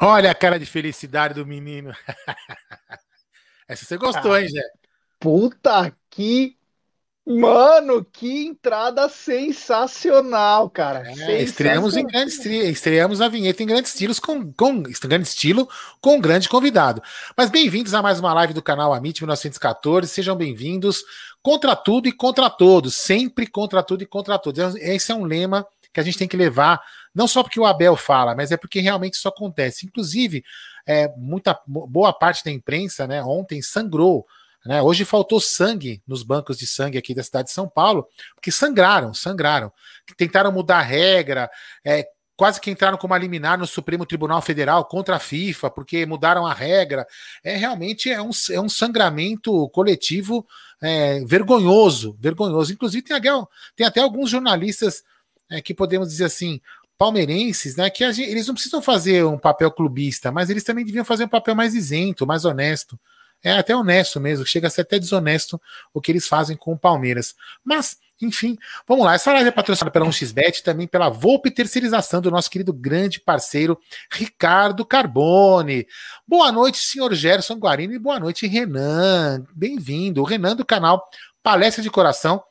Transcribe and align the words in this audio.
Olha 0.00 0.30
a 0.30 0.34
cara 0.34 0.58
de 0.58 0.66
felicidade 0.66 1.34
do 1.34 1.44
menino. 1.46 1.92
Essa 3.66 3.84
você 3.84 3.96
gostou, 3.96 4.36
hein, 4.38 4.48
Zé? 4.48 4.62
Puta 5.18 5.92
que. 6.08 6.56
Mano, 7.26 8.02
que 8.02 8.46
entrada 8.46 9.06
sensacional, 9.06 10.70
cara. 10.70 11.00
É, 11.00 11.04
sensacional. 11.04 11.36
Estreamos 11.36 11.96
em 11.96 12.06
grande 12.06 12.32
estreamos 12.70 13.20
a 13.20 13.28
vinheta 13.28 13.62
em 13.62 13.66
grande 13.66 13.88
estilo 13.88 14.14
com, 14.22 14.50
com 14.50 14.82
grande 14.82 15.28
estilo 15.28 15.68
com 16.00 16.16
um 16.16 16.20
grande 16.22 16.48
convidado. 16.48 17.02
Mas 17.36 17.50
bem-vindos 17.50 17.92
a 17.92 18.00
mais 18.00 18.18
uma 18.18 18.32
live 18.32 18.54
do 18.54 18.62
canal 18.62 18.94
Amit 18.94 19.20
1914. 19.20 20.08
Sejam 20.08 20.34
bem-vindos 20.36 21.04
contra 21.42 21.76
tudo 21.76 22.08
e 22.08 22.12
contra 22.12 22.48
todos, 22.48 22.94
sempre 22.94 23.46
contra 23.46 23.82
tudo 23.82 24.02
e 24.02 24.06
contra 24.06 24.38
todos. 24.38 24.74
Esse 24.76 25.12
é 25.12 25.14
um 25.14 25.24
lema 25.24 25.66
que 25.92 26.00
a 26.00 26.02
gente 26.02 26.16
tem 26.16 26.28
que 26.28 26.36
levar, 26.36 26.80
não 27.14 27.26
só 27.26 27.42
porque 27.42 27.60
o 27.60 27.66
Abel 27.66 27.96
fala, 27.96 28.34
mas 28.34 28.50
é 28.50 28.56
porque 28.56 28.80
realmente 28.80 29.14
isso 29.14 29.28
acontece. 29.28 29.86
Inclusive, 29.86 30.44
é, 30.86 31.08
muita 31.16 31.58
boa 31.66 32.12
parte 32.12 32.44
da 32.44 32.50
imprensa, 32.50 33.06
né, 33.06 33.22
ontem 33.22 33.60
sangrou. 33.62 34.26
Né, 34.66 34.82
hoje 34.82 35.04
faltou 35.04 35.40
sangue 35.40 36.02
nos 36.06 36.22
bancos 36.22 36.58
de 36.58 36.66
sangue 36.66 36.98
aqui 36.98 37.14
da 37.14 37.22
cidade 37.22 37.48
de 37.48 37.54
São 37.54 37.68
Paulo, 37.68 38.06
porque 38.34 38.50
sangraram, 38.50 39.14
sangraram. 39.14 39.72
Tentaram 40.16 40.50
mudar 40.50 40.78
a 40.78 40.82
regra, 40.82 41.50
é, 41.84 42.06
quase 42.38 42.60
que 42.60 42.70
entraram 42.70 42.96
como 42.96 43.16
liminar 43.16 43.58
no 43.58 43.66
Supremo 43.66 44.06
Tribunal 44.06 44.40
Federal 44.40 44.84
contra 44.84 45.16
a 45.16 45.18
FIFA, 45.18 45.70
porque 45.70 46.06
mudaram 46.06 46.46
a 46.46 46.54
regra. 46.54 47.04
É 47.42 47.56
realmente 47.56 48.10
é 48.10 48.22
um, 48.22 48.30
é 48.52 48.60
um 48.60 48.68
sangramento 48.68 49.68
coletivo 49.70 50.46
é, 50.80 51.24
vergonhoso, 51.24 52.16
vergonhoso. 52.20 52.72
Inclusive, 52.72 53.02
tem, 53.02 53.20
tem 53.74 53.84
até 53.84 54.00
alguns 54.00 54.30
jornalistas 54.30 55.02
é, 55.50 55.60
que 55.60 55.74
podemos 55.74 56.08
dizer 56.08 56.26
assim, 56.26 56.60
palmeirenses, 56.98 57.76
né, 57.76 57.88
que 57.88 58.10
gente, 58.12 58.28
eles 58.28 58.46
não 58.48 58.54
precisam 58.54 58.82
fazer 58.82 59.24
um 59.24 59.38
papel 59.38 59.70
clubista, 59.70 60.32
mas 60.32 60.50
eles 60.50 60.64
também 60.64 60.84
deviam 60.84 61.04
fazer 61.04 61.24
um 61.24 61.28
papel 61.28 61.54
mais 61.54 61.74
isento, 61.74 62.26
mais 62.26 62.44
honesto. 62.44 62.98
É 63.42 63.52
até 63.52 63.74
honesto 63.74 64.18
mesmo, 64.18 64.44
chega 64.44 64.66
a 64.66 64.70
ser 64.70 64.80
até 64.80 64.98
desonesto 64.98 65.60
o 65.94 66.00
que 66.00 66.10
eles 66.10 66.26
fazem 66.26 66.56
com 66.56 66.72
o 66.72 66.78
Palmeiras. 66.78 67.36
Mas, 67.64 67.96
enfim, 68.20 68.58
vamos 68.84 69.04
lá. 69.04 69.14
Essa 69.14 69.32
live 69.32 69.48
é 69.48 69.52
patrocinada 69.52 69.92
pela 69.92 70.06
1xBet 70.06 70.62
também 70.62 70.88
pela 70.88 71.08
Volpe 71.08 71.52
Terceirização 71.52 72.20
do 72.20 72.32
nosso 72.32 72.50
querido 72.50 72.72
grande 72.72 73.20
parceiro 73.20 73.78
Ricardo 74.10 74.84
Carbone. 74.84 75.86
Boa 76.26 76.50
noite, 76.50 76.78
senhor 76.78 77.14
Gerson 77.14 77.54
Guarini, 77.54 77.94
e 77.94 77.98
boa 78.00 78.18
noite, 78.18 78.44
Renan. 78.48 79.46
Bem-vindo. 79.54 80.20
O 80.20 80.24
Renan 80.24 80.56
do 80.56 80.64
canal 80.64 81.08
Palestra 81.40 81.80
de 81.80 81.90
Coração 81.90 82.42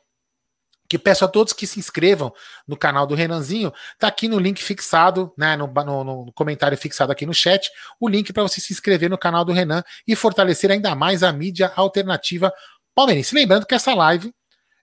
que 0.87 0.97
peço 0.97 1.25
a 1.25 1.27
todos 1.27 1.53
que 1.53 1.67
se 1.67 1.79
inscrevam 1.79 2.33
no 2.67 2.77
canal 2.77 3.05
do 3.05 3.15
Renanzinho. 3.15 3.73
Tá 3.99 4.07
aqui 4.07 4.27
no 4.27 4.39
link 4.39 4.63
fixado, 4.63 5.33
né, 5.37 5.55
no, 5.55 5.67
no, 5.67 6.25
no 6.25 6.33
comentário 6.33 6.77
fixado 6.77 7.11
aqui 7.11 7.25
no 7.25 7.33
chat, 7.33 7.69
o 7.99 8.07
link 8.07 8.31
para 8.31 8.43
você 8.43 8.61
se 8.61 8.73
inscrever 8.73 9.09
no 9.09 9.17
canal 9.17 9.43
do 9.43 9.51
Renan 9.51 9.83
e 10.07 10.15
fortalecer 10.15 10.71
ainda 10.71 10.95
mais 10.95 11.23
a 11.23 11.31
mídia 11.31 11.71
alternativa 11.75 12.51
palmeirense. 12.95 13.35
Lembrando 13.35 13.65
que 13.65 13.75
essa 13.75 13.93
live 13.93 14.33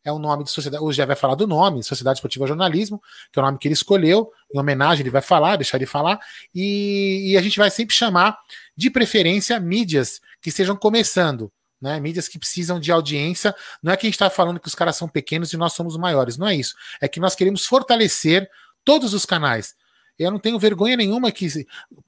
é 0.05 0.13
o 0.13 0.19
nome 0.19 0.45
de 0.45 0.51
sociedade, 0.51 0.85
hoje 0.85 0.99
já 0.99 1.07
vai 1.07 1.17
falar 1.17 1.35
do 1.35 1.47
nome, 1.47 1.83
Sociedade 1.83 2.19
Esportiva 2.19 2.47
Jornalismo, 2.47 3.01
que 3.33 3.39
é 3.39 3.43
o 3.43 3.45
nome 3.45 3.59
que 3.59 3.67
ele 3.67 3.73
escolheu, 3.73 4.31
em 4.55 4.59
homenagem 4.59 5.03
ele 5.03 5.11
vai 5.11 5.23
falar, 5.23 5.57
deixar 5.57 5.79
ele 5.79 5.87
falar, 5.87 6.21
e, 6.55 7.33
e 7.33 7.39
a 7.39 7.43
gente 7.43 7.59
vai 7.59 7.71
sempre 7.71 7.95
chamar, 7.95 8.39
de 8.77 8.91
preferência, 8.91 9.59
mídias 9.59 10.21
que 10.43 10.51
estejam 10.51 10.77
começando, 10.77 11.51
né? 11.85 12.01
Mídias 12.01 12.27
que 12.27 12.39
precisam 12.39 12.81
de 12.81 12.91
audiência. 12.91 13.55
Não 13.83 13.93
é 13.93 13.97
que 13.97 14.07
a 14.07 14.09
gente 14.09 14.15
está 14.15 14.31
falando 14.31 14.59
que 14.59 14.67
os 14.67 14.75
caras 14.75 14.97
são 14.97 15.07
pequenos 15.07 15.53
e 15.53 15.57
nós 15.59 15.75
somos 15.75 15.99
maiores. 15.99 16.39
Não 16.39 16.49
é 16.49 16.57
isso. 16.57 16.75
É 16.99 17.07
que 17.07 17.21
nós 17.21 17.35
queremos 17.35 17.67
fortalecer 17.67 18.49
todos 18.83 19.13
os 19.13 19.27
canais. 19.27 19.75
Eu 20.19 20.31
não 20.31 20.39
tenho 20.39 20.59
vergonha 20.59 20.97
nenhuma 20.97 21.31
que. 21.31 21.47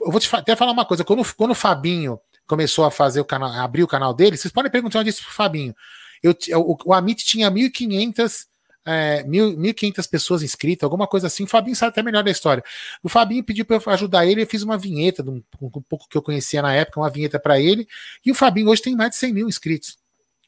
Eu 0.01 0.11
vou 0.11 0.19
te 0.19 0.35
até 0.35 0.57
falar 0.57 0.73
uma 0.73 0.87
coisa. 0.87 1.05
Quando, 1.05 1.23
quando 1.35 1.51
o 1.51 1.55
Fabinho 1.55 2.19
começou 2.47 2.87
a 2.87 2.91
fazer 2.91 3.21
o 3.21 3.25
canal, 3.25 3.53
abrir 3.53 3.83
o 3.83 3.89
canal 3.89 4.15
dele, 4.15 4.39
vocês 4.39 4.53
podem 4.53 4.73
perguntar 4.73 5.01
onde 5.01 5.11
isso 5.11 5.23
pro 5.23 5.33
Fabinho. 5.33 5.75
Eu, 6.23 6.35
o, 6.55 6.77
o 6.87 6.95
Amit 6.95 7.23
tinha 7.23 7.51
1.500 7.51 8.47
é, 8.87 9.25
1.500 9.25 10.09
pessoas 10.09 10.43
inscritas, 10.43 10.85
alguma 10.85 11.07
coisa 11.07 11.27
assim. 11.27 11.45
O 11.45 11.47
Fabinho 11.47 11.75
sabe 11.75 11.91
até 11.91 12.03
melhor 12.03 12.23
da 12.23 12.31
história. 12.31 12.63
O 13.03 13.09
Fabinho 13.09 13.43
pediu 13.43 13.65
para 13.65 13.77
eu 13.77 13.93
ajudar 13.93 14.25
ele, 14.25 14.43
eu 14.43 14.47
fiz 14.47 14.63
uma 14.63 14.79
vinheta, 14.79 15.23
um, 15.29 15.43
um 15.61 15.83
pouco 15.83 16.09
que 16.09 16.17
eu 16.17 16.23
conhecia 16.23 16.63
na 16.63 16.73
época, 16.73 17.01
uma 17.01 17.11
vinheta 17.11 17.39
para 17.39 17.61
ele. 17.61 17.89
E 18.25 18.31
o 18.31 18.35
Fabinho 18.35 18.69
hoje 18.69 18.83
tem 18.83 18.95
mais 18.95 19.11
de 19.11 19.17
100 19.17 19.33
mil 19.33 19.49
inscritos. 19.49 19.99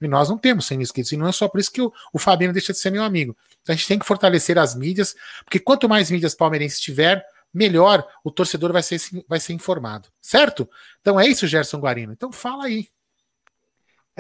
E 0.01 0.07
nós 0.07 0.29
não 0.29 0.39
temos 0.39 0.67
100 0.67 0.79
mil 0.79 0.85
inscritos. 0.85 1.11
E 1.11 1.17
não 1.17 1.27
é 1.27 1.33
só 1.33 1.49
por 1.49 1.59
isso 1.59 1.73
que 1.73 1.83
o, 1.83 1.93
o 2.13 2.19
Fabinho 2.19 2.53
deixa 2.53 2.73
de 2.73 2.79
ser 2.79 2.91
meu 2.91 3.03
amigo. 3.03 3.37
Então 3.63 3.75
a 3.75 3.77
gente 3.77 3.89
tem 3.89 3.99
que 3.99 4.07
fortalecer 4.07 4.57
as 4.57 4.75
mídias, 4.75 5.17
porque 5.45 5.59
quanto 5.59 5.89
mais 5.89 6.11
mídias 6.11 6.35
palmeirenses 6.35 6.79
tiver, 6.79 7.25
melhor 7.53 8.07
o 8.23 8.31
torcedor 8.31 8.73
vai 8.73 8.83
ser, 8.83 9.01
vai 9.29 9.41
ser 9.41 9.53
informado. 9.53 10.09
Certo? 10.23 10.69
Então 11.01 11.19
é 11.19 11.27
isso, 11.27 11.47
Gerson 11.47 11.79
Guarino. 11.79 12.13
Então 12.13 12.31
fala 12.31 12.67
aí. 12.67 12.89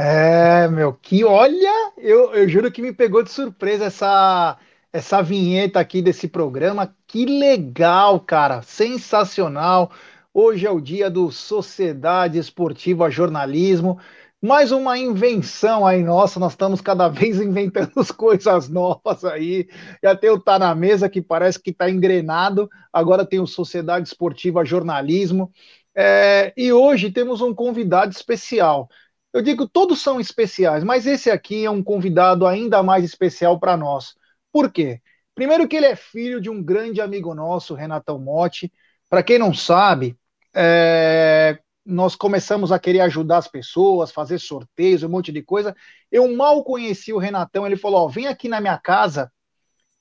É, 0.01 0.69
meu, 0.69 0.93
que 0.95 1.25
olha, 1.25 1.93
eu, 1.97 2.33
eu 2.33 2.49
juro 2.49 2.71
que 2.71 2.81
me 2.81 2.93
pegou 2.93 3.21
de 3.23 3.31
surpresa 3.33 3.87
essa 3.87 4.57
essa 4.93 5.21
vinheta 5.23 5.81
aqui 5.81 6.01
desse 6.01 6.29
programa. 6.29 6.95
Que 7.07 7.27
legal, 7.27 8.21
cara, 8.21 8.63
sensacional. 8.63 9.91
Hoje 10.33 10.67
é 10.67 10.71
o 10.71 10.81
dia 10.81 11.11
do 11.11 11.31
Sociedade 11.33 12.39
Esportiva 12.39 13.11
Jornalismo. 13.11 13.99
Mais 14.41 14.71
uma 14.73 14.97
invenção 14.97 15.85
aí 15.87 16.03
nossa, 16.05 16.39
nós 16.41 16.53
estamos 16.53 16.81
cada 16.81 17.09
vez 17.11 17.41
inventando 17.41 17.93
coisas 18.17 18.69
novas 18.69 19.25
aí. 19.25 19.69
Já 20.03 20.15
tem 20.17 20.31
o 20.31 20.41
Tá 20.41 20.59
na 20.61 20.75
Mesa, 20.77 21.09
que 21.09 21.21
parece 21.21 21.61
que 21.61 21.71
está 21.71 21.91
engrenado, 21.91 22.71
agora 22.93 23.27
tem 23.27 23.41
o 23.41 23.47
Sociedade 23.49 24.07
Esportiva 24.09 24.65
Jornalismo. 24.65 25.53
É, 25.95 26.53
e 26.57 26.73
hoje 26.73 27.11
temos 27.11 27.41
um 27.41 27.53
convidado 27.53 28.13
especial. 28.13 28.89
Eu 29.33 29.43
digo, 29.43 29.69
todos 29.69 30.01
são 30.01 30.19
especiais, 30.19 30.83
mas 30.83 31.07
esse 31.07 31.31
aqui 31.31 31.65
é 31.65 31.71
um 31.71 31.83
convidado 31.83 32.47
ainda 32.47 32.83
mais 32.83 33.05
especial 33.05 33.59
para 33.61 33.77
nós. 33.77 34.15
Por 34.51 34.73
quê? 34.73 35.01
Primeiro 35.35 35.69
que 35.69 35.77
ele 35.77 35.87
é 35.87 35.95
filho 35.95 36.41
de 36.41 36.49
um 36.51 36.63
grande 36.63 37.01
amigo 37.01 37.35
nosso, 37.35 37.75
Renatão 37.75 38.19
Motti. 38.19 38.73
Para 39.09 39.23
quem 39.23 39.39
não 39.39 39.53
sabe, 39.55 40.19
é... 40.55 41.59
nós 41.85 42.17
começamos 42.17 42.73
a 42.73 42.79
querer 42.79 43.01
ajudar 43.01 43.39
as 43.39 43.49
pessoas, 43.49 44.11
fazer 44.11 44.39
sorteios, 44.39 45.03
um 45.03 45.09
monte 45.09 45.31
de 45.31 45.43
coisa. 45.43 45.77
Eu 46.11 46.35
mal 46.35 46.65
conheci 46.65 47.13
o 47.13 47.19
Renatão, 47.19 47.67
ele 47.67 47.77
falou: 47.77 48.07
ó, 48.07 48.09
vem 48.09 48.27
aqui 48.27 48.49
na 48.49 48.61
minha 48.61 48.79
casa, 48.79 49.31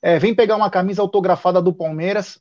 é, 0.01 0.17
vem 0.17 0.33
pegar 0.33 0.55
uma 0.55 0.69
camisa 0.69 1.01
autografada 1.01 1.61
do 1.61 1.73
Palmeiras 1.73 2.39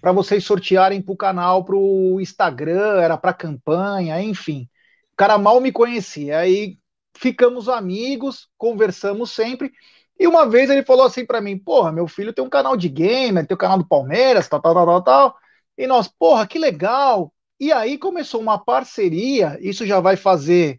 para 0.00 0.12
vocês 0.12 0.44
sortearem 0.44 1.00
para 1.02 1.12
o 1.12 1.16
canal, 1.16 1.64
para 1.64 1.76
o 1.76 2.20
Instagram, 2.20 3.00
era 3.00 3.16
para 3.16 3.32
campanha, 3.32 4.20
enfim. 4.22 4.68
O 5.16 5.18
cara 5.18 5.38
mal 5.38 5.58
me 5.60 5.72
conhecia. 5.72 6.40
Aí 6.40 6.78
ficamos 7.16 7.70
amigos, 7.70 8.50
conversamos 8.58 9.30
sempre. 9.30 9.72
E 10.20 10.26
uma 10.26 10.46
vez 10.46 10.68
ele 10.68 10.84
falou 10.84 11.06
assim 11.06 11.24
para 11.24 11.40
mim: 11.40 11.58
Porra, 11.58 11.90
meu 11.90 12.06
filho 12.06 12.34
tem 12.34 12.44
um 12.44 12.50
canal 12.50 12.76
de 12.76 12.90
game, 12.90 13.42
tem 13.46 13.54
o 13.54 13.56
um 13.56 13.58
canal 13.58 13.78
do 13.78 13.88
Palmeiras, 13.88 14.46
tal, 14.46 14.60
tal, 14.60 14.74
tal, 14.74 14.86
tal, 14.86 15.02
tal. 15.02 15.36
E 15.78 15.86
nós, 15.86 16.06
porra, 16.06 16.46
que 16.46 16.58
legal. 16.58 17.32
E 17.58 17.72
aí 17.72 17.96
começou 17.96 18.42
uma 18.42 18.62
parceria. 18.62 19.56
Isso 19.58 19.86
já 19.86 20.00
vai 20.00 20.16
fazer 20.16 20.78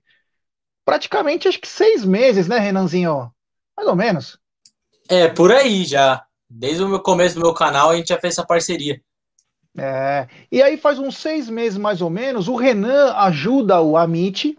praticamente 0.86 1.48
acho 1.48 1.60
que 1.60 1.68
seis 1.68 2.06
meses, 2.06 2.48
né, 2.48 2.60
Renanzinho? 2.60 3.32
Mais 3.76 3.90
ou 3.90 3.96
menos. 3.96 4.38
É, 5.10 5.28
por 5.28 5.52
aí 5.52 5.84
já. 5.84 6.24
Desde 6.48 6.84
o 6.84 7.00
começo 7.02 7.34
do 7.34 7.42
meu 7.42 7.56
canal 7.56 7.90
a 7.90 7.96
gente 7.96 8.10
já 8.10 8.20
fez 8.20 8.36
essa 8.36 8.46
parceria. 8.46 9.02
É, 9.76 10.28
e 10.52 10.62
aí 10.62 10.78
faz 10.78 11.00
uns 11.00 11.18
seis 11.18 11.50
meses 11.50 11.78
mais 11.78 12.02
ou 12.02 12.10
menos, 12.10 12.48
o 12.48 12.56
Renan 12.56 13.14
ajuda 13.14 13.82
o 13.82 13.96
Amit, 13.96 14.58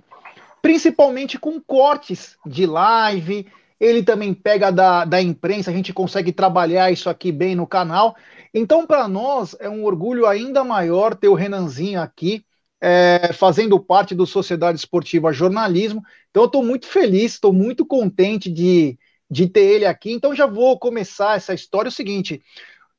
principalmente 0.63 1.39
com 1.39 1.61
cortes 1.61 2.37
de 2.47 2.67
live. 2.67 3.47
Ele 3.81 4.03
também 4.03 4.35
pega 4.35 4.73
da, 4.73 5.05
da 5.05 5.23
imprensa, 5.23 5.71
a 5.71 5.75
gente 5.75 5.93
consegue 5.93 6.33
trabalhar 6.33 6.91
isso 6.91 7.09
aqui 7.09 7.31
bem 7.31 7.55
no 7.55 7.67
canal. 7.67 8.17
Então, 8.53 8.87
para 8.87 9.07
nós, 9.07 9.55
é 9.61 9.69
um 9.69 9.85
orgulho 9.85 10.27
ainda 10.27 10.65
maior 10.65 11.15
ter 11.15 11.29
o 11.29 11.35
Renanzinho 11.35 12.01
aqui, 12.01 12.45
é, 12.81 13.33
fazendo 13.33 13.79
parte 13.79 14.15
do 14.15 14.27
Sociedade 14.27 14.79
Esportiva 14.79 15.33
Jornalismo. 15.33 16.03
Então, 16.31 16.43
eu 16.43 16.47
estou 16.47 16.65
muito 16.65 16.87
feliz, 16.87 17.35
estou 17.35 17.53
muito 17.53 17.87
contente 17.87 18.51
de, 18.51 18.99
de 19.31 19.49
ter 19.49 19.65
ele 19.65 19.87
aqui. 19.87 20.13
Então, 20.13 20.35
já 20.35 20.47
vou 20.47 20.77
começar 20.79 21.37
essa 21.37 21.55
história. 21.55 21.89
É 21.89 21.91
o 21.91 21.93
seguinte, 21.93 22.43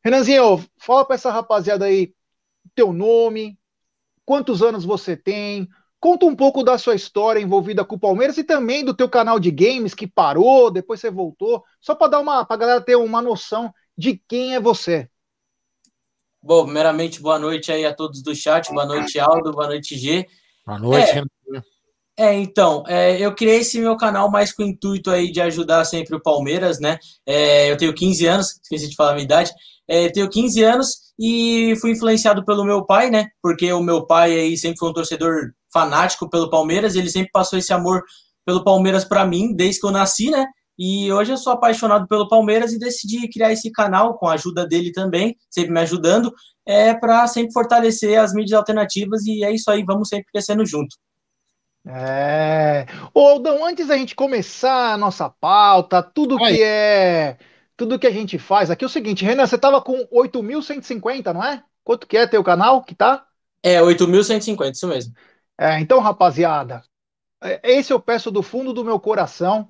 Renanzinho, 0.10 0.66
fala 0.76 1.06
para 1.06 1.16
essa 1.16 1.32
rapaziada 1.32 1.86
aí 1.86 2.12
teu 2.74 2.92
nome, 2.92 3.60
quantos 4.26 4.64
anos 4.64 4.84
você 4.84 5.16
tem, 5.16 5.68
conta 6.00 6.26
um 6.26 6.36
pouco 6.36 6.64
da 6.64 6.80
sua 6.80 6.96
história 6.96 7.40
envolvida 7.40 7.86
com 7.86 7.96
o 7.96 8.00
Palmeiras 8.00 8.36
e 8.40 8.44
também 8.44 8.84
do 8.84 8.94
teu 8.94 9.08
canal 9.08 9.40
de 9.40 9.52
games 9.52 9.94
que 9.94 10.08
parou, 10.08 10.72
depois 10.72 11.00
você 11.00 11.12
voltou, 11.12 11.64
só 11.80 11.94
para 11.94 12.08
dar 12.08 12.20
uma, 12.22 12.44
para 12.44 12.58
galera 12.58 12.82
ter 12.82 12.96
uma 12.96 13.22
noção 13.22 13.72
de 13.96 14.20
quem 14.28 14.56
é 14.56 14.60
você. 14.60 15.08
Bom, 16.42 16.64
primeiramente, 16.64 17.22
boa 17.22 17.38
noite 17.38 17.72
aí 17.72 17.86
a 17.86 17.94
todos 17.94 18.24
do 18.24 18.34
chat, 18.34 18.72
boa 18.74 18.88
noite, 18.88 19.20
Aldo, 19.20 19.52
boa 19.52 19.68
noite, 19.68 19.96
G. 19.96 20.26
Boa 20.66 20.80
noite, 20.80 21.12
é, 22.18 22.26
é 22.26 22.34
então, 22.34 22.84
é, 22.88 23.20
eu 23.20 23.36
criei 23.36 23.58
esse 23.58 23.80
meu 23.80 23.96
canal 23.96 24.32
mais 24.32 24.52
com 24.52 24.64
o 24.64 24.66
intuito 24.66 25.12
aí 25.12 25.32
de 25.32 25.40
ajudar 25.40 25.86
sempre 25.86 26.16
o 26.16 26.22
Palmeiras, 26.22 26.80
né? 26.80 26.98
É, 27.28 27.70
eu 27.70 27.78
tenho 27.78 27.94
15 27.94 28.26
anos, 28.26 28.60
esqueci 28.64 28.90
de 28.90 28.96
falar 28.96 29.12
a 29.12 29.14
minha 29.14 29.26
idade, 29.26 29.52
é, 29.90 30.08
tenho 30.10 30.30
15 30.30 30.64
anos 30.64 30.98
e 31.20 31.76
fui 31.82 31.92
influenciado 31.92 32.46
pelo 32.46 32.64
meu 32.64 32.86
pai, 32.86 33.10
né? 33.10 33.28
Porque 33.42 33.74
o 33.74 33.82
meu 33.82 34.06
pai 34.06 34.32
aí 34.32 34.56
sempre 34.56 34.78
foi 34.78 34.90
um 34.90 34.94
torcedor 34.94 35.52
fanático 35.74 36.30
pelo 36.30 36.50
Palmeiras, 36.50 36.96
ele 36.96 37.10
sempre 37.10 37.32
passou 37.32 37.58
esse 37.58 37.74
amor 37.74 38.04
pelo 38.46 38.64
Palmeiras 38.64 39.04
para 39.04 39.26
mim 39.26 39.56
desde 39.56 39.82
que 39.82 39.88
eu 39.88 39.92
nasci, 39.92 40.30
né? 40.30 40.46
E 40.78 41.12
hoje 41.12 41.34
eu 41.34 41.38
sou 41.38 41.52
apaixonado 41.52 42.08
pelo 42.08 42.30
Palmeiras 42.30 42.72
e 42.72 42.80
decidi 42.80 43.28
criar 43.28 43.52
esse 43.52 43.70
canal 43.72 44.18
com 44.18 44.28
a 44.28 44.34
ajuda 44.34 44.66
dele 44.66 44.92
também, 44.92 45.36
sempre 45.50 45.74
me 45.74 45.80
ajudando, 45.82 46.32
é 46.66 46.94
para 46.94 47.28
sempre 47.28 47.52
fortalecer 47.52 48.18
as 48.18 48.32
mídias 48.32 48.58
alternativas 48.58 49.26
e 49.26 49.44
é 49.44 49.52
isso 49.52 49.70
aí, 49.70 49.84
vamos 49.84 50.08
sempre 50.08 50.28
crescendo 50.32 50.66
junto. 50.66 50.96
É. 51.86 52.86
Ô, 53.14 53.22
Aldão, 53.22 53.66
antes 53.66 53.88
da 53.88 53.98
gente 53.98 54.16
começar 54.16 54.94
a 54.94 54.98
nossa 54.98 55.30
pauta, 55.30 56.04
tudo 56.04 56.36
Oi. 56.36 56.54
que 56.54 56.64
é 56.64 57.38
tudo 57.80 57.98
que 57.98 58.06
a 58.06 58.12
gente 58.12 58.38
faz 58.38 58.70
aqui 58.70 58.84
é 58.84 58.88
o 58.88 58.90
seguinte, 58.90 59.24
Renan, 59.24 59.48
você 59.48 59.58
tava 59.58 59.82
com 59.82 60.06
8.150, 60.12 61.34
não 61.34 61.42
é? 61.42 61.64
Quanto 61.82 62.06
que 62.06 62.18
é 62.18 62.28
teu 62.28 62.44
canal 62.44 62.84
que 62.84 62.94
tá? 62.94 63.26
É, 63.64 63.80
8.150, 63.80 64.72
isso 64.74 64.88
mesmo. 64.88 65.14
É, 65.58 65.80
então, 65.80 66.02
rapaziada, 66.02 66.84
é, 67.42 67.62
esse 67.64 67.94
eu 67.94 68.00
peço 68.00 68.30
do 68.30 68.44
fundo 68.44 68.74
do 68.74 68.84
meu 68.84 69.00
coração, 69.00 69.70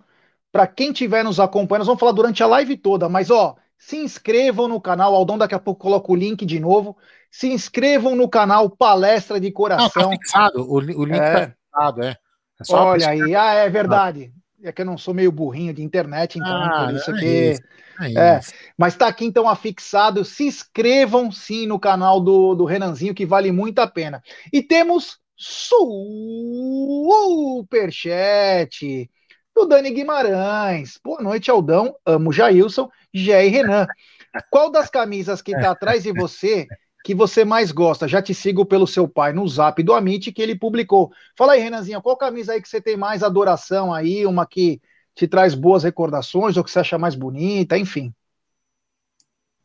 para 0.52 0.66
quem 0.66 0.92
estiver 0.92 1.24
nos 1.24 1.40
acompanhando, 1.40 1.82
nós 1.82 1.88
vamos 1.88 2.00
falar 2.00 2.12
durante 2.12 2.42
a 2.42 2.48
live 2.48 2.76
toda, 2.78 3.08
mas 3.08 3.30
ó, 3.30 3.56
se 3.78 3.98
inscrevam 3.98 4.68
no 4.68 4.82
canal, 4.82 5.14
Aldão 5.14 5.38
daqui 5.38 5.54
a 5.54 5.60
pouco 5.60 5.82
coloca 5.82 6.12
o 6.12 6.16
link 6.16 6.48
de 6.48 6.60
novo, 6.60 6.98
se 7.30 7.48
inscrevam 7.48 8.16
no 8.16 8.28
canal 8.28 8.72
Palestra 8.72 9.40
de 9.40 9.52
Coração. 9.52 10.02
Não, 10.02 10.10
tá 10.10 10.18
fixado, 10.18 10.62
o, 10.64 10.74
o 10.78 10.80
link 11.06 11.18
tá 11.20 11.26
é. 11.26 11.46
tá 11.46 11.54
fixado, 11.54 12.04
é. 12.04 12.10
é 12.10 12.74
Olha 12.74 13.10
aí, 13.10 13.36
ah, 13.36 13.54
é 13.54 13.70
verdade. 13.70 14.34
É 14.64 14.72
que 14.72 14.82
eu 14.82 14.86
não 14.86 14.98
sou 14.98 15.14
meio 15.14 15.32
burrinho 15.32 15.74
de 15.74 15.82
internet, 15.84 16.38
então 16.38 16.52
ah, 16.52 16.86
por 16.86 16.96
isso 16.96 17.12
é 17.12 17.20
que... 17.20 17.56
É, 18.02 18.14
é, 18.18 18.40
mas 18.78 18.96
tá 18.96 19.08
aqui 19.08 19.26
então 19.26 19.48
afixado. 19.48 20.24
Se 20.24 20.46
inscrevam 20.46 21.32
sim 21.32 21.66
no 21.66 21.80
canal 21.80 22.22
do, 22.22 22.56
do 22.56 22.66
Renanzinho, 22.66 23.14
que 23.14 23.26
vale 23.26 23.52
muito 23.52 23.80
a 23.80 23.88
pena. 23.88 24.22
E 24.54 24.62
temos 24.62 25.20
superchat 27.60 29.10
do 29.56 29.66
Dani 29.66 29.92
Guimarães. 29.92 31.00
Boa 31.04 31.22
noite, 31.22 31.52
Aldão. 31.52 31.96
Amo 32.06 32.32
Jailson, 32.32 32.90
Gé 33.14 33.46
e 33.46 33.50
Renan. 33.50 33.88
Qual 34.50 34.72
das 34.72 34.90
camisas 34.90 35.42
que 35.42 35.52
tá 35.54 35.72
atrás 35.72 36.04
de 36.04 36.12
você 36.14 36.68
que 37.04 37.16
você 37.16 37.46
mais 37.46 37.72
gosta? 37.72 38.08
Já 38.08 38.22
te 38.22 38.34
sigo 38.34 38.66
pelo 38.66 38.86
seu 38.86 39.08
pai 39.08 39.34
no 39.34 39.48
zap 39.48 39.82
do 39.82 39.94
Amit 39.94 40.32
que 40.32 40.42
ele 40.42 40.58
publicou. 40.58 41.12
Fala 41.38 41.54
aí, 41.54 41.62
Renanzinho, 41.62 42.02
qual 42.02 42.18
camisa 42.18 42.54
aí 42.54 42.62
que 42.62 42.70
você 42.70 42.82
tem 42.82 42.98
mais 42.98 43.24
adoração 43.24 43.94
aí? 43.94 44.26
Uma 44.26 44.46
que 44.46 44.82
te 45.16 45.28
traz 45.28 45.54
boas 45.54 45.84
recordações 45.84 46.58
ou 46.58 46.64
que 46.64 46.72
você 46.72 46.80
acha 46.80 46.98
mais 46.98 47.16
bonita, 47.16 47.78
enfim. 47.78 48.14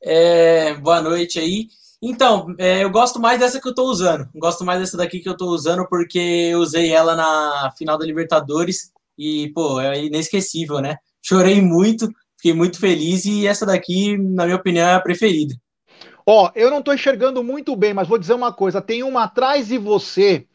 É, 0.02 0.74
boa 0.74 1.00
noite 1.00 1.38
aí. 1.38 1.68
Então, 2.02 2.54
é, 2.58 2.84
eu 2.84 2.90
gosto 2.90 3.18
mais 3.18 3.40
dessa 3.40 3.60
que 3.60 3.66
eu 3.66 3.74
tô 3.74 3.84
usando. 3.84 4.28
Gosto 4.34 4.64
mais 4.64 4.78
dessa 4.78 4.96
daqui 4.96 5.20
que 5.20 5.28
eu 5.28 5.36
tô 5.36 5.46
usando 5.46 5.86
porque 5.88 6.18
eu 6.18 6.58
usei 6.58 6.92
ela 6.92 7.16
na 7.16 7.72
final 7.78 7.96
da 7.96 8.04
Libertadores 8.04 8.92
e, 9.16 9.50
pô, 9.54 9.80
é 9.80 10.04
inesquecível, 10.04 10.80
né? 10.80 10.98
Chorei 11.22 11.62
muito, 11.62 12.08
fiquei 12.36 12.52
muito 12.52 12.78
feliz 12.78 13.24
e 13.24 13.46
essa 13.46 13.64
daqui, 13.64 14.18
na 14.18 14.44
minha 14.44 14.56
opinião, 14.56 14.86
é 14.86 14.94
a 14.94 15.00
preferida. 15.00 15.54
Ó, 16.26 16.50
eu 16.54 16.70
não 16.70 16.82
tô 16.82 16.92
enxergando 16.92 17.42
muito 17.42 17.76
bem, 17.76 17.92
mas 17.92 18.08
vou 18.08 18.18
dizer 18.18 18.34
uma 18.34 18.52
coisa: 18.52 18.80
tem 18.80 19.02
uma 19.02 19.24
atrás 19.24 19.68
de 19.68 19.78
você 19.78 20.46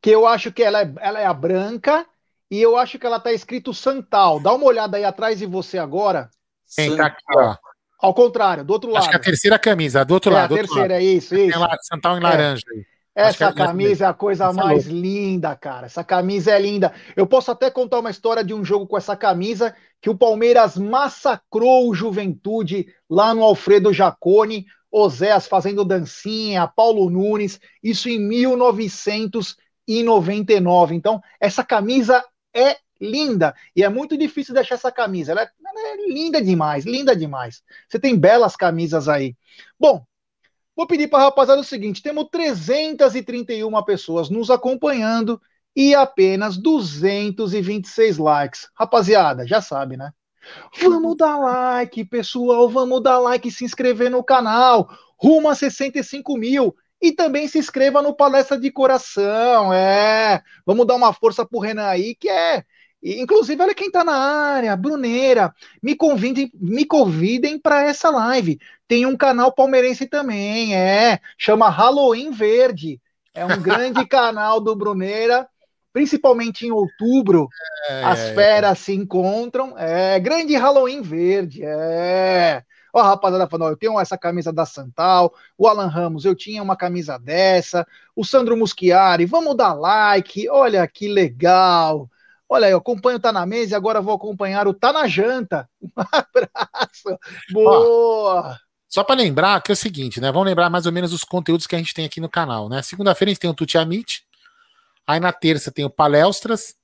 que 0.00 0.10
eu 0.10 0.26
acho 0.26 0.52
que 0.52 0.62
ela 0.62 0.82
é, 0.82 0.92
ela 1.00 1.20
é 1.20 1.26
a 1.26 1.34
branca 1.34 2.06
e 2.50 2.60
eu 2.60 2.76
acho 2.76 2.98
que 2.98 3.06
ela 3.06 3.20
tá 3.20 3.32
escrito 3.32 3.72
Santal. 3.72 4.40
Dá 4.40 4.52
uma 4.52 4.66
olhada 4.66 4.96
aí 4.96 5.04
atrás 5.04 5.38
de 5.38 5.46
você 5.46 5.78
agora. 5.78 6.28
Sim, 6.66 6.96
tá 6.96 7.06
aqui, 7.06 7.24
ó. 7.34 7.56
Ao 7.98 8.12
contrário, 8.12 8.64
do 8.64 8.72
outro 8.72 8.90
lado. 8.90 9.00
Acho 9.00 9.10
que 9.10 9.16
é 9.16 9.18
a 9.18 9.22
terceira 9.22 9.58
camisa, 9.58 10.04
do 10.04 10.14
outro 10.14 10.32
é, 10.32 10.34
lado. 10.34 10.54
A 10.54 10.58
terceira, 10.58 10.82
lado. 10.82 10.92
é 10.92 11.02
isso, 11.02 11.36
isso. 11.36 11.58
Tem 11.58 11.78
Santal 11.82 12.16
em 12.16 12.20
é. 12.20 12.22
laranja. 12.22 12.64
É. 12.76 12.92
Essa 13.14 13.46
é 13.46 13.52
camisa 13.52 14.06
é 14.06 14.08
a 14.08 14.14
coisa 14.14 14.46
Essa 14.46 14.52
mais 14.54 14.86
é 14.86 14.90
linda, 14.90 15.54
cara. 15.54 15.86
Essa 15.86 16.02
camisa 16.02 16.50
é 16.50 16.58
linda. 16.58 16.92
Eu 17.14 17.26
posso 17.26 17.50
até 17.50 17.70
contar 17.70 18.00
uma 18.00 18.10
história 18.10 18.42
de 18.42 18.54
um 18.54 18.64
jogo 18.64 18.86
com 18.86 18.96
essa 18.96 19.14
camisa 19.14 19.74
que 20.00 20.08
o 20.08 20.16
Palmeiras 20.16 20.76
massacrou 20.76 21.88
o 21.88 21.94
Juventude 21.94 22.86
lá 23.08 23.34
no 23.34 23.42
Alfredo 23.42 23.92
Jacone, 23.92 24.66
Oséas 24.92 25.46
fazendo 25.46 25.84
dancinha, 25.84 26.68
Paulo 26.68 27.08
Nunes, 27.08 27.58
isso 27.82 28.10
em 28.10 28.18
1999. 28.18 30.94
Então, 30.94 31.22
essa 31.40 31.64
camisa 31.64 32.22
é 32.54 32.76
linda. 33.00 33.54
E 33.74 33.82
é 33.82 33.88
muito 33.88 34.14
difícil 34.16 34.54
deixar 34.54 34.76
essa 34.76 34.92
camisa. 34.92 35.32
Ela 35.32 35.42
é, 35.42 35.50
ela 35.64 35.80
é, 35.88 35.96
linda 36.08 36.40
demais, 36.42 36.84
linda 36.84 37.16
demais. 37.16 37.62
Você 37.88 37.98
tem 37.98 38.16
belas 38.16 38.54
camisas 38.54 39.08
aí. 39.08 39.34
Bom, 39.78 40.04
vou 40.76 40.86
pedir 40.86 41.08
para 41.08 41.20
a 41.20 41.22
rapaziada 41.24 41.60
o 41.60 41.64
seguinte: 41.64 42.02
temos 42.02 42.28
331 42.30 43.82
pessoas 43.84 44.30
nos 44.30 44.50
acompanhando 44.50 45.40
e 45.74 45.94
apenas 45.94 46.56
226 46.56 48.18
likes. 48.18 48.68
Rapaziada, 48.74 49.46
já 49.46 49.60
sabe, 49.60 49.96
né? 49.96 50.12
Vamos 50.80 51.16
dar 51.16 51.38
like, 51.38 52.04
pessoal. 52.04 52.68
Vamos 52.68 53.02
dar 53.02 53.18
like 53.18 53.48
e 53.48 53.52
se 53.52 53.64
inscrever 53.64 54.10
no 54.10 54.22
canal. 54.22 54.88
Rumo 55.16 55.48
a 55.48 55.54
65 55.54 56.36
mil. 56.36 56.74
E 57.00 57.10
também 57.10 57.48
se 57.48 57.58
inscreva 57.58 58.00
no 58.00 58.14
Palestra 58.14 58.56
de 58.56 58.70
Coração, 58.70 59.72
é. 59.72 60.40
Vamos 60.64 60.86
dar 60.86 60.94
uma 60.94 61.12
força 61.12 61.44
pro 61.44 61.58
Renan 61.58 61.88
aí, 61.88 62.14
que 62.14 62.28
é. 62.28 62.64
Inclusive, 63.02 63.60
olha 63.60 63.74
quem 63.74 63.90
tá 63.90 64.04
na 64.04 64.14
área, 64.14 64.76
Bruneira. 64.76 65.52
Me 65.82 65.96
convidem, 65.96 66.52
me 66.54 66.84
convidem 66.84 67.58
para 67.58 67.82
essa 67.82 68.08
live. 68.08 68.60
Tem 68.86 69.04
um 69.04 69.16
canal 69.16 69.52
palmeirense 69.52 70.06
também, 70.06 70.76
é. 70.76 71.18
Chama 71.36 71.68
Halloween 71.68 72.30
Verde. 72.30 73.00
É 73.34 73.44
um 73.44 73.48
grande 73.60 74.06
canal 74.06 74.60
do 74.60 74.76
Bruneira 74.76 75.48
principalmente 75.92 76.66
em 76.66 76.70
outubro, 76.70 77.48
é, 77.88 78.04
as 78.04 78.30
feras 78.30 78.72
é. 78.72 78.74
se 78.74 78.94
encontram. 78.94 79.76
É 79.76 80.18
grande 80.18 80.54
Halloween 80.56 81.02
verde, 81.02 81.62
é. 81.64 82.62
Ó, 82.94 83.00
a 83.00 83.04
rapaziada 83.04 83.48
falando, 83.48 83.70
eu 83.70 83.76
tenho 83.76 83.98
essa 83.98 84.18
camisa 84.18 84.52
da 84.52 84.66
Santal, 84.66 85.32
o 85.56 85.66
Alan 85.66 85.86
Ramos, 85.86 86.24
eu 86.24 86.34
tinha 86.34 86.62
uma 86.62 86.76
camisa 86.76 87.18
dessa, 87.18 87.86
o 88.14 88.22
Sandro 88.22 88.56
Muschiari, 88.56 89.24
vamos 89.24 89.56
dar 89.56 89.72
like, 89.72 90.48
olha 90.50 90.86
que 90.86 91.08
legal. 91.08 92.08
Olha, 92.46 92.68
eu 92.68 92.76
acompanho 92.76 93.16
o 93.16 93.20
Tá 93.20 93.32
na 93.32 93.46
Mesa 93.46 93.72
e 93.72 93.74
agora 93.74 94.02
vou 94.02 94.14
acompanhar 94.14 94.68
o 94.68 94.74
Tá 94.74 94.92
na 94.92 95.06
Janta. 95.08 95.68
Um 95.82 96.02
abraço. 96.12 97.18
Boa! 97.50 98.50
Ó, 98.50 98.54
só 98.92 99.02
para 99.02 99.14
lembrar 99.14 99.62
que 99.62 99.72
é 99.72 99.74
o 99.74 99.76
seguinte, 99.76 100.20
né? 100.20 100.30
Vamos 100.30 100.46
lembrar 100.46 100.68
mais 100.68 100.84
ou 100.84 100.92
menos 100.92 101.14
os 101.14 101.24
conteúdos 101.24 101.66
que 101.66 101.74
a 101.74 101.78
gente 101.78 101.94
tem 101.94 102.04
aqui 102.04 102.20
no 102.20 102.28
canal, 102.28 102.68
né? 102.68 102.82
Segunda-feira 102.82 103.30
a 103.30 103.32
gente 103.32 103.40
tem 103.40 103.48
o 103.48 103.54
Tuti 103.54 103.78
Amit, 103.78 104.22
aí 105.06 105.20
na 105.20 105.32
terça 105.32 105.70
tem 105.70 105.84
o 105.84 105.90
Palestras, 105.90 106.74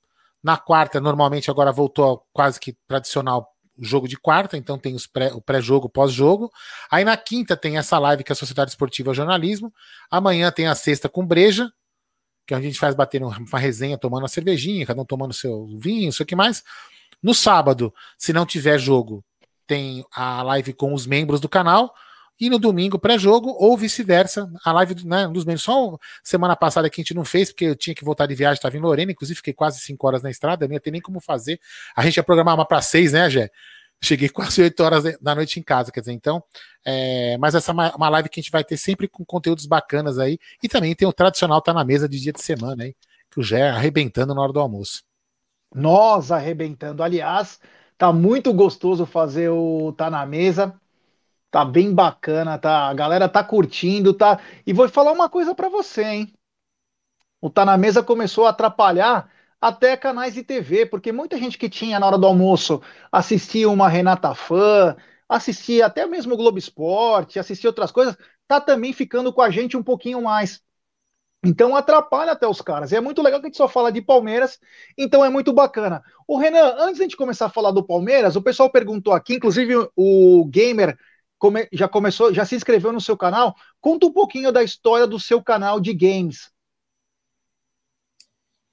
na 0.43 0.57
quarta, 0.57 0.99
normalmente 0.99 1.51
agora 1.51 1.71
voltou 1.71 2.25
quase 2.31 2.59
que 2.59 2.77
tradicional 2.87 3.53
jogo 3.81 4.07
de 4.07 4.17
quarta, 4.17 4.57
então 4.57 4.77
tem 4.77 4.95
pré, 5.11 5.33
o 5.33 5.41
pré-jogo, 5.41 5.89
pós-jogo. 5.89 6.51
Aí 6.91 7.03
na 7.03 7.15
quinta 7.15 7.55
tem 7.55 7.77
essa 7.77 7.97
live 7.97 8.23
que 8.23 8.31
é 8.31 8.33
a 8.33 8.35
Sociedade 8.35 8.71
Esportiva 8.71 9.13
Jornalismo. 9.13 9.73
Amanhã 10.11 10.51
tem 10.51 10.67
a 10.67 10.75
sexta 10.75 11.07
com 11.07 11.25
Breja, 11.25 11.71
que 12.45 12.53
é 12.53 12.57
onde 12.57 12.67
a 12.67 12.69
gente 12.69 12.79
faz 12.79 12.95
bater 12.95 13.21
uma 13.23 13.59
resenha, 13.59 13.97
tomando 13.97 14.23
uma 14.23 14.27
cervejinha, 14.27 14.85
cada 14.85 15.01
um 15.01 15.05
tomando 15.05 15.33
seu 15.33 15.67
vinho, 15.77 16.09
isso 16.09 16.23
aqui 16.23 16.35
mais. 16.35 16.63
No 17.21 17.33
sábado, 17.33 17.93
se 18.17 18.33
não 18.33 18.45
tiver 18.45 18.77
jogo, 18.79 19.23
tem 19.67 20.05
a 20.11 20.41
live 20.41 20.73
com 20.73 20.93
os 20.93 21.05
membros 21.05 21.39
do 21.39 21.49
canal. 21.49 21.93
E 22.39 22.49
no 22.49 22.57
domingo 22.57 22.97
pré-jogo, 22.97 23.55
ou 23.59 23.77
vice-versa, 23.77 24.49
a 24.63 24.71
live 24.71 25.05
né, 25.05 25.27
dos 25.27 25.43
membros. 25.43 25.63
Só 25.63 25.97
semana 26.23 26.55
passada 26.55 26.89
que 26.89 27.01
a 27.01 27.03
gente 27.03 27.13
não 27.13 27.25
fez, 27.25 27.51
porque 27.51 27.65
eu 27.65 27.75
tinha 27.75 27.93
que 27.93 28.05
voltar 28.05 28.25
de 28.25 28.35
viagem, 28.35 28.55
estava 28.55 28.77
em 28.77 28.79
Lorena, 28.79 29.11
inclusive 29.11 29.37
fiquei 29.37 29.53
quase 29.53 29.79
5 29.81 30.07
horas 30.07 30.23
na 30.23 30.29
estrada, 30.29 30.67
não 30.67 30.73
ia 30.73 30.79
ter 30.79 30.91
nem 30.91 31.01
como 31.01 31.19
fazer. 31.19 31.59
A 31.95 32.01
gente 32.03 32.17
ia 32.17 32.23
programar 32.23 32.55
uma 32.55 32.65
para 32.65 32.81
6, 32.81 33.11
né, 33.11 33.29
Gé? 33.29 33.49
Cheguei 34.01 34.29
quase 34.29 34.61
8 34.61 34.79
horas 34.81 35.03
da 35.19 35.35
noite 35.35 35.59
em 35.59 35.63
casa, 35.63 35.91
quer 35.91 35.99
dizer, 35.99 36.13
então. 36.13 36.41
É, 36.85 37.37
mas 37.37 37.55
essa 37.55 37.71
é 37.71 37.95
uma 37.95 38.09
live 38.09 38.29
que 38.29 38.39
a 38.39 38.41
gente 38.41 38.51
vai 38.51 38.63
ter 38.63 38.77
sempre 38.77 39.07
com 39.07 39.25
conteúdos 39.25 39.65
bacanas 39.65 40.17
aí. 40.17 40.39
E 40.63 40.69
também 40.69 40.95
tem 40.95 41.07
o 41.07 41.13
tradicional 41.13 41.61
Tá 41.61 41.73
na 41.73 41.83
Mesa 41.83 42.07
de 42.07 42.19
dia 42.19 42.31
de 42.31 42.41
semana 42.41 42.83
aí, 42.83 42.95
que 43.29 43.39
o 43.39 43.43
Gé 43.43 43.69
arrebentando 43.69 44.33
na 44.33 44.41
hora 44.41 44.53
do 44.53 44.59
almoço. 44.59 45.03
Nós 45.75 46.31
arrebentando. 46.31 47.03
Aliás, 47.03 47.59
tá 47.97 48.13
muito 48.13 48.53
gostoso 48.53 49.05
fazer 49.05 49.49
o 49.49 49.93
Tá 49.93 50.09
na 50.09 50.25
Mesa. 50.25 50.79
Tá 51.51 51.65
bem 51.65 51.93
bacana, 51.93 52.57
tá? 52.59 52.87
A 52.89 52.93
galera 52.93 53.27
tá 53.29 53.43
curtindo, 53.43 54.13
tá? 54.13 54.39
E 54.65 54.73
vou 54.73 54.87
falar 54.89 55.11
uma 55.11 55.29
coisa 55.29 55.55
para 55.55 55.69
você, 55.69 56.03
hein? 56.03 56.33
O 57.41 57.49
Tá 57.49 57.65
na 57.65 57.77
Mesa 57.77 58.03
começou 58.03 58.45
a 58.45 58.49
atrapalhar 58.49 59.31
até 59.61 59.95
canais 59.97 60.33
de 60.33 60.43
TV, 60.43 60.85
porque 60.85 61.11
muita 61.11 61.37
gente 61.37 61.57
que 61.57 61.69
tinha 61.69 61.99
na 61.99 62.05
hora 62.07 62.17
do 62.17 62.25
almoço 62.27 62.81
assistia 63.11 63.69
uma 63.69 63.89
Renata 63.89 64.33
Fã, 64.35 64.95
assistia 65.27 65.85
até 65.85 66.05
mesmo 66.05 66.33
o 66.33 66.37
Globo 66.37 66.57
Esporte, 66.57 67.39
assistia 67.39 67.69
outras 67.69 67.91
coisas, 67.91 68.17
tá 68.47 68.59
também 68.61 68.93
ficando 68.93 69.33
com 69.33 69.41
a 69.41 69.49
gente 69.49 69.77
um 69.77 69.83
pouquinho 69.83 70.21
mais. 70.21 70.61
Então 71.43 71.75
atrapalha 71.75 72.33
até 72.33 72.47
os 72.47 72.61
caras. 72.61 72.91
E 72.91 72.95
é 72.97 73.01
muito 73.01 73.21
legal 73.21 73.39
que 73.39 73.47
a 73.47 73.49
gente 73.49 73.57
só 73.57 73.67
fala 73.67 73.91
de 73.91 74.01
Palmeiras, 74.01 74.59
então 74.97 75.23
é 75.23 75.29
muito 75.29 75.53
bacana. 75.53 76.03
O 76.27 76.37
Renan, 76.37 76.75
antes 76.79 76.95
de 76.97 77.01
a 77.01 77.05
gente 77.05 77.17
começar 77.17 77.45
a 77.47 77.49
falar 77.49 77.71
do 77.71 77.85
Palmeiras, 77.85 78.35
o 78.35 78.41
pessoal 78.41 78.69
perguntou 78.69 79.13
aqui, 79.13 79.35
inclusive 79.35 79.73
o 79.95 80.45
Gamer 80.49 80.97
come, 81.39 81.67
já 81.71 81.87
começou, 81.87 82.33
já 82.33 82.45
se 82.45 82.55
inscreveu 82.55 82.91
no 82.91 83.01
seu 83.01 83.17
canal. 83.17 83.55
Conta 83.81 84.05
um 84.05 84.13
pouquinho 84.13 84.51
da 84.51 84.61
história 84.61 85.07
do 85.07 85.19
seu 85.19 85.41
canal 85.41 85.79
de 85.79 85.93
games. 85.93 86.51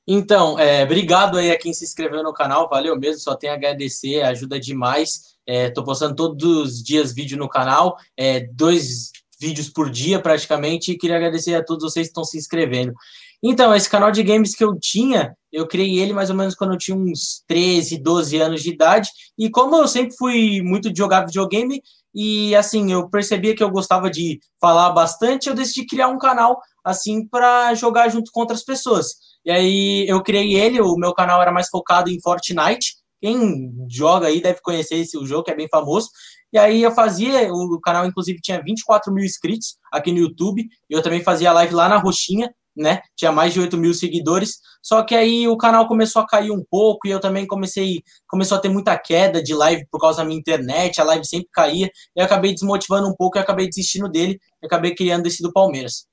Então, 0.09 0.59
é, 0.59 0.85
obrigado 0.85 1.37
aí 1.37 1.51
a 1.51 1.59
quem 1.59 1.73
se 1.73 1.85
inscreveu 1.85 2.23
no 2.23 2.33
canal, 2.33 2.69
valeu 2.69 2.97
mesmo, 2.97 3.21
só 3.21 3.35
tenho 3.35 3.53
a 3.53 3.57
agradecer, 3.57 4.23
ajuda 4.23 4.61
demais. 4.61 5.37
Estou 5.45 5.83
é, 5.83 5.87
postando 5.87 6.15
todos 6.15 6.45
os 6.45 6.83
dias 6.83 7.13
vídeo 7.13 7.37
no 7.37 7.49
canal, 7.49 7.97
é, 8.17 8.41
dois 8.53 9.11
vídeos 9.41 9.69
por 9.69 9.91
dia 9.91 10.21
praticamente, 10.21 10.93
e 10.93 10.99
queria 10.99 11.17
agradecer 11.17 11.55
a 11.55 11.65
todos 11.65 11.83
vocês 11.83 12.07
que 12.07 12.11
estão 12.11 12.25
se 12.25 12.39
inscrevendo. 12.39 12.95
Então, 13.43 13.75
esse 13.75 13.91
canal 13.91 14.11
de 14.11 14.23
games 14.23 14.55
que 14.55 14.65
eu 14.65 14.79
tinha, 14.79 15.37
eu 15.53 15.67
criei 15.67 15.99
ele 15.99 16.13
mais 16.13 16.31
ou 16.31 16.37
menos 16.37 16.55
quando 16.55 16.73
eu 16.73 16.79
tinha 16.79 16.97
uns 16.97 17.43
13, 17.47 17.99
12 17.99 18.37
anos 18.39 18.63
de 18.63 18.71
idade, 18.71 19.11
e 19.37 19.51
como 19.51 19.77
eu 19.77 19.89
sempre 19.89 20.17
fui 20.17 20.63
muito 20.63 20.91
de 20.91 20.99
jogar 20.99 21.27
videogame, 21.27 21.83
e 22.19 22.57
assim, 22.57 22.91
eu 22.91 23.11
percebia 23.11 23.55
que 23.55 23.63
eu 23.63 23.71
gostava 23.71 24.11
de 24.11 24.41
falar 24.59 24.91
bastante, 24.91 25.51
eu 25.51 25.55
decidi 25.55 25.85
criar 25.85 26.09
um 26.09 26.17
canal 26.17 26.59
assim 26.83 27.29
para 27.29 27.75
jogar 27.75 28.09
junto 28.09 28.31
com 28.33 28.41
outras 28.41 28.65
pessoas. 28.65 29.09
E 29.45 29.51
aí 29.51 30.09
eu 30.09 30.23
criei 30.23 30.55
ele, 30.55 30.81
o 30.81 30.97
meu 30.97 31.13
canal 31.13 31.43
era 31.43 31.53
mais 31.53 31.69
focado 31.69 32.11
em 32.11 32.19
Fortnite. 32.23 32.95
Quem 33.21 33.71
joga 33.91 34.29
aí 34.29 34.41
deve 34.41 34.61
conhecer 34.63 34.97
esse 34.97 35.23
jogo, 35.27 35.45
que 35.45 35.51
é 35.51 35.55
bem 35.55 35.69
famoso. 35.69 36.09
E 36.51 36.59
aí 36.59 36.83
eu 36.83 36.91
fazia, 36.91 37.53
o 37.53 37.79
canal 37.81 38.07
inclusive 38.07 38.41
tinha 38.41 38.63
24 38.63 39.13
mil 39.13 39.25
inscritos 39.25 39.77
aqui 39.93 40.11
no 40.11 40.19
YouTube, 40.19 40.67
e 40.89 40.95
eu 40.95 41.03
também 41.03 41.23
fazia 41.23 41.53
live 41.53 41.75
lá 41.75 41.87
na 41.87 41.99
Roxinha, 41.99 42.51
né? 42.77 43.01
Tinha 43.17 43.33
mais 43.33 43.53
de 43.55 43.61
8 43.61 43.77
mil 43.77 43.95
seguidores. 43.95 44.59
Só 44.83 45.03
que 45.03 45.15
aí 45.15 45.49
o 45.49 45.57
canal 45.57 45.89
começou 45.89 46.23
a 46.23 46.27
cair 46.27 46.51
um 46.51 46.63
pouco 46.71 47.09
e 47.09 47.11
eu 47.11 47.21
também 47.21 47.47
comecei, 47.47 48.03
começou 48.29 48.59
a 48.59 48.61
ter 48.61 48.69
muita 48.69 48.97
queda 48.99 49.43
de 49.43 49.55
live 49.55 49.87
por 49.91 50.01
causa 50.01 50.19
da 50.19 50.25
minha 50.25 50.39
internet, 50.39 51.01
a 51.01 51.05
live 51.05 51.25
sempre 51.25 51.49
caía. 51.53 51.87
E 51.87 52.21
eu 52.21 52.25
acabei 52.25 52.53
desmotivando 52.53 53.09
um 53.09 53.15
pouco 53.15 53.39
e 53.39 53.41
acabei 53.41 53.67
desistindo 53.67 54.09
dele 54.09 54.39
e 54.63 54.67
acabei 54.67 54.95
criando 54.95 55.27
esse 55.27 55.43
do 55.43 55.53
Palmeiras. 55.53 56.07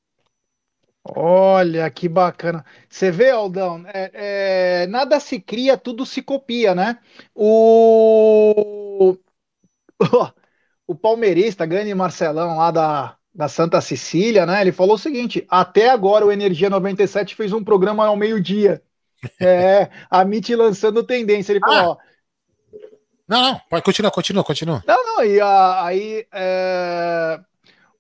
Olha 1.06 1.90
que 1.92 2.08
bacana. 2.08 2.64
Você 2.90 3.12
vê, 3.12 3.30
Aldão, 3.30 3.84
é, 3.88 4.84
é, 4.84 4.88
nada 4.88 5.20
se 5.20 5.40
cria, 5.40 5.78
tudo 5.78 6.06
se 6.06 6.22
copia, 6.22 6.74
né? 6.74 6.98
O, 7.36 9.18
o 10.88 10.96
palmeirista, 10.96 11.66
grande 11.66 11.94
Marcelão 11.94 12.58
lá 12.58 12.72
da, 12.72 13.18
da 13.34 13.48
Santa 13.48 13.82
Cecília, 13.82 14.46
né? 14.46 14.62
Ele 14.62 14.72
falou 14.72 14.96
o 14.96 15.00
seguinte: 15.00 15.46
até 15.50 15.90
agora 15.90 16.26
o 16.26 16.32
Energia 16.32 16.70
97 16.70 17.36
fez 17.36 17.52
um 17.52 17.64
programa 17.64 18.06
ao 18.06 18.16
meio-dia. 18.16 18.82
É, 19.40 19.90
a 20.12 20.22
MIT 20.24 20.54
lançando 20.54 21.02
tendência. 21.02 21.54
Ele 21.54 21.62
falou: 21.62 21.78
ah. 21.78 21.90
ó, 21.92 21.98
Não, 23.26 23.42
não, 23.42 23.62
pode 23.70 23.82
continuar, 23.82 24.12
continua, 24.12 24.44
continua. 24.44 24.84
Não, 24.86 25.06
não, 25.06 25.24
e 25.24 25.40
a, 25.40 25.86
aí 25.86 26.28
é, 26.30 27.40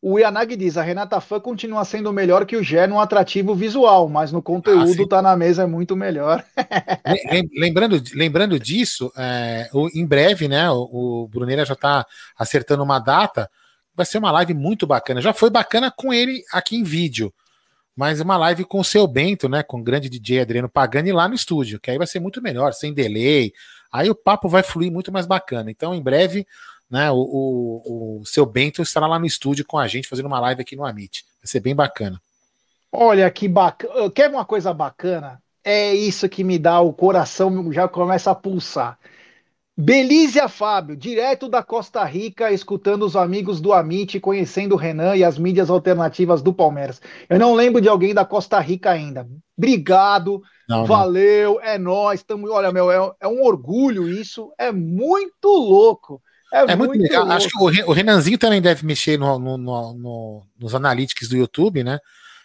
o 0.01 0.19
Yanagi 0.19 0.57
diz: 0.57 0.77
a 0.77 0.81
Renata 0.81 1.21
Fã 1.21 1.39
continua 1.39 1.85
sendo 1.85 2.11
melhor 2.11 2.45
que 2.45 2.57
o 2.57 2.61
Gé 2.61 2.87
no 2.87 2.99
atrativo 2.99 3.55
visual, 3.55 4.09
mas 4.09 4.33
no 4.33 4.41
conteúdo 4.41 5.03
ah, 5.03 5.07
tá 5.07 5.21
na 5.21 5.37
mesa 5.37 5.63
é 5.63 5.65
muito 5.65 5.95
melhor. 5.95 6.43
lembrando, 7.57 8.03
lembrando 8.13 8.59
disso, 8.59 9.09
é, 9.17 9.69
o, 9.71 9.87
em 9.97 10.05
breve, 10.05 10.49
né? 10.49 10.69
O, 10.69 11.23
o 11.23 11.27
Bruneira 11.29 11.63
já 11.63 11.73
tá 11.73 12.05
acertando 12.37 12.83
uma 12.83 12.99
data 12.99 13.49
vai 13.95 14.05
ser 14.05 14.17
uma 14.17 14.31
live 14.31 14.53
muito 14.53 14.87
bacana. 14.87 15.21
Já 15.21 15.33
foi 15.33 15.49
bacana 15.49 15.91
com 15.91 16.13
ele 16.13 16.43
aqui 16.51 16.75
em 16.75 16.83
vídeo, 16.83 17.33
mas 17.95 18.19
uma 18.19 18.37
live 18.37 18.65
com 18.65 18.79
o 18.79 18.83
seu 18.83 19.07
Bento, 19.07 19.47
né? 19.47 19.63
Com 19.63 19.79
o 19.79 19.83
grande 19.83 20.09
DJ 20.09 20.41
Adriano 20.41 20.69
Pagani 20.69 21.11
lá 21.11 21.27
no 21.27 21.35
estúdio, 21.35 21.79
que 21.79 21.91
aí 21.91 21.97
vai 21.97 22.07
ser 22.07 22.19
muito 22.19 22.41
melhor, 22.41 22.73
sem 22.73 22.93
delay. 22.93 23.53
Aí 23.91 24.09
o 24.09 24.15
papo 24.15 24.49
vai 24.49 24.63
fluir 24.63 24.91
muito 24.91 25.11
mais 25.11 25.25
bacana. 25.25 25.69
Então, 25.69 25.93
em 25.93 26.01
breve, 26.01 26.47
né? 26.89 27.11
O, 27.11 27.17
o, 27.17 28.21
o 28.21 28.25
seu 28.25 28.45
Bento 28.45 28.81
estará 28.81 29.07
lá 29.07 29.19
no 29.19 29.25
estúdio 29.25 29.65
com 29.65 29.77
a 29.77 29.87
gente, 29.87 30.07
fazendo 30.07 30.25
uma 30.25 30.39
live 30.39 30.61
aqui 30.61 30.75
no 30.75 30.85
Amit. 30.85 31.25
Vai 31.41 31.47
ser 31.47 31.59
bem 31.59 31.75
bacana. 31.75 32.21
Olha 32.91 33.29
que 33.31 33.47
bacana. 33.47 34.09
Quer 34.11 34.29
uma 34.29 34.45
coisa 34.45 34.73
bacana? 34.73 35.41
É 35.63 35.93
isso 35.93 36.27
que 36.27 36.43
me 36.43 36.59
dá 36.59 36.81
o 36.81 36.91
coração, 36.91 37.71
já 37.71 37.87
começa 37.87 38.29
a 38.29 38.35
pulsar. 38.35 38.99
Belízia 39.75 40.47
Fábio, 40.47 40.95
direto 40.95 41.49
da 41.49 41.63
Costa 41.63 42.03
Rica, 42.03 42.51
escutando 42.51 43.03
os 43.05 43.15
amigos 43.15 43.59
do 43.59 43.73
Amit, 43.73 44.19
conhecendo 44.19 44.73
o 44.73 44.77
Renan 44.77 45.15
e 45.15 45.23
as 45.23 45.37
mídias 45.39 45.67
alternativas 45.69 46.43
do 46.43 46.53
Palmeiras. 46.53 47.01
Eu 47.27 47.39
não 47.39 47.55
lembro 47.55 47.81
de 47.81 47.89
alguém 47.89 48.13
da 48.13 48.23
Costa 48.23 48.59
Rica 48.59 48.91
ainda. 48.91 49.27
Obrigado, 49.57 50.43
não, 50.69 50.85
valeu, 50.85 51.55
não. 51.55 51.61
é 51.61 51.79
nós. 51.79 52.21
Tamo, 52.21 52.51
olha, 52.51 52.71
meu, 52.71 52.91
é, 52.91 53.11
é, 53.21 53.27
um 53.27 53.41
orgulho 53.43 54.07
isso, 54.07 54.53
é 54.59 54.71
muito 54.71 55.47
louco. 55.47 56.21
É, 56.53 56.71
é 56.71 56.75
muito, 56.75 56.91
legal. 56.91 57.23
Louco. 57.23 57.35
Acho 57.35 57.49
que 57.49 57.83
o, 57.83 57.93
Renanzinho 57.93 58.37
também 58.37 58.61
deve 58.61 58.85
mexer 58.85 59.17
no, 59.17 59.39
no, 59.39 59.57
no, 59.57 60.43
nos 60.59 60.75
analytics 60.75 61.27
do 61.27 61.35
YouTube, 61.35 61.83
né? 61.83 61.97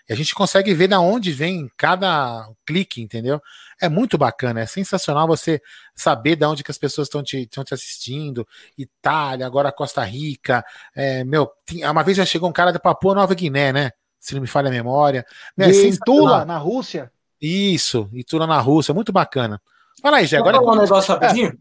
E 0.08 0.12
a 0.12 0.16
gente 0.16 0.34
consegue 0.34 0.72
ver 0.72 0.88
da 0.88 1.00
onde 1.00 1.32
vem 1.32 1.70
cada 1.76 2.48
clique, 2.64 3.02
entendeu? 3.02 3.40
É 3.80 3.88
muito 3.88 4.16
bacana, 4.16 4.60
é 4.60 4.66
sensacional 4.66 5.26
você 5.26 5.60
saber 5.94 6.34
de 6.34 6.46
onde 6.46 6.64
que 6.64 6.70
as 6.70 6.78
pessoas 6.78 7.08
estão 7.08 7.22
te, 7.22 7.46
te 7.46 7.74
assistindo. 7.74 8.46
Itália, 8.76 9.46
agora 9.46 9.70
Costa 9.70 10.02
Rica. 10.02 10.64
É, 10.94 11.24
meu, 11.24 11.50
uma 11.90 12.02
vez 12.02 12.16
já 12.16 12.24
chegou 12.24 12.48
um 12.48 12.52
cara 12.52 12.72
da 12.72 12.78
Papua 12.78 13.14
Nova 13.14 13.34
Guiné, 13.34 13.72
né? 13.72 13.90
Se 14.18 14.34
não 14.34 14.40
me 14.40 14.48
falha 14.48 14.68
a 14.68 14.72
memória. 14.72 15.26
Meu, 15.56 15.68
é 15.68 15.72
Tula, 16.04 16.44
na 16.44 16.56
Rússia? 16.56 17.12
Isso, 17.40 18.08
Itula 18.12 18.46
na 18.46 18.58
Rússia, 18.58 18.94
muito 18.94 19.12
bacana. 19.12 19.60
Fala 20.00 20.18
aí, 20.18 20.26
Gé, 20.26 20.38
agora. 20.38 20.60
um 20.60 20.74
negócio 20.74 21.12
rapidinho? 21.12 21.58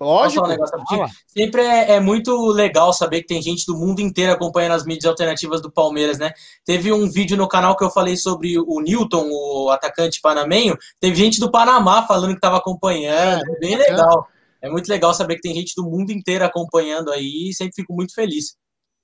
Lógico. 0.00 0.46
Um 0.46 1.06
Sempre 1.26 1.60
é, 1.60 1.92
é, 1.92 2.00
muito 2.00 2.34
legal 2.46 2.90
saber 2.90 3.20
que 3.20 3.26
tem 3.26 3.42
gente 3.42 3.66
do 3.66 3.76
mundo 3.76 4.00
inteiro 4.00 4.32
acompanhando 4.32 4.72
as 4.72 4.84
mídias 4.84 5.04
alternativas 5.04 5.60
do 5.60 5.70
Palmeiras, 5.70 6.18
né? 6.18 6.32
Teve 6.64 6.90
um 6.90 7.08
vídeo 7.08 7.36
no 7.36 7.46
canal 7.46 7.76
que 7.76 7.84
eu 7.84 7.90
falei 7.90 8.16
sobre 8.16 8.58
o 8.58 8.80
Newton, 8.80 9.28
o 9.30 9.68
atacante 9.70 10.20
panamenho. 10.20 10.76
Teve 10.98 11.16
gente 11.16 11.38
do 11.38 11.50
Panamá 11.50 12.06
falando 12.06 12.30
que 12.30 12.38
estava 12.38 12.56
acompanhando. 12.56 13.42
É, 13.56 13.58
bem 13.60 13.76
legal. 13.76 14.26
É 14.62 14.70
muito 14.70 14.88
legal 14.88 15.12
saber 15.12 15.36
que 15.36 15.42
tem 15.42 15.54
gente 15.54 15.74
do 15.76 15.84
mundo 15.84 16.10
inteiro 16.10 16.44
acompanhando 16.44 17.12
aí 17.12 17.52
sempre 17.52 17.74
fico 17.76 17.92
muito 17.92 18.14
feliz. 18.14 18.56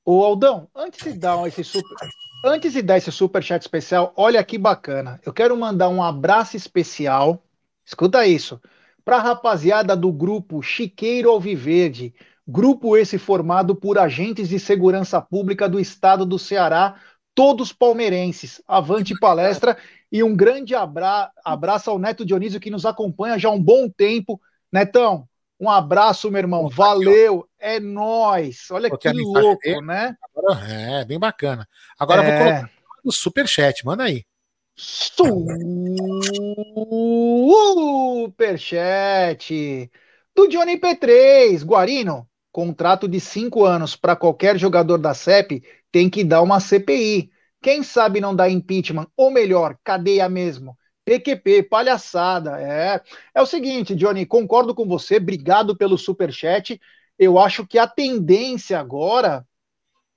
Ô 0.02 0.24
Aldão, 0.24 0.68
antes 0.74 1.04
de 1.04 1.18
dar 1.18 1.46
esse 1.46 1.62
super, 1.62 2.08
antes 2.44 2.72
de 2.72 2.80
dar 2.80 2.96
esse 2.96 3.12
super 3.12 3.42
chat 3.42 3.60
especial, 3.60 4.14
olha 4.16 4.42
que 4.42 4.56
bacana. 4.56 5.20
Eu 5.26 5.32
quero 5.32 5.54
mandar 5.56 5.90
um 5.90 6.02
abraço 6.02 6.56
especial. 6.56 7.42
Escuta 7.84 8.26
isso 8.26 8.58
para 9.06 9.18
a 9.18 9.22
rapaziada 9.22 9.94
do 9.94 10.12
grupo 10.12 10.60
Chiqueiro 10.60 11.30
Alviverde, 11.30 12.12
grupo 12.44 12.96
esse 12.96 13.18
formado 13.18 13.76
por 13.76 13.98
agentes 13.98 14.48
de 14.48 14.58
segurança 14.58 15.22
pública 15.22 15.68
do 15.68 15.78
estado 15.78 16.26
do 16.26 16.40
Ceará, 16.40 16.96
todos 17.32 17.72
palmeirenses. 17.72 18.60
Avante 18.66 19.16
palestra 19.20 19.78
e 20.10 20.24
um 20.24 20.34
grande 20.34 20.74
abra 20.74 21.30
abraço 21.44 21.88
ao 21.88 22.00
Neto 22.00 22.26
Dionísio 22.26 22.58
que 22.58 22.68
nos 22.68 22.84
acompanha 22.84 23.38
já 23.38 23.48
há 23.48 23.52
um 23.52 23.62
bom 23.62 23.88
tempo. 23.88 24.40
Netão, 24.72 25.28
um 25.60 25.70
abraço, 25.70 26.28
meu 26.28 26.40
irmão. 26.40 26.68
Valeu, 26.68 27.48
é 27.60 27.78
nós. 27.78 28.68
Olha 28.72 28.90
que 28.90 29.08
louco, 29.08 29.82
né? 29.82 30.16
É, 30.68 31.04
bem 31.04 31.18
bacana. 31.18 31.64
Agora 31.96 32.24
é... 32.24 32.26
vou 32.26 32.38
colocar 32.44 32.70
no 33.04 33.12
superchat, 33.12 33.86
manda 33.86 34.02
aí. 34.02 34.24
Superchat 38.36 39.90
do 40.34 40.46
Johnny 40.48 40.78
P3, 40.78 41.62
Guarino. 41.64 42.28
Contrato 42.52 43.08
de 43.08 43.20
cinco 43.20 43.64
anos 43.64 43.96
para 43.96 44.16
qualquer 44.16 44.58
jogador 44.58 44.98
da 44.98 45.14
CEP 45.14 45.62
tem 45.90 46.10
que 46.10 46.22
dar 46.24 46.42
uma 46.42 46.60
CPI. 46.60 47.30
Quem 47.62 47.82
sabe 47.82 48.20
não 48.20 48.34
dá 48.34 48.48
impeachment, 48.48 49.06
ou 49.16 49.30
melhor, 49.30 49.78
cadeia 49.82 50.28
mesmo. 50.28 50.76
PQP, 51.04 51.62
palhaçada. 51.64 52.60
É, 52.60 53.00
é 53.34 53.42
o 53.42 53.46
seguinte, 53.46 53.94
Johnny, 53.94 54.26
concordo 54.26 54.74
com 54.74 54.86
você, 54.86 55.16
obrigado 55.16 55.76
pelo 55.76 55.96
super 55.96 56.32
chat. 56.32 56.80
Eu 57.18 57.38
acho 57.38 57.66
que 57.66 57.78
a 57.78 57.86
tendência 57.86 58.78
agora 58.78 59.46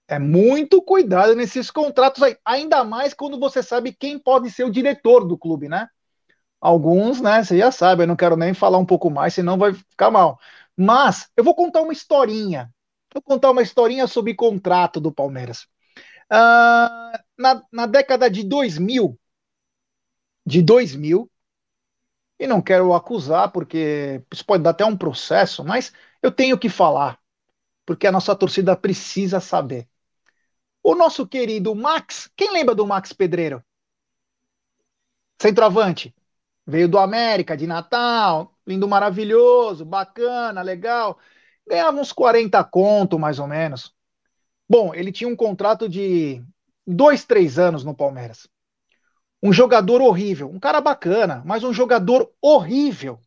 é 0.09 0.19
muito 0.19 0.81
cuidado 0.81 1.35
nesses 1.35 1.71
contratos 1.71 2.23
aí, 2.23 2.37
ainda 2.45 2.83
mais 2.83 3.13
quando 3.13 3.39
você 3.39 3.63
sabe 3.63 3.93
quem 3.93 4.19
pode 4.19 4.51
ser 4.51 4.63
o 4.65 4.71
diretor 4.71 5.25
do 5.27 5.37
clube, 5.37 5.69
né? 5.69 5.87
Alguns, 6.61 7.21
né? 7.21 7.43
Você 7.43 7.57
já 7.57 7.71
sabe, 7.71 8.03
eu 8.03 8.07
não 8.07 8.15
quero 8.15 8.37
nem 8.37 8.53
falar 8.53 8.77
um 8.79 8.85
pouco 8.85 9.09
mais, 9.09 9.33
senão 9.35 9.57
vai 9.57 9.73
ficar 9.73 10.11
mal. 10.11 10.39
Mas 10.77 11.29
eu 11.37 11.43
vou 11.43 11.55
contar 11.55 11.81
uma 11.81 11.93
historinha. 11.93 12.73
Vou 13.13 13.21
contar 13.23 13.51
uma 13.51 13.61
historinha 13.61 14.07
sobre 14.07 14.35
contrato 14.35 14.99
do 14.99 15.11
Palmeiras. 15.11 15.67
Uh, 16.31 17.19
na, 17.37 17.63
na 17.71 17.85
década 17.87 18.29
de 18.29 18.43
2000, 18.43 19.19
de 20.45 20.61
2000, 20.61 21.29
e 22.39 22.47
não 22.47 22.61
quero 22.61 22.93
acusar, 22.93 23.51
porque 23.51 24.23
isso 24.33 24.45
pode 24.45 24.63
dar 24.63 24.71
até 24.71 24.85
um 24.85 24.97
processo, 24.97 25.63
mas 25.63 25.93
eu 26.21 26.31
tenho 26.31 26.57
que 26.59 26.69
falar, 26.69 27.19
porque 27.85 28.07
a 28.07 28.11
nossa 28.13 28.35
torcida 28.35 28.75
precisa 28.77 29.39
saber. 29.41 29.87
O 30.83 30.95
nosso 30.95 31.27
querido 31.27 31.75
Max, 31.75 32.29
quem 32.35 32.51
lembra 32.51 32.73
do 32.73 32.87
Max 32.87 33.13
Pedreiro? 33.13 33.63
Centroavante. 35.41 36.13
Veio 36.65 36.87
do 36.87 36.99
América, 36.99 37.57
de 37.57 37.65
Natal, 37.65 38.53
lindo, 38.65 38.87
maravilhoso, 38.87 39.83
bacana, 39.83 40.61
legal. 40.61 41.17
Ganhava 41.67 41.99
uns 41.99 42.11
40 42.11 42.63
conto, 42.63 43.17
mais 43.17 43.39
ou 43.39 43.47
menos. 43.47 43.93
Bom, 44.69 44.93
ele 44.93 45.11
tinha 45.11 45.27
um 45.27 45.35
contrato 45.35 45.89
de 45.89 46.43
dois, 46.85 47.25
três 47.25 47.57
anos 47.57 47.83
no 47.83 47.95
Palmeiras. 47.95 48.47
Um 49.41 49.51
jogador 49.51 50.01
horrível, 50.01 50.49
um 50.49 50.59
cara 50.59 50.81
bacana, 50.81 51.41
mas 51.45 51.63
um 51.63 51.73
jogador 51.73 52.31
horrível. 52.41 53.19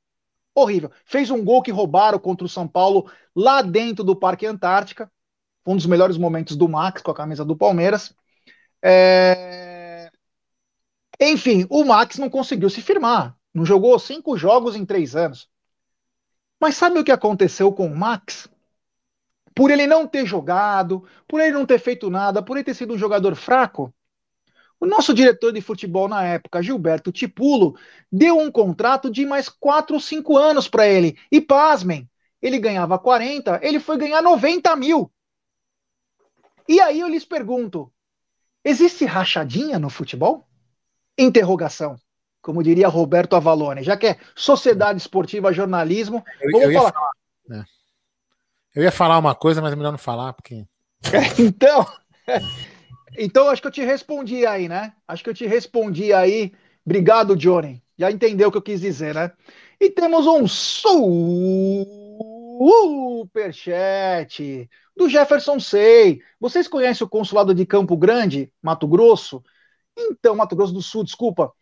Horrível. 0.54 0.90
Fez 1.04 1.30
um 1.30 1.44
gol 1.44 1.62
que 1.62 1.70
roubaram 1.70 2.18
contra 2.18 2.44
o 2.44 2.48
São 2.48 2.68
Paulo 2.68 3.10
lá 3.34 3.62
dentro 3.62 4.04
do 4.04 4.14
Parque 4.14 4.46
Antártica. 4.46 5.10
Um 5.66 5.76
dos 5.76 5.86
melhores 5.86 6.16
momentos 6.16 6.56
do 6.56 6.68
Max 6.68 7.02
com 7.02 7.10
a 7.10 7.14
camisa 7.14 7.44
do 7.44 7.56
Palmeiras. 7.56 8.14
É... 8.82 10.10
Enfim, 11.20 11.66
o 11.70 11.84
Max 11.84 12.18
não 12.18 12.28
conseguiu 12.28 12.68
se 12.68 12.82
firmar. 12.82 13.36
Não 13.54 13.64
jogou 13.64 13.98
cinco 13.98 14.36
jogos 14.36 14.74
em 14.74 14.84
três 14.84 15.14
anos. 15.14 15.48
Mas 16.60 16.76
sabe 16.76 16.98
o 16.98 17.04
que 17.04 17.12
aconteceu 17.12 17.72
com 17.72 17.86
o 17.86 17.96
Max? 17.96 18.48
Por 19.54 19.70
ele 19.70 19.86
não 19.86 20.06
ter 20.06 20.24
jogado, 20.26 21.06
por 21.28 21.40
ele 21.40 21.52
não 21.52 21.66
ter 21.66 21.78
feito 21.78 22.08
nada, 22.08 22.42
por 22.42 22.56
ele 22.56 22.64
ter 22.64 22.74
sido 22.74 22.94
um 22.94 22.98
jogador 22.98 23.34
fraco, 23.34 23.94
o 24.82 24.86
nosso 24.86 25.14
diretor 25.14 25.52
de 25.52 25.60
futebol 25.60 26.08
na 26.08 26.24
época, 26.24 26.60
Gilberto 26.60 27.12
Tipulo, 27.12 27.78
deu 28.10 28.36
um 28.36 28.50
contrato 28.50 29.08
de 29.08 29.24
mais 29.24 29.48
4 29.48 29.94
ou 29.94 30.00
5 30.00 30.36
anos 30.36 30.66
para 30.66 30.88
ele. 30.88 31.16
E 31.30 31.40
pasmem, 31.40 32.10
ele 32.42 32.58
ganhava 32.58 32.98
40, 32.98 33.60
ele 33.62 33.78
foi 33.78 33.96
ganhar 33.96 34.20
90 34.20 34.74
mil. 34.74 35.08
E 36.68 36.80
aí 36.80 37.00
eu 37.00 37.08
lhes 37.08 37.24
pergunto: 37.24 37.92
existe 38.64 39.04
rachadinha 39.04 39.78
no 39.78 39.90
futebol? 39.90 40.46
Interrogação. 41.18 41.96
Como 42.40 42.62
diria 42.62 42.88
Roberto 42.88 43.36
Avalone, 43.36 43.82
já 43.82 43.96
que 43.96 44.08
é 44.08 44.18
Sociedade 44.34 44.98
Esportiva 44.98 45.52
Jornalismo, 45.52 46.24
eu, 46.40 46.50
vamos 46.50 46.66
eu 46.66 46.72
falar. 46.72 46.92
falar 46.92 47.10
né? 47.48 47.64
Eu 48.74 48.82
ia 48.82 48.90
falar 48.90 49.18
uma 49.18 49.34
coisa, 49.34 49.60
mas 49.60 49.72
é 49.72 49.76
melhor 49.76 49.92
não 49.92 49.98
falar, 49.98 50.32
porque. 50.32 50.64
então. 51.38 51.86
Então, 53.18 53.50
acho 53.50 53.60
que 53.60 53.68
eu 53.68 53.72
te 53.72 53.84
respondi 53.84 54.46
aí, 54.46 54.70
né? 54.70 54.94
Acho 55.06 55.22
que 55.22 55.28
eu 55.28 55.34
te 55.34 55.46
respondi 55.46 56.12
aí. 56.12 56.52
Obrigado, 56.84 57.36
Johnny. 57.36 57.82
Já 57.98 58.10
entendeu 58.10 58.48
o 58.48 58.50
que 58.50 58.56
eu 58.56 58.62
quis 58.62 58.80
dizer, 58.80 59.14
né? 59.14 59.30
E 59.78 59.90
temos 59.90 60.26
um 60.26 60.48
superchat 63.22 64.68
do 64.96 65.08
Jefferson 65.08 65.58
Sei. 65.58 66.20
Vocês 66.40 66.68
conhecem 66.68 67.04
o 67.04 67.10
consulado 67.10 67.54
de 67.54 67.66
Campo 67.66 67.96
Grande, 67.96 68.52
Mato 68.62 68.86
Grosso? 68.86 69.42
Então, 69.96 70.36
Mato 70.36 70.54
Grosso 70.54 70.72
do 70.72 70.82
Sul, 70.82 71.04
desculpa. 71.04 71.52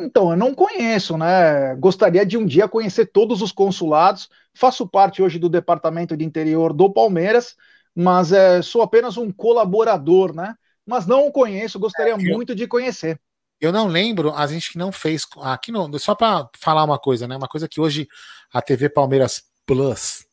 Então, 0.00 0.30
eu 0.30 0.36
não 0.36 0.54
conheço, 0.54 1.16
né? 1.16 1.74
Gostaria 1.76 2.24
de 2.24 2.36
um 2.36 2.46
dia 2.46 2.68
conhecer 2.68 3.06
todos 3.06 3.42
os 3.42 3.52
consulados. 3.52 4.28
Faço 4.54 4.86
parte 4.86 5.22
hoje 5.22 5.38
do 5.38 5.48
departamento 5.48 6.16
de 6.16 6.24
interior 6.24 6.72
do 6.72 6.92
Palmeiras, 6.92 7.56
mas 7.94 8.32
é, 8.32 8.62
sou 8.62 8.82
apenas 8.82 9.16
um 9.16 9.32
colaborador, 9.32 10.34
né? 10.34 10.54
mas 10.90 11.06
não 11.06 11.28
o 11.28 11.32
conheço, 11.32 11.78
gostaria 11.78 12.12
é, 12.12 12.16
eu, 12.16 12.18
muito 12.18 12.54
de 12.54 12.66
conhecer. 12.66 13.20
Eu 13.60 13.70
não 13.72 13.86
lembro, 13.86 14.34
a 14.34 14.46
gente 14.46 14.76
não 14.76 14.90
fez 14.90 15.24
aqui 15.42 15.70
não, 15.70 15.90
só 15.98 16.16
para 16.16 16.48
falar 16.58 16.82
uma 16.82 16.98
coisa, 16.98 17.28
né? 17.28 17.36
Uma 17.36 17.46
coisa 17.46 17.68
que 17.68 17.80
hoje 17.80 18.08
a 18.52 18.60
TV 18.60 18.88
Palmeiras 18.88 19.44
Plus, 19.64 20.26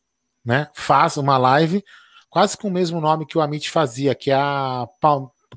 né, 0.48 0.66
faz 0.72 1.18
uma 1.18 1.36
live 1.36 1.84
quase 2.30 2.56
com 2.56 2.68
o 2.68 2.70
mesmo 2.70 3.02
nome 3.02 3.26
que 3.26 3.36
o 3.36 3.40
Amit 3.42 3.70
fazia, 3.70 4.14
que 4.14 4.30
é 4.30 4.34
a 4.34 4.86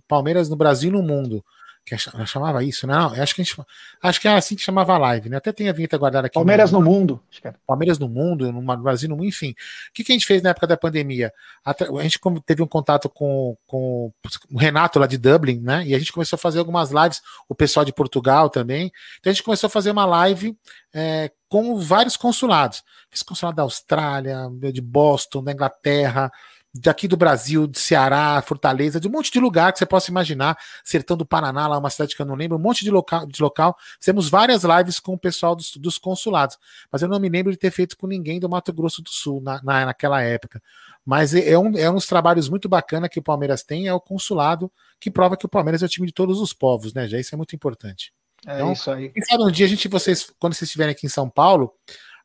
Palmeiras 0.05 0.49
no 0.49 0.57
Brasil 0.57 0.89
e 0.89 0.93
no 0.93 1.01
Mundo 1.01 1.41
que 1.85 1.97
chamava 2.25 2.63
isso, 2.63 2.85
não? 2.85 3.07
Acho 3.13 3.35
que, 3.35 3.43
gente, 3.43 3.59
acho 4.01 4.21
que 4.21 4.27
era 4.27 4.37
assim 4.37 4.55
que 4.55 4.61
chamava 4.61 4.93
a 4.93 4.97
live, 4.97 5.29
né? 5.29 5.37
Até 5.37 5.51
tem 5.51 5.67
a 5.67 5.73
vinheta 5.73 5.97
guardada 5.97 6.27
aqui. 6.27 6.35
Palmeiras 6.35 6.71
no, 6.71 6.79
no 6.79 6.85
Mundo. 6.85 7.21
Palmeiras 7.65 7.97
no 7.97 8.07
Mundo, 8.07 8.51
no 8.51 8.77
Brasil 8.77 9.09
no 9.09 9.17
Mundo, 9.17 9.27
enfim. 9.27 9.51
O 9.51 9.93
que, 9.93 10.03
que 10.03 10.11
a 10.11 10.15
gente 10.15 10.25
fez 10.25 10.41
na 10.41 10.51
época 10.51 10.67
da 10.67 10.77
pandemia? 10.77 11.33
A, 11.65 11.71
a 11.71 12.03
gente 12.03 12.19
teve 12.45 12.61
um 12.61 12.67
contato 12.67 13.09
com, 13.09 13.57
com 13.65 14.13
o 14.51 14.57
Renato 14.57 14.99
lá 14.99 15.07
de 15.07 15.17
Dublin, 15.17 15.59
né? 15.59 15.83
E 15.85 15.95
a 15.95 15.99
gente 15.99 16.13
começou 16.13 16.37
a 16.37 16.39
fazer 16.39 16.59
algumas 16.59 16.91
lives, 16.91 17.21
o 17.49 17.55
pessoal 17.55 17.83
de 17.83 17.93
Portugal 17.93 18.49
também. 18.49 18.91
Então 19.19 19.31
a 19.31 19.33
gente 19.33 19.43
começou 19.43 19.67
a 19.67 19.71
fazer 19.71 19.91
uma 19.91 20.05
live 20.05 20.55
é, 20.93 21.31
com 21.51 21.77
vários 21.77 22.15
consulados. 22.15 22.81
Fiz 23.09 23.21
consulado 23.21 23.57
da 23.57 23.63
Austrália, 23.63 24.49
de 24.71 24.79
Boston, 24.79 25.43
da 25.43 25.51
Inglaterra, 25.51 26.31
daqui 26.73 27.09
do 27.09 27.17
Brasil, 27.17 27.67
de 27.67 27.77
Ceará, 27.77 28.41
Fortaleza, 28.41 29.01
de 29.01 29.09
um 29.09 29.11
monte 29.11 29.29
de 29.29 29.37
lugar 29.37 29.73
que 29.73 29.79
você 29.79 29.85
possa 29.85 30.09
imaginar, 30.09 30.57
Sertão 30.81 31.17
do 31.17 31.25
Paraná, 31.25 31.67
lá 31.67 31.77
uma 31.77 31.89
cidade 31.89 32.15
que 32.15 32.21
eu 32.21 32.25
não 32.25 32.35
lembro, 32.35 32.57
um 32.57 32.61
monte 32.61 32.85
de 32.85 32.89
local, 32.89 33.25
de 33.25 33.41
local. 33.41 33.75
Temos 33.99 34.29
várias 34.29 34.63
lives 34.63 34.97
com 34.97 35.13
o 35.13 35.19
pessoal 35.19 35.53
dos, 35.53 35.75
dos, 35.75 35.97
consulados, 35.97 36.57
mas 36.89 37.01
eu 37.01 37.09
não 37.09 37.19
me 37.19 37.27
lembro 37.27 37.51
de 37.51 37.57
ter 37.57 37.69
feito 37.69 37.97
com 37.97 38.07
ninguém 38.07 38.39
do 38.39 38.47
Mato 38.47 38.71
Grosso 38.71 39.01
do 39.01 39.09
Sul 39.09 39.41
na, 39.41 39.61
na 39.61 39.87
naquela 39.87 40.21
época. 40.21 40.63
Mas 41.05 41.35
é, 41.35 41.49
é 41.49 41.59
um, 41.59 41.77
é 41.77 41.89
um 41.89 41.95
dos 41.95 42.07
trabalhos 42.07 42.47
muito 42.47 42.69
bacana 42.69 43.09
que 43.09 43.19
o 43.19 43.23
Palmeiras 43.23 43.61
tem, 43.61 43.87
é 43.87 43.93
o 43.93 43.99
consulado, 43.99 44.71
que 45.01 45.11
prova 45.11 45.35
que 45.35 45.45
o 45.45 45.49
Palmeiras 45.49 45.83
é 45.83 45.85
o 45.85 45.89
time 45.89 46.07
de 46.07 46.13
todos 46.13 46.39
os 46.39 46.53
povos, 46.53 46.93
né? 46.93 47.09
Já 47.09 47.19
isso 47.19 47.35
é 47.35 47.37
muito 47.37 47.53
importante. 47.53 48.13
É 48.45 48.55
então, 48.55 48.73
isso 48.73 48.89
aí. 48.89 49.09
Quem 49.09 49.23
sabe 49.23 49.43
um 49.43 49.51
dia 49.51 49.65
a 49.65 49.69
gente, 49.69 49.87
vocês, 49.87 50.31
quando 50.39 50.53
vocês 50.53 50.67
estiverem 50.67 50.91
aqui 50.91 51.05
em 51.05 51.09
São 51.09 51.29
Paulo, 51.29 51.73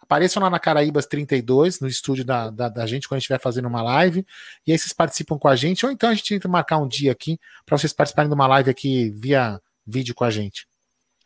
Apareçam 0.07 0.41
lá 0.41 0.49
na 0.49 0.61
Caraíbas 0.61 1.05
32, 1.05 1.81
no 1.81 1.89
estúdio 1.89 2.25
da, 2.25 2.49
da, 2.49 2.69
da, 2.69 2.87
gente, 2.87 3.09
quando 3.09 3.17
a 3.17 3.19
gente 3.19 3.25
estiver 3.25 3.41
fazendo 3.41 3.67
uma 3.67 3.83
live. 3.83 4.25
E 4.65 4.71
aí 4.71 4.79
vocês 4.79 4.93
participam 4.93 5.37
com 5.37 5.49
a 5.49 5.57
gente, 5.57 5.85
ou 5.85 5.91
então 5.91 6.09
a 6.09 6.15
gente 6.15 6.29
tenta 6.29 6.47
marcar 6.47 6.79
um 6.79 6.87
dia 6.87 7.11
aqui 7.11 7.41
para 7.65 7.77
vocês 7.77 7.93
participarem 7.93 8.29
de 8.29 8.35
uma 8.35 8.47
live 8.47 8.71
aqui 8.71 9.11
via 9.11 9.61
vídeo 9.85 10.15
com 10.15 10.23
a 10.23 10.31
gente. 10.31 10.65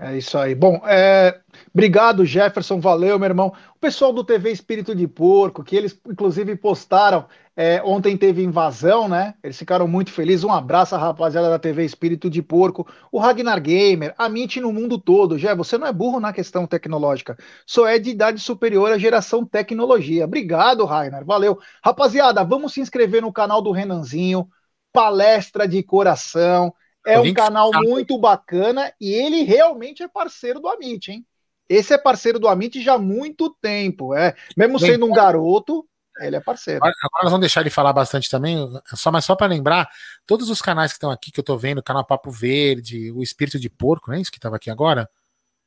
É 0.02 0.16
isso 0.16 0.38
aí. 0.38 0.54
Bom, 0.54 0.80
é... 0.86 1.38
obrigado, 1.74 2.24
Jefferson. 2.24 2.80
Valeu, 2.80 3.18
meu 3.18 3.28
irmão. 3.28 3.52
O 3.76 3.78
pessoal 3.78 4.14
do 4.14 4.24
TV 4.24 4.50
Espírito 4.50 4.94
de 4.94 5.06
Porco, 5.06 5.62
que 5.62 5.76
eles 5.76 6.00
inclusive 6.08 6.56
postaram. 6.56 7.26
É, 7.54 7.82
ontem 7.84 8.16
teve 8.16 8.42
invasão, 8.42 9.06
né? 9.06 9.34
Eles 9.44 9.58
ficaram 9.58 9.86
muito 9.86 10.10
felizes. 10.10 10.42
Um 10.42 10.52
abraço 10.52 10.96
rapaziada 10.96 11.50
da 11.50 11.58
TV 11.58 11.84
Espírito 11.84 12.30
de 12.30 12.40
Porco. 12.40 12.88
O 13.12 13.18
Ragnar 13.18 13.60
Gamer, 13.60 14.14
a 14.16 14.26
Mint 14.26 14.56
no 14.56 14.72
mundo 14.72 14.98
todo. 14.98 15.36
Já 15.36 15.54
você 15.54 15.76
não 15.76 15.86
é 15.86 15.92
burro 15.92 16.18
na 16.18 16.32
questão 16.32 16.66
tecnológica. 16.66 17.36
Só 17.66 17.86
é 17.86 17.98
de 17.98 18.08
idade 18.08 18.40
superior 18.40 18.90
à 18.90 18.96
geração 18.96 19.44
tecnologia. 19.44 20.24
Obrigado, 20.24 20.86
Ragnar. 20.86 21.26
Valeu. 21.26 21.58
Rapaziada, 21.84 22.42
vamos 22.42 22.72
se 22.72 22.80
inscrever 22.80 23.20
no 23.20 23.32
canal 23.32 23.60
do 23.60 23.70
Renanzinho. 23.70 24.48
Palestra 24.94 25.68
de 25.68 25.82
coração. 25.82 26.72
É 27.06 27.18
um 27.18 27.32
canal 27.32 27.70
muito 27.74 28.18
bacana 28.18 28.92
e 29.00 29.12
ele 29.12 29.42
realmente 29.42 30.02
é 30.02 30.08
parceiro 30.08 30.60
do 30.60 30.68
Amit, 30.68 31.10
hein? 31.10 31.26
Esse 31.68 31.94
é 31.94 31.98
parceiro 31.98 32.38
do 32.38 32.48
Amit 32.48 32.82
já 32.82 32.94
há 32.94 32.98
muito 32.98 33.56
tempo, 33.62 34.14
é. 34.14 34.34
Mesmo 34.56 34.78
sendo 34.78 35.06
um 35.06 35.12
garoto, 35.12 35.86
ele 36.20 36.36
é 36.36 36.40
parceiro. 36.40 36.80
Agora, 36.82 36.94
nós 37.22 37.30
vamos 37.30 37.40
deixar 37.40 37.60
ele 37.60 37.70
falar 37.70 37.92
bastante 37.92 38.28
também, 38.28 38.56
só 38.94 39.10
mas 39.10 39.24
só 39.24 39.36
para 39.36 39.46
lembrar, 39.46 39.88
todos 40.26 40.50
os 40.50 40.60
canais 40.60 40.92
que 40.92 40.96
estão 40.96 41.10
aqui 41.10 41.30
que 41.30 41.40
eu 41.40 41.44
tô 41.44 41.56
vendo, 41.56 41.78
o 41.78 41.82
canal 41.82 42.04
Papo 42.04 42.30
Verde, 42.30 43.10
o 43.12 43.22
Espírito 43.22 43.58
de 43.58 43.70
Porco, 43.70 44.10
não 44.10 44.18
é 44.18 44.20
isso 44.20 44.30
que 44.30 44.38
estava 44.38 44.56
aqui 44.56 44.68
agora? 44.68 45.08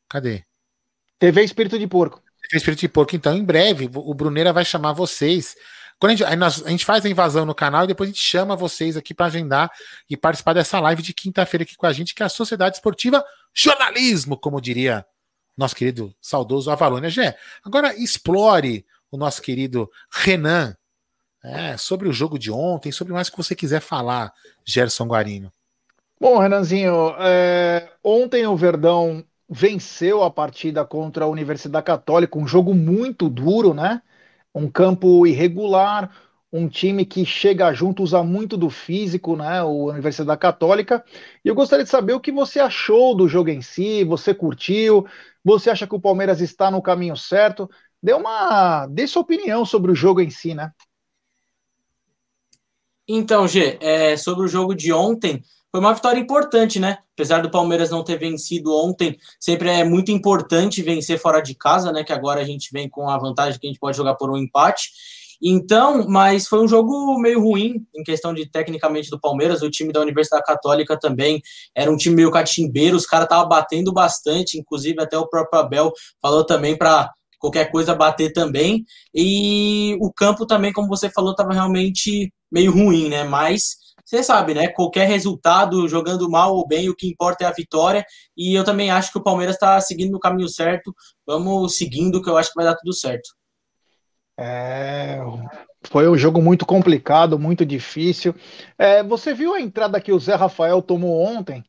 Cadê? 0.10 0.44
TV 1.18 1.44
Espírito 1.44 1.80
de 1.80 1.88
Porco. 1.88 2.22
TV 2.42 2.58
Espírito 2.58 2.82
de 2.82 2.90
Porco. 2.90 3.16
Então, 3.16 3.34
em 3.36 3.44
breve, 3.44 3.90
o 3.94 4.14
Bruneira 4.14 4.52
vai 4.52 4.66
chamar 4.66 4.92
vocês 4.92 5.56
quando 6.04 6.12
a 6.12 6.16
gente, 6.16 6.66
a 6.66 6.70
gente 6.70 6.84
faz 6.84 7.06
a 7.06 7.10
invasão 7.10 7.46
no 7.46 7.56
canal 7.56 7.86
e 7.86 7.88
depois 7.88 8.10
a 8.10 8.12
gente 8.12 8.22
chama 8.22 8.58
vocês 8.58 8.98
aqui 8.98 9.14
para 9.14 9.28
agendar 9.28 9.72
e 10.10 10.18
participar 10.18 10.52
dessa 10.52 10.78
live 10.82 11.02
de 11.02 11.14
quinta-feira 11.14 11.64
aqui 11.64 11.78
com 11.78 11.86
a 11.86 11.94
gente, 11.94 12.14
que 12.14 12.22
é 12.22 12.26
a 12.26 12.30
Sociedade 12.30 12.76
Esportiva 12.76 13.24
Jornalismo, 13.54 14.36
como 14.36 14.60
diria 14.60 15.06
nosso 15.56 15.74
querido 15.74 16.14
saudoso 16.20 16.70
Avalônia 16.70 17.10
Gé. 17.10 17.38
Agora 17.64 17.96
explore 17.96 18.86
o 19.10 19.16
nosso 19.16 19.42
querido 19.42 19.90
Renan 20.12 20.76
é, 21.42 21.78
sobre 21.78 22.10
o 22.10 22.12
jogo 22.12 22.38
de 22.38 22.52
ontem, 22.52 22.92
sobre 22.92 23.14
mais 23.14 23.30
que 23.30 23.38
você 23.38 23.56
quiser 23.56 23.80
falar, 23.80 24.34
Gerson 24.66 25.06
Guarino. 25.06 25.54
Bom, 26.20 26.38
Renanzinho, 26.38 27.16
é, 27.18 27.88
ontem 28.04 28.46
o 28.46 28.58
Verdão 28.58 29.24
venceu 29.50 30.22
a 30.22 30.30
partida 30.30 30.84
contra 30.84 31.24
a 31.24 31.30
Universidade 31.30 31.86
Católica, 31.86 32.38
um 32.38 32.46
jogo 32.46 32.74
muito 32.74 33.30
duro, 33.30 33.74
né? 33.74 34.02
Um 34.54 34.70
campo 34.70 35.26
irregular, 35.26 36.12
um 36.52 36.68
time 36.68 37.04
que 37.04 37.26
chega 37.26 37.74
junto, 37.74 38.04
usa 38.04 38.24
muito 38.24 38.56
do 38.56 38.70
físico, 38.70 39.36
né? 39.36 39.64
O 39.64 39.90
Universidade 39.90 40.40
Católica. 40.40 41.04
E 41.44 41.48
eu 41.48 41.56
gostaria 41.56 41.84
de 41.84 41.90
saber 41.90 42.14
o 42.14 42.20
que 42.20 42.32
você 42.32 42.60
achou 42.60 43.16
do 43.16 43.28
jogo 43.28 43.50
em 43.50 43.62
si, 43.62 44.04
você 44.04 44.34
curtiu, 44.36 45.06
você 45.44 45.72
acha 45.72 45.88
que 45.88 45.96
o 45.96 46.02
Palmeiras 46.02 46.42
está 46.42 46.70
no 46.70 46.82
caminho 46.82 47.18
certo? 47.18 47.68
Dê 48.02 48.14
uma, 48.14 48.86
dê 48.88 49.08
sua 49.08 49.24
opinião 49.24 49.66
sobre 49.66 49.92
o 49.92 49.96
jogo 49.96 50.22
em 50.22 50.30
si, 50.30 50.54
né? 50.54 50.72
Então, 53.08 53.48
G, 53.48 53.78
é, 53.82 54.16
sobre 54.16 54.46
o 54.46 54.48
jogo 54.48 54.76
de 54.76 54.94
ontem, 54.94 55.44
foi 55.74 55.80
uma 55.80 55.94
vitória 55.96 56.20
importante, 56.20 56.80
né? 56.80 57.00
Apesar 57.16 57.42
do 57.42 57.50
Palmeiras 57.50 57.90
não 57.90 58.04
ter 58.04 58.20
vencido 58.20 58.72
ontem, 58.72 59.18
sempre 59.40 59.70
é 59.70 59.84
muito 59.84 60.12
importante 60.12 60.84
vencer 60.84 61.18
fora 61.18 61.42
de 61.42 61.56
casa, 61.56 61.92
né? 61.92 62.04
Que 62.04 62.14
agora 62.14 62.42
a 62.42 62.44
gente 62.44 62.70
vem 62.72 62.88
com 62.88 63.10
a 63.10 63.18
vantagem 63.18 63.60
que 63.60 63.66
a 63.66 63.70
gente 63.72 63.80
pode 63.80 63.98
jogar 63.98 64.14
por 64.14 64.30
um 64.30 64.38
empate. 64.38 64.92
Então, 65.42 66.08
mas 66.08 66.48
foi 66.48 66.64
um 66.64 66.68
jogo 66.68 67.18
meio 67.18 67.42
ruim 67.42 67.84
em 67.96 68.04
questão 68.04 68.36
de 68.36 68.46
tecnicamente 68.46 69.10
do 69.10 69.20
Palmeiras. 69.20 69.64
O 69.64 69.72
time 69.72 69.92
da 69.92 70.00
Universidade 70.00 70.44
Católica 70.46 70.96
também 70.98 71.42
era 71.76 71.92
um 71.92 71.98
time 71.98 72.18
meio 72.18 72.30
catimbeiro, 72.30 72.96
os 72.96 73.08
caras 73.08 73.26
estavam 73.26 73.50
batendo 73.50 73.92
bastante, 73.92 74.60
inclusive 74.60 75.02
até 75.02 75.18
o 75.18 75.28
próprio 75.28 75.60
Abel 75.60 75.92
falou 76.22 76.46
também 76.46 76.78
para 76.78 77.10
qualquer 77.40 77.72
coisa 77.72 77.96
bater 77.96 78.32
também. 78.32 78.86
E 79.12 79.98
o 80.00 80.14
campo 80.14 80.46
também, 80.46 80.72
como 80.72 80.88
você 80.88 81.10
falou, 81.10 81.32
estava 81.32 81.52
realmente 81.52 82.32
meio 82.52 82.72
ruim, 82.72 83.10
né? 83.10 83.24
Mas 83.24 83.82
você 84.04 84.22
sabe, 84.22 84.54
né? 84.54 84.68
Qualquer 84.68 85.08
resultado, 85.08 85.88
jogando 85.88 86.30
mal 86.30 86.56
ou 86.56 86.68
bem, 86.68 86.90
o 86.90 86.96
que 86.96 87.08
importa 87.08 87.46
é 87.46 87.48
a 87.48 87.52
vitória. 87.54 88.06
E 88.36 88.54
eu 88.54 88.64
também 88.64 88.92
acho 88.92 89.12
que 89.12 89.18
o 89.18 89.24
Palmeiras 89.24 89.56
está 89.56 89.80
seguindo 89.80 90.12
no 90.12 90.20
caminho 90.20 90.50
certo. 90.50 90.94
Vamos 91.26 91.78
seguindo, 91.78 92.22
que 92.22 92.30
eu 92.30 92.38
acho 92.38 92.50
que 92.50 92.56
vai 92.56 92.66
dar 92.66 92.76
tudo 92.76 92.94
certo. 92.94 93.30
É, 94.38 95.20
foi 95.84 96.10
um 96.10 96.18
jogo 96.18 96.42
muito 96.42 96.66
complicado, 96.66 97.40
muito 97.40 97.66
difícil. 97.66 98.36
É, 98.78 99.04
você 99.04 99.34
viu 99.34 99.54
a 99.54 99.62
entrada 99.62 100.02
que 100.02 100.12
o 100.12 100.20
Zé 100.20 100.36
Rafael 100.36 100.82
tomou 100.82 101.24
ontem? 101.24 101.64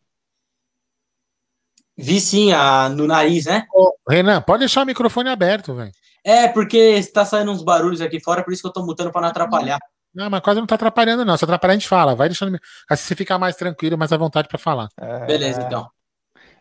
Vi 1.97 2.21
sim, 2.21 2.53
a, 2.53 2.89
no 2.89 3.07
nariz, 3.07 3.45
né? 3.45 3.67
Ô, 3.73 3.95
Renan, 4.09 4.43
pode 4.43 4.61
deixar 4.61 4.83
o 4.83 4.87
microfone 4.87 5.29
aberto, 5.29 5.75
velho. 5.75 5.93
É, 6.25 6.49
porque 6.49 6.77
está 6.77 7.25
saindo 7.25 7.53
uns 7.53 7.63
barulhos 7.63 8.01
aqui 8.01 8.19
fora, 8.19 8.43
por 8.43 8.53
isso 8.53 8.63
que 8.63 8.69
eu 8.69 8.73
tô 8.73 8.85
mutando 8.85 9.13
para 9.13 9.21
não 9.21 9.29
atrapalhar. 9.29 9.79
Não, 10.15 10.31
mas 10.31 10.41
quase 10.41 10.61
não 10.61 10.67
tá 10.67 10.77
atrapalhando, 10.77 11.25
não. 11.25 11.37
Se 11.37 11.45
atrapalhar, 11.45 11.73
a 11.73 11.77
gente 11.77 11.89
fala. 11.89 12.15
Vai 12.15 12.29
deixando. 12.29 12.59
Assim 12.89 13.05
você 13.05 13.15
ficar 13.17 13.39
mais 13.39 13.57
tranquilo, 13.57 13.99
mais 13.99 14.13
à 14.13 14.17
vontade 14.17 14.49
para 14.49 14.59
falar. 14.59 14.89
É... 14.99 15.27
Beleza, 15.27 15.63
então. 15.63 15.89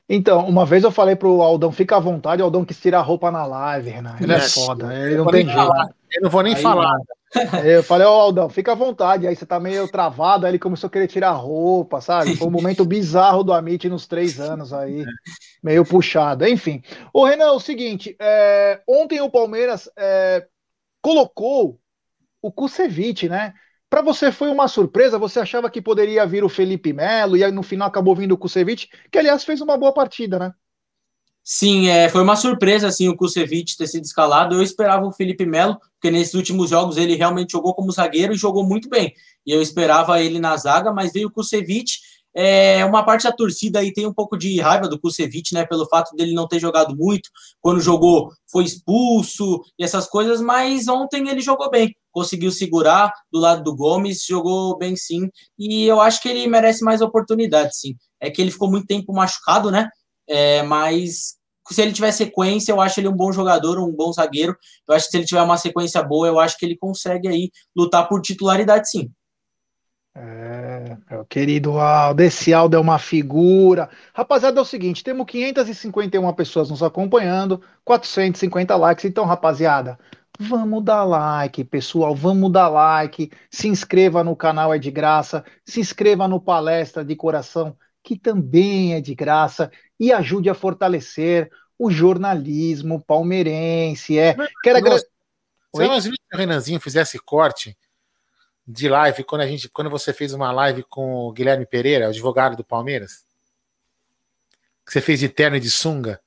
Então, 0.10 0.46
uma 0.48 0.66
vez 0.66 0.84
eu 0.84 0.92
falei 0.92 1.16
pro 1.16 1.42
Aldão, 1.42 1.72
fica 1.72 1.96
à 1.96 2.00
vontade, 2.00 2.42
o 2.42 2.46
Aldão 2.46 2.66
quis 2.66 2.80
tirar 2.80 3.00
a 3.00 3.04
roupa 3.04 3.32
na 3.32 3.46
live, 3.46 3.90
Renan. 3.90 4.16
Ele 4.20 4.34
é 4.34 4.40
foda, 4.40 4.94
ele 4.94 5.16
não 5.16 5.26
tem 5.28 5.46
jeito. 5.46 5.62
Eu 6.12 6.24
não 6.24 6.30
vou 6.30 6.44
nem 6.44 6.56
aí, 6.56 6.62
falar. 6.62 6.98
Eu 7.66 7.82
falei, 7.82 8.06
ó, 8.06 8.16
oh, 8.16 8.22
Aldão, 8.22 8.48
fica 8.48 8.74
à 8.74 8.76
vontade. 8.76 9.26
Aí 9.26 9.36
você 9.36 9.44
tá 9.44 9.60
meio 9.60 9.88
travado, 9.88 10.46
aí 10.46 10.52
ele 10.52 10.60
começou 10.60 10.88
a 10.88 10.92
querer 10.92 11.08
tirar 11.08 11.30
a 11.30 11.32
roupa, 11.32 12.00
sabe? 12.00 12.36
Foi 12.36 12.48
um 12.48 12.52
momento 12.52 12.86
bizarro 12.86 13.44
do 13.44 13.52
Amit 13.52 13.90
nos 13.90 14.06
três 14.06 14.40
anos 14.40 14.72
aí, 14.72 15.04
meio 15.64 15.84
puxado. 15.84 16.46
Enfim. 16.46 16.84
Ô, 17.12 17.26
Renan, 17.26 17.46
é 17.46 17.52
o 17.52 17.60
seguinte, 17.60 18.16
é, 18.20 18.82
ontem 18.88 19.20
o 19.20 19.32
Palmeiras 19.32 19.90
é, 19.98 20.46
colocou 21.02 21.80
o 22.44 22.52
Kusevich, 22.52 23.30
né? 23.30 23.54
Para 23.90 24.02
você 24.02 24.32
foi 24.32 24.50
uma 24.50 24.68
surpresa? 24.68 25.18
Você 25.18 25.40
achava 25.40 25.70
que 25.70 25.82
poderia 25.82 26.26
vir 26.26 26.44
o 26.44 26.50
Felipe 26.50 26.92
Melo 26.92 27.38
e 27.38 27.44
aí 27.44 27.52
no 27.52 27.64
final 27.64 27.88
acabou 27.88 28.14
vindo 28.16 28.34
o 28.34 28.38
Kusevich, 28.38 28.90
que 29.10 29.18
aliás 29.18 29.46
fez 29.46 29.62
uma 29.62 29.78
boa 29.78 29.94
partida, 29.94 30.38
né? 30.38 30.52
Sim, 31.42 31.88
é, 31.88 32.10
foi 32.10 32.22
uma 32.22 32.36
surpresa 32.36 32.88
assim 32.88 33.08
o 33.08 33.16
Kusevich 33.16 33.78
ter 33.78 33.88
sido 33.88 34.04
escalado. 34.04 34.56
Eu 34.56 34.62
esperava 34.62 35.06
o 35.06 35.12
Felipe 35.12 35.46
Melo, 35.46 35.80
porque 35.94 36.12
nesses 36.12 36.34
últimos 36.34 36.70
jogos 36.70 36.98
ele 36.98 37.16
realmente 37.16 37.52
jogou 37.52 37.74
como 37.74 37.92
zagueiro 37.92 38.34
e 38.34 38.38
jogou 38.38 38.66
muito 38.66 38.90
bem. 38.90 39.14
E 39.46 39.52
eu 39.52 39.62
esperava 39.62 40.22
ele 40.22 40.40
na 40.40 40.58
zaga, 40.58 40.92
mas 40.92 41.14
veio 41.14 41.30
o 41.30 41.32
Kusevich 41.32 42.00
é, 42.36 42.84
uma 42.84 43.06
parte 43.06 43.24
da 43.24 43.32
torcida 43.32 43.80
aí 43.80 43.94
tem 43.94 44.08
um 44.08 44.14
pouco 44.14 44.36
de 44.36 44.60
raiva 44.60 44.88
do 44.88 45.00
Kusevich, 45.00 45.54
né, 45.54 45.66
pelo 45.66 45.88
fato 45.88 46.16
dele 46.16 46.34
não 46.34 46.48
ter 46.48 46.60
jogado 46.60 46.96
muito, 46.96 47.30
quando 47.62 47.80
jogou 47.80 48.34
foi 48.48 48.64
expulso 48.64 49.62
e 49.78 49.84
essas 49.84 50.08
coisas, 50.08 50.42
mas 50.42 50.88
ontem 50.88 51.30
ele 51.30 51.42
jogou 51.42 51.70
bem, 51.70 51.96
conseguiu 52.14 52.52
segurar 52.52 53.12
do 53.32 53.40
lado 53.40 53.64
do 53.64 53.76
Gomes, 53.76 54.24
jogou 54.26 54.78
bem 54.78 54.96
sim, 54.96 55.30
e 55.60 55.86
eu 55.86 56.00
acho 56.00 56.22
que 56.22 56.30
ele 56.30 56.48
merece 56.48 56.84
mais 56.84 57.02
oportunidade, 57.02 57.76
sim. 57.76 57.96
É 58.22 58.30
que 58.30 58.42
ele 58.42 58.52
ficou 58.52 58.72
muito 58.72 58.88
tempo 58.88 59.12
machucado, 59.12 59.70
né, 59.70 59.90
é, 60.28 60.64
mas 60.64 61.36
se 61.72 61.82
ele 61.82 61.94
tiver 61.94 62.12
sequência, 62.12 62.72
eu 62.72 62.82
acho 62.82 63.00
ele 63.00 63.08
um 63.08 63.16
bom 63.16 63.32
jogador, 63.32 63.80
um 63.80 63.92
bom 63.92 64.12
zagueiro, 64.12 64.56
eu 64.88 64.96
acho 64.96 65.06
que 65.06 65.12
se 65.12 65.18
ele 65.18 65.26
tiver 65.26 65.42
uma 65.42 65.58
sequência 65.58 66.02
boa, 66.04 66.28
eu 66.28 66.40
acho 66.40 66.58
que 66.58 66.66
ele 66.66 66.78
consegue 66.78 67.28
aí 67.28 67.52
lutar 67.76 68.08
por 68.08 68.22
titularidade, 68.22 68.90
sim. 68.90 69.10
É, 70.16 70.96
meu 71.10 71.26
querido 71.26 71.80
Aldo, 71.80 72.22
esse 72.22 72.54
Aldo 72.54 72.76
é 72.76 72.80
uma 72.80 73.00
figura. 73.00 73.90
Rapaziada, 74.14 74.60
é 74.60 74.62
o 74.62 74.66
seguinte, 74.66 75.04
temos 75.04 75.26
551 75.26 76.34
pessoas 76.34 76.70
nos 76.70 76.84
acompanhando, 76.84 77.62
450 77.84 78.76
likes. 78.76 79.06
Então, 79.06 79.26
rapaziada, 79.26 79.98
vamos 80.40 80.84
dar 80.84 81.04
like, 81.04 81.64
pessoal, 81.64 82.16
vamos 82.16 82.52
dar 82.52 82.68
like. 82.70 83.32
Se 83.50 83.68
inscreva 83.68 84.24
no 84.24 84.36
canal, 84.36 84.74
é 84.74 84.80
de 84.80 84.92
graça. 84.92 85.44
Se 85.66 85.80
inscreva 85.80 86.28
no 86.28 86.42
Palestra 86.42 87.04
de 87.04 87.16
Coração, 87.16 87.78
que 88.02 88.18
também 88.18 88.96
é 88.96 89.02
de 89.02 89.16
graça. 89.16 89.72
E 90.00 90.12
ajude 90.12 90.50
a 90.50 90.54
fortalecer 90.54 91.52
o 91.78 91.90
jornalismo 91.92 93.04
palmeirense. 93.04 94.18
É. 94.18 94.36
Quero 94.64 94.78
agradecer. 94.78 95.08
Se 95.76 96.10
o 96.10 96.38
Renanzinho 96.38 96.80
fizesse 96.80 97.18
corte 97.20 97.76
de 98.66 98.88
live 98.88 99.24
quando 99.24 99.42
a 99.42 99.48
gente, 99.48 99.68
quando 99.70 99.90
você 99.90 100.14
fez 100.14 100.34
uma 100.34 100.52
live 100.52 100.84
com 100.84 101.16
o 101.16 101.32
Guilherme 101.32 101.66
Pereira, 101.66 102.08
advogado 102.08 102.56
do 102.56 102.64
Palmeiras? 102.64 103.26
Que 104.86 104.92
você 104.92 105.02
fez 105.02 105.20
de 105.20 105.30
terno 105.30 105.58
e 105.58 105.60
de 105.60 105.72
sunga? 105.72 106.22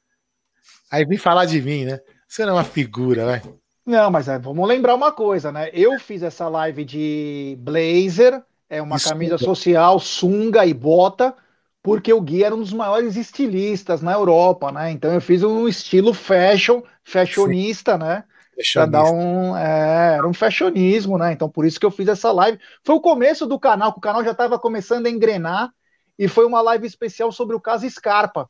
Aí 0.90 1.04
vem 1.04 1.18
falar 1.18 1.44
de 1.44 1.60
mim, 1.60 1.84
né? 1.84 2.00
Você 2.26 2.44
não 2.44 2.52
é 2.52 2.56
uma 2.56 2.64
figura, 2.64 3.24
vai. 3.24 3.42
Não, 3.86 4.10
mas 4.10 4.26
é, 4.26 4.36
vamos 4.36 4.66
lembrar 4.66 4.96
uma 4.96 5.12
coisa, 5.12 5.52
né? 5.52 5.70
Eu 5.72 5.98
fiz 6.00 6.20
essa 6.20 6.48
live 6.48 6.84
de 6.84 7.56
blazer, 7.60 8.42
é 8.68 8.82
uma 8.82 8.98
camisa 8.98 9.38
social, 9.38 10.00
sunga 10.00 10.66
e 10.66 10.74
bota, 10.74 11.32
porque 11.80 12.12
o 12.12 12.20
Gui 12.20 12.42
era 12.42 12.52
um 12.52 12.58
dos 12.58 12.72
maiores 12.72 13.14
estilistas 13.14 14.02
na 14.02 14.12
Europa, 14.12 14.72
né? 14.72 14.90
Então 14.90 15.12
eu 15.12 15.20
fiz 15.20 15.44
um 15.44 15.68
estilo 15.68 16.12
fashion, 16.12 16.82
fashionista, 17.04 17.92
Sim. 17.92 17.98
né? 17.98 18.24
Pra 18.72 18.86
dar 18.86 19.04
um. 19.04 19.56
É, 19.56 20.14
era 20.14 20.26
um 20.26 20.34
fashionismo, 20.34 21.16
né? 21.16 21.32
Então, 21.32 21.48
por 21.48 21.64
isso 21.64 21.78
que 21.78 21.86
eu 21.86 21.90
fiz 21.90 22.08
essa 22.08 22.32
live. 22.32 22.58
Foi 22.82 22.96
o 22.96 23.00
começo 23.00 23.46
do 23.46 23.60
canal, 23.60 23.92
que 23.92 23.98
o 23.98 24.02
canal 24.02 24.24
já 24.24 24.32
estava 24.32 24.58
começando 24.58 25.06
a 25.06 25.10
engrenar, 25.10 25.70
e 26.18 26.26
foi 26.26 26.44
uma 26.44 26.60
live 26.60 26.86
especial 26.86 27.30
sobre 27.30 27.54
o 27.54 27.60
caso 27.60 27.88
Scarpa. 27.88 28.48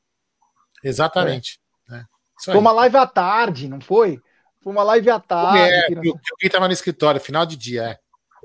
Exatamente. 0.83 1.59
É. 1.92 2.03
Foi 2.44 2.57
uma 2.57 2.72
live 2.72 2.96
à 2.96 3.07
tarde, 3.07 3.68
não 3.68 3.81
foi? 3.81 4.20
Foi 4.66 4.72
uma 4.72 4.83
live 4.83 5.11
à 5.11 5.20
tarde. 5.20 5.59
É, 5.59 5.87
o 5.96 6.00
Gui 6.00 6.18
estava 6.42 6.66
no 6.66 6.72
escritório, 6.72 7.20
final 7.20 7.46
de 7.46 7.57
dia, 7.57 8.00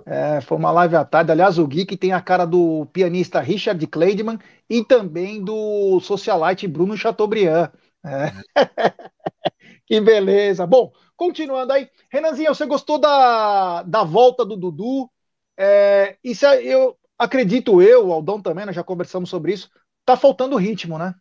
é. 0.05 0.35
É, 0.37 0.41
foi 0.41 0.55
uma 0.55 0.71
live 0.71 0.95
à 0.95 1.03
tarde. 1.03 1.31
Aliás, 1.31 1.57
o 1.57 1.65
Gui 1.65 1.83
que 1.83 1.97
tem 1.97 2.13
a 2.13 2.21
cara 2.21 2.45
do 2.45 2.85
pianista 2.93 3.39
Richard 3.39 3.85
Kleidman 3.87 4.37
e 4.69 4.85
também 4.85 5.43
do 5.43 5.99
socialite 5.99 6.67
Bruno 6.67 6.95
Chateaubriand. 6.95 7.71
É. 8.05 8.31
que 9.87 9.99
beleza. 9.99 10.67
Bom, 10.67 10.91
Continuando 11.21 11.73
aí, 11.73 11.89
Renanzinho, 12.11 12.53
você 12.53 12.67
gostou 12.67 12.99
da, 12.99 13.81
da 13.81 14.03
volta 14.03 14.43
do 14.43 14.55
Dudu? 14.57 15.09
É, 15.57 16.17
isso 16.23 16.45
eu 16.45 16.95
acredito 17.15 17.81
eu, 17.81 18.07
o 18.07 18.11
Aldão 18.11 18.39
também, 18.39 18.65
nós 18.65 18.75
já 18.75 18.83
conversamos 18.83 19.29
sobre 19.29 19.53
isso. 19.53 19.69
Tá 20.03 20.17
faltando 20.17 20.55
ritmo, 20.55 20.99
né? 20.99 21.15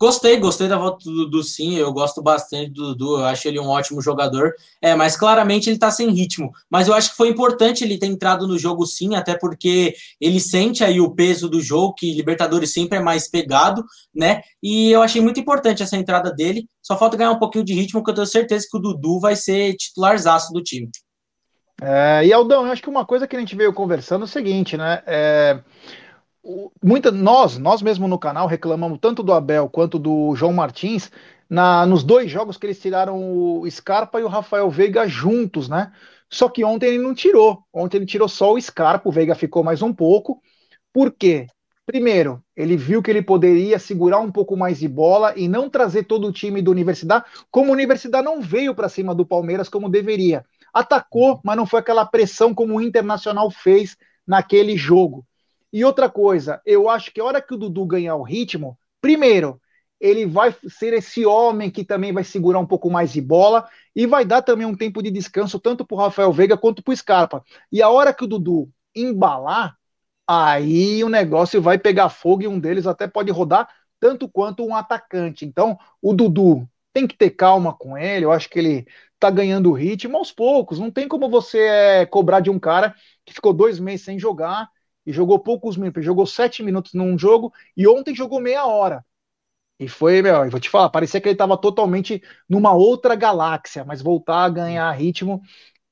Gostei, 0.00 0.36
gostei 0.38 0.66
da 0.66 0.76
volta 0.76 1.04
do 1.04 1.24
Dudu, 1.24 1.42
sim. 1.42 1.76
Eu 1.76 1.92
gosto 1.92 2.20
bastante 2.20 2.70
do 2.70 2.88
Dudu, 2.88 3.20
eu 3.20 3.24
acho 3.26 3.46
ele 3.46 3.60
um 3.60 3.68
ótimo 3.68 4.02
jogador. 4.02 4.52
É, 4.82 4.94
mas 4.94 5.16
claramente 5.16 5.70
ele 5.70 5.78
tá 5.78 5.90
sem 5.90 6.10
ritmo. 6.10 6.50
Mas 6.68 6.88
eu 6.88 6.94
acho 6.94 7.10
que 7.10 7.16
foi 7.16 7.28
importante 7.28 7.84
ele 7.84 7.96
ter 7.96 8.06
entrado 8.06 8.46
no 8.46 8.58
jogo, 8.58 8.84
sim, 8.86 9.14
até 9.14 9.38
porque 9.38 9.94
ele 10.20 10.40
sente 10.40 10.82
aí 10.82 11.00
o 11.00 11.14
peso 11.14 11.48
do 11.48 11.60
jogo, 11.60 11.94
que 11.94 12.12
Libertadores 12.12 12.72
sempre 12.72 12.98
é 12.98 13.00
mais 13.00 13.28
pegado, 13.28 13.84
né? 14.14 14.42
E 14.62 14.90
eu 14.90 15.00
achei 15.00 15.22
muito 15.22 15.38
importante 15.38 15.82
essa 15.82 15.96
entrada 15.96 16.32
dele. 16.32 16.68
Só 16.82 16.98
falta 16.98 17.16
ganhar 17.16 17.30
um 17.30 17.38
pouquinho 17.38 17.64
de 17.64 17.72
ritmo, 17.72 18.02
que 18.02 18.10
eu 18.10 18.14
tenho 18.14 18.26
certeza 18.26 18.66
que 18.68 18.76
o 18.76 18.80
Dudu 18.80 19.20
vai 19.20 19.36
ser 19.36 19.74
titularzaço 19.74 20.52
do 20.52 20.62
time. 20.62 20.90
É, 21.80 22.26
e 22.26 22.32
Aldão, 22.32 22.66
eu 22.66 22.72
acho 22.72 22.82
que 22.82 22.90
uma 22.90 23.06
coisa 23.06 23.26
que 23.26 23.36
a 23.36 23.40
gente 23.40 23.56
veio 23.56 23.72
conversando 23.72 24.22
é 24.22 24.24
o 24.24 24.28
seguinte, 24.28 24.76
né? 24.76 25.02
É 25.06 25.60
muita, 26.82 27.10
nós, 27.10 27.58
nós 27.58 27.80
mesmo 27.82 28.06
no 28.06 28.18
canal 28.18 28.46
reclamamos 28.46 28.98
tanto 29.00 29.22
do 29.22 29.32
Abel 29.32 29.68
quanto 29.68 29.98
do 29.98 30.34
João 30.36 30.52
Martins 30.52 31.10
na, 31.48 31.86
nos 31.86 32.04
dois 32.04 32.30
jogos 32.30 32.56
que 32.56 32.66
eles 32.66 32.80
tiraram 32.80 33.18
o 33.60 33.70
Scarpa 33.70 34.20
e 34.20 34.24
o 34.24 34.28
Rafael 34.28 34.70
Veiga 34.70 35.06
juntos, 35.08 35.68
né? 35.68 35.92
Só 36.28 36.48
que 36.48 36.64
ontem 36.64 36.86
ele 36.86 36.98
não 36.98 37.14
tirou. 37.14 37.62
Ontem 37.72 37.98
ele 37.98 38.06
tirou 38.06 38.28
só 38.28 38.52
o 38.52 38.60
Scarpa, 38.60 39.08
o 39.08 39.12
Veiga 39.12 39.34
ficou 39.34 39.62
mais 39.62 39.82
um 39.82 39.92
pouco. 39.92 40.42
Por 40.92 41.12
quê? 41.12 41.46
Primeiro, 41.86 42.42
ele 42.56 42.76
viu 42.76 43.02
que 43.02 43.10
ele 43.10 43.20
poderia 43.22 43.78
segurar 43.78 44.18
um 44.18 44.32
pouco 44.32 44.56
mais 44.56 44.78
de 44.78 44.88
bola 44.88 45.34
e 45.36 45.46
não 45.46 45.68
trazer 45.68 46.04
todo 46.04 46.26
o 46.26 46.32
time 46.32 46.62
do 46.62 46.70
Universidade, 46.70 47.26
como 47.50 47.70
a 47.70 47.74
Universidade 47.74 48.24
não 48.24 48.40
veio 48.40 48.74
para 48.74 48.88
cima 48.88 49.14
do 49.14 49.26
Palmeiras 49.26 49.68
como 49.68 49.90
deveria. 49.90 50.44
Atacou, 50.72 51.40
mas 51.44 51.56
não 51.56 51.66
foi 51.66 51.80
aquela 51.80 52.06
pressão 52.06 52.54
como 52.54 52.76
o 52.76 52.80
Internacional 52.80 53.50
fez 53.50 53.96
naquele 54.26 54.76
jogo. 54.76 55.26
E 55.74 55.84
outra 55.84 56.08
coisa, 56.08 56.62
eu 56.64 56.88
acho 56.88 57.12
que 57.12 57.20
a 57.20 57.24
hora 57.24 57.42
que 57.42 57.52
o 57.52 57.56
Dudu 57.56 57.84
ganhar 57.84 58.14
o 58.14 58.22
ritmo, 58.22 58.78
primeiro, 59.00 59.60
ele 60.00 60.24
vai 60.24 60.54
ser 60.68 60.92
esse 60.92 61.26
homem 61.26 61.68
que 61.68 61.84
também 61.84 62.12
vai 62.12 62.22
segurar 62.22 62.60
um 62.60 62.66
pouco 62.66 62.88
mais 62.88 63.12
de 63.12 63.20
bola 63.20 63.68
e 63.92 64.06
vai 64.06 64.24
dar 64.24 64.40
também 64.40 64.68
um 64.68 64.76
tempo 64.76 65.02
de 65.02 65.10
descanso 65.10 65.58
tanto 65.58 65.84
para 65.84 65.96
o 65.96 65.98
Rafael 65.98 66.32
Veiga 66.32 66.56
quanto 66.56 66.80
para 66.80 66.92
o 66.92 66.96
Scarpa. 66.96 67.44
E 67.72 67.82
a 67.82 67.88
hora 67.88 68.14
que 68.14 68.22
o 68.22 68.26
Dudu 68.28 68.70
embalar, 68.94 69.76
aí 70.28 71.02
o 71.02 71.08
negócio 71.08 71.60
vai 71.60 71.76
pegar 71.76 72.08
fogo 72.08 72.44
e 72.44 72.46
um 72.46 72.60
deles 72.60 72.86
até 72.86 73.08
pode 73.08 73.32
rodar 73.32 73.68
tanto 73.98 74.28
quanto 74.28 74.64
um 74.64 74.76
atacante. 74.76 75.44
Então, 75.44 75.76
o 76.00 76.12
Dudu 76.12 76.68
tem 76.92 77.04
que 77.04 77.16
ter 77.16 77.30
calma 77.30 77.74
com 77.76 77.98
ele, 77.98 78.24
eu 78.24 78.30
acho 78.30 78.48
que 78.48 78.60
ele 78.60 78.86
tá 79.18 79.28
ganhando 79.28 79.72
ritmo 79.72 80.18
aos 80.18 80.30
poucos, 80.30 80.78
não 80.78 80.92
tem 80.92 81.08
como 81.08 81.28
você 81.28 81.58
é, 81.58 82.06
cobrar 82.06 82.38
de 82.38 82.48
um 82.48 82.60
cara 82.60 82.94
que 83.24 83.34
ficou 83.34 83.52
dois 83.52 83.80
meses 83.80 84.04
sem 84.04 84.20
jogar 84.20 84.68
e 85.06 85.12
jogou 85.12 85.38
poucos 85.38 85.76
minutos, 85.76 86.04
jogou 86.04 86.26
sete 86.26 86.62
minutos 86.62 86.94
num 86.94 87.18
jogo 87.18 87.52
e 87.76 87.86
ontem 87.86 88.14
jogou 88.14 88.40
meia 88.40 88.64
hora. 88.66 89.04
E 89.78 89.88
foi, 89.88 90.22
meu, 90.22 90.44
eu 90.44 90.50
vou 90.50 90.60
te 90.60 90.70
falar, 90.70 90.88
parecia 90.88 91.20
que 91.20 91.28
ele 91.28 91.34
estava 91.34 91.56
totalmente 91.56 92.22
numa 92.48 92.72
outra 92.72 93.14
galáxia, 93.16 93.84
mas 93.84 94.00
voltar 94.00 94.44
a 94.44 94.48
ganhar 94.48 94.90
ritmo 94.92 95.42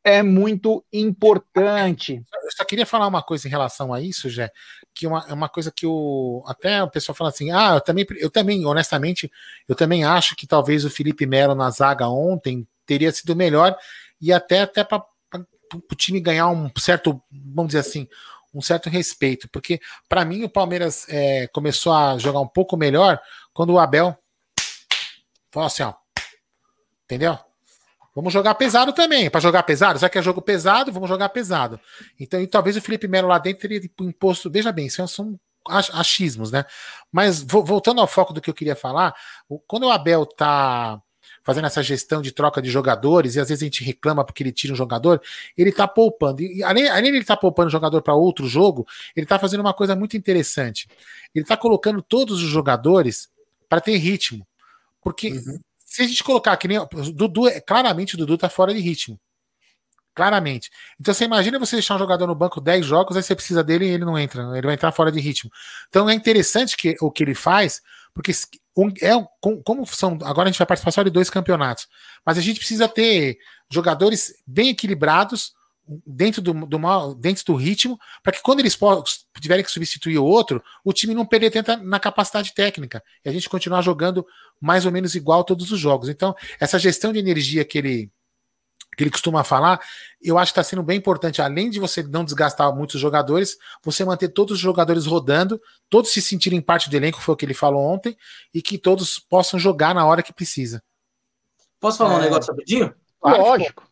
é 0.05 0.23
muito 0.23 0.85
importante. 0.93 2.23
Eu 2.45 2.51
só 2.57 2.65
queria 2.65 2.87
falar 2.87 3.07
uma 3.07 3.23
coisa 3.23 3.47
em 3.47 3.51
relação 3.51 3.93
a 3.93 4.01
isso, 4.01 4.29
Jé, 4.29 4.51
que 4.95 5.07
uma, 5.07 5.25
uma 5.33 5.49
coisa 5.49 5.71
que 5.71 5.87
o 5.87 6.43
até 6.47 6.83
o 6.83 6.91
pessoal 6.91 7.15
fala 7.15 7.31
assim, 7.31 7.51
ah, 7.51 7.75
eu 7.75 7.81
também, 7.81 8.07
eu 8.17 8.31
também, 8.31 8.65
honestamente, 8.67 9.31
eu 9.69 9.75
também 9.75 10.05
acho 10.05 10.35
que 10.37 10.47
talvez 10.47 10.85
o 10.85 10.91
Felipe 10.91 11.27
Melo 11.27 11.55
na 11.55 11.71
zaga 11.71 12.09
ontem 12.09 12.67
teria 12.85 13.13
sido 13.13 13.37
melhor 13.37 13.77
e 14.21 14.33
até 14.33 14.63
até 14.63 14.83
para 14.85 15.05
o 15.91 15.95
time 15.95 16.21
ganhar 16.21 16.49
um 16.49 16.71
certo, 16.79 17.23
vamos 17.31 17.69
dizer 17.69 17.79
assim, 17.79 18.09
um 18.55 18.61
certo 18.61 18.91
respeito, 18.91 19.49
porque 19.51 19.81
para 20.09 20.25
mim 20.25 20.45
o 20.45 20.49
Palmeiras 20.49 21.07
é, 21.09 21.47
começou 21.49 21.93
a 21.93 22.19
jogar 22.19 22.41
um 22.41 22.49
pouco 22.49 22.77
melhor 22.77 23.21
quando 23.53 23.71
o 23.73 23.79
Abel 23.79 24.17
falou 25.51 25.67
assim, 25.67 25.83
ó, 25.83 25.95
entendeu? 27.05 27.39
Vamos 28.15 28.33
jogar 28.33 28.55
pesado 28.55 28.93
também. 28.93 29.31
Para 29.31 29.41
jogar 29.41 29.63
pesado, 29.63 29.99
já 29.99 30.09
que 30.09 30.19
é 30.19 30.23
jogo 30.23 30.43
pesado, 30.43 30.93
vamos 30.93 31.09
jogar 31.09 31.31
pesado. 31.31 31.81
Então, 32.21 32.41
e 32.41 32.47
talvez 32.47 32.77
o 32.77 32.81
Felipe 32.81 33.09
Melo 33.09 33.29
lá 33.29 33.39
dentro 33.39 33.63
teria 33.63 33.81
imposto. 34.01 34.51
Veja 34.51 34.71
bem, 34.71 34.87
isso 34.87 35.07
são 35.09 35.39
achismos, 35.69 36.51
né? 36.51 36.65
Mas 37.11 37.43
voltando 37.43 38.01
ao 38.01 38.07
foco 38.07 38.33
do 38.33 38.41
que 38.41 38.51
eu 38.51 38.55
queria 38.55 38.77
falar, 38.77 39.15
quando 39.67 39.85
o 39.85 39.91
Abel 39.91 40.27
tá 40.27 41.01
fazendo 41.43 41.67
essa 41.67 41.83
gestão 41.83 42.23
de 42.23 42.33
troca 42.33 42.63
de 42.63 42.71
jogadores, 42.71 43.35
e 43.35 43.41
às 43.41 43.49
vezes 43.49 43.63
a 43.63 43.67
gente 43.67 43.85
reclama 43.85 44.25
porque 44.25 44.43
ele 44.43 44.53
tira 44.53 44.73
um 44.73 44.77
jogador, 44.77 45.21
ele 45.57 45.73
tá 45.73 45.89
poupando. 45.89 46.43
E 46.43 46.63
além, 46.63 46.89
além 46.89 47.05
de 47.05 47.17
ele 47.17 47.19
estar 47.19 47.37
tá 47.37 47.41
poupando 47.41 47.71
jogador 47.71 48.03
para 48.03 48.15
outro 48.15 48.47
jogo, 48.47 48.87
ele 49.17 49.27
tá 49.27 49.39
fazendo 49.39 49.61
uma 49.61 49.75
coisa 49.75 49.97
muito 49.97 50.17
interessante. 50.17 50.89
Ele 51.35 51.45
tá 51.45 51.57
colocando 51.57 52.03
todos 52.03 52.43
os 52.43 52.49
jogadores 52.49 53.29
para 53.69 53.81
ter 53.81 53.97
ritmo. 53.97 54.47
Porque 55.01 55.33
uhum 55.33 55.59
se 55.93 56.01
a 56.01 56.07
gente 56.07 56.25
colocar 56.25 56.57
que 56.57 56.67
nem. 56.67 56.79
Dudu, 57.15 57.47
é, 57.49 57.61
claramente 57.61 58.15
o 58.15 58.19
Dudu 58.19 58.39
tá 58.39 58.49
fora 58.49 58.73
de 58.73 58.81
ritmo. 58.81 59.21
Claramente. 60.15 60.71
Então 60.99 61.13
você 61.13 61.27
imagina 61.27 61.59
você 61.59 61.77
deixar 61.77 61.97
um 61.97 61.99
jogador 61.99 62.27
no 62.27 62.35
banco 62.35 62.63
10 62.63 62.87
jogos, 62.87 63.15
aí 63.15 63.23
você 63.23 63.35
precisa 63.35 63.63
dele 63.63 63.85
e 63.85 63.91
ele 63.91 64.05
não 64.07 64.19
entra. 64.19 64.43
Ele 64.57 64.67
vai 64.67 64.75
entrar 64.75 64.91
fora 64.91 65.13
de 65.13 65.21
ritmo. 65.21 65.51
Então 65.91 66.09
é 66.09 66.15
interessante 66.15 66.79
que, 66.79 66.97
o 66.99 67.11
que 67.11 67.23
ele 67.23 67.35
faz, 67.35 67.83
porque 68.15 68.33
um, 68.77 68.89
é, 69.03 69.13
como 69.65 69.87
são. 69.87 70.19
Agora 70.23 70.49
a 70.49 70.53
gente 70.53 70.59
vai 70.59 70.67
participar 70.67 70.91
só 70.91 71.03
de 71.03 71.11
dois 71.11 71.31
campeonatos. 71.31 71.87
Mas 72.25 72.39
a 72.39 72.41
gente 72.41 72.59
precisa 72.59 72.89
ter 72.89 73.39
jogadores 73.71 74.35
bem 74.47 74.71
equilibrados 74.71 75.53
dentro 76.07 76.41
do, 76.41 76.53
do, 76.67 77.15
dentro 77.15 77.45
do 77.45 77.55
ritmo, 77.55 77.99
para 78.23 78.33
que 78.33 78.41
quando 78.41 78.61
eles 78.61 78.79
tiverem 79.41 79.65
que 79.65 79.71
substituir 79.71 80.19
o 80.19 80.25
outro, 80.25 80.63
o 80.85 80.93
time 80.93 81.15
não 81.15 81.27
perder 81.27 81.51
tenta 81.51 81.77
na 81.77 81.99
capacidade 81.99 82.55
técnica 82.55 83.03
e 83.25 83.29
a 83.29 83.33
gente 83.33 83.49
continuar 83.49 83.83
jogando 83.83 84.25
mais 84.61 84.87
ou 84.87 84.93
menos 84.93 85.15
igual 85.15 85.45
todos 85.45 85.71
os 85.73 85.81
jogos. 85.81 86.09
Então, 86.09 86.35
essa 86.61 86.79
gestão 86.79 87.13
de 87.13 87.19
energia 87.19 87.65
que 87.65 87.79
ele 87.79 88.13
que 88.97 89.03
ele 89.03 89.11
costuma 89.11 89.43
falar, 89.43 89.81
eu 90.21 90.39
acho 90.39 90.53
que 90.53 90.61
está 90.61 90.69
sendo 90.69 90.83
bem 90.83 90.99
importante, 90.99 91.41
além 91.41 91.71
de 91.71 91.81
você 91.81 92.03
não 92.03 92.25
desgastar 92.25 92.75
muitos 92.75 93.01
jogadores, 93.01 93.57
você 93.83 94.05
manter 94.05 94.29
todos 94.29 94.57
os 94.57 94.61
jogadores 94.61 95.07
rodando, 95.07 95.61
todos 95.89 96.11
se 96.11 96.21
sentirem 96.21 96.61
parte 96.61 96.91
do 96.91 96.97
elenco, 96.97 97.21
foi 97.21 97.35
o 97.35 97.37
que 97.37 97.45
ele 97.45 97.55
falou 97.55 97.83
ontem, 97.83 98.17
e 98.53 98.61
que 98.61 98.77
todos 98.77 99.19
possam 99.19 99.59
jogar 99.59 99.95
na 99.95 100.05
hora 100.05 100.23
que 100.23 100.33
precisa. 100.33 100.83
Posso 101.81 101.99
falar 101.99 102.15
é... 102.15 102.17
um 102.19 102.21
negócio 102.21 102.53
rapidinho? 102.53 102.95
Lógico. 103.23 103.91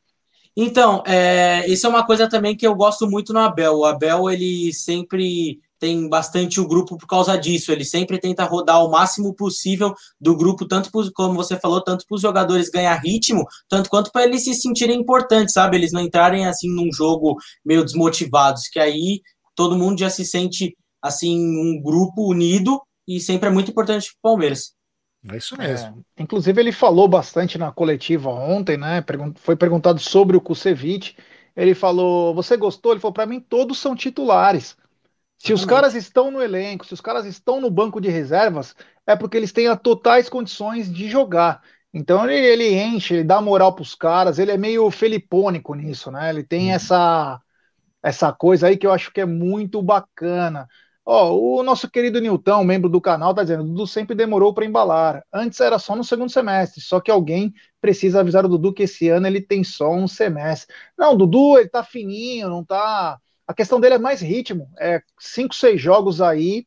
Então, 0.56 1.02
é, 1.06 1.64
isso 1.68 1.86
é 1.86 1.90
uma 1.90 2.04
coisa 2.04 2.28
também 2.28 2.56
que 2.56 2.66
eu 2.66 2.74
gosto 2.74 3.08
muito 3.08 3.32
no 3.32 3.38
Abel. 3.38 3.78
O 3.78 3.84
Abel, 3.84 4.28
ele 4.30 4.72
sempre 4.74 5.60
tem 5.80 6.08
bastante 6.08 6.60
o 6.60 6.68
grupo 6.68 6.96
por 6.98 7.06
causa 7.06 7.36
disso. 7.36 7.72
Ele 7.72 7.84
sempre 7.84 8.20
tenta 8.20 8.44
rodar 8.44 8.84
o 8.84 8.90
máximo 8.90 9.34
possível 9.34 9.94
do 10.20 10.36
grupo, 10.36 10.68
tanto 10.68 10.90
por, 10.92 11.10
como 11.12 11.34
você 11.34 11.58
falou, 11.58 11.82
tanto 11.82 12.04
para 12.06 12.14
os 12.14 12.20
jogadores 12.20 12.68
ganhar 12.68 12.94
ritmo, 12.96 13.44
tanto 13.68 13.88
quanto 13.88 14.12
para 14.12 14.24
eles 14.24 14.44
se 14.44 14.54
sentirem 14.54 15.00
importantes, 15.00 15.54
sabe? 15.54 15.76
Eles 15.76 15.90
não 15.90 16.02
entrarem 16.02 16.46
assim 16.46 16.68
num 16.68 16.92
jogo 16.92 17.36
meio 17.64 17.82
desmotivados, 17.82 18.68
que 18.68 18.78
aí 18.78 19.22
todo 19.56 19.76
mundo 19.76 19.98
já 19.98 20.10
se 20.10 20.24
sente 20.24 20.76
assim 21.02 21.36
um 21.38 21.80
grupo 21.82 22.30
unido 22.30 22.80
e 23.08 23.18
sempre 23.18 23.48
é 23.48 23.52
muito 23.52 23.70
importante 23.70 24.10
para 24.20 24.30
o 24.30 24.32
Palmeiras. 24.32 24.74
É 25.30 25.36
isso 25.36 25.56
mesmo. 25.56 26.04
É, 26.16 26.22
inclusive, 26.22 26.60
ele 26.60 26.72
falou 26.72 27.08
bastante 27.08 27.58
na 27.58 27.72
coletiva 27.72 28.30
ontem, 28.30 28.76
né? 28.76 29.04
Foi 29.36 29.56
perguntado 29.56 29.98
sobre 29.98 30.36
o 30.36 30.40
Kusevich. 30.40 31.16
Ele 31.56 31.74
falou: 31.74 32.34
Você 32.34 32.56
gostou? 32.56 32.92
Ele 32.92 33.00
falou: 33.00 33.12
Para 33.12 33.26
mim, 33.26 33.40
todos 33.40 33.78
são 33.78 33.94
titulares. 33.94 34.76
Se 35.42 35.54
os 35.54 35.64
caras 35.64 35.94
estão 35.94 36.30
no 36.30 36.42
elenco, 36.42 36.84
se 36.84 36.92
os 36.92 37.00
caras 37.00 37.24
estão 37.24 37.60
no 37.60 37.70
banco 37.70 37.98
de 37.98 38.10
reservas, 38.10 38.76
é 39.06 39.16
porque 39.16 39.38
eles 39.38 39.52
têm 39.52 39.68
as 39.68 39.80
totais 39.80 40.28
condições 40.28 40.92
de 40.92 41.08
jogar. 41.08 41.62
Então 41.92 42.28
ele, 42.28 42.46
ele 42.46 42.78
enche, 42.78 43.14
ele 43.14 43.24
dá 43.24 43.40
moral 43.40 43.74
para 43.74 43.82
os 43.82 43.94
caras, 43.94 44.38
ele 44.38 44.52
é 44.52 44.58
meio 44.58 44.90
felipônico 44.90 45.74
nisso, 45.74 46.10
né? 46.10 46.28
Ele 46.28 46.44
tem 46.44 46.68
uhum. 46.68 46.74
essa 46.74 47.40
essa 48.02 48.32
coisa 48.32 48.68
aí 48.68 48.76
que 48.76 48.86
eu 48.86 48.92
acho 48.92 49.12
que 49.12 49.20
é 49.20 49.26
muito 49.26 49.82
bacana. 49.82 50.68
Ó, 51.04 51.32
o 51.34 51.62
nosso 51.62 51.90
querido 51.90 52.20
Nilton, 52.20 52.62
membro 52.62 52.88
do 52.88 53.00
canal, 53.00 53.34
tá 53.34 53.42
dizendo: 53.42 53.64
Dudu 53.64 53.86
sempre 53.86 54.14
demorou 54.14 54.54
para 54.54 54.64
embalar. 54.66 55.24
Antes 55.32 55.58
era 55.60 55.78
só 55.78 55.96
no 55.96 56.04
segundo 56.04 56.30
semestre, 56.30 56.80
só 56.80 57.00
que 57.00 57.10
alguém 57.10 57.52
precisa 57.80 58.20
avisar 58.20 58.44
o 58.44 58.48
Dudu 58.48 58.72
que 58.72 58.84
esse 58.84 59.08
ano 59.08 59.26
ele 59.26 59.40
tem 59.40 59.64
só 59.64 59.90
um 59.90 60.06
semestre. 60.06 60.74
Não, 60.96 61.14
o 61.14 61.16
Dudu, 61.16 61.58
ele 61.58 61.68
tá 61.68 61.82
fininho, 61.82 62.48
não 62.48 62.64
tá. 62.64 63.18
A 63.50 63.54
questão 63.54 63.80
dele 63.80 63.96
é 63.96 63.98
mais 63.98 64.20
ritmo. 64.20 64.70
É 64.78 65.02
cinco, 65.18 65.56
seis 65.56 65.82
jogos 65.82 66.20
aí. 66.20 66.64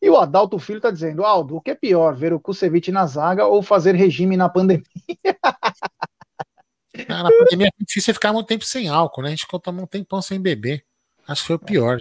E 0.00 0.08
o 0.08 0.16
Adalto 0.16 0.58
Filho 0.58 0.80
tá 0.80 0.90
dizendo: 0.90 1.26
Aldo, 1.26 1.56
o 1.56 1.60
que 1.60 1.72
é 1.72 1.74
pior, 1.74 2.16
ver 2.16 2.32
o 2.32 2.40
Kusevich 2.40 2.90
na 2.90 3.06
zaga 3.06 3.46
ou 3.46 3.62
fazer 3.62 3.94
regime 3.94 4.34
na 4.34 4.48
pandemia? 4.48 4.82
na 7.06 7.28
pandemia 7.28 7.66
é 7.66 7.84
difícil 7.84 8.14
ficar 8.14 8.32
muito 8.32 8.46
tempo 8.46 8.64
sem 8.64 8.88
álcool, 8.88 9.20
né? 9.20 9.28
A 9.28 9.32
gente 9.32 9.46
conta 9.46 9.70
um 9.70 9.84
tempão 9.84 10.22
sem 10.22 10.40
beber. 10.40 10.82
Acho 11.28 11.42
que 11.42 11.48
foi 11.48 11.56
o 11.56 11.58
pior. 11.58 12.00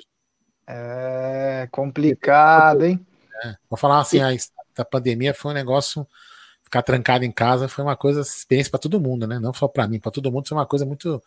É 0.65 1.67
complicado, 1.69 2.85
hein? 2.85 3.05
É, 3.43 3.55
vou 3.69 3.77
falar 3.77 3.99
assim, 3.99 4.21
a, 4.21 4.29
a 4.77 4.85
pandemia 4.85 5.33
foi 5.33 5.51
um 5.51 5.55
negócio 5.55 6.07
ficar 6.63 6.83
trancado 6.83 7.25
em 7.25 7.31
casa 7.33 7.67
foi 7.67 7.83
uma 7.83 7.97
coisa 7.97 8.21
experiência 8.21 8.71
para 8.71 8.79
todo 8.79 9.01
mundo, 9.01 9.27
né? 9.27 9.39
Não 9.39 9.53
só 9.53 9.67
para 9.67 9.89
mim, 9.89 9.99
para 9.99 10.11
todo 10.11 10.31
mundo 10.31 10.47
foi 10.47 10.57
uma 10.57 10.65
coisa 10.65 10.85
muito 10.85 11.21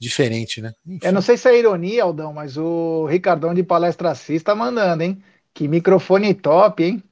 diferente, 0.00 0.62
né? 0.62 0.72
Enfim. 0.86 1.06
Eu 1.06 1.12
não 1.12 1.20
sei 1.20 1.36
se 1.36 1.48
é 1.48 1.58
ironia, 1.58 2.02
Aldão, 2.02 2.32
mas 2.32 2.56
o 2.56 3.06
Ricardão 3.06 3.52
de 3.52 3.62
Palestra 3.62 4.10
Assis 4.10 4.42
tá 4.42 4.54
mandando, 4.54 5.02
hein? 5.02 5.22
Que 5.52 5.68
microfone 5.68 6.32
top, 6.32 6.82
hein? 6.82 7.02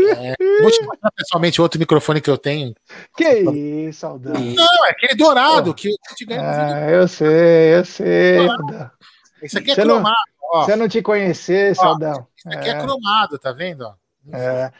É, 0.00 0.34
vou 0.62 0.70
te 0.70 0.82
mostrar 0.84 1.10
pessoalmente 1.10 1.60
outro 1.60 1.78
microfone 1.78 2.20
que 2.20 2.30
eu 2.30 2.38
tenho. 2.38 2.72
Que 3.16 3.40
isso, 3.88 4.06
Aldão? 4.06 4.34
Não, 4.34 4.86
é 4.86 4.90
aquele 4.90 5.14
dourado 5.16 5.74
que 5.74 5.88
eu 5.88 6.16
te 6.16 6.24
ganhei. 6.24 6.44
É, 6.44 6.94
eu 6.94 7.08
sei, 7.08 7.74
eu 7.74 7.84
sei, 7.84 8.48
Aldão. 8.48 8.90
Esse 9.42 9.58
aqui 9.58 9.72
é 9.72 9.74
Você 9.74 9.82
cromado. 9.82 10.16
Não... 10.52 10.64
Se 10.64 10.72
eu 10.72 10.76
não 10.76 10.88
te 10.88 11.02
conhecer, 11.02 11.76
Saldão. 11.76 12.26
Isso 12.36 12.48
aqui 12.48 12.68
é. 12.68 12.72
é 12.72 12.80
cromado, 12.80 13.38
tá 13.38 13.52
vendo? 13.52 13.82
Ó, 13.82 13.94
é. 14.32 14.72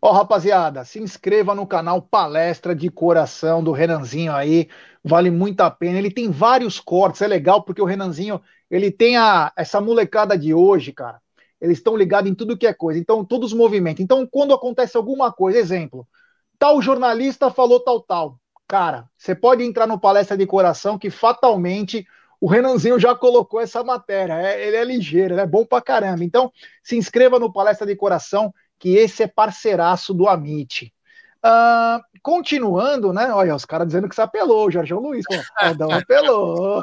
Ó, 0.00 0.12
rapaziada, 0.12 0.84
se 0.84 0.98
inscreva 0.98 1.54
no 1.54 1.66
canal 1.66 2.02
Palestra 2.02 2.74
de 2.74 2.90
Coração 2.90 3.64
do 3.64 3.72
Renanzinho 3.72 4.34
aí, 4.34 4.68
vale 5.04 5.30
muito 5.30 5.60
a 5.60 5.70
pena. 5.70 5.98
Ele 5.98 6.10
tem 6.10 6.30
vários 6.30 6.80
cortes, 6.80 7.20
é 7.20 7.26
legal 7.26 7.62
porque 7.62 7.82
o 7.82 7.84
Renanzinho, 7.84 8.40
ele 8.70 8.90
tem 8.90 9.16
a, 9.16 9.52
essa 9.56 9.80
molecada 9.80 10.36
de 10.38 10.54
hoje, 10.54 10.92
cara. 10.92 11.20
Eles 11.60 11.78
estão 11.78 11.96
ligados 11.96 12.30
em 12.30 12.34
tudo 12.34 12.56
que 12.56 12.66
é 12.66 12.72
coisa, 12.74 12.98
então 12.98 13.24
todos 13.24 13.52
os 13.52 13.58
movimentos. 13.58 14.02
Então, 14.02 14.26
quando 14.26 14.54
acontece 14.54 14.96
alguma 14.96 15.32
coisa, 15.32 15.58
exemplo, 15.58 16.06
tal 16.58 16.80
jornalista 16.80 17.50
falou 17.50 17.80
tal 17.80 18.00
tal. 18.00 18.38
Cara, 18.66 19.08
você 19.16 19.34
pode 19.34 19.62
entrar 19.62 19.86
no 19.86 20.00
Palestra 20.00 20.36
de 20.36 20.46
Coração 20.46 20.98
que 20.98 21.10
fatalmente 21.10 22.06
o 22.40 22.46
Renanzinho 22.46 22.98
já 22.98 23.14
colocou 23.14 23.60
essa 23.60 23.84
matéria. 23.84 24.34
É, 24.34 24.66
ele 24.66 24.76
é 24.76 24.84
ligeiro, 24.84 25.34
ele 25.34 25.40
é 25.40 25.46
bom 25.46 25.64
pra 25.64 25.80
caramba. 25.80 26.24
Então, 26.24 26.50
se 26.82 26.96
inscreva 26.96 27.38
no 27.38 27.52
Palestra 27.52 27.86
de 27.86 27.96
Coração, 27.96 28.52
que 28.78 28.96
esse 28.96 29.22
é 29.22 29.26
parceiraço 29.26 30.12
do 30.12 30.28
Amit. 30.28 30.93
Uh, 31.44 32.02
continuando, 32.22 33.12
né? 33.12 33.30
Olha, 33.30 33.54
os 33.54 33.66
caras 33.66 33.86
dizendo 33.86 34.08
que 34.08 34.14
você 34.14 34.22
apelou, 34.22 34.66
o 34.66 34.70
Jorge 34.70 34.94
Luiz. 34.94 35.24
Aldão 35.58 35.90
apelou. 35.92 36.82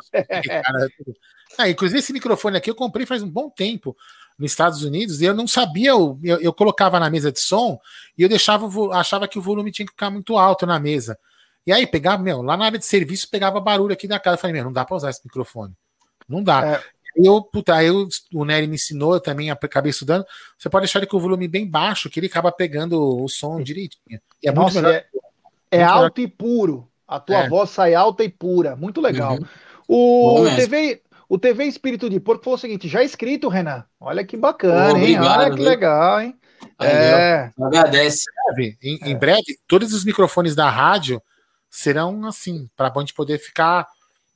ah, 1.58 1.68
inclusive, 1.68 1.98
esse 2.00 2.14
microfone 2.14 2.58
aqui 2.58 2.70
eu 2.70 2.76
comprei 2.76 3.08
faz 3.08 3.24
um 3.24 3.30
bom 3.30 3.50
tempo 3.50 3.98
nos 4.38 4.52
Estados 4.52 4.84
Unidos 4.84 5.20
e 5.20 5.26
eu 5.26 5.34
não 5.34 5.48
sabia, 5.48 5.90
eu, 5.90 6.20
eu 6.24 6.54
colocava 6.54 7.00
na 7.00 7.10
mesa 7.10 7.32
de 7.32 7.40
som 7.40 7.80
e 8.16 8.22
eu 8.22 8.30
deixava, 8.30 8.68
achava 8.94 9.28
que 9.28 9.40
o 9.40 9.42
volume 9.42 9.72
tinha 9.72 9.86
que 9.86 9.92
ficar 9.92 10.12
muito 10.12 10.38
alto 10.38 10.66
na 10.66 10.80
mesa. 10.80 11.18
E 11.66 11.72
aí 11.72 11.88
pegava, 11.88 12.22
meu, 12.22 12.42
lá 12.42 12.56
na 12.56 12.66
área 12.66 12.80
de 12.80 12.86
serviço 12.86 13.30
pegava 13.30 13.60
barulho 13.60 13.94
aqui 13.94 14.08
da 14.08 14.20
casa. 14.20 14.36
Eu 14.36 14.40
falei, 14.40 14.54
meu, 14.54 14.66
não 14.66 14.74
dá 14.74 14.86
para 14.86 14.96
usar 14.96 15.10
esse 15.10 15.22
microfone. 15.24 15.74
Não 16.28 16.44
dá. 16.44 16.66
É. 16.66 16.84
Eu, 17.16 17.42
puta, 17.42 17.76
aí 17.76 17.88
eu, 17.88 18.08
o 18.34 18.46
Nery 18.46 18.68
me 18.68 18.76
ensinou, 18.76 19.14
eu 19.14 19.20
também 19.20 19.52
acabei 19.52 19.90
estudando. 19.90 20.26
Você 20.58 20.70
pode 20.70 20.84
deixar 20.84 21.00
ele 21.00 21.08
com 21.08 21.18
o 21.18 21.22
volume 21.22 21.48
bem 21.48 21.70
baixo, 21.70 22.10
que 22.10 22.20
ele 22.20 22.28
acaba 22.28 22.52
pegando 22.52 23.24
o 23.24 23.28
som 23.28 23.62
direitinho. 23.62 24.20
E 24.42 24.48
é 24.48 24.52
Nossa, 24.52 24.82
muito 24.82 24.86
melhor. 24.86 25.04
É, 25.72 25.78
é 25.78 25.84
alto 25.84 26.20
melhor. 26.20 26.32
e 26.32 26.36
puro. 26.36 26.88
A 27.08 27.20
tua 27.20 27.40
é. 27.40 27.50
voz 27.50 27.70
sai 27.70 27.94
alta 27.94 28.24
e 28.24 28.30
pura. 28.30 28.76
Muito 28.76 29.02
legal. 29.02 29.38
Uhum. 29.88 30.44
O 30.46 30.56
TV, 30.56 31.02
o 31.28 31.38
TV 31.38 31.66
Espírito 31.66 32.10
de 32.10 32.20
Porco 32.20 32.44
falou 32.44 32.58
o 32.58 32.60
seguinte: 32.60 32.88
já 32.88 33.04
escrito, 33.04 33.50
Renan. 33.50 33.84
Olha 34.00 34.24
que 34.24 34.38
bacana, 34.38 34.94
oh, 34.94 34.98
hein? 34.98 35.20
Olha 35.20 35.52
que 35.54 35.62
legal, 35.62 36.22
hein? 36.22 36.36
é. 36.80 37.52
Agradece. 37.62 38.24
Em, 38.82 39.00
em 39.04 39.18
breve, 39.18 39.60
todos 39.68 39.94
os 39.94 40.06
microfones 40.06 40.56
da 40.56 40.70
rádio 40.70 41.22
serão 41.70 42.26
assim, 42.26 42.70
para 42.76 42.92
a 42.94 43.00
gente 43.00 43.14
poder 43.14 43.40
ficar 43.40 43.88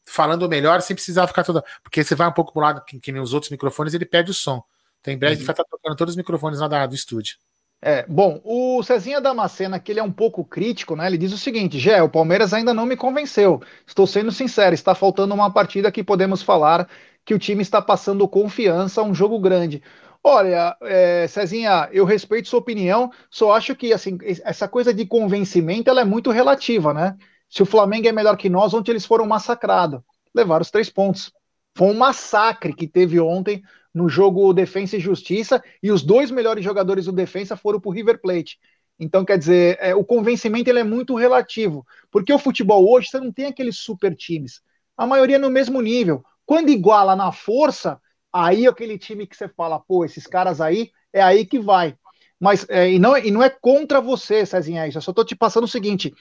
falando 0.06 0.48
melhor 0.48 0.82
sem 0.82 0.96
precisar 0.96 1.28
ficar 1.28 1.44
toda. 1.44 1.64
Porque 1.84 2.04
você 2.04 2.16
vai 2.16 2.28
um 2.28 2.34
pouco 2.34 2.54
pro 2.54 2.62
lado, 2.62 2.84
que, 2.86 3.00
que 3.00 3.12
nem 3.12 3.22
os 3.22 3.34
outros 3.34 3.52
microfones, 3.52 3.94
ele 3.94 4.06
perde 4.06 4.32
o 4.32 4.34
som. 4.34 4.64
Então, 5.02 5.14
em 5.14 5.18
breve, 5.18 5.40
uhum. 5.40 5.46
vai 5.46 5.54
estar 5.54 5.64
tocando 5.64 5.96
todos 5.96 6.14
os 6.14 6.18
microfones 6.18 6.60
lá 6.60 6.68
da, 6.68 6.86
do 6.86 6.96
estúdio. 6.96 7.38
É, 7.82 8.04
bom, 8.08 8.42
o 8.44 8.82
Cezinha 8.82 9.22
Damascena, 9.22 9.80
que 9.80 9.92
ele 9.92 10.00
é 10.00 10.04
um 10.04 10.12
pouco 10.12 10.44
crítico, 10.44 10.96
né? 10.96 11.06
Ele 11.06 11.18
diz 11.18 11.32
o 11.32 11.38
seguinte: 11.38 11.78
Gé, 11.78 12.02
o 12.02 12.10
Palmeiras 12.10 12.54
ainda 12.54 12.74
não 12.74 12.86
me 12.86 12.98
convenceu. 12.98 13.62
Estou 13.86 14.08
sendo 14.08 14.32
sincero, 14.32 14.74
está 14.74 14.96
faltando 14.96 15.36
uma 15.36 15.52
partida 15.52 15.92
que 15.92 16.04
podemos 16.04 16.42
falar 16.42 16.90
que 17.24 17.34
o 17.34 17.40
time 17.40 17.62
está 17.62 17.82
passando 17.82 18.28
confiança 18.28 19.02
a 19.02 19.04
um 19.04 19.14
jogo 19.14 19.40
grande. 19.40 19.84
Olha, 20.24 20.76
é, 20.82 21.28
Cezinha, 21.28 21.88
eu 21.92 22.06
respeito 22.06 22.50
sua 22.50 22.60
opinião, 22.60 23.12
só 23.30 23.52
acho 23.54 23.76
que 23.76 23.94
assim, 23.94 24.18
essa 24.44 24.68
coisa 24.68 24.92
de 24.92 25.06
convencimento 25.06 25.88
ela 25.88 26.02
é 26.02 26.06
muito 26.06 26.32
relativa, 26.32 26.92
né? 26.94 27.16
Se 27.50 27.64
o 27.64 27.66
Flamengo 27.66 28.08
é 28.08 28.12
melhor 28.12 28.38
que 28.38 28.50
nós, 28.50 28.74
ontem 28.74 28.92
eles 28.92 29.06
foram 29.06 29.26
massacrados. 29.26 30.02
Levaram 30.34 30.62
os 30.62 30.72
três 30.72 30.90
pontos. 30.90 31.32
Foi 31.78 31.88
um 31.88 31.94
massacre 31.94 32.74
que 32.74 32.88
teve 32.88 33.20
ontem 33.20 33.64
no 33.94 34.10
jogo 34.10 34.54
Defensa 34.54 34.98
e 34.98 35.00
Justiça, 35.00 35.64
e 35.82 35.90
os 35.90 36.04
dois 36.04 36.30
melhores 36.30 36.64
jogadores 36.64 37.06
do 37.06 37.14
Defensa 37.14 37.56
foram 37.56 37.80
para 37.80 37.90
o 37.90 37.94
River 37.94 38.20
Plate. 38.20 38.60
Então, 39.00 39.24
quer 39.24 39.38
dizer, 39.38 39.78
é, 39.80 39.96
o 39.96 40.04
convencimento 40.04 40.70
ele 40.70 40.80
é 40.80 40.84
muito 40.84 41.16
relativo, 41.16 41.86
porque 42.12 42.34
o 42.34 42.40
futebol 42.40 42.90
hoje 42.90 43.10
você 43.10 43.20
não 43.20 43.32
tem 43.32 43.46
aqueles 43.46 43.78
super 43.78 44.16
times. 44.16 44.62
A 44.98 45.06
maioria 45.06 45.38
é 45.38 45.40
no 45.40 45.50
mesmo 45.50 45.82
nível. 45.82 46.24
Quando 46.46 46.70
iguala 46.70 47.16
na 47.16 47.32
força, 47.32 48.00
aí 48.32 48.66
é 48.66 48.70
aquele 48.70 48.98
time 48.98 49.26
que 49.26 49.36
você 49.36 49.48
fala, 49.48 49.80
pô, 49.80 50.04
esses 50.04 50.28
caras 50.28 50.60
aí, 50.60 50.92
é 51.12 51.22
aí 51.22 51.46
que 51.46 51.60
vai. 51.60 51.98
Mas, 52.40 52.66
é, 52.70 52.92
e, 52.92 53.00
não, 53.00 53.18
e 53.18 53.32
não 53.32 53.42
é 53.42 53.50
contra 53.50 54.02
você, 54.02 54.46
Cezinha, 54.46 54.88
isso. 54.88 54.98
Eu 54.98 55.02
só 55.02 55.12
estou 55.12 55.26
te 55.26 55.36
passando 55.36 55.64
o 55.64 55.70
seguinte: 55.70 56.14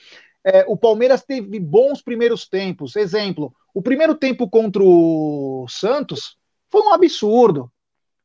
é, 0.45 0.65
o 0.69 0.77
Palmeiras 0.77 1.25
teve 1.25 1.59
bons 1.59 2.03
primeiros 2.03 2.47
tempos. 2.47 2.97
Exemplo, 2.97 3.55
o 3.73 3.81
primeiro 3.81 4.15
tempo 4.15 4.49
contra 4.49 4.83
o 4.83 5.67
Santos 5.69 6.37
foi 6.71 6.83
um 6.83 6.93
absurdo. 6.93 7.71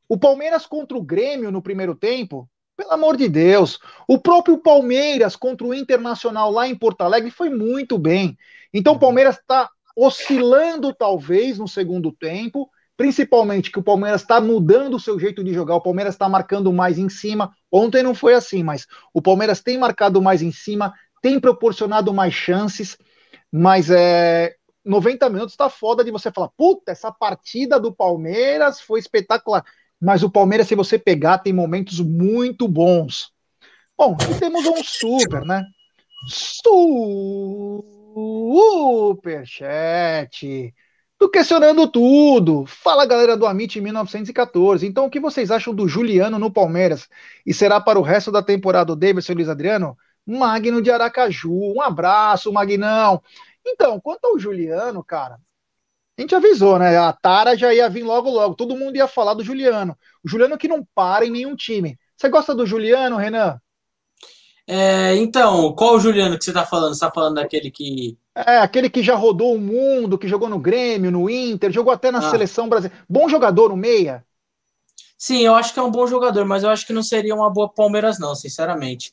O 0.08 0.18
Palmeiras 0.18 0.66
contra 0.66 0.96
o 0.96 1.02
Grêmio 1.02 1.50
no 1.50 1.62
primeiro 1.62 1.94
tempo, 1.94 2.48
pelo 2.76 2.92
amor 2.92 3.16
de 3.16 3.28
Deus. 3.28 3.78
O 4.08 4.18
próprio 4.18 4.58
Palmeiras 4.58 5.34
contra 5.34 5.66
o 5.66 5.74
Internacional 5.74 6.50
lá 6.50 6.68
em 6.68 6.74
Porto 6.74 7.02
Alegre 7.02 7.30
foi 7.30 7.48
muito 7.48 7.96
bem. 7.96 8.36
Então 8.72 8.94
o 8.94 8.98
Palmeiras 8.98 9.36
está 9.36 9.70
oscilando 9.96 10.92
talvez 10.94 11.58
no 11.58 11.68
segundo 11.68 12.12
tempo, 12.12 12.70
principalmente 12.96 13.70
que 13.70 13.78
o 13.78 13.82
Palmeiras 13.82 14.20
está 14.20 14.40
mudando 14.40 14.94
o 14.94 15.00
seu 15.00 15.18
jeito 15.18 15.42
de 15.42 15.54
jogar. 15.54 15.76
O 15.76 15.80
Palmeiras 15.80 16.14
está 16.14 16.28
marcando 16.28 16.72
mais 16.72 16.98
em 16.98 17.08
cima. 17.08 17.54
Ontem 17.70 18.02
não 18.02 18.14
foi 18.14 18.34
assim, 18.34 18.62
mas 18.62 18.86
o 19.14 19.22
Palmeiras 19.22 19.60
tem 19.60 19.78
marcado 19.78 20.20
mais 20.20 20.42
em 20.42 20.52
cima, 20.52 20.92
tem 21.20 21.38
proporcionado 21.40 22.12
mais 22.12 22.34
chances, 22.34 22.96
mas 23.52 23.90
é, 23.90 24.54
90 24.84 25.28
minutos 25.28 25.56
tá 25.56 25.68
foda 25.68 26.04
de 26.04 26.10
você 26.10 26.30
falar, 26.30 26.48
puta, 26.56 26.92
essa 26.92 27.12
partida 27.12 27.78
do 27.78 27.92
Palmeiras 27.92 28.80
foi 28.80 28.98
espetacular. 29.00 29.64
Mas 30.00 30.22
o 30.22 30.30
Palmeiras, 30.30 30.66
se 30.66 30.74
você 30.74 30.98
pegar, 30.98 31.38
tem 31.38 31.52
momentos 31.52 32.00
muito 32.00 32.66
bons. 32.66 33.32
Bom, 33.96 34.16
e 34.30 34.38
temos 34.38 34.64
um 34.66 34.82
super, 34.82 35.44
né? 35.44 35.62
Superchat. 39.12 40.74
Do 41.18 41.28
questionando 41.28 41.86
tudo. 41.86 42.64
Fala 42.66 43.04
galera 43.04 43.36
do 43.36 43.44
Amit 43.44 43.78
1914. 43.78 44.86
Então, 44.86 45.04
o 45.04 45.10
que 45.10 45.20
vocês 45.20 45.50
acham 45.50 45.74
do 45.74 45.86
Juliano 45.86 46.38
no 46.38 46.50
Palmeiras? 46.50 47.06
E 47.44 47.52
será 47.52 47.78
para 47.78 47.98
o 47.98 48.02
resto 48.02 48.32
da 48.32 48.42
temporada 48.42 48.92
o 48.92 48.96
Davidson 48.96 49.32
e 49.32 49.34
Luiz 49.34 49.50
Adriano? 49.50 49.98
Magno 50.26 50.82
de 50.82 50.90
Aracaju. 50.90 51.52
Um 51.52 51.80
abraço, 51.80 52.52
Magnão. 52.52 53.22
Então, 53.66 54.00
quanto 54.00 54.24
ao 54.26 54.38
Juliano, 54.38 55.02
cara, 55.04 55.38
a 56.18 56.20
gente 56.20 56.34
avisou, 56.34 56.78
né? 56.78 56.96
A 56.98 57.12
Tara 57.12 57.56
já 57.56 57.72
ia 57.72 57.88
vir 57.88 58.02
logo, 58.02 58.28
logo. 58.30 58.54
Todo 58.54 58.76
mundo 58.76 58.96
ia 58.96 59.08
falar 59.08 59.34
do 59.34 59.44
Juliano. 59.44 59.96
O 60.24 60.28
Juliano 60.28 60.58
que 60.58 60.68
não 60.68 60.86
para 60.94 61.24
em 61.24 61.30
nenhum 61.30 61.56
time. 61.56 61.98
Você 62.16 62.28
gosta 62.28 62.54
do 62.54 62.66
Juliano, 62.66 63.16
Renan? 63.16 63.58
É, 64.66 65.16
então, 65.16 65.72
qual 65.72 65.96
o 65.96 65.98
Juliano 66.00 66.38
que 66.38 66.44
você 66.44 66.52
tá 66.52 66.64
falando? 66.64 66.94
Você 66.94 67.00
tá 67.00 67.10
falando 67.10 67.36
daquele 67.36 67.70
que. 67.70 68.18
É, 68.34 68.58
aquele 68.58 68.88
que 68.88 69.02
já 69.02 69.14
rodou 69.14 69.54
o 69.54 69.60
mundo, 69.60 70.18
que 70.18 70.28
jogou 70.28 70.48
no 70.48 70.58
Grêmio, 70.58 71.10
no 71.10 71.28
Inter, 71.28 71.72
jogou 71.72 71.92
até 71.92 72.10
na 72.10 72.18
ah. 72.18 72.30
seleção 72.30 72.68
brasileira. 72.68 73.04
Bom 73.08 73.28
jogador, 73.28 73.70
no 73.70 73.76
meia? 73.76 74.24
Sim, 75.18 75.40
eu 75.40 75.54
acho 75.54 75.74
que 75.74 75.80
é 75.80 75.82
um 75.82 75.90
bom 75.90 76.06
jogador, 76.06 76.44
mas 76.44 76.62
eu 76.62 76.70
acho 76.70 76.86
que 76.86 76.92
não 76.92 77.02
seria 77.02 77.34
uma 77.34 77.50
boa 77.50 77.68
Palmeiras, 77.68 78.18
não, 78.18 78.34
sinceramente. 78.34 79.12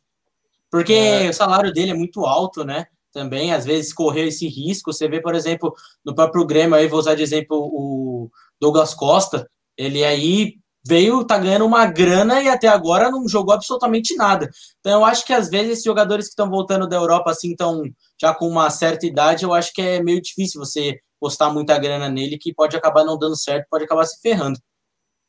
Porque 0.71 0.93
é. 0.93 1.29
o 1.29 1.33
salário 1.33 1.71
dele 1.71 1.91
é 1.91 1.95
muito 1.95 2.25
alto, 2.25 2.63
né? 2.63 2.85
também, 3.17 3.51
às 3.51 3.65
vezes, 3.65 3.91
correr 3.91 4.27
esse 4.27 4.47
risco. 4.47 4.93
Você 4.93 5.07
vê, 5.07 5.19
por 5.19 5.33
exemplo, 5.33 5.73
no 6.05 6.13
próprio 6.13 6.45
Grêmio, 6.45 6.75
aí 6.75 6.87
vou 6.87 6.99
usar 6.99 7.15
de 7.15 7.23
exemplo 7.23 7.57
o 7.57 8.29
Douglas 8.61 8.93
Costa, 8.93 9.49
ele 9.75 10.03
aí 10.03 10.55
veio, 10.85 11.25
tá 11.25 11.37
ganhando 11.37 11.65
uma 11.65 11.85
grana 11.85 12.41
e 12.41 12.47
até 12.47 12.67
agora 12.67 13.11
não 13.11 13.27
jogou 13.27 13.53
absolutamente 13.53 14.15
nada. 14.15 14.49
Então 14.79 15.01
eu 15.01 15.05
acho 15.05 15.25
que 15.25 15.33
às 15.33 15.49
vezes 15.49 15.73
esses 15.73 15.83
jogadores 15.83 16.25
que 16.25 16.31
estão 16.31 16.49
voltando 16.49 16.87
da 16.87 16.95
Europa 16.95 17.31
assim, 17.31 17.51
estão 17.51 17.83
já 18.19 18.33
com 18.33 18.47
uma 18.47 18.69
certa 18.69 19.05
idade, 19.05 19.43
eu 19.43 19.53
acho 19.53 19.73
que 19.73 19.81
é 19.81 20.01
meio 20.01 20.21
difícil 20.21 20.63
você 20.63 20.97
postar 21.19 21.49
muita 21.49 21.77
grana 21.77 22.07
nele, 22.07 22.37
que 22.37 22.53
pode 22.53 22.77
acabar 22.77 23.03
não 23.03 23.17
dando 23.17 23.35
certo, 23.35 23.67
pode 23.69 23.83
acabar 23.83 24.05
se 24.05 24.21
ferrando. 24.21 24.57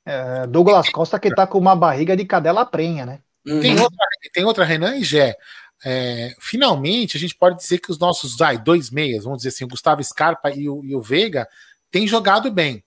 É, 0.07 0.47
Douglas 0.47 0.89
Costa 0.91 1.19
que 1.19 1.35
tá 1.35 1.47
com 1.47 1.59
uma 1.59 1.75
barriga 1.75 2.17
de 2.17 2.25
cadela 2.25 2.65
prenha, 2.65 3.05
né? 3.05 3.21
Uhum. 3.49 3.61
Tem, 3.61 3.81
outra, 3.81 4.07
tem 4.33 4.45
outra 4.45 4.65
Renan 4.65 4.97
e 4.97 5.05
Gé 5.05 5.37
é, 5.85 6.35
finalmente 6.41 7.17
a 7.17 7.21
gente 7.21 7.37
pode 7.37 7.57
dizer 7.57 7.79
que 7.79 7.91
os 7.91 7.99
nossos 7.99 8.41
ai, 8.41 8.59
dois 8.59 8.91
meias, 8.91 9.25
vamos 9.25 9.39
dizer 9.39 9.51
assim, 9.51 9.65
o 9.65 9.69
Gustavo 9.69 10.03
Scarpa 10.03 10.51
e 10.51 10.69
o, 10.69 10.85
e 10.85 10.95
o 10.95 11.01
Veiga, 11.01 11.49
têm 11.91 12.07
jogado 12.07 12.51
bem, 12.51 12.83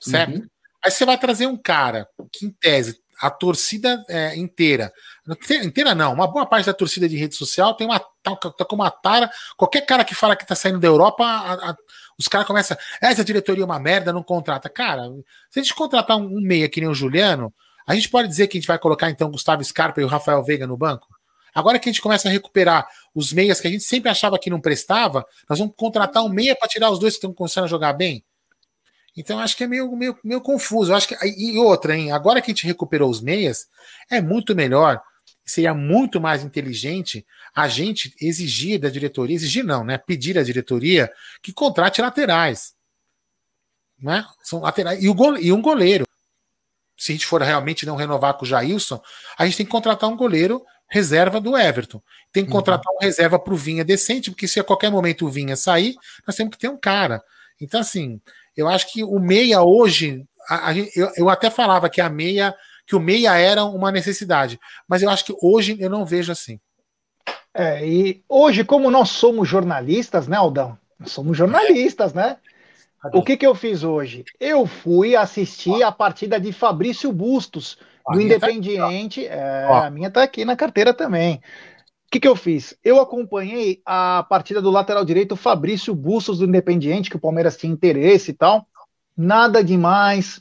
certo? 0.00 0.36
Uhum. 0.36 0.48
Aí 0.84 0.90
você 0.90 1.04
vai 1.04 1.18
trazer 1.18 1.46
um 1.46 1.56
cara 1.56 2.08
que, 2.32 2.46
em 2.46 2.50
tese, 2.50 3.00
a 3.20 3.30
torcida 3.30 4.04
é, 4.08 4.36
inteira, 4.36 4.92
inteira 5.64 5.94
não, 5.94 6.12
uma 6.12 6.26
boa 6.26 6.46
parte 6.46 6.66
da 6.66 6.74
torcida 6.74 7.08
de 7.08 7.16
rede 7.16 7.34
social 7.34 7.74
tem 7.74 7.86
uma 7.86 7.98
tá, 7.98 8.36
tá 8.36 8.64
com 8.64 8.76
uma 8.76 8.90
tara. 8.90 9.30
Qualquer 9.56 9.80
cara 9.86 10.04
que 10.04 10.14
fala 10.14 10.36
que 10.36 10.46
tá 10.46 10.54
saindo 10.54 10.78
da 10.78 10.86
Europa, 10.86 11.24
a, 11.24 11.70
a, 11.70 11.76
os 12.18 12.28
caras 12.28 12.46
começam, 12.46 12.76
essa 13.00 13.24
diretoria 13.24 13.62
é 13.62 13.64
uma 13.64 13.80
merda, 13.80 14.12
não 14.12 14.22
contrata. 14.22 14.68
Cara, 14.68 15.04
se 15.50 15.58
a 15.58 15.62
gente 15.62 15.74
contratar 15.74 16.18
um, 16.18 16.26
um 16.26 16.40
meia 16.40 16.68
que 16.68 16.80
nem 16.80 16.90
o 16.90 16.94
Juliano, 16.94 17.52
a 17.86 17.94
gente 17.94 18.08
pode 18.08 18.28
dizer 18.28 18.48
que 18.48 18.58
a 18.58 18.60
gente 18.60 18.68
vai 18.68 18.78
colocar 18.78 19.08
então 19.10 19.30
Gustavo 19.30 19.62
Scarpa 19.64 20.00
e 20.00 20.04
o 20.04 20.08
Rafael 20.08 20.42
Veiga 20.42 20.66
no 20.66 20.76
banco? 20.76 21.06
Agora 21.54 21.78
que 21.78 21.88
a 21.88 21.92
gente 21.92 22.02
começa 22.02 22.28
a 22.28 22.30
recuperar 22.30 22.86
os 23.14 23.32
meias 23.32 23.60
que 23.60 23.66
a 23.66 23.70
gente 23.70 23.84
sempre 23.84 24.10
achava 24.10 24.38
que 24.38 24.50
não 24.50 24.60
prestava, 24.60 25.24
nós 25.48 25.58
vamos 25.58 25.74
contratar 25.74 26.22
um 26.22 26.28
meia 26.28 26.54
para 26.54 26.68
tirar 26.68 26.90
os 26.90 26.98
dois 26.98 27.14
que 27.14 27.18
estão 27.18 27.32
começando 27.32 27.64
a 27.64 27.68
jogar 27.68 27.94
bem. 27.94 28.22
Então 29.16 29.38
acho 29.38 29.56
que 29.56 29.64
é 29.64 29.66
meio, 29.66 29.90
meio, 29.96 30.18
meio 30.22 30.40
confuso. 30.42 30.92
acho 30.92 31.08
que 31.08 31.16
e 31.24 31.56
outra, 31.58 31.96
hein? 31.96 32.12
Agora 32.12 32.42
que 32.42 32.50
a 32.50 32.54
gente 32.54 32.66
recuperou 32.66 33.08
os 33.08 33.22
meias, 33.22 33.66
é 34.10 34.20
muito 34.20 34.54
melhor, 34.54 35.00
seria 35.46 35.72
muito 35.72 36.20
mais 36.20 36.44
inteligente 36.44 37.26
a 37.54 37.68
gente 37.68 38.14
exigir 38.20 38.78
da 38.78 38.90
diretoria, 38.90 39.34
exigir 39.34 39.64
não, 39.64 39.82
né? 39.82 39.96
Pedir 39.96 40.36
à 40.38 40.42
diretoria 40.42 41.10
que 41.40 41.54
contrate 41.54 42.02
laterais. 42.02 42.74
Né? 43.98 44.22
São 44.42 44.60
laterais 44.60 45.02
e, 45.02 45.08
o 45.08 45.14
gole, 45.14 45.42
e 45.42 45.50
um 45.50 45.62
goleiro. 45.62 46.06
Se 46.96 47.12
a 47.12 47.14
gente 47.14 47.26
for 47.26 47.42
realmente 47.42 47.84
não 47.84 47.96
renovar 47.96 48.34
com 48.34 48.44
o 48.44 48.48
Jailson, 48.48 49.00
a 49.38 49.44
gente 49.44 49.58
tem 49.58 49.66
que 49.66 49.72
contratar 49.72 50.08
um 50.08 50.16
goleiro 50.16 50.64
reserva 50.88 51.40
do 51.40 51.56
Everton. 51.56 52.00
Tem 52.32 52.44
que 52.44 52.50
uhum. 52.50 52.56
contratar 52.56 52.90
uhum. 52.92 52.98
um 52.98 53.04
reserva 53.04 53.38
para 53.38 53.52
o 53.52 53.56
Vinha 53.56 53.84
decente, 53.84 54.30
porque 54.30 54.48
se 54.48 54.60
a 54.60 54.64
qualquer 54.64 54.90
momento 54.90 55.26
o 55.26 55.30
Vinha 55.30 55.56
sair, 55.56 55.94
nós 56.26 56.36
temos 56.36 56.52
que 56.52 56.58
ter 56.58 56.68
um 56.68 56.76
cara. 56.78 57.22
Então, 57.60 57.80
assim, 57.80 58.20
Eu 58.56 58.68
acho 58.68 58.90
que 58.90 59.04
o 59.04 59.18
meia 59.18 59.62
hoje, 59.62 60.24
a, 60.48 60.70
a, 60.70 60.76
eu, 60.76 61.12
eu 61.16 61.28
até 61.28 61.50
falava 61.50 61.90
que 61.90 62.00
a 62.00 62.08
meia, 62.08 62.54
que 62.86 62.96
o 62.96 63.00
meia 63.00 63.36
era 63.36 63.64
uma 63.64 63.92
necessidade, 63.92 64.58
mas 64.88 65.02
eu 65.02 65.10
acho 65.10 65.24
que 65.26 65.36
hoje 65.42 65.76
eu 65.78 65.90
não 65.90 66.06
vejo 66.06 66.32
assim. 66.32 66.58
É, 67.52 67.86
e 67.86 68.22
hoje, 68.28 68.64
como 68.64 68.90
nós 68.90 69.10
somos 69.10 69.48
jornalistas, 69.48 70.26
né, 70.26 70.36
Aldão? 70.36 70.78
Nós 70.98 71.12
somos 71.12 71.36
jornalistas, 71.36 72.14
né? 72.14 72.38
O 73.12 73.22
que, 73.22 73.36
que 73.36 73.46
eu 73.46 73.54
fiz 73.54 73.82
hoje? 73.82 74.24
Eu 74.38 74.66
fui 74.66 75.14
assistir 75.16 75.82
a 75.82 75.92
partida 75.92 76.40
de 76.40 76.52
Fabrício 76.52 77.12
Bustos, 77.12 77.78
do 78.08 78.20
Independiente. 78.20 79.24
Tá 79.24 79.34
é, 79.34 79.86
a 79.86 79.90
minha 79.90 80.10
tá 80.10 80.22
aqui 80.22 80.44
na 80.44 80.56
carteira 80.56 80.94
também. 80.94 81.36
O 81.36 82.10
que, 82.10 82.20
que 82.20 82.28
eu 82.28 82.36
fiz? 82.36 82.78
Eu 82.84 83.00
acompanhei 83.00 83.82
a 83.84 84.24
partida 84.28 84.62
do 84.62 84.70
lateral 84.70 85.04
direito 85.04 85.34
Fabrício 85.34 85.94
Bustos 85.94 86.38
do 86.38 86.44
Independiente, 86.44 87.10
que 87.10 87.16
o 87.16 87.20
Palmeiras 87.20 87.56
tinha 87.56 87.72
interesse 87.72 88.30
e 88.30 88.34
tal. 88.34 88.66
Nada 89.16 89.62
demais. 89.62 90.40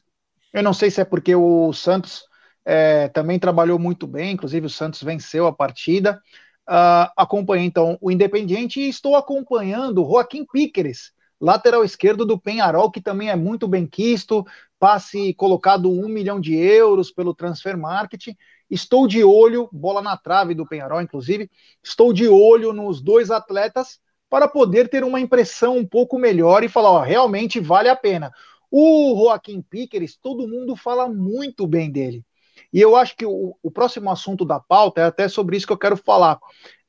Eu 0.53 0.61
não 0.61 0.73
sei 0.73 0.91
se 0.91 1.01
é 1.01 1.05
porque 1.05 1.35
o 1.35 1.73
Santos 1.73 2.23
é, 2.63 3.07
também 3.09 3.39
trabalhou 3.39 3.79
muito 3.79 4.05
bem, 4.05 4.33
inclusive 4.33 4.67
o 4.67 4.69
Santos 4.69 5.01
venceu 5.01 5.47
a 5.47 5.53
partida. 5.53 6.21
Uh, 6.67 7.05
acompanhei 7.15 7.65
então 7.65 7.95
o 8.01 8.09
Independiente 8.09 8.79
e 8.79 8.89
estou 8.89 9.15
acompanhando 9.15 10.03
o 10.03 10.09
Joaquim 10.09 10.43
Píqueres, 10.45 11.11
lateral 11.39 11.83
esquerdo 11.83 12.25
do 12.25 12.39
Penharol, 12.39 12.91
que 12.91 13.01
também 13.01 13.29
é 13.29 13.35
muito 13.35 13.67
bem 13.67 13.85
quisto, 13.85 14.45
passe 14.79 15.33
colocado 15.33 15.91
um 15.91 16.07
milhão 16.07 16.39
de 16.39 16.55
euros 16.55 17.11
pelo 17.11 17.33
Transfer 17.33 17.77
Market. 17.77 18.27
Estou 18.69 19.07
de 19.07 19.23
olho, 19.23 19.69
bola 19.71 20.01
na 20.01 20.17
trave 20.17 20.53
do 20.53 20.67
Penharol, 20.67 21.01
inclusive, 21.01 21.49
estou 21.83 22.11
de 22.11 22.27
olho 22.27 22.73
nos 22.73 23.01
dois 23.01 23.29
atletas 23.29 23.99
para 24.29 24.47
poder 24.47 24.89
ter 24.89 25.03
uma 25.03 25.19
impressão 25.19 25.77
um 25.77 25.85
pouco 25.85 26.17
melhor 26.17 26.63
e 26.63 26.69
falar, 26.69 26.91
ó, 26.91 26.99
realmente 27.01 27.59
vale 27.59 27.89
a 27.89 27.95
pena. 27.95 28.31
O 28.71 29.15
Joaquim 29.17 29.61
Piqueres, 29.61 30.17
todo 30.17 30.47
mundo 30.47 30.75
fala 30.75 31.07
muito 31.07 31.67
bem 31.67 31.91
dele. 31.91 32.25
E 32.73 32.81
eu 32.81 32.95
acho 32.95 33.15
que 33.15 33.25
o, 33.25 33.55
o, 33.61 33.71
próximo 33.71 34.11
assunto 34.11 34.43
da 34.43 34.59
pauta 34.59 35.01
é 35.01 35.05
até 35.05 35.27
sobre 35.27 35.55
isso 35.55 35.67
que 35.67 35.73
eu 35.73 35.77
quero 35.77 35.95
falar. 35.95 36.39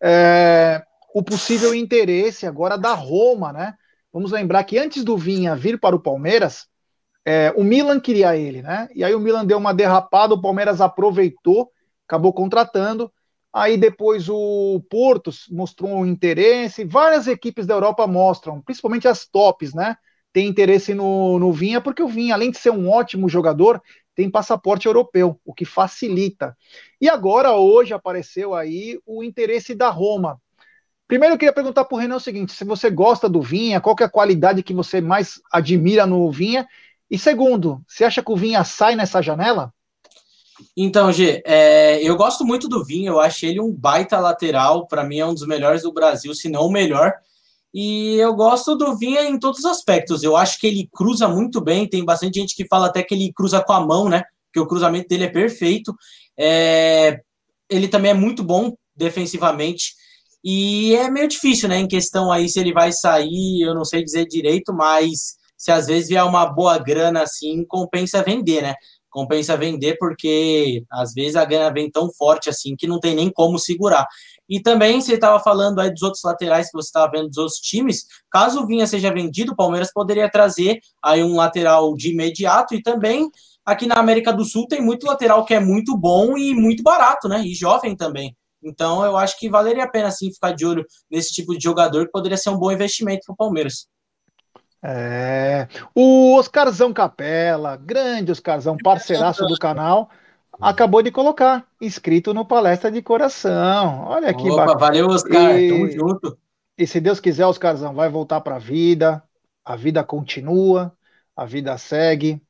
É, 0.03 0.83
o 1.15 1.23
possível 1.23 1.75
interesse 1.75 2.47
agora 2.47 2.77
da 2.77 2.95
Roma, 2.95 3.53
né? 3.53 3.75
Vamos 4.13 4.33
lembrar 4.33 4.65
que 4.65 4.79
antes 4.79 5.05
do 5.05 5.17
Vinha 5.17 5.55
vir 5.55 5.79
para 5.79 5.95
o 5.95 6.01
Palmeiras, 6.01 6.67
é, 7.25 7.53
o 7.57 7.65
Milan 7.65 7.99
queria 7.99 8.37
ele, 8.37 8.63
né? 8.63 8.89
E 8.95 9.03
aí 9.03 9.15
o 9.15 9.21
Milan 9.21 9.45
deu 9.45 9.59
uma 9.59 9.75
derrapada, 9.75 10.35
o 10.35 10.41
Palmeiras 10.41 10.81
aproveitou, 10.81 11.71
acabou 12.07 12.33
contratando. 12.33 13.13
Aí 13.53 13.77
depois 13.77 14.29
o 14.29 14.81
Porto 14.89 15.31
mostrou 15.51 15.91
um 15.91 16.07
interesse, 16.07 16.85
várias 16.85 17.27
equipes 17.27 17.67
da 17.67 17.75
Europa 17.75 18.07
mostram, 18.07 18.61
principalmente 18.61 19.09
as 19.09 19.27
tops, 19.27 19.75
né? 19.75 19.97
Tem 20.33 20.47
interesse 20.47 20.93
no, 20.93 21.39
no 21.39 21.51
Vinha, 21.53 21.81
porque 21.81 22.03
o 22.03 22.09
Vinha, 22.09 22.35
além 22.35 22.51
de 22.51 22.59
ser 22.59 22.71
um 22.71 22.91
ótimo 22.91 23.29
jogador, 23.29 23.81
tem 24.15 24.31
passaporte 24.31 24.87
europeu, 24.87 25.41
o 25.45 25.55
que 25.55 25.65
facilita. 25.65 26.57
E 27.01 27.09
agora, 27.09 27.53
hoje, 27.55 27.93
apareceu 27.93 28.55
aí 28.55 29.01
o 29.05 29.25
interesse 29.25 29.75
da 29.75 29.89
Roma. 29.89 30.41
Primeiro, 31.09 31.35
eu 31.35 31.39
queria 31.39 31.53
perguntar 31.53 31.85
para 31.85 31.97
o 31.97 31.99
Renan 31.99 32.17
o 32.17 32.21
seguinte: 32.21 32.53
se 32.53 32.65
você 32.65 32.91
gosta 32.91 33.29
do 33.29 33.41
Vinha, 33.41 33.81
qual 33.81 33.95
é 34.01 34.05
a 34.05 34.09
qualidade 34.09 34.63
que 34.63 34.75
você 34.75 35.01
mais 35.01 35.41
admira 35.53 36.07
no 36.07 36.31
Vinha? 36.31 36.67
E 37.11 37.19
segundo, 37.19 37.81
você 37.87 38.05
acha 38.05 38.23
que 38.23 38.33
o 38.33 38.37
Vinha 38.37 38.65
sai 38.65 38.97
nessa 38.97 39.23
janela? 39.23 39.73
Então, 40.77 41.13
G, 41.13 41.43
é, 41.45 42.03
eu 42.03 42.17
gosto 42.17 42.45
muito 42.45 42.69
do 42.69 42.85
Vinha, 42.85 43.11
eu 43.11 43.21
acho 43.21 43.45
ele 43.47 43.61
um 43.61 43.73
baita 43.73 44.19
lateral, 44.19 44.87
para 44.87 45.05
mim 45.05 45.19
é 45.19 45.27
um 45.27 45.35
dos 45.35 45.47
melhores 45.47 45.83
do 45.83 45.93
Brasil, 45.93 46.35
se 46.35 46.49
não 46.49 46.63
o 46.63 46.73
melhor. 46.73 47.13
E 47.73 48.17
eu 48.17 48.35
gosto 48.35 48.75
do 48.75 48.97
Vinha 48.97 49.23
em 49.25 49.39
todos 49.39 49.61
os 49.61 49.67
aspectos. 49.67 50.23
Eu 50.23 50.35
acho 50.35 50.59
que 50.59 50.67
ele 50.67 50.89
cruza 50.93 51.29
muito 51.29 51.61
bem, 51.61 51.87
tem 51.87 52.05
bastante 52.05 52.41
gente 52.41 52.57
que 52.57 52.67
fala 52.67 52.87
até 52.87 53.03
que 53.03 53.15
ele 53.15 53.33
cruza 53.35 53.63
com 53.63 53.73
a 53.73 53.81
mão, 53.81 54.09
né? 54.09 54.25
Que 54.53 54.59
o 54.59 54.67
cruzamento 54.67 55.09
dele 55.09 55.25
é 55.25 55.29
perfeito. 55.29 55.95
É, 56.39 57.21
ele 57.69 57.87
também 57.87 58.13
é 58.13 58.15
muito 58.15 58.43
bom 58.43 58.75
defensivamente. 58.97 59.95
E 60.49 60.95
é 60.95 61.11
meio 61.11 61.27
difícil, 61.27 61.69
né? 61.69 61.77
Em 61.79 61.89
questão 61.89 62.31
aí 62.31 62.49
se 62.49 62.61
ele 62.61 62.73
vai 62.73 62.93
sair, 62.93 63.63
eu 63.63 63.75
não 63.75 63.85
sei 63.85 64.05
dizer 64.05 64.27
direito, 64.27 64.73
mas 64.73 65.35
se 65.57 65.73
às 65.73 65.89
vezes 65.89 66.09
vier 66.09 66.25
uma 66.25 66.47
boa 66.47 66.79
grana 66.79 67.23
assim, 67.23 67.65
compensa 67.67 68.23
vender, 68.23 68.63
né? 68.63 68.77
Compensa 69.11 69.57
vender 69.57 69.97
porque 69.99 70.85
às 70.89 71.13
vezes 71.13 71.35
a 71.35 71.45
grana 71.45 71.73
vem 71.73 71.91
tão 71.91 72.13
forte 72.13 72.49
assim 72.49 72.77
que 72.77 72.87
não 72.87 73.01
tem 73.01 73.13
nem 73.13 73.29
como 73.29 73.59
segurar. 73.59 74.07
E 74.49 74.61
também 74.61 75.01
você 75.01 75.15
estava 75.15 75.41
falando 75.41 75.81
aí 75.81 75.91
dos 75.91 76.03
outros 76.03 76.23
laterais 76.23 76.67
que 76.71 76.75
você 76.75 76.91
estava 76.91 77.11
vendo 77.11 77.27
dos 77.27 77.39
outros 77.39 77.59
times. 77.59 78.07
Caso 78.31 78.63
o 78.63 78.67
Vinha 78.69 78.87
seja 78.87 79.13
vendido, 79.13 79.51
o 79.51 79.57
Palmeiras 79.57 79.93
poderia 79.93 80.31
trazer 80.31 80.79
aí 81.03 81.25
um 81.25 81.35
lateral 81.35 81.93
de 81.97 82.13
imediato 82.13 82.73
e 82.73 82.81
também 82.81 83.29
aqui 83.65 83.85
na 83.85 83.97
América 83.97 84.33
do 84.33 84.45
Sul 84.45 84.69
tem 84.69 84.81
muito 84.81 85.09
lateral 85.09 85.45
que 85.45 85.55
é 85.55 85.59
muito 85.59 85.97
bom 85.99 86.39
e 86.39 86.55
muito 86.55 86.85
barato, 86.85 87.27
né? 87.29 87.43
E 87.45 87.53
jovem 87.53 87.97
também. 87.97 88.33
Então 88.67 89.05
eu 89.05 89.17
acho 89.17 89.39
que 89.39 89.49
valeria 89.49 89.85
a 89.85 89.89
pena 89.89 90.11
sim 90.11 90.33
ficar 90.33 90.53
de 90.53 90.67
olho 90.67 90.85
nesse 91.11 91.33
tipo 91.33 91.57
de 91.57 91.62
jogador 91.62 92.07
que 92.07 92.12
poderia 92.12 92.37
ser 92.37 92.51
um 92.51 92.59
bom 92.59 92.73
investimento 92.73 93.27
para 93.27 93.33
o 93.33 93.37
Palmeiras. 93.37 93.87
É, 94.83 95.69
o 95.95 96.37
Oscarzão 96.37 96.93
Capela, 96.93 97.77
grande 97.77 98.33
Oscarzão, 98.33 98.77
parceiraço 98.77 99.47
do 99.47 99.57
canal, 99.57 100.11
acabou 100.61 101.03
de 101.03 101.11
colocar, 101.11 101.67
inscrito 101.81 102.35
no 102.35 102.45
Palestra 102.45 102.91
de 102.91 103.01
Coração. 103.03 104.05
Olha 104.07 104.35
que 104.35 104.49
bacana. 104.49 104.79
Valeu, 104.79 105.09
Oscar, 105.09 105.59
e, 105.59 105.69
tamo 105.69 105.91
junto. 105.91 106.39
E 106.77 106.87
se 106.87 107.01
Deus 107.01 107.21
quiser, 107.21 107.47
Oscarzão 107.47 107.95
vai 107.95 108.09
voltar 108.09 108.41
para 108.41 108.57
a 108.57 108.61
vida, 108.61 109.23
a 109.64 109.77
vida 109.77 110.05
continua, 110.05 110.93
a 111.35 111.45
vida 111.45 111.77
segue, 111.79 112.41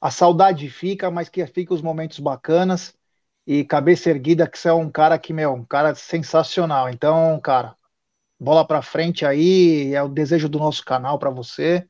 a 0.00 0.10
saudade 0.10 0.68
fica, 0.68 1.10
mas 1.10 1.28
que 1.28 1.44
fica 1.46 1.74
os 1.74 1.82
momentos 1.82 2.18
bacanas, 2.18 2.94
e 3.46 3.64
cabeça 3.64 4.10
erguida, 4.10 4.48
que 4.48 4.58
você 4.58 4.68
é 4.68 4.72
um 4.72 4.90
cara 4.90 5.18
que, 5.18 5.32
meu, 5.32 5.52
um 5.52 5.64
cara 5.64 5.94
sensacional. 5.94 6.88
Então, 6.88 7.38
cara, 7.40 7.76
bola 8.38 8.66
para 8.66 8.82
frente 8.82 9.24
aí, 9.26 9.94
é 9.94 10.02
o 10.02 10.08
desejo 10.08 10.48
do 10.48 10.58
nosso 10.58 10.84
canal 10.84 11.18
para 11.18 11.30
você. 11.30 11.86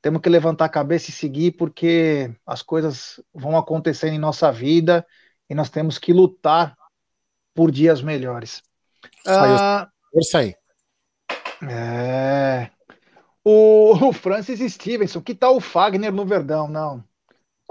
Temos 0.00 0.20
que 0.20 0.28
levantar 0.28 0.66
a 0.66 0.68
cabeça 0.68 1.10
e 1.10 1.12
seguir, 1.12 1.52
porque 1.52 2.34
as 2.46 2.62
coisas 2.62 3.22
vão 3.32 3.56
acontecendo 3.56 4.14
em 4.14 4.18
nossa 4.18 4.50
vida 4.50 5.06
e 5.48 5.54
nós 5.54 5.70
temos 5.70 5.98
que 5.98 6.12
lutar 6.12 6.76
por 7.54 7.70
dias 7.70 8.02
melhores. 8.02 8.62
Ah, 9.26 9.88
Força 10.12 10.38
aí. 10.38 10.54
É. 11.68 12.70
O, 13.44 13.92
o 14.08 14.12
Francis 14.12 14.72
Stevenson, 14.72 15.20
que 15.20 15.34
tal 15.34 15.56
o 15.56 15.60
Fagner 15.60 16.12
no 16.12 16.26
Verdão? 16.26 16.68
Não. 16.68 17.04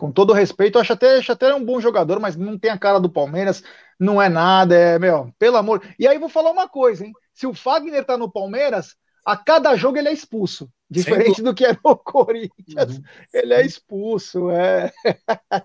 Com 0.02 0.12
todo 0.12 0.34
respeito, 0.34 0.80
acho 0.80 0.94
até, 0.94 1.18
acho 1.20 1.32
até 1.32 1.54
um 1.54 1.64
bom 1.64 1.80
jogador, 1.80 2.20
mas 2.20 2.36
não 2.36 2.58
tem 2.58 2.72
a 2.72 2.78
cara 2.78 3.00
do 3.00 3.08
Palmeiras, 3.08 3.64
não 4.00 4.20
é 4.20 4.28
nada, 4.28 4.74
é, 4.74 4.98
meu, 4.98 5.32
pelo 5.38 5.58
amor. 5.58 5.80
E 6.00 6.08
aí 6.08 6.18
vou 6.18 6.28
falar 6.28 6.50
uma 6.50 6.68
coisa, 6.68 7.06
hein? 7.06 7.14
Se 7.36 7.46
o 7.46 7.54
Fagner 7.54 8.04
tá 8.04 8.18
no 8.18 8.28
Palmeiras, 8.28 8.96
a 9.24 9.38
cada 9.38 9.76
jogo 9.76 10.00
ele 10.00 10.10
é 10.10 10.12
expulso. 10.12 10.68
Diferente 10.90 11.44
do 11.44 11.54
que 11.54 11.64
é 11.64 11.78
no 11.86 11.96
Corinthians. 12.04 12.98
Uhum. 12.98 13.04
Ele 13.32 13.54
é 13.54 13.64
expulso. 13.64 14.50
É. 14.50 14.92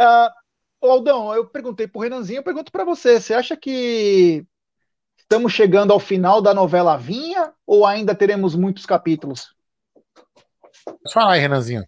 uh, 0.00 0.30
Aldão, 0.80 1.34
eu 1.34 1.44
perguntei 1.44 1.88
pro 1.88 2.02
Renanzinho, 2.02 2.38
eu 2.38 2.44
pergunto 2.44 2.70
para 2.70 2.84
você: 2.84 3.18
você 3.18 3.34
acha 3.34 3.56
que 3.56 4.46
estamos 5.18 5.52
chegando 5.52 5.92
ao 5.92 5.98
final 5.98 6.40
da 6.40 6.54
novela 6.54 6.96
Vinha 6.96 7.52
ou 7.66 7.84
ainda 7.84 8.14
teremos 8.14 8.54
muitos 8.54 8.86
capítulos? 8.86 9.52
Pode 10.84 11.12
falar 11.12 11.32
aí, 11.32 11.40
Renanzinho. 11.40 11.84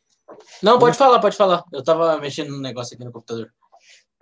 Não, 0.62 0.78
pode 0.78 0.96
falar, 0.96 1.18
pode 1.20 1.36
falar. 1.36 1.64
Eu 1.72 1.82
tava 1.82 2.18
mexendo 2.18 2.50
no 2.50 2.60
negócio 2.60 2.94
aqui 2.94 3.04
no 3.04 3.12
computador. 3.12 3.52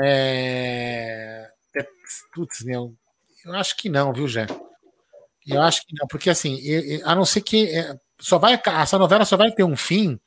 É. 0.01 1.49
é 1.77 1.87
putz, 2.35 2.67
eu, 2.67 2.95
eu 3.45 3.55
acho 3.55 3.77
que 3.77 3.89
não, 3.89 4.13
viu, 4.13 4.27
Jé? 4.27 4.47
Eu 5.47 5.61
acho 5.61 5.83
que 5.87 5.95
não, 5.99 6.07
porque 6.07 6.31
assim, 6.31 6.59
a 7.05 7.15
não 7.15 7.25
ser 7.25 7.43
que 7.43 7.67
é, 7.67 7.95
só 8.19 8.39
vai 8.39 8.61
essa 8.65 8.99
novela 8.99 9.25
só 9.25 9.37
vai 9.37 9.53
ter 9.53 9.65
um 9.65 9.77
fim. 9.77 10.19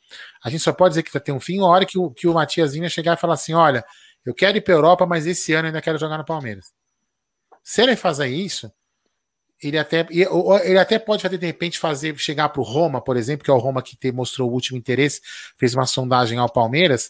A 0.43 0.49
gente 0.49 0.62
só 0.62 0.72
pode 0.72 0.91
dizer 0.91 1.03
que 1.03 1.12
vai 1.12 1.22
ter 1.22 1.32
um 1.32 1.39
fim 1.39 1.60
a 1.60 1.66
hora 1.66 1.86
que 1.86 1.97
o, 1.97 2.12
que 2.12 2.28
o 2.28 2.34
Matias 2.34 2.74
Vinha 2.74 2.89
chegar 2.89 3.18
e 3.18 3.20
falar 3.20 3.34
assim: 3.34 3.53
olha, 3.53 3.84
eu 4.26 4.34
quero 4.34 4.58
ir 4.58 4.62
para 4.62 4.74
Europa, 4.74 5.05
mas 5.05 5.26
esse 5.26 5.53
ano 5.53 5.68
ainda 5.68 5.82
quero 5.82 5.97
jogar 5.97 6.18
no 6.18 6.26
Palmeiras. 6.26 6.74
Se 7.64 7.82
ele 7.82 7.95
fazer 7.95 8.28
isso, 8.28 8.72
ele 9.62 9.78
até, 9.78 10.05
ele 10.10 10.78
até 10.78 10.99
pode 10.99 11.22
fazer, 11.22 11.38
de 11.38 11.45
repente, 11.45 11.80
fazer 11.80 12.18
chegar 12.18 12.49
para 12.49 12.62
o 12.62 12.64
Roma, 12.64 13.01
por 13.01 13.18
exemplo, 13.18 13.43
que 13.43 13.51
é 13.51 13.53
o 13.53 13.58
Roma 13.58 13.82
que 13.82 13.95
te, 13.95 14.12
mostrou 14.12 14.49
o 14.49 14.53
último 14.53 14.78
interesse, 14.78 15.22
fez 15.58 15.74
uma 15.74 15.86
sondagem 15.86 16.38
ao 16.38 16.51
Palmeiras, 16.51 17.10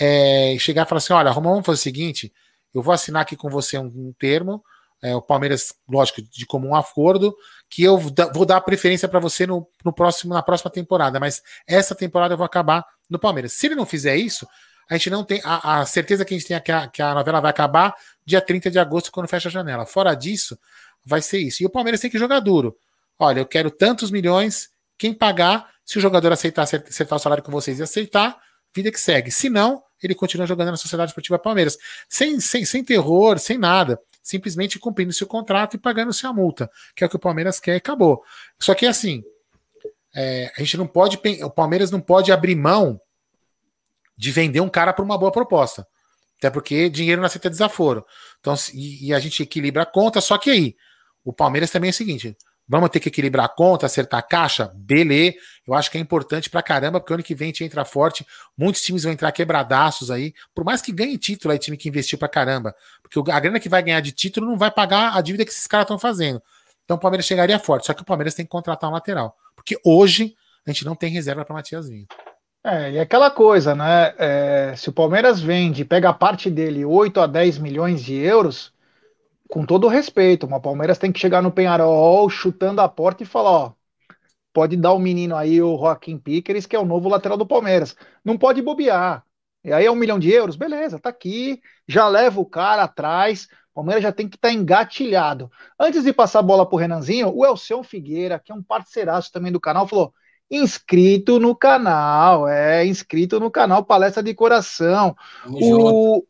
é, 0.00 0.56
chegar 0.58 0.86
e 0.86 0.88
falar 0.88 0.98
assim: 0.98 1.12
olha, 1.12 1.30
Roma, 1.30 1.50
vamos 1.50 1.66
fazer 1.66 1.78
o 1.78 1.82
seguinte: 1.82 2.32
eu 2.74 2.82
vou 2.82 2.94
assinar 2.94 3.22
aqui 3.22 3.36
com 3.36 3.50
você 3.50 3.78
um, 3.78 3.86
um 3.86 4.14
termo 4.18 4.62
é, 5.02 5.16
o 5.16 5.20
Palmeiras, 5.20 5.74
lógico, 5.88 6.22
de 6.22 6.46
comum 6.46 6.76
acordo, 6.76 7.36
que 7.68 7.82
eu 7.82 7.98
vou 7.98 8.46
dar 8.46 8.60
preferência 8.60 9.08
para 9.08 9.18
você 9.18 9.46
no, 9.46 9.66
no, 9.84 9.92
próximo, 9.92 10.32
na 10.32 10.42
próxima 10.42 10.70
temporada, 10.70 11.18
mas 11.18 11.42
essa 11.66 11.94
temporada 11.94 12.34
eu 12.34 12.38
vou 12.38 12.46
acabar 12.46 12.86
no 13.10 13.18
Palmeiras. 13.18 13.52
Se 13.52 13.66
ele 13.66 13.74
não 13.74 13.84
fizer 13.84 14.16
isso, 14.16 14.46
a 14.88 14.94
gente 14.94 15.10
não 15.10 15.24
tem 15.24 15.40
a, 15.44 15.80
a 15.80 15.86
certeza 15.86 16.24
que 16.24 16.34
a 16.34 16.38
gente 16.38 16.46
tem 16.46 16.60
que 16.60 16.70
a, 16.70 16.86
que 16.86 17.02
a 17.02 17.14
novela 17.14 17.40
vai 17.40 17.50
acabar 17.50 17.94
dia 18.24 18.40
30 18.40 18.70
de 18.70 18.78
agosto, 18.78 19.10
quando 19.10 19.26
fecha 19.26 19.48
a 19.48 19.52
janela. 19.52 19.84
Fora 19.84 20.14
disso, 20.14 20.56
vai 21.04 21.22
ser 21.22 21.38
isso. 21.38 21.62
E 21.62 21.66
o 21.66 21.70
Palmeiras 21.70 22.00
tem 22.00 22.10
que 22.10 22.18
jogar 22.18 22.40
duro. 22.40 22.76
Olha, 23.18 23.40
eu 23.40 23.46
quero 23.46 23.70
tantos 23.70 24.10
milhões, 24.10 24.70
quem 24.98 25.12
pagar, 25.12 25.70
Se 25.84 25.98
o 25.98 26.00
jogador 26.00 26.32
aceitar 26.32 26.62
acertar 26.62 27.16
o 27.16 27.18
salário 27.18 27.42
com 27.42 27.50
vocês 27.50 27.80
e 27.80 27.82
aceitar, 27.82 28.38
vida 28.72 28.90
que 28.90 29.00
segue. 29.00 29.32
Se 29.32 29.50
não, 29.50 29.82
ele 30.02 30.14
continua 30.14 30.46
jogando 30.46 30.70
na 30.70 30.76
Sociedade 30.76 31.10
Esportiva 31.10 31.38
Palmeiras. 31.38 31.76
Sem, 32.08 32.38
sem, 32.40 32.64
sem 32.64 32.84
terror, 32.84 33.38
sem 33.38 33.58
nada. 33.58 33.98
Simplesmente 34.22 34.78
cumprindo 34.78 35.12
seu 35.12 35.26
contrato 35.26 35.74
e 35.74 35.78
pagando 35.78 36.12
sua 36.12 36.32
multa, 36.32 36.70
que 36.94 37.02
é 37.02 37.06
o 37.06 37.10
que 37.10 37.16
o 37.16 37.18
Palmeiras 37.18 37.58
quer 37.58 37.74
e 37.74 37.78
acabou. 37.78 38.22
Só 38.60 38.74
que 38.74 38.86
assim, 38.86 39.24
é, 40.14 40.52
a 40.56 40.60
gente 40.60 40.76
não 40.76 40.86
pode. 40.86 41.18
O 41.42 41.50
Palmeiras 41.50 41.90
não 41.90 42.00
pode 42.00 42.30
abrir 42.30 42.54
mão 42.54 43.00
de 44.16 44.30
vender 44.30 44.60
um 44.60 44.68
cara 44.68 44.92
por 44.92 45.04
uma 45.04 45.18
boa 45.18 45.32
proposta. 45.32 45.86
Até 46.38 46.50
porque 46.50 46.88
dinheiro 46.90 47.20
não 47.20 47.26
aceita 47.26 47.50
desaforo. 47.50 48.04
Então, 48.40 48.54
e, 48.74 49.08
e 49.08 49.14
a 49.14 49.18
gente 49.20 49.42
equilibra 49.42 49.82
a 49.82 49.86
conta, 49.86 50.20
só 50.20 50.36
que 50.36 50.50
aí, 50.50 50.76
o 51.24 51.32
Palmeiras 51.32 51.70
também 51.70 51.88
é 51.88 51.92
o 51.92 51.94
seguinte: 51.94 52.36
Vamos 52.68 52.90
ter 52.90 53.00
que 53.00 53.08
equilibrar 53.08 53.46
a 53.46 53.48
conta, 53.48 53.86
acertar 53.86 54.20
a 54.20 54.22
caixa? 54.22 54.70
Beleza. 54.74 55.36
Eu 55.66 55.74
acho 55.74 55.90
que 55.90 55.98
é 55.98 56.00
importante 56.00 56.48
pra 56.48 56.62
caramba, 56.62 57.00
porque 57.00 57.12
ano 57.12 57.22
que 57.22 57.34
vem 57.34 57.46
a 57.46 57.48
gente 57.48 57.64
entra 57.64 57.84
forte. 57.84 58.26
Muitos 58.56 58.82
times 58.82 59.02
vão 59.02 59.12
entrar 59.12 59.32
quebradaços 59.32 60.10
aí. 60.10 60.32
Por 60.54 60.64
mais 60.64 60.80
que 60.80 60.92
ganhe 60.92 61.18
título 61.18 61.52
aí, 61.52 61.58
time 61.58 61.76
que 61.76 61.88
investiu 61.88 62.18
pra 62.18 62.28
caramba. 62.28 62.74
Porque 63.02 63.30
a 63.30 63.40
grana 63.40 63.60
que 63.60 63.68
vai 63.68 63.82
ganhar 63.82 64.00
de 64.00 64.12
título 64.12 64.46
não 64.46 64.56
vai 64.56 64.70
pagar 64.70 65.16
a 65.16 65.20
dívida 65.20 65.44
que 65.44 65.50
esses 65.50 65.66
caras 65.66 65.84
estão 65.84 65.98
fazendo. 65.98 66.40
Então 66.84 66.96
o 66.96 67.00
Palmeiras 67.00 67.26
chegaria 67.26 67.58
forte. 67.58 67.86
Só 67.86 67.94
que 67.94 68.02
o 68.02 68.06
Palmeiras 68.06 68.34
tem 68.34 68.46
que 68.46 68.50
contratar 68.50 68.88
um 68.88 68.92
lateral. 68.92 69.36
Porque 69.56 69.76
hoje 69.84 70.34
a 70.66 70.70
gente 70.70 70.84
não 70.84 70.94
tem 70.94 71.10
reserva 71.10 71.44
para 71.44 71.54
Matias 71.54 71.88
Vinho. 71.88 72.06
É, 72.64 72.92
e 72.92 72.98
aquela 72.98 73.30
coisa, 73.30 73.74
né? 73.74 74.14
É, 74.16 74.74
se 74.76 74.88
o 74.88 74.92
Palmeiras 74.92 75.40
vende, 75.40 75.84
pega 75.84 76.10
a 76.10 76.14
parte 76.14 76.48
dele 76.48 76.84
8 76.84 77.20
a 77.20 77.26
10 77.26 77.58
milhões 77.58 78.02
de 78.02 78.14
euros, 78.14 78.72
com 79.52 79.66
todo 79.66 79.84
o 79.84 79.88
respeito, 79.88 80.46
o 80.46 80.60
Palmeiras 80.62 80.96
tem 80.96 81.12
que 81.12 81.20
chegar 81.20 81.42
no 81.42 81.52
Penharol 81.52 82.30
chutando 82.30 82.80
a 82.80 82.88
porta 82.88 83.22
e 83.22 83.26
falar, 83.26 83.50
ó, 83.50 83.72
pode 84.50 84.78
dar 84.78 84.94
o 84.94 84.98
menino 84.98 85.36
aí, 85.36 85.60
o 85.60 85.76
Joaquim 85.76 86.16
Piqueres, 86.16 86.64
que 86.64 86.74
é 86.74 86.78
o 86.78 86.86
novo 86.86 87.06
lateral 87.06 87.36
do 87.36 87.46
Palmeiras. 87.46 87.94
Não 88.24 88.38
pode 88.38 88.62
bobear. 88.62 89.22
E 89.62 89.70
aí 89.70 89.84
é 89.84 89.90
um 89.90 89.94
milhão 89.94 90.18
de 90.18 90.30
euros? 90.30 90.56
Beleza, 90.56 90.98
tá 90.98 91.10
aqui, 91.10 91.60
já 91.86 92.08
leva 92.08 92.40
o 92.40 92.46
cara 92.46 92.84
atrás, 92.84 93.46
o 93.72 93.74
Palmeiras 93.74 94.02
já 94.02 94.10
tem 94.10 94.26
que 94.26 94.36
estar 94.36 94.48
tá 94.48 94.54
engatilhado. 94.54 95.50
Antes 95.78 96.02
de 96.02 96.14
passar 96.14 96.38
a 96.38 96.42
bola 96.42 96.66
pro 96.66 96.78
Renanzinho, 96.78 97.30
o 97.36 97.44
Elcion 97.44 97.82
Figueira, 97.82 98.40
que 98.42 98.52
é 98.52 98.54
um 98.54 98.62
parceiraço 98.62 99.30
também 99.30 99.52
do 99.52 99.60
canal, 99.60 99.86
falou, 99.86 100.14
inscrito 100.50 101.38
no 101.38 101.54
canal, 101.54 102.48
é, 102.48 102.86
inscrito 102.86 103.38
no 103.38 103.50
canal 103.50 103.84
Palestra 103.84 104.22
de 104.22 104.32
Coração. 104.32 105.14
o, 106.16 106.24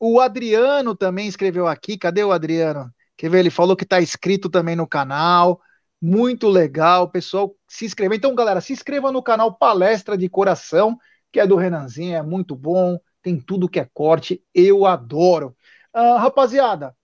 o 0.00 0.20
Adriano 0.20 0.94
também 0.94 1.26
escreveu 1.26 1.66
aqui. 1.66 1.98
Cadê 1.98 2.22
o 2.22 2.32
Adriano? 2.32 2.92
Quer 3.16 3.30
ver? 3.30 3.40
Ele 3.40 3.50
falou 3.50 3.76
que 3.76 3.84
está 3.84 4.00
inscrito 4.00 4.48
também 4.48 4.76
no 4.76 4.86
canal. 4.86 5.60
Muito 6.00 6.48
legal, 6.48 7.10
pessoal. 7.10 7.54
Se 7.66 7.84
inscreva. 7.84 8.14
Então, 8.14 8.34
galera, 8.34 8.60
se 8.60 8.72
inscreva 8.72 9.10
no 9.10 9.22
canal 9.22 9.54
Palestra 9.54 10.16
de 10.16 10.28
Coração, 10.28 10.96
que 11.32 11.40
é 11.40 11.46
do 11.46 11.56
Renanzinho, 11.56 12.16
é 12.16 12.22
muito 12.22 12.54
bom. 12.54 12.98
Tem 13.22 13.40
tudo 13.40 13.68
que 13.68 13.80
é 13.80 13.88
corte. 13.92 14.42
Eu 14.54 14.86
adoro. 14.86 15.56
Uh, 15.94 16.16
rapaziada, 16.16 16.94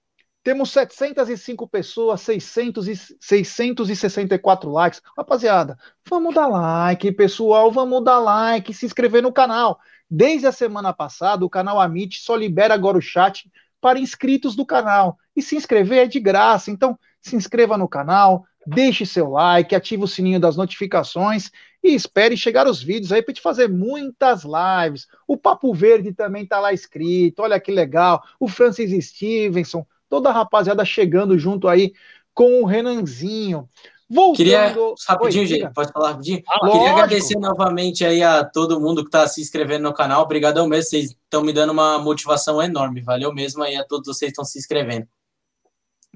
temos 0.44 0.70
705 0.70 1.66
pessoas, 1.66 2.20
600 2.20 2.86
e 2.86 2.96
664 2.96 4.70
likes. 4.70 5.00
Rapaziada, 5.16 5.76
vamos 6.08 6.34
dar 6.34 6.46
like, 6.46 7.10
pessoal. 7.12 7.72
Vamos 7.72 8.04
dar 8.04 8.18
like, 8.20 8.72
se 8.72 8.86
inscrever 8.86 9.22
no 9.22 9.32
canal. 9.32 9.80
Desde 10.16 10.46
a 10.46 10.52
semana 10.52 10.92
passada, 10.92 11.44
o 11.44 11.50
canal 11.50 11.80
Amit 11.80 12.20
só 12.20 12.36
libera 12.36 12.72
agora 12.72 12.96
o 12.96 13.02
chat 13.02 13.50
para 13.80 13.98
inscritos 13.98 14.54
do 14.54 14.64
canal. 14.64 15.18
E 15.34 15.42
se 15.42 15.56
inscrever 15.56 16.04
é 16.04 16.06
de 16.06 16.20
graça. 16.20 16.70
Então, 16.70 16.96
se 17.20 17.34
inscreva 17.34 17.76
no 17.76 17.88
canal, 17.88 18.44
deixe 18.64 19.04
seu 19.04 19.30
like, 19.30 19.74
ative 19.74 20.04
o 20.04 20.06
sininho 20.06 20.38
das 20.38 20.56
notificações 20.56 21.50
e 21.82 21.96
espere 21.96 22.36
chegar 22.36 22.68
os 22.68 22.80
vídeos 22.80 23.10
aí 23.10 23.22
para 23.22 23.34
te 23.34 23.40
fazer 23.40 23.68
muitas 23.68 24.44
lives. 24.44 25.08
O 25.26 25.36
Papo 25.36 25.74
Verde 25.74 26.12
também 26.12 26.46
tá 26.46 26.60
lá 26.60 26.72
escrito. 26.72 27.40
Olha 27.42 27.58
que 27.58 27.72
legal. 27.72 28.22
O 28.38 28.46
Francis 28.46 29.06
Stevenson, 29.08 29.84
toda 30.08 30.30
a 30.30 30.32
rapaziada 30.32 30.84
chegando 30.84 31.36
junto 31.36 31.66
aí 31.66 31.92
com 32.32 32.62
o 32.62 32.66
Renanzinho. 32.66 33.68
Voltando... 34.08 34.36
Queria, 34.36 34.74
rapidinho, 35.08 35.42
Oi, 35.42 35.46
gente, 35.46 35.72
pode 35.72 35.90
falar 35.92 36.10
rapidinho? 36.10 36.42
Ah, 36.48 36.58
Queria 36.60 36.72
lógico. 36.74 36.98
agradecer 36.98 37.38
novamente 37.38 38.04
aí 38.04 38.22
a 38.22 38.44
todo 38.44 38.80
mundo 38.80 39.02
que 39.02 39.08
está 39.08 39.26
se 39.26 39.40
inscrevendo 39.40 39.84
no 39.84 39.94
canal. 39.94 40.22
Obrigadão 40.22 40.68
mesmo, 40.68 40.90
vocês 40.90 41.10
estão 41.10 41.42
me 41.42 41.52
dando 41.52 41.70
uma 41.72 41.98
motivação 41.98 42.62
enorme. 42.62 43.00
Valeu 43.00 43.32
mesmo 43.32 43.62
aí 43.62 43.76
a 43.76 43.84
todos 43.84 44.06
vocês 44.06 44.28
que 44.28 44.32
estão 44.32 44.44
se 44.44 44.58
inscrevendo. 44.58 45.06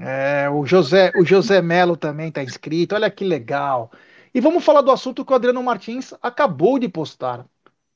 É, 0.01 0.49
o 0.51 0.65
José, 0.65 1.13
o 1.17 1.25
José 1.25 1.61
Melo 1.61 1.97
também 1.97 2.29
está 2.29 2.43
inscrito. 2.43 2.95
Olha 2.95 3.11
que 3.11 3.25
legal. 3.25 3.91
E 4.35 4.41
vamos 4.41 4.65
falar 4.65 4.83
do 4.83 4.93
assunto 4.93 5.25
que 5.25 5.33
o 5.33 5.35
Adriano 5.35 5.63
Martins 5.63 6.15
acabou 6.23 6.79
de 6.79 6.89
postar. 6.89 7.45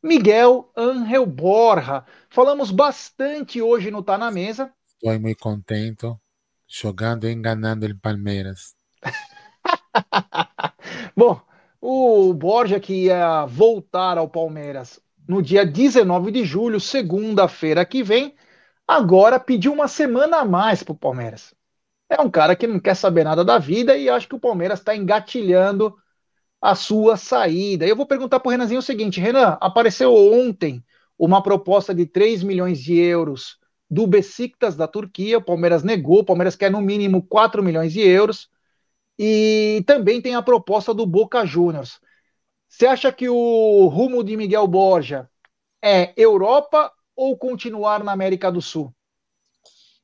Miguel 0.02 0.72
Angel 0.76 1.24
Borja. 1.24 2.04
Falamos 2.28 2.70
bastante 2.70 3.62
hoje 3.62 3.90
no 3.90 4.02
Tá 4.02 4.18
na 4.18 4.30
Mesa. 4.30 4.72
Estou 4.86 5.20
muito 5.20 5.38
contente 5.38 6.06
jogando 6.66 7.28
e 7.28 7.32
enganando 7.32 7.86
o 7.86 7.96
Palmeiras. 8.00 8.74
Bom, 11.16 11.40
o 11.80 12.32
Borja 12.34 12.80
que 12.80 13.06
ia 13.06 13.46
voltar 13.46 14.18
ao 14.18 14.28
Palmeiras 14.28 15.00
no 15.28 15.42
dia 15.42 15.64
19 15.64 16.30
de 16.30 16.44
julho, 16.44 16.80
segunda-feira 16.80 17.84
que 17.84 18.02
vem, 18.02 18.34
agora 18.86 19.38
pediu 19.38 19.72
uma 19.72 19.88
semana 19.88 20.38
a 20.38 20.44
mais 20.44 20.82
para 20.82 20.92
o 20.92 20.98
Palmeiras. 20.98 21.54
É 22.10 22.20
um 22.20 22.30
cara 22.30 22.56
que 22.56 22.66
não 22.66 22.80
quer 22.80 22.94
saber 22.94 23.24
nada 23.24 23.44
da 23.44 23.58
vida 23.58 23.96
e 23.96 24.08
acho 24.08 24.28
que 24.28 24.34
o 24.34 24.40
Palmeiras 24.40 24.80
está 24.80 24.94
engatilhando 24.94 25.94
a 26.60 26.74
sua 26.74 27.16
saída. 27.16 27.86
Eu 27.86 27.96
vou 27.96 28.06
perguntar 28.06 28.40
para 28.40 28.48
o 28.48 28.52
Renanzinho 28.52 28.80
o 28.80 28.82
seguinte: 28.82 29.20
Renan, 29.20 29.58
apareceu 29.60 30.14
ontem 30.14 30.84
uma 31.18 31.42
proposta 31.42 31.94
de 31.94 32.06
3 32.06 32.42
milhões 32.42 32.80
de 32.80 32.96
euros 32.98 33.58
do 33.90 34.06
Besiktas 34.06 34.76
da 34.76 34.86
Turquia. 34.86 35.38
O 35.38 35.42
Palmeiras 35.42 35.82
negou, 35.82 36.20
o 36.20 36.24
Palmeiras 36.24 36.56
quer 36.56 36.70
no 36.70 36.80
mínimo 36.82 37.22
4 37.22 37.62
milhões 37.62 37.92
de 37.92 38.00
euros. 38.00 38.50
E 39.24 39.84
também 39.86 40.20
tem 40.20 40.34
a 40.34 40.42
proposta 40.42 40.92
do 40.92 41.06
Boca 41.06 41.46
Juniors. 41.46 42.00
Você 42.68 42.86
acha 42.86 43.12
que 43.12 43.28
o 43.28 43.86
rumo 43.86 44.24
de 44.24 44.36
Miguel 44.36 44.66
Borja 44.66 45.30
é 45.82 46.12
Europa 46.16 46.92
ou 47.16 47.38
continuar 47.38 48.02
na 48.02 48.12
América 48.12 48.50
do 48.50 48.62
Sul? 48.62 48.92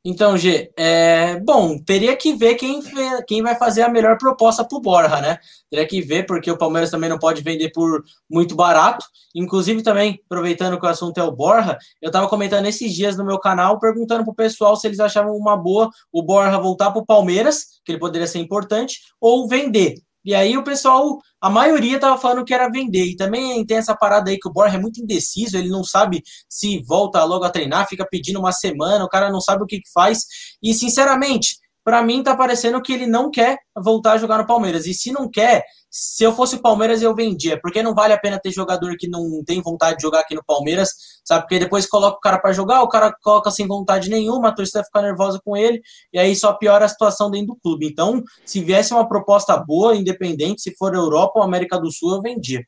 Então, 0.04 0.38
G, 0.38 0.70
é, 0.76 1.40
bom, 1.40 1.76
teria 1.76 2.16
que 2.16 2.32
ver 2.32 2.54
quem, 2.54 2.80
quem 3.26 3.42
vai 3.42 3.56
fazer 3.56 3.82
a 3.82 3.88
melhor 3.88 4.16
proposta 4.16 4.64
para 4.64 4.78
o 4.78 4.80
Borja, 4.80 5.20
né? 5.20 5.38
Teria 5.68 5.86
que 5.86 6.00
ver, 6.00 6.24
porque 6.24 6.50
o 6.50 6.56
Palmeiras 6.56 6.90
também 6.90 7.10
não 7.10 7.18
pode 7.18 7.42
vender 7.42 7.70
por 7.72 8.04
muito 8.30 8.54
barato. 8.54 9.04
Inclusive, 9.34 9.82
também, 9.82 10.20
aproveitando 10.24 10.78
que 10.78 10.86
o 10.86 10.88
assunto 10.88 11.18
é 11.18 11.22
o 11.22 11.32
Borja, 11.32 11.76
eu 12.00 12.08
estava 12.08 12.28
comentando 12.28 12.66
esses 12.66 12.94
dias 12.94 13.16
no 13.16 13.24
meu 13.24 13.38
canal, 13.38 13.78
perguntando 13.80 14.24
para 14.24 14.32
o 14.32 14.36
pessoal 14.36 14.76
se 14.76 14.86
eles 14.86 15.00
achavam 15.00 15.36
uma 15.36 15.56
boa 15.56 15.90
o 16.12 16.22
Borja 16.22 16.58
voltar 16.58 16.90
para 16.92 17.02
o 17.02 17.06
Palmeiras, 17.06 17.80
que 17.84 17.92
ele 17.92 17.98
poderia 17.98 18.26
ser 18.26 18.38
importante, 18.38 19.00
ou 19.20 19.48
vender. 19.48 19.96
E 20.28 20.34
aí 20.34 20.58
o 20.58 20.62
pessoal, 20.62 21.18
a 21.40 21.48
maioria 21.48 21.98
tava 21.98 22.20
falando 22.20 22.44
que 22.44 22.52
era 22.52 22.68
vender. 22.68 23.06
E 23.06 23.16
também 23.16 23.64
tem 23.64 23.78
essa 23.78 23.96
parada 23.96 24.30
aí 24.30 24.38
que 24.38 24.46
o 24.46 24.52
Borja 24.52 24.76
é 24.76 24.78
muito 24.78 25.00
indeciso, 25.00 25.56
ele 25.56 25.70
não 25.70 25.82
sabe 25.82 26.22
se 26.46 26.82
volta 26.82 27.24
logo 27.24 27.46
a 27.46 27.50
treinar, 27.50 27.88
fica 27.88 28.06
pedindo 28.06 28.38
uma 28.38 28.52
semana, 28.52 29.02
o 29.02 29.08
cara 29.08 29.30
não 29.30 29.40
sabe 29.40 29.62
o 29.62 29.66
que, 29.66 29.80
que 29.80 29.90
faz. 29.90 30.26
E 30.62 30.74
sinceramente, 30.74 31.56
para 31.82 32.02
mim 32.02 32.22
tá 32.22 32.36
parecendo 32.36 32.82
que 32.82 32.92
ele 32.92 33.06
não 33.06 33.30
quer 33.30 33.56
voltar 33.74 34.12
a 34.12 34.18
jogar 34.18 34.36
no 34.36 34.46
Palmeiras. 34.46 34.84
E 34.84 34.92
se 34.92 35.10
não 35.10 35.30
quer, 35.30 35.64
se 35.90 36.22
eu 36.22 36.32
fosse 36.32 36.56
o 36.56 36.60
Palmeiras, 36.60 37.00
eu 37.00 37.14
vendia, 37.14 37.58
porque 37.60 37.82
não 37.82 37.94
vale 37.94 38.12
a 38.12 38.18
pena 38.18 38.38
ter 38.38 38.50
jogador 38.50 38.96
que 38.98 39.08
não 39.08 39.42
tem 39.44 39.60
vontade 39.62 39.96
de 39.96 40.02
jogar 40.02 40.20
aqui 40.20 40.34
no 40.34 40.44
Palmeiras, 40.44 40.90
sabe? 41.24 41.42
Porque 41.42 41.58
depois 41.58 41.86
coloca 41.86 42.18
o 42.18 42.20
cara 42.20 42.38
para 42.38 42.52
jogar, 42.52 42.82
o 42.82 42.88
cara 42.88 43.14
coloca 43.22 43.50
sem 43.50 43.66
vontade 43.66 44.10
nenhuma, 44.10 44.48
a 44.48 44.52
torcida 44.52 44.84
fica 44.84 45.00
nervosa 45.00 45.40
com 45.44 45.56
ele, 45.56 45.80
e 46.12 46.18
aí 46.18 46.36
só 46.36 46.52
piora 46.52 46.84
a 46.84 46.88
situação 46.88 47.30
dentro 47.30 47.48
do 47.48 47.56
clube. 47.56 47.86
Então, 47.86 48.22
se 48.44 48.62
viesse 48.62 48.92
uma 48.92 49.08
proposta 49.08 49.56
boa, 49.56 49.96
independente, 49.96 50.62
se 50.62 50.74
for 50.76 50.94
Europa 50.94 51.38
ou 51.38 51.42
América 51.42 51.78
do 51.78 51.90
Sul, 51.90 52.14
eu 52.14 52.22
vendia. 52.22 52.62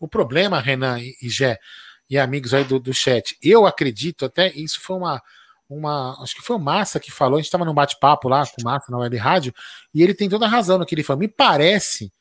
O 0.00 0.08
problema, 0.08 0.60
Renan 0.60 0.98
e 1.00 1.28
Gé, 1.28 1.58
e 2.08 2.18
amigos 2.18 2.54
aí 2.54 2.64
do, 2.64 2.78
do 2.78 2.94
chat, 2.94 3.36
eu 3.42 3.66
acredito, 3.66 4.24
até 4.24 4.52
isso 4.54 4.80
foi 4.80 4.96
uma 4.96 5.20
uma. 5.68 6.16
Acho 6.22 6.36
que 6.36 6.42
foi 6.42 6.56
o 6.56 6.60
Massa 6.60 7.00
que 7.00 7.10
falou, 7.10 7.36
a 7.36 7.38
gente 7.38 7.46
estava 7.46 7.64
num 7.64 7.74
bate-papo 7.74 8.28
lá 8.28 8.46
com 8.46 8.62
o 8.62 8.64
Massa 8.64 8.90
na 8.90 8.98
web 8.98 9.16
rádio, 9.16 9.52
e 9.92 10.02
ele 10.02 10.14
tem 10.14 10.28
toda 10.28 10.46
a 10.46 10.48
razão 10.48 10.78
no 10.78 10.86
que 10.86 10.94
ele 10.94 11.02
falou. 11.02 11.20
Me 11.20 11.28
parece, 11.28 12.12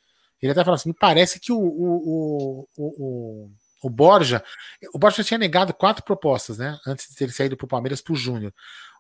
ele 0.46 0.52
até 0.52 0.64
falou 0.64 0.76
assim: 0.76 0.90
me 0.90 0.96
parece 0.98 1.40
que 1.40 1.52
o, 1.52 1.58
o, 1.58 2.68
o, 2.78 3.50
o, 3.84 3.90
Borja. 3.90 4.44
O 4.94 5.00
Borja 5.00 5.24
tinha 5.24 5.38
negado 5.38 5.74
quatro 5.74 6.04
propostas, 6.04 6.58
né? 6.58 6.78
Antes 6.86 7.10
de 7.10 7.16
ter 7.16 7.32
saído 7.32 7.58
para 7.58 7.66
o 7.66 7.68
Palmeiras 7.68 8.02
para 8.02 8.14
o 8.14 8.16
Júnior. 8.16 8.54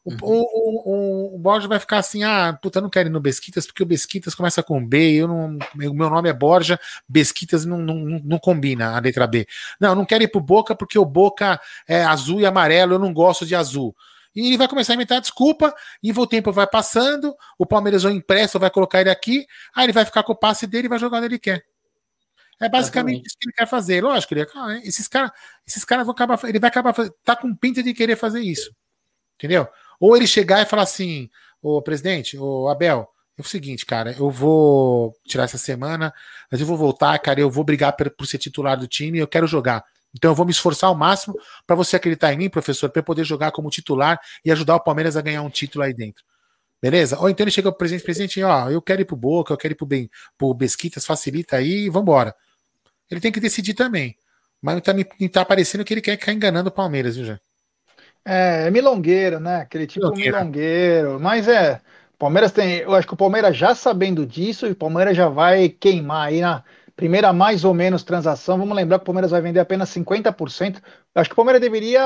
O, 0.03 0.11
uhum. 0.11 0.17
o, 0.21 1.33
o, 1.33 1.35
o, 1.35 1.39
Borja 1.39 1.67
vai 1.67 1.79
ficar 1.79 1.99
assim: 1.99 2.23
ah, 2.23 2.57
puta, 2.61 2.81
não 2.81 2.89
quero 2.89 3.09
ir 3.09 3.11
no 3.11 3.19
Besquitas, 3.19 3.65
porque 3.65 3.83
o 3.83 3.87
Besquitas 3.87 4.35
começa 4.35 4.63
com 4.63 4.85
B, 4.85 5.13
eu 5.13 5.27
não, 5.27 5.57
o 5.57 5.93
meu 5.93 6.09
nome 6.09 6.29
é 6.29 6.33
Borja, 6.33 6.79
Besquitas 7.07 7.65
não, 7.65 7.77
não, 7.77 7.95
não 7.95 8.39
combina 8.39 8.95
a 8.95 8.99
letra 8.99 9.27
B. 9.27 9.47
Não, 9.79 9.95
não 9.95 10.05
quero 10.05 10.23
ir 10.23 10.27
pro 10.27 10.41
Boca, 10.41 10.75
porque 10.75 10.97
o 10.97 11.05
Boca 11.05 11.59
é 11.87 12.03
azul 12.03 12.41
e 12.41 12.45
amarelo, 12.45 12.95
eu 12.95 12.99
não 12.99 13.13
gosto 13.13 13.45
de 13.45 13.55
azul 13.55 13.95
e 14.35 14.47
ele 14.47 14.57
vai 14.57 14.67
começar 14.67 14.93
a 14.93 14.95
inventar 14.95 15.21
desculpa, 15.21 15.73
e 16.03 16.11
o 16.11 16.27
tempo 16.27 16.51
vai 16.51 16.67
passando, 16.67 17.35
o 17.57 17.65
Palmeiras 17.65 18.03
vai 18.03 18.13
impresso, 18.13 18.59
vai 18.59 18.69
colocar 18.69 19.01
ele 19.01 19.09
aqui, 19.09 19.45
aí 19.73 19.85
ele 19.85 19.93
vai 19.93 20.05
ficar 20.05 20.23
com 20.23 20.33
o 20.33 20.35
passe 20.35 20.67
dele 20.67 20.87
e 20.87 20.89
vai 20.89 20.99
jogar 20.99 21.17
onde 21.17 21.27
ele 21.27 21.39
quer. 21.39 21.63
É 22.59 22.69
basicamente 22.69 23.15
Exatamente. 23.15 23.27
isso 23.27 23.37
que 23.39 23.47
ele 23.47 23.55
quer 23.55 23.67
fazer. 23.67 24.03
Lógico, 24.03 24.33
ele, 24.33 24.47
ah, 24.55 24.79
esses 24.83 25.07
caras 25.07 25.31
esses 25.67 25.83
cara 25.83 26.03
vão 26.03 26.13
acabar. 26.13 26.39
Ele 26.45 26.59
vai 26.59 26.69
acabar. 26.69 26.93
Tá 27.23 27.35
com 27.35 27.53
pinta 27.53 27.83
de 27.83 27.93
querer 27.93 28.15
fazer 28.15 28.39
isso. 28.39 28.73
Entendeu? 29.35 29.67
Ou 29.99 30.15
ele 30.15 30.25
chegar 30.25 30.61
e 30.61 30.65
falar 30.65 30.83
assim: 30.83 31.29
Ô 31.61 31.81
presidente, 31.81 32.37
ô 32.37 32.69
Abel, 32.69 33.09
é 33.37 33.41
o 33.41 33.43
seguinte, 33.43 33.85
cara, 33.85 34.15
eu 34.17 34.29
vou 34.29 35.13
tirar 35.25 35.43
essa 35.43 35.57
semana, 35.57 36.13
mas 36.49 36.61
eu 36.61 36.67
vou 36.67 36.77
voltar, 36.77 37.17
cara, 37.19 37.39
eu 37.39 37.49
vou 37.49 37.63
brigar 37.63 37.93
por, 37.95 38.09
por 38.11 38.25
ser 38.25 38.37
titular 38.37 38.77
do 38.77 38.87
time, 38.87 39.19
eu 39.19 39.27
quero 39.27 39.47
jogar. 39.47 39.83
Então 40.15 40.31
eu 40.31 40.35
vou 40.35 40.45
me 40.45 40.51
esforçar 40.51 40.89
ao 40.89 40.95
máximo 40.95 41.35
para 41.67 41.75
você 41.75 41.97
acreditar 41.97 42.31
em 42.33 42.37
mim, 42.37 42.49
professor, 42.49 42.89
para 42.89 43.01
eu 43.01 43.03
poder 43.03 43.25
jogar 43.25 43.51
como 43.51 43.69
titular 43.69 44.19
e 44.43 44.51
ajudar 44.51 44.75
o 44.75 44.79
Palmeiras 44.79 45.17
a 45.17 45.21
ganhar 45.21 45.41
um 45.41 45.49
título 45.49 45.83
aí 45.83 45.93
dentro. 45.93 46.23
Beleza? 46.81 47.19
Ou 47.19 47.29
então 47.29 47.43
ele 47.43 47.51
chega 47.51 47.71
pro 47.71 47.77
presidente, 47.77 48.03
presidente, 48.03 48.43
ó, 48.43 48.69
eu 48.69 48.81
quero 48.81 49.01
ir 49.01 49.05
pro 49.05 49.15
Boca, 49.15 49.53
eu 49.53 49.57
quero 49.57 49.73
ir 49.73 49.75
pro, 49.75 49.85
ben, 49.85 50.09
pro 50.37 50.53
Besquitas, 50.53 51.05
facilita 51.05 51.57
aí 51.57 51.85
e 51.85 51.89
vambora. 51.89 52.33
Ele 53.09 53.19
tem 53.19 53.31
que 53.31 53.39
decidir 53.39 53.73
também. 53.73 54.15
Mas 54.61 54.81
tá, 54.81 54.93
me, 54.93 55.03
tá 55.29 55.43
parecendo 55.43 55.83
que 55.83 55.93
ele 55.93 56.01
quer 56.01 56.17
ficar 56.17 56.31
enganando 56.31 56.69
o 56.69 56.71
Palmeiras, 56.71 57.15
viu, 57.15 57.25
já? 57.25 57.39
É, 58.23 58.67
é 58.67 58.71
milongueiro, 58.71 59.39
né? 59.39 59.57
Aquele 59.57 59.85
tipo 59.85 60.05
milongueiro. 60.05 60.37
milongueiro. 60.37 61.19
Mas 61.19 61.47
é, 61.47 61.81
Palmeiras 62.17 62.51
tem. 62.51 62.77
Eu 62.77 62.93
acho 62.95 63.07
que 63.07 63.13
o 63.13 63.17
Palmeiras 63.17 63.55
já 63.55 63.75
sabendo 63.75 64.25
disso, 64.25 64.65
e 64.65 64.71
o 64.71 64.75
Palmeiras 64.75 65.15
já 65.15 65.27
vai 65.29 65.69
queimar 65.69 66.27
aí 66.27 66.41
na 66.41 66.63
primeira 66.95 67.33
mais 67.33 67.63
ou 67.63 67.73
menos 67.73 68.03
transação. 68.03 68.57
Vamos 68.57 68.75
lembrar 68.75 68.99
que 68.99 69.03
o 69.03 69.05
Palmeiras 69.05 69.31
vai 69.31 69.41
vender 69.41 69.59
apenas 69.59 69.89
50%. 69.89 70.81
Eu 71.13 71.21
acho 71.21 71.29
que 71.29 71.33
o 71.33 71.35
Palmeiras 71.35 71.61
deveria 71.61 72.03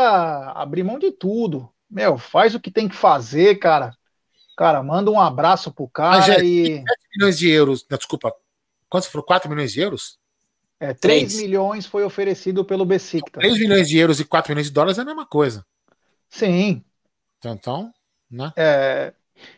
abrir 0.56 0.84
mão 0.84 0.98
de 0.98 1.12
tudo. 1.12 1.70
Meu, 1.90 2.18
faz 2.18 2.56
o 2.56 2.60
que 2.60 2.72
tem 2.72 2.88
que 2.88 2.96
fazer, 2.96 3.56
cara. 3.56 3.94
Cara, 4.58 4.84
manda 4.84 5.10
um 5.10 5.20
abraço 5.20 5.72
pro 5.72 5.88
cara 5.88 6.18
Mas, 6.18 6.30
é, 6.30 6.44
e. 6.44 6.66
7 6.78 6.86
milhões 7.16 7.38
de 7.38 7.50
euros. 7.50 7.86
Não, 7.90 7.98
desculpa. 7.98 8.34
Quanto 8.90 9.06
você 9.06 9.12
falou? 9.12 9.26
4 9.26 9.50
milhões 9.50 9.72
de 9.72 9.80
euros? 9.80 10.20
É, 10.80 10.94
3, 10.94 11.34
3 11.34 11.42
milhões 11.44 11.86
foi 11.86 12.04
oferecido 12.04 12.64
pelo 12.66 12.86
Besiktas. 12.86 13.42
3 13.42 13.60
milhões 13.60 13.88
de 13.88 13.98
euros 13.98 14.20
e 14.20 14.26
4 14.26 14.52
milhões 14.52 14.68
de 14.68 14.74
dólares 14.74 14.98
é 14.98 15.02
a 15.02 15.06
mesma 15.06 15.26
coisa. 15.26 15.66
Sim. 16.30 16.84
Então, 17.38 17.54
então 17.54 17.94
né? 18.30 18.54
É, 18.56 19.14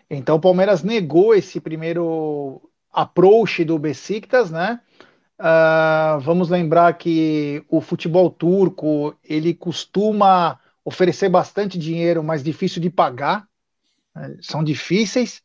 então 0.10 0.38
o 0.38 0.40
Palmeiras 0.40 0.84
negou 0.84 1.36
esse 1.36 1.60
primeiro 1.60 2.62
approach 2.92 3.64
do 3.64 3.78
Besiktas, 3.78 4.50
né? 4.50 4.80
Uh, 5.42 6.20
vamos 6.20 6.50
lembrar 6.50 6.94
que 6.94 7.66
o 7.68 7.82
futebol 7.82 8.30
turco 8.30 9.18
ele 9.24 9.56
costuma 9.56 10.60
oferecer 10.86 11.30
bastante 11.30 11.80
dinheiro, 11.80 12.24
mas 12.24 12.44
difícil 12.44 12.80
de 12.80 12.92
pagar. 12.92 13.48
Né? 14.16 14.38
São 14.40 14.64
difíceis. 14.64 15.42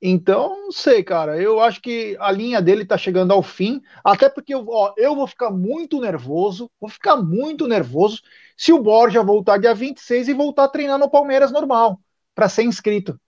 Então, 0.00 0.50
não 0.62 0.72
sei, 0.72 1.02
cara. 1.02 1.36
Eu 1.36 1.60
acho 1.60 1.82
que 1.82 2.16
a 2.20 2.30
linha 2.30 2.62
dele 2.62 2.84
tá 2.84 2.96
chegando 2.96 3.32
ao 3.32 3.42
fim. 3.42 3.82
Até 4.04 4.28
porque 4.28 4.54
eu, 4.54 4.64
ó, 4.68 4.94
eu 4.96 5.16
vou 5.16 5.26
ficar 5.26 5.50
muito 5.50 6.00
nervoso. 6.00 6.70
Vou 6.80 6.88
ficar 6.88 7.16
muito 7.16 7.66
nervoso 7.66 8.22
se 8.56 8.72
o 8.72 8.80
Borja 8.80 9.20
voltar 9.20 9.58
dia 9.58 9.74
26 9.74 10.28
e 10.28 10.32
voltar 10.32 10.64
a 10.64 10.68
treinar 10.68 10.98
no 10.98 11.10
Palmeiras 11.10 11.50
normal, 11.50 11.98
para 12.36 12.48
ser 12.48 12.62
inscrito. 12.62 13.20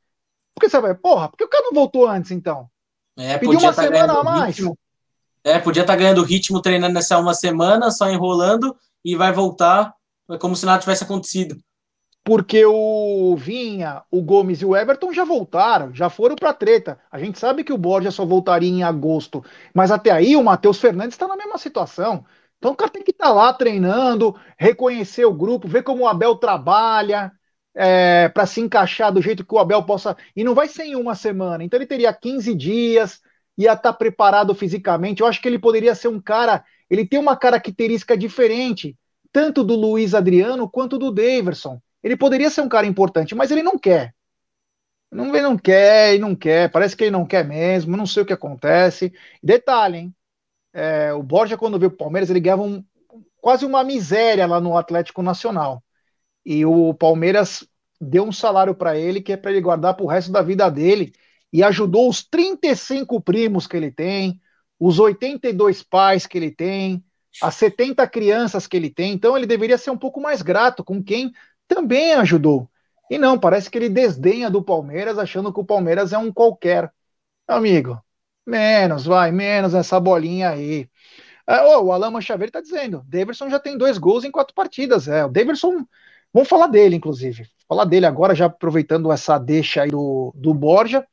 Porque 0.55 0.68
você 0.68 0.81
vai, 0.81 0.95
porra, 0.95 1.29
por 1.29 1.37
que 1.37 1.45
o 1.45 1.49
cara 1.49 1.64
não 1.64 1.73
voltou 1.73 2.07
antes 2.07 2.31
então? 2.31 2.70
É, 3.16 3.37
Pediu 3.39 3.59
uma 3.59 3.73
tá 3.73 3.83
semana 3.83 4.20
a 4.20 4.23
mais. 4.23 4.57
Ritmo. 4.57 4.79
É, 5.45 5.59
podia 5.59 5.82
estar 5.82 5.95
tá 5.95 5.99
ganhando 5.99 6.22
ritmo 6.22 6.62
treinando 6.62 6.95
nessa 6.95 7.18
uma 7.18 7.34
semana, 7.34 7.90
só 7.90 8.09
enrolando 8.09 8.76
e 9.05 9.16
vai 9.16 9.32
voltar 9.32 9.95
como 10.38 10.57
se 10.57 10.64
nada 10.64 10.80
tivesse 10.80 11.05
acontecido. 11.05 11.57
Porque 12.24 12.64
o 12.64 13.34
Vinha, 13.36 14.03
o 14.09 14.22
Gomes 14.22 14.62
e 14.62 14.64
o 14.64 14.76
Everton 14.76 15.12
já 15.12 15.24
voltaram, 15.24 15.93
já 15.93 16.09
foram 16.09 16.36
para 16.36 16.53
treta. 16.55 17.01
A 17.11 17.18
gente 17.18 17.38
sabe 17.38 17.64
que 17.64 17.72
o 17.72 17.78
Borja 17.78 18.12
só 18.12 18.24
voltaria 18.24 18.70
em 18.70 18.84
agosto, 18.84 19.45
mas 19.74 19.90
até 19.90 20.11
aí 20.12 20.36
o 20.36 20.45
Matheus 20.45 20.78
Fernandes 20.78 21.14
está 21.14 21.26
na 21.26 21.36
mesma 21.36 21.59
situação. 21.59 22.24
Então 22.59 22.72
o 22.72 22.76
cara 22.76 22.90
tem 22.93 23.03
que 23.03 23.11
estar 23.11 23.24
tá 23.26 23.32
lá 23.32 23.53
treinando, 23.53 24.36
reconhecer 24.57 25.24
o 25.24 25.34
grupo, 25.34 25.66
ver 25.66 25.82
como 25.82 26.05
o 26.05 26.07
Abel 26.07 26.36
trabalha, 26.36 27.32
é, 27.74 28.28
para 28.28 28.47
se 28.47 28.61
encaixar 28.61 29.12
do 29.12 29.20
jeito 29.20 29.45
que 29.45 29.55
o 29.55 29.59
Abel 29.59 29.82
possa. 29.82 30.16
E 30.36 30.45
não 30.45 30.55
vai 30.55 30.68
ser 30.68 30.84
em 30.84 30.95
uma 30.95 31.16
semana. 31.16 31.64
Então 31.64 31.76
ele 31.78 31.86
teria 31.86 32.12
15 32.12 32.55
dias, 32.55 33.20
ia 33.57 33.72
estar 33.72 33.92
tá 33.92 33.92
preparado 33.92 34.55
fisicamente. 34.55 35.20
Eu 35.20 35.26
acho 35.26 35.40
que 35.40 35.48
ele 35.48 35.59
poderia 35.59 35.94
ser 35.94 36.09
um 36.09 36.20
cara. 36.20 36.64
Ele 36.88 37.07
tem 37.07 37.18
uma 37.18 37.36
característica 37.36 38.16
diferente, 38.16 38.96
tanto 39.32 39.64
do 39.64 39.74
Luiz 39.74 40.14
Adriano 40.14 40.68
quanto 40.68 40.98
do 40.98 41.12
Daverson. 41.12 41.80
Ele 42.03 42.16
poderia 42.16 42.50
ser 42.50 42.62
um 42.62 42.68
cara 42.68 42.86
importante, 42.86 43.34
mas 43.34 43.50
ele 43.50 43.62
não 43.62 43.78
quer. 43.78 44.14
Não, 45.11 45.28
ele 45.28 45.42
não 45.42 45.59
quer, 45.59 46.14
e 46.14 46.18
não 46.18 46.34
quer. 46.34 46.70
Parece 46.70 46.96
que 46.96 47.05
ele 47.05 47.11
não 47.11 47.26
quer 47.26 47.44
mesmo. 47.44 47.96
Não 47.96 48.07
sei 48.07 48.22
o 48.22 48.26
que 48.26 48.32
acontece. 48.32 49.12
Detalhe, 49.42 49.98
hein? 49.98 50.14
É, 50.72 51.12
o 51.12 51.22
Borja, 51.22 51.57
quando 51.59 51.78
veio 51.78 51.90
o 51.90 51.96
Palmeiras, 51.96 52.30
ele 52.30 52.40
ganhava 52.40 52.62
um, 52.62 52.82
quase 53.40 53.66
uma 53.66 53.84
miséria 53.84 54.46
lá 54.46 54.61
no 54.61 54.76
Atlético 54.76 55.22
Nacional. 55.22 55.84
E 56.44 56.64
o 56.64 56.94
Palmeiras 56.94 57.66
deu 58.00 58.24
um 58.24 58.32
salário 58.32 58.74
para 58.74 58.96
ele 58.98 59.20
que 59.20 59.32
é 59.32 59.36
para 59.36 59.50
ele 59.53 59.61
guardar 59.61 59.94
para 59.94 60.05
o 60.05 60.09
resto 60.09 60.32
da 60.32 60.42
vida 60.42 60.70
dele. 60.70 61.12
E 61.53 61.62
ajudou 61.62 62.09
os 62.09 62.24
35 62.24 63.20
primos 63.20 63.66
que 63.66 63.76
ele 63.76 63.90
tem, 63.90 64.40
os 64.78 64.98
82 64.98 65.82
pais 65.82 66.26
que 66.26 66.38
ele 66.38 66.50
tem, 66.50 67.05
as 67.42 67.55
70 67.57 68.07
crianças 68.09 68.66
que 68.66 68.76
ele 68.76 68.90
tem. 68.90 69.12
Então 69.12 69.36
ele 69.36 69.46
deveria 69.46 69.78
ser 69.78 69.90
um 69.90 69.98
pouco 69.98 70.20
mais 70.20 70.42
grato 70.42 70.82
com 70.84 71.03
quem 71.03 71.32
também 71.68 72.14
ajudou. 72.14 72.68
E 73.11 73.18
não, 73.18 73.38
parece 73.38 73.70
que 73.70 73.78
ele 73.78 73.88
desdenha 73.88 74.50
do 74.50 74.62
Palmeiras, 74.62 75.18
achando 75.18 75.53
que 75.53 75.61
o 75.61 75.64
Palmeiras 75.64 76.12
é 76.12 76.18
um 76.18 76.32
qualquer. 76.32 76.90
Amigo, 77.46 78.00
Menos, 78.46 79.05
vai, 79.05 79.30
menos 79.30 79.74
essa 79.74 80.00
bolinha 80.00 80.50
aí. 80.50 80.88
Oh, 81.48 81.84
o 81.84 81.92
Alan 81.92 82.20
Chaveiro 82.20 82.50
está 82.50 82.61
dizendo, 82.61 83.05
Davidson 83.07 83.48
já 83.48 83.59
tem 83.59 83.76
dois 83.76 83.98
gols 83.98 84.24
em 84.24 84.30
quatro 84.30 84.55
partidas. 84.55 85.09
É, 85.09 85.24
o 85.24 85.28
Davidson, 85.28 85.86
vamos 86.32 86.48
falar 86.48 86.66
dele, 86.66 86.96
inclusive. 86.96 87.48
Falar 87.68 87.84
dele 87.84 88.07
agora, 88.07 88.34
já 88.34 88.46
aproveitando 88.46 89.12
essa 89.12 89.38
deixa 89.38 89.82
aí 89.82 89.90
do, 89.90 90.32
do 90.36 90.53
Borja. 90.55 91.07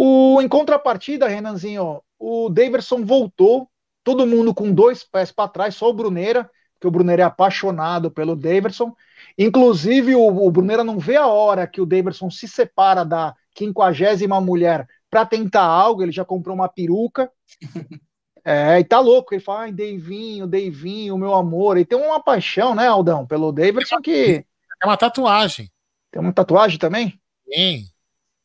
O, 0.00 0.40
em 0.40 0.46
contrapartida, 0.46 1.26
Renanzinho, 1.26 2.00
o 2.20 2.48
Davidson 2.48 3.04
voltou, 3.04 3.68
todo 4.04 4.28
mundo 4.28 4.54
com 4.54 4.72
dois 4.72 5.02
pés 5.02 5.32
para 5.32 5.48
trás, 5.48 5.74
só 5.74 5.90
o 5.90 5.92
Bruneira, 5.92 6.48
que 6.80 6.86
o 6.86 6.90
Bruneira 6.90 7.24
é 7.24 7.26
apaixonado 7.26 8.08
pelo 8.08 8.36
Davidson. 8.36 8.94
Inclusive, 9.36 10.14
o, 10.14 10.24
o 10.24 10.50
Bruneira 10.52 10.84
não 10.84 11.00
vê 11.00 11.16
a 11.16 11.26
hora 11.26 11.66
que 11.66 11.80
o 11.80 11.84
Davidson 11.84 12.30
se 12.30 12.46
separa 12.46 13.04
da 13.04 13.34
quinquagésima 13.52 14.40
mulher 14.40 14.86
para 15.10 15.26
tentar 15.26 15.64
algo, 15.64 16.04
ele 16.04 16.12
já 16.12 16.24
comprou 16.24 16.54
uma 16.54 16.68
peruca. 16.68 17.28
É, 18.44 18.78
e 18.78 18.84
tá 18.84 18.98
louco, 18.98 19.34
ele 19.34 19.42
fala, 19.42 19.62
ai, 19.62 19.72
Deivinho, 19.72 20.46
Deivinho, 20.46 21.18
meu 21.18 21.34
amor. 21.34 21.76
E 21.76 21.84
tem 21.84 21.98
uma 21.98 22.22
paixão, 22.22 22.74
né, 22.74 22.86
Aldão, 22.86 23.26
pelo 23.26 23.52
Davidson 23.52 24.00
que. 24.00 24.42
É 24.82 24.86
uma 24.86 24.96
tatuagem. 24.96 25.70
Tem 26.10 26.22
uma 26.22 26.32
tatuagem 26.32 26.78
também? 26.78 27.20
Sim. 27.52 27.84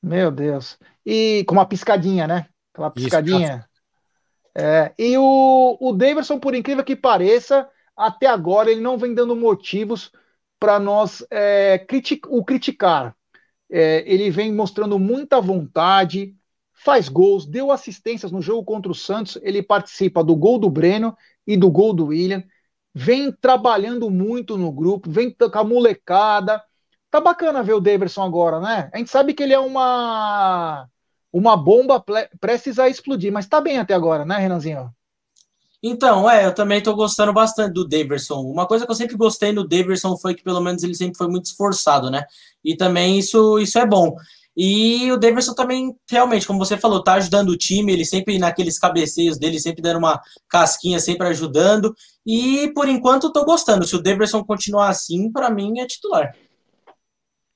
Meu 0.04 0.30
Deus. 0.30 0.78
E 1.06 1.46
com 1.48 1.56
uma 1.56 1.66
piscadinha, 1.66 2.28
né? 2.28 2.48
Aquela 2.74 2.92
piscadinha. 2.92 3.66
É, 4.54 4.94
e 5.00 5.18
o, 5.18 5.78
o 5.80 5.94
Davidson, 5.94 6.40
por 6.40 6.54
incrível 6.54 6.84
que 6.84 6.96
pareça, 6.96 7.68
até 7.96 8.28
agora 8.28 8.70
ele 8.70 8.82
não 8.82 8.98
vem 8.98 9.14
dando 9.14 9.36
motivos 9.36 10.12
para 10.60 10.78
nós 10.78 11.26
é, 11.32 11.80
critic, 11.80 12.26
o 12.28 12.44
criticar. 12.44 13.16
É, 13.72 14.04
ele 14.06 14.30
vem 14.30 14.54
mostrando 14.54 15.00
muita 15.00 15.40
vontade, 15.40 16.36
faz 16.74 17.08
gols, 17.08 17.46
deu 17.46 17.72
assistências 17.72 18.32
no 18.32 18.42
jogo 18.42 18.64
contra 18.64 18.92
o 18.92 18.96
Santos, 18.96 19.38
ele 19.42 19.64
participa 19.64 20.24
do 20.24 20.36
gol 20.36 20.60
do 20.60 20.70
Breno 20.70 21.16
e 21.48 21.56
do 21.56 21.72
gol 21.72 21.94
do 21.94 22.08
William, 22.08 22.44
vem 22.94 23.32
trabalhando 23.32 24.10
muito 24.10 24.58
no 24.58 24.72
grupo, 24.72 25.10
vem 25.10 25.32
com 25.32 25.58
a 25.58 25.64
molecada. 25.64 26.62
Tá 27.14 27.22
bacana 27.22 27.62
ver 27.62 27.74
o 27.74 27.80
Daverson 27.80 28.24
agora, 28.24 28.60
né? 28.60 28.90
A 28.92 28.98
gente 28.98 29.12
sabe 29.12 29.36
que 29.36 29.44
ele 29.44 29.54
é 29.54 29.60
uma 29.60 30.90
uma 31.32 31.56
bomba 31.56 32.04
prestes 32.42 32.80
a 32.80 32.90
explodir, 32.90 33.32
mas 33.32 33.46
tá 33.46 33.62
bem 33.62 33.78
até 33.78 33.94
agora, 33.94 34.26
né, 34.26 34.40
Renanzinho? 34.40 34.92
Então, 35.84 36.28
é, 36.28 36.44
eu 36.48 36.56
também 36.56 36.82
tô 36.82 36.96
gostando 36.96 37.32
bastante 37.32 37.72
do 37.72 37.88
Daverson. 37.88 38.42
Uma 38.42 38.66
coisa 38.66 38.84
que 38.84 38.92
eu 38.92 38.96
sempre 38.96 39.16
gostei 39.16 39.52
no 39.52 39.68
Daverson 39.68 40.18
foi 40.18 40.34
que 40.34 40.44
pelo 40.44 40.60
menos 40.60 40.82
ele 40.82 40.96
sempre 40.96 41.16
foi 41.16 41.28
muito 41.28 41.46
esforçado, 41.46 42.10
né? 42.10 42.26
E 42.66 42.76
também 42.76 43.20
isso, 43.20 43.60
isso 43.60 43.78
é 43.78 43.86
bom. 43.86 44.16
E 44.58 45.12
o 45.12 45.18
Davidson 45.18 45.54
também, 45.54 45.96
realmente, 46.10 46.48
como 46.48 46.58
você 46.58 46.78
falou, 46.78 47.04
tá 47.04 47.14
ajudando 47.14 47.50
o 47.50 47.58
time, 47.58 47.92
ele 47.92 48.06
sempre 48.06 48.40
naqueles 48.40 48.80
cabeceios 48.80 49.38
dele, 49.38 49.60
sempre 49.60 49.84
dando 49.84 49.98
uma 49.98 50.20
casquinha, 50.48 51.00
sempre 51.00 51.28
ajudando. 51.28 51.96
E 52.26 52.72
por 52.74 52.88
enquanto 52.88 53.32
tô 53.32 53.46
gostando. 53.46 53.86
Se 53.86 53.96
o 53.96 54.02
Davidson 54.02 54.44
continuar 54.44 54.90
assim, 54.90 55.32
para 55.32 55.52
mim 55.52 55.80
é 55.80 55.86
titular. 55.86 56.34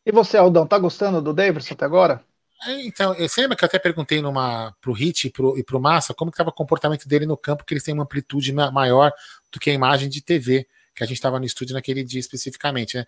E 0.07 0.11
você, 0.13 0.37
Aldão, 0.37 0.65
tá 0.65 0.79
gostando 0.79 1.21
do 1.21 1.33
Davidson 1.33 1.73
até 1.73 1.83
agora? 1.83 2.23
É, 2.65 2.81
então, 2.85 3.13
você 3.13 3.41
lembra 3.41 3.57
que 3.57 3.65
eu 3.65 3.67
até 3.67 3.77
perguntei 3.77 4.21
numa, 4.21 4.73
pro 4.79 4.93
Hit 4.93 5.27
e 5.27 5.29
pro, 5.29 5.57
e 5.57 5.63
pro 5.65 5.81
Massa 5.81 6.13
como 6.13 6.31
estava 6.31 6.49
o 6.49 6.53
comportamento 6.53 7.05
dele 7.09 7.25
no 7.25 7.35
campo, 7.35 7.65
que 7.65 7.73
eles 7.73 7.83
têm 7.83 7.93
uma 7.93 8.03
amplitude 8.03 8.53
maior 8.53 9.11
do 9.51 9.59
que 9.59 9.69
a 9.69 9.73
imagem 9.73 10.07
de 10.07 10.21
TV, 10.21 10.65
que 10.95 11.03
a 11.03 11.05
gente 11.05 11.17
estava 11.17 11.37
no 11.39 11.45
estúdio 11.45 11.73
naquele 11.73 12.05
dia 12.05 12.21
especificamente, 12.21 12.95
né? 12.95 13.05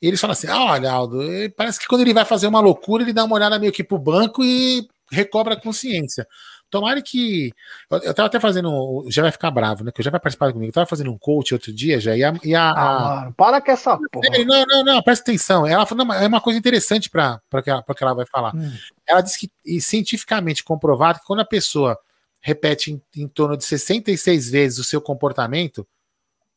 E 0.00 0.08
eles 0.08 0.18
falam 0.18 0.32
assim: 0.32 0.46
ah, 0.46 0.64
olha, 0.72 0.90
Aldo, 0.90 1.20
parece 1.54 1.78
que 1.78 1.86
quando 1.86 2.00
ele 2.00 2.14
vai 2.14 2.24
fazer 2.24 2.46
uma 2.46 2.60
loucura, 2.60 3.02
ele 3.02 3.12
dá 3.12 3.24
uma 3.24 3.36
olhada 3.36 3.58
meio 3.58 3.70
que 3.70 3.84
pro 3.84 3.98
banco 3.98 4.42
e 4.42 4.88
recobra 5.10 5.52
a 5.52 5.60
consciência. 5.60 6.26
Tomara 6.72 7.02
que. 7.02 7.52
Eu, 7.90 7.98
eu 7.98 8.14
tava 8.14 8.26
até 8.26 8.40
fazendo. 8.40 9.04
Já 9.08 9.22
vai 9.22 9.30
ficar 9.30 9.50
bravo, 9.50 9.84
né? 9.84 9.92
Que 9.92 10.02
já 10.02 10.10
vai 10.10 10.18
participar 10.18 10.52
comigo. 10.52 10.70
Eu 10.70 10.74
tava 10.74 10.86
fazendo 10.86 11.12
um 11.12 11.18
coach 11.18 11.52
outro 11.52 11.72
dia 11.72 12.00
já. 12.00 12.16
E 12.16 12.24
a. 12.24 12.34
E 12.42 12.54
a, 12.54 12.70
ah, 12.70 13.14
mano, 13.20 13.34
para 13.34 13.60
com 13.60 13.70
essa 13.70 13.98
porra. 14.10 14.28
Não, 14.44 14.64
não, 14.66 14.84
não, 14.84 15.02
presta 15.02 15.30
atenção. 15.30 15.66
Ela 15.66 15.84
falou, 15.84 16.04
não, 16.04 16.14
é 16.14 16.26
uma 16.26 16.40
coisa 16.40 16.58
interessante 16.58 17.10
para 17.10 17.40
que, 17.62 17.70
ela, 17.70 17.82
que 17.82 18.02
ela 18.02 18.14
vai 18.14 18.26
falar. 18.26 18.56
Hum. 18.56 18.72
Ela 19.06 19.20
disse 19.20 19.38
que, 19.38 19.50
e 19.64 19.80
cientificamente 19.80 20.64
comprovado, 20.64 21.20
que 21.20 21.26
quando 21.26 21.40
a 21.40 21.44
pessoa 21.44 21.98
repete 22.40 22.90
em, 22.90 23.02
em 23.22 23.28
torno 23.28 23.56
de 23.56 23.64
66 23.64 24.50
vezes 24.50 24.78
o 24.78 24.84
seu 24.84 25.00
comportamento. 25.00 25.86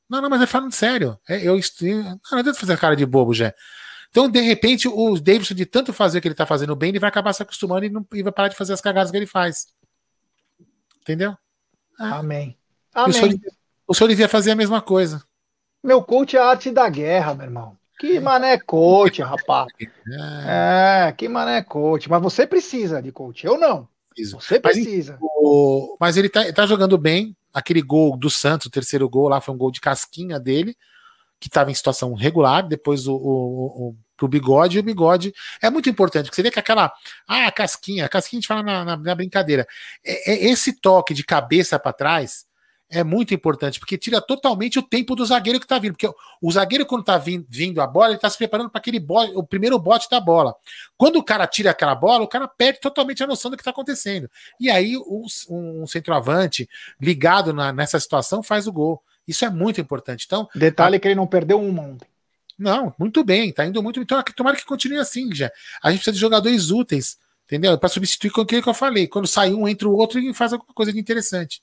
Não, 0.09 0.21
não, 0.21 0.29
mas 0.29 0.41
é 0.41 0.47
falando 0.47 0.73
sério. 0.73 1.19
É, 1.27 1.37
eu, 1.37 1.57
eu, 1.57 2.03
não, 2.03 2.19
não 2.31 2.39
adianta 2.39 2.59
fazer 2.59 2.77
cara 2.77 2.95
de 2.95 3.05
bobo, 3.05 3.33
já. 3.33 3.53
Então, 4.15 4.29
de 4.29 4.39
repente, 4.39 4.87
o 4.87 5.19
Davidson, 5.19 5.53
de 5.53 5.65
tanto 5.65 5.91
fazer 5.91 6.19
o 6.19 6.21
que 6.21 6.27
ele 6.29 6.35
tá 6.35 6.45
fazendo 6.45 6.73
bem, 6.73 6.87
ele 6.87 6.99
vai 6.99 7.09
acabar 7.09 7.33
se 7.33 7.43
acostumando 7.43 7.85
e, 7.85 7.89
não, 7.89 8.07
e 8.13 8.23
vai 8.23 8.31
parar 8.31 8.47
de 8.47 8.55
fazer 8.55 8.71
as 8.71 8.79
cagadas 8.79 9.11
que 9.11 9.17
ele 9.17 9.25
faz. 9.25 9.67
Entendeu? 11.05 11.37
É. 11.99 12.03
Amém. 12.03 12.57
Amém. 12.91 13.09
O 13.09 13.13
senhor, 13.13 13.39
o 13.87 13.93
senhor 13.93 14.07
devia 14.07 14.27
fazer 14.27 14.49
a 14.49 14.55
mesma 14.55 14.81
coisa. 14.81 15.23
Meu 15.83 16.01
coach 16.01 16.35
é 16.35 16.39
a 16.39 16.47
arte 16.47 16.71
da 16.71 16.89
guerra, 16.89 17.35
meu 17.35 17.45
irmão. 17.45 17.77
Que 17.99 18.19
mané 18.19 18.57
coach, 18.57 19.21
rapaz. 19.21 19.67
É. 20.47 21.07
é, 21.07 21.11
que 21.11 21.27
mané 21.27 21.61
coach. 21.61 22.09
Mas 22.09 22.21
você 22.21 22.47
precisa 22.47 23.01
de 23.01 23.11
coach. 23.11 23.45
Eu 23.45 23.57
não. 23.57 23.87
Você 24.31 24.59
precisa. 24.59 25.13
Mas, 25.13 25.21
o, 25.21 25.97
mas 25.99 26.17
ele 26.17 26.29
tá, 26.29 26.51
tá, 26.51 26.65
jogando 26.65 26.97
bem. 26.97 27.35
Aquele 27.53 27.81
gol 27.81 28.17
do 28.17 28.29
Santos, 28.29 28.67
o 28.67 28.71
terceiro 28.71 29.07
gol 29.07 29.29
lá, 29.29 29.39
foi 29.39 29.53
um 29.53 29.57
gol 29.57 29.71
de 29.71 29.79
casquinha 29.79 30.39
dele, 30.39 30.75
que 31.39 31.47
estava 31.47 31.71
em 31.71 31.73
situação 31.73 32.13
regular. 32.13 32.67
Depois 32.67 33.07
o, 33.07 33.15
o, 33.15 33.89
o 33.89 33.95
pro 34.15 34.27
bigode, 34.27 34.77
e 34.77 34.79
o 34.79 34.83
bigode 34.83 35.33
é 35.61 35.69
muito 35.69 35.89
importante, 35.89 36.25
porque 36.25 36.35
você 36.35 36.43
vê 36.43 36.51
que 36.51 36.59
aquela. 36.59 36.91
Ah, 37.27 37.47
a 37.47 37.51
casquinha, 37.51 38.05
a 38.05 38.09
casquinha 38.09 38.39
a 38.39 38.41
gente 38.41 38.47
fala 38.47 38.63
na, 38.63 38.85
na, 38.85 38.97
na 38.97 39.15
brincadeira. 39.15 39.67
É, 40.03 40.31
é, 40.31 40.45
esse 40.45 40.73
toque 40.73 41.13
de 41.13 41.23
cabeça 41.23 41.77
para 41.79 41.93
trás 41.93 42.45
é 42.89 43.03
muito 43.03 43.33
importante, 43.33 43.79
porque 43.79 43.97
tira 43.97 44.21
totalmente 44.21 44.77
o 44.77 44.83
tempo 44.83 45.15
do 45.15 45.25
zagueiro 45.25 45.59
que 45.59 45.67
tá 45.67 45.79
vindo. 45.79 45.93
Porque 45.93 46.09
o 46.41 46.51
zagueiro, 46.51 46.85
quando 46.85 47.03
tá 47.03 47.17
vindo, 47.17 47.45
vindo 47.49 47.81
a 47.81 47.87
bola, 47.87 48.11
ele 48.11 48.19
tá 48.19 48.29
se 48.29 48.37
preparando 48.37 48.69
para 48.69 48.79
aquele 48.79 48.99
bote, 48.99 49.33
o 49.35 49.43
primeiro 49.43 49.77
bote 49.79 50.07
da 50.09 50.19
bola. 50.19 50.55
Quando 50.95 51.17
o 51.17 51.23
cara 51.23 51.47
tira 51.47 51.71
aquela 51.71 51.95
bola, 51.95 52.23
o 52.23 52.27
cara 52.27 52.47
perde 52.47 52.79
totalmente 52.79 53.23
a 53.23 53.27
noção 53.27 53.49
do 53.49 53.57
que 53.57 53.63
tá 53.63 53.71
acontecendo. 53.71 54.29
E 54.59 54.69
aí, 54.69 54.95
um, 54.97 55.25
um 55.49 55.87
centroavante 55.87 56.69
ligado 57.01 57.53
na, 57.53 57.73
nessa 57.73 57.99
situação 57.99 58.43
faz 58.43 58.67
o 58.67 58.73
gol. 58.73 59.01
Isso 59.27 59.43
é 59.43 59.49
muito 59.49 59.81
importante. 59.81 60.25
Então, 60.25 60.47
Detalhe 60.53 60.97
a... 60.97 60.99
que 60.99 61.07
ele 61.07 61.15
não 61.15 61.25
perdeu 61.25 61.59
uma 61.59 61.81
ontem. 61.81 62.07
Não, 62.57 62.93
muito 62.97 63.23
bem, 63.23 63.51
tá 63.51 63.65
indo 63.65 63.81
muito. 63.83 63.99
Então, 63.99 64.21
tomara 64.35 64.55
que 64.55 64.65
continue 64.65 64.97
assim, 64.97 65.33
já. 65.33 65.51
A 65.83 65.89
gente 65.89 65.99
precisa 65.99 66.13
de 66.13 66.19
jogadores 66.19 66.71
úteis, 66.71 67.17
entendeu? 67.45 67.77
Para 67.77 67.89
substituir 67.89 68.31
com 68.31 68.41
aquilo 68.41 68.63
que 68.63 68.69
eu 68.69 68.73
falei. 68.73 69.07
Quando 69.07 69.27
sai 69.27 69.53
um, 69.53 69.67
entra 69.67 69.87
o 69.87 69.95
outro 69.95 70.19
e 70.19 70.33
faz 70.33 70.53
alguma 70.53 70.73
coisa 70.73 70.93
de 70.93 70.99
interessante. 70.99 71.61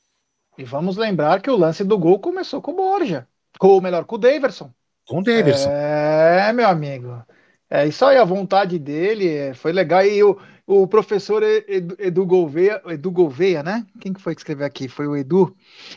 E 0.57 0.65
vamos 0.65 0.97
lembrar 0.97 1.41
que 1.41 1.51
o 1.51 1.57
lance 1.57 1.83
do 1.83 1.99
gol 1.99 2.19
começou 2.19 2.61
com 2.61 2.73
o 2.73 2.77
Borja. 2.77 3.27
Ou 3.59 3.81
melhor, 3.81 4.05
com 4.05 4.17
o 4.17 4.19
Daverson. 4.19 4.71
Com 5.07 5.21
o 5.21 5.23
Daverson. 5.23 5.71
É, 5.71 6.53
meu 6.53 6.69
amigo. 6.69 7.25
É 7.75 7.87
isso 7.87 8.05
aí, 8.05 8.19
a 8.19 8.25
vontade 8.25 8.79
dele 8.79 9.35
é, 9.35 9.55
foi 9.55 9.73
legal. 9.73 10.05
E 10.05 10.23
o, 10.23 10.39
o 10.67 10.87
professor 10.87 11.43
Edu, 11.43 11.97
Edu, 11.99 12.27
Gouveia, 12.27 12.83
Edu 12.85 13.11
Gouveia, 13.11 13.63
né? 13.63 13.87
Quem 13.99 14.13
que 14.13 14.21
foi 14.21 14.35
que 14.35 14.43
escreveu 14.43 14.67
aqui? 14.67 14.89
Foi 14.89 15.07
o 15.07 15.17
Edu. 15.17 15.57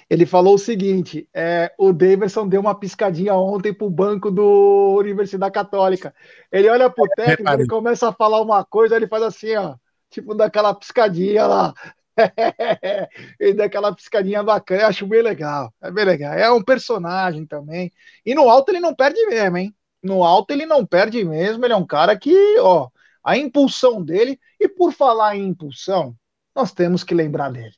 Ele 0.09 0.25
falou 0.25 0.55
o 0.55 0.57
seguinte: 0.57 1.27
é, 1.33 1.73
o 1.77 1.91
Daverson 1.91 2.47
deu 2.47 2.61
uma 2.61 2.79
piscadinha 2.79 3.33
ontem 3.35 3.73
pro 3.73 3.89
banco 3.89 4.31
do 4.31 4.95
Universidade 4.97 5.53
Católica. 5.53 6.15
Ele 6.49 6.69
olha 6.69 6.89
pro 6.89 7.09
técnico, 7.09 7.51
ele 7.51 7.67
começa 7.67 8.07
a 8.07 8.13
falar 8.13 8.41
uma 8.41 8.63
coisa, 8.63 8.95
ele 8.95 9.07
faz 9.07 9.23
assim, 9.23 9.53
ó, 9.57 9.75
tipo 10.09 10.33
daquela 10.33 10.73
piscadinha 10.73 11.45
lá. 11.45 11.73
ele 13.37 13.53
dá 13.53 13.65
aquela 13.65 13.93
piscadinha 13.93 14.41
bacana, 14.41 14.83
eu 14.83 14.87
acho 14.87 15.05
bem 15.05 15.21
legal. 15.21 15.73
É 15.81 15.91
bem 15.91 16.05
legal. 16.05 16.33
É 16.35 16.49
um 16.49 16.63
personagem 16.63 17.45
também. 17.45 17.91
E 18.25 18.33
no 18.33 18.49
alto 18.49 18.69
ele 18.71 18.79
não 18.79 18.95
perde 18.95 19.19
mesmo, 19.25 19.57
hein? 19.57 19.75
No 20.05 20.23
alto 20.23 20.51
ele 20.51 20.67
não 20.67 20.85
perde 20.85 21.23
mesmo. 21.25 21.65
Ele 21.65 21.73
é 21.73 21.77
um 21.77 21.85
cara 21.85 22.17
que, 22.17 22.59
ó, 22.59 22.89
a 23.23 23.35
impulsão 23.35 24.03
dele. 24.03 24.39
E 24.59 24.69
por 24.69 24.93
falar 24.93 25.35
em 25.35 25.47
impulsão, 25.47 26.15
nós 26.55 26.71
temos 26.71 27.03
que 27.03 27.15
lembrar 27.15 27.51
dele. 27.51 27.73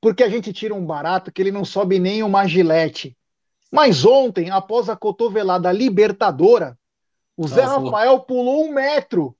Porque 0.00 0.24
a 0.24 0.28
gente 0.28 0.52
tira 0.52 0.74
um 0.74 0.84
barato 0.84 1.32
que 1.32 1.40
ele 1.40 1.52
não 1.52 1.64
sobe 1.64 2.00
nem 2.00 2.22
uma 2.24 2.48
gilete. 2.48 3.16
Mas 3.70 4.04
ontem, 4.04 4.50
após 4.50 4.88
a 4.88 4.96
cotovelada 4.96 5.70
libertadora, 5.70 6.76
o 7.36 7.46
Zé 7.46 7.62
Rafael 7.62 8.20
pulou 8.20 8.64
um 8.64 8.72
metro 8.72 9.36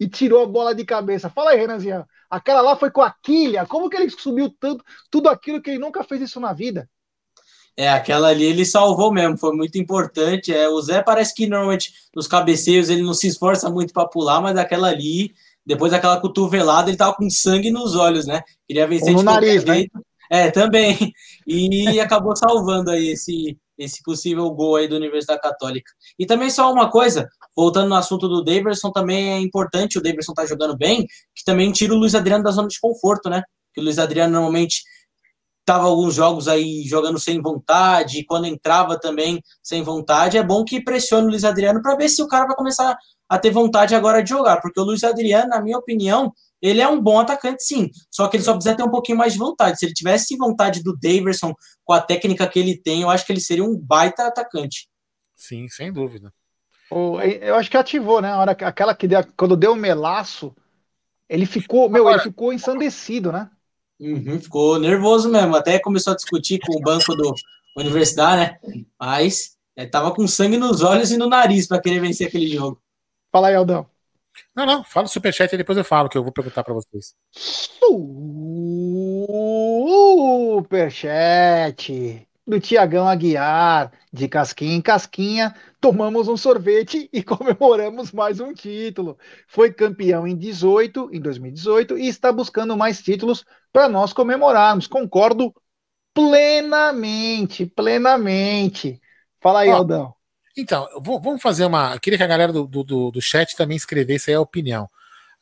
e 0.00 0.08
tirou 0.08 0.42
a 0.42 0.46
bola 0.46 0.74
de 0.74 0.84
cabeça. 0.84 1.28
Fala 1.28 1.50
aí, 1.50 1.58
Renanzinho. 1.58 2.06
Aquela 2.30 2.62
lá 2.62 2.74
foi 2.74 2.90
com 2.90 3.02
a 3.02 3.14
quilha. 3.22 3.66
Como 3.66 3.88
que 3.90 3.96
ele 3.96 4.10
subiu 4.10 4.50
tanto, 4.58 4.82
tudo 5.10 5.28
aquilo 5.28 5.60
que 5.60 5.70
ele 5.70 5.78
nunca 5.78 6.02
fez 6.02 6.22
isso 6.22 6.40
na 6.40 6.52
vida? 6.54 6.88
É, 7.78 7.88
aquela 7.88 8.30
ali 8.30 8.44
ele 8.44 8.64
salvou 8.64 9.12
mesmo, 9.12 9.38
foi 9.38 9.54
muito 9.54 9.78
importante. 9.78 10.52
É, 10.52 10.68
o 10.68 10.82
Zé 10.82 11.00
parece 11.00 11.32
que 11.32 11.46
normalmente 11.46 11.92
nos 12.12 12.26
cabeceios 12.26 12.88
ele 12.88 13.02
não 13.02 13.14
se 13.14 13.28
esforça 13.28 13.70
muito 13.70 13.92
para 13.92 14.08
pular, 14.08 14.40
mas 14.40 14.56
aquela 14.56 14.88
ali, 14.88 15.32
depois 15.64 15.92
daquela 15.92 16.20
cotovelada, 16.20 16.90
ele 16.90 16.96
tava 16.96 17.14
com 17.14 17.30
sangue 17.30 17.70
nos 17.70 17.94
olhos, 17.94 18.26
né? 18.26 18.42
Queria 18.66 18.84
vencer 18.84 19.10
Ou 19.10 19.18
no 19.18 19.22
nariz, 19.22 19.64
né? 19.64 19.76
jeito. 19.76 19.92
né? 19.94 20.02
É, 20.28 20.50
também. 20.50 21.12
E 21.46 22.00
acabou 22.00 22.34
salvando 22.34 22.90
aí 22.90 23.10
esse, 23.10 23.56
esse 23.78 24.02
possível 24.02 24.50
gol 24.50 24.74
aí 24.74 24.88
da 24.88 24.96
Universidade 24.96 25.40
Católica. 25.40 25.92
E 26.18 26.26
também 26.26 26.50
só 26.50 26.72
uma 26.72 26.90
coisa, 26.90 27.28
voltando 27.56 27.90
no 27.90 27.94
assunto 27.94 28.26
do 28.26 28.42
Davidson, 28.42 28.90
também 28.90 29.34
é 29.34 29.38
importante, 29.38 29.98
o 29.98 30.02
Davidson 30.02 30.34
tá 30.34 30.44
jogando 30.44 30.76
bem, 30.76 31.06
que 31.32 31.44
também 31.44 31.70
tira 31.70 31.94
o 31.94 31.96
Luiz 31.96 32.16
Adriano 32.16 32.42
da 32.42 32.50
zona 32.50 32.66
de 32.66 32.80
conforto, 32.80 33.30
né? 33.30 33.40
Que 33.72 33.80
o 33.80 33.84
Luiz 33.84 34.00
Adriano 34.00 34.32
normalmente 34.32 34.82
tava 35.68 35.84
alguns 35.84 36.14
jogos 36.14 36.48
aí 36.48 36.82
jogando 36.86 37.18
sem 37.18 37.42
vontade, 37.42 38.24
quando 38.24 38.46
entrava 38.46 38.98
também 38.98 39.38
sem 39.62 39.82
vontade, 39.82 40.38
é 40.38 40.42
bom 40.42 40.64
que 40.64 40.82
pressione 40.82 41.26
o 41.26 41.28
Luiz 41.28 41.44
Adriano 41.44 41.82
para 41.82 41.94
ver 41.94 42.08
se 42.08 42.22
o 42.22 42.26
cara 42.26 42.46
vai 42.46 42.56
começar 42.56 42.96
a 43.28 43.38
ter 43.38 43.50
vontade 43.50 43.94
agora 43.94 44.22
de 44.22 44.30
jogar, 44.30 44.62
porque 44.62 44.80
o 44.80 44.82
Luiz 44.82 45.04
Adriano, 45.04 45.50
na 45.50 45.60
minha 45.60 45.76
opinião, 45.76 46.32
ele 46.62 46.80
é 46.80 46.88
um 46.88 46.98
bom 46.98 47.20
atacante, 47.20 47.62
sim. 47.62 47.90
Só 48.10 48.28
que 48.28 48.38
ele 48.38 48.44
só 48.44 48.54
precisa 48.54 48.74
ter 48.74 48.82
um 48.82 48.90
pouquinho 48.90 49.18
mais 49.18 49.34
de 49.34 49.38
vontade. 49.38 49.78
Se 49.78 49.84
ele 49.84 49.92
tivesse 49.92 50.38
vontade 50.38 50.82
do 50.82 50.96
Daverson 50.96 51.52
com 51.84 51.92
a 51.92 52.00
técnica 52.00 52.48
que 52.48 52.58
ele 52.58 52.80
tem, 52.80 53.02
eu 53.02 53.10
acho 53.10 53.26
que 53.26 53.32
ele 53.32 53.40
seria 53.40 53.62
um 53.62 53.76
baita 53.76 54.26
atacante. 54.26 54.88
Sim, 55.36 55.68
sem 55.68 55.92
dúvida. 55.92 56.32
O, 56.90 57.20
eu 57.20 57.56
acho 57.56 57.70
que 57.70 57.76
ativou, 57.76 58.22
né? 58.22 58.32
A 58.32 58.38
hora, 58.38 58.52
aquela 58.52 58.94
que 58.94 59.06
deu, 59.06 59.22
quando 59.36 59.54
deu 59.54 59.72
o 59.72 59.76
melaço, 59.76 60.56
ele 61.28 61.44
ficou, 61.44 61.90
meu, 61.90 62.08
ele 62.08 62.20
ficou 62.20 62.54
ensandecido, 62.54 63.30
né? 63.30 63.50
Uhum, 64.00 64.40
ficou 64.40 64.78
nervoso 64.78 65.28
mesmo. 65.28 65.56
Até 65.56 65.78
começou 65.78 66.12
a 66.12 66.16
discutir 66.16 66.60
com 66.60 66.76
o 66.76 66.80
banco 66.80 67.14
do 67.14 67.34
Universidade, 67.76 68.58
né? 68.62 68.86
Mas 68.98 69.56
é, 69.76 69.86
tava 69.86 70.12
com 70.12 70.26
sangue 70.26 70.56
nos 70.56 70.82
olhos 70.82 71.10
e 71.10 71.16
no 71.16 71.28
nariz 71.28 71.66
para 71.66 71.80
querer 71.80 72.00
vencer 72.00 72.28
aquele 72.28 72.48
jogo. 72.48 72.80
Fala 73.30 73.48
aí, 73.48 73.54
Aldão. 73.54 73.86
Não, 74.54 74.64
não, 74.66 74.84
fala 74.84 75.06
o 75.06 75.08
superchat 75.08 75.52
e 75.52 75.58
depois 75.58 75.76
eu 75.78 75.84
falo, 75.84 76.08
que 76.08 76.16
eu 76.16 76.22
vou 76.22 76.32
perguntar 76.32 76.62
para 76.64 76.74
vocês. 76.74 77.14
Superchat 80.60 82.27
do 82.48 82.58
Tiagão 82.58 83.06
Aguiar, 83.06 83.92
de 84.10 84.26
casquinha 84.26 84.74
em 84.74 84.80
casquinha, 84.80 85.54
tomamos 85.78 86.28
um 86.28 86.36
sorvete 86.36 87.06
e 87.12 87.22
comemoramos 87.22 88.10
mais 88.10 88.40
um 88.40 88.54
título. 88.54 89.18
Foi 89.46 89.70
campeão 89.70 90.26
em 90.26 90.34
18, 90.34 91.10
em 91.12 91.20
2018 91.20 91.98
e 91.98 92.08
está 92.08 92.32
buscando 92.32 92.74
mais 92.74 93.02
títulos 93.02 93.44
para 93.70 93.86
nós 93.86 94.14
comemorarmos. 94.14 94.86
Concordo 94.86 95.54
plenamente, 96.14 97.66
plenamente. 97.66 98.98
Fala 99.42 99.60
aí, 99.60 99.68
Ó, 99.68 99.76
Aldão. 99.76 100.14
Então, 100.56 100.88
vamos 101.02 101.42
fazer 101.42 101.66
uma. 101.66 101.94
Eu 101.94 102.00
queria 102.00 102.16
que 102.16 102.24
a 102.24 102.26
galera 102.26 102.50
do, 102.50 102.66
do, 102.66 103.10
do 103.10 103.20
chat 103.20 103.54
também 103.54 103.76
escrevesse 103.76 104.30
aí 104.30 104.36
a 104.36 104.40
opinião. 104.40 104.88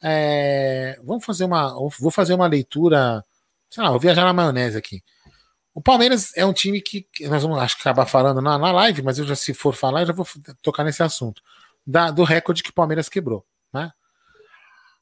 É, 0.02 0.98
vamos 1.04 1.24
fazer 1.24 1.44
uma. 1.44 1.72
Vou 2.00 2.10
fazer 2.10 2.34
uma 2.34 2.48
leitura. 2.48 3.22
Sei 3.70 3.82
lá, 3.82 3.90
vou 3.90 4.00
viajar 4.00 4.24
na 4.24 4.32
maionese 4.32 4.76
aqui. 4.76 5.02
O 5.76 5.82
Palmeiras 5.82 6.34
é 6.34 6.42
um 6.46 6.54
time 6.54 6.80
que 6.80 7.06
nós 7.28 7.42
vamos 7.42 7.58
acho, 7.58 7.76
acabar 7.78 8.06
falando 8.06 8.40
na, 8.40 8.56
na 8.56 8.72
live, 8.72 9.02
mas 9.02 9.18
eu 9.18 9.26
já, 9.26 9.36
se 9.36 9.52
for 9.52 9.74
falar, 9.74 10.00
eu 10.00 10.06
já 10.06 10.12
vou 10.14 10.26
tocar 10.62 10.82
nesse 10.82 11.02
assunto. 11.02 11.42
Da, 11.86 12.10
do 12.10 12.24
recorde 12.24 12.62
que 12.62 12.70
o 12.70 12.72
Palmeiras 12.72 13.10
quebrou. 13.10 13.44
Né? 13.70 13.92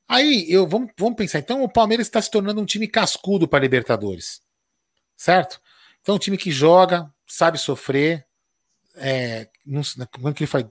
Aí, 0.08 0.44
eu, 0.50 0.66
vamos, 0.66 0.90
vamos 0.98 1.14
pensar. 1.14 1.38
Então, 1.38 1.62
o 1.62 1.68
Palmeiras 1.68 2.08
está 2.08 2.20
se 2.20 2.28
tornando 2.28 2.60
um 2.60 2.64
time 2.64 2.88
cascudo 2.88 3.46
para 3.46 3.60
Libertadores. 3.60 4.42
Certo? 5.16 5.60
Então, 6.02 6.16
um 6.16 6.18
time 6.18 6.36
que 6.36 6.50
joga, 6.50 7.08
sabe 7.24 7.56
sofrer, 7.56 8.26
é, 8.96 9.48
não, 9.64 9.80
como 10.10 10.30
é 10.30 10.32
que 10.32 10.42
ele 10.42 10.50
fala? 10.50 10.68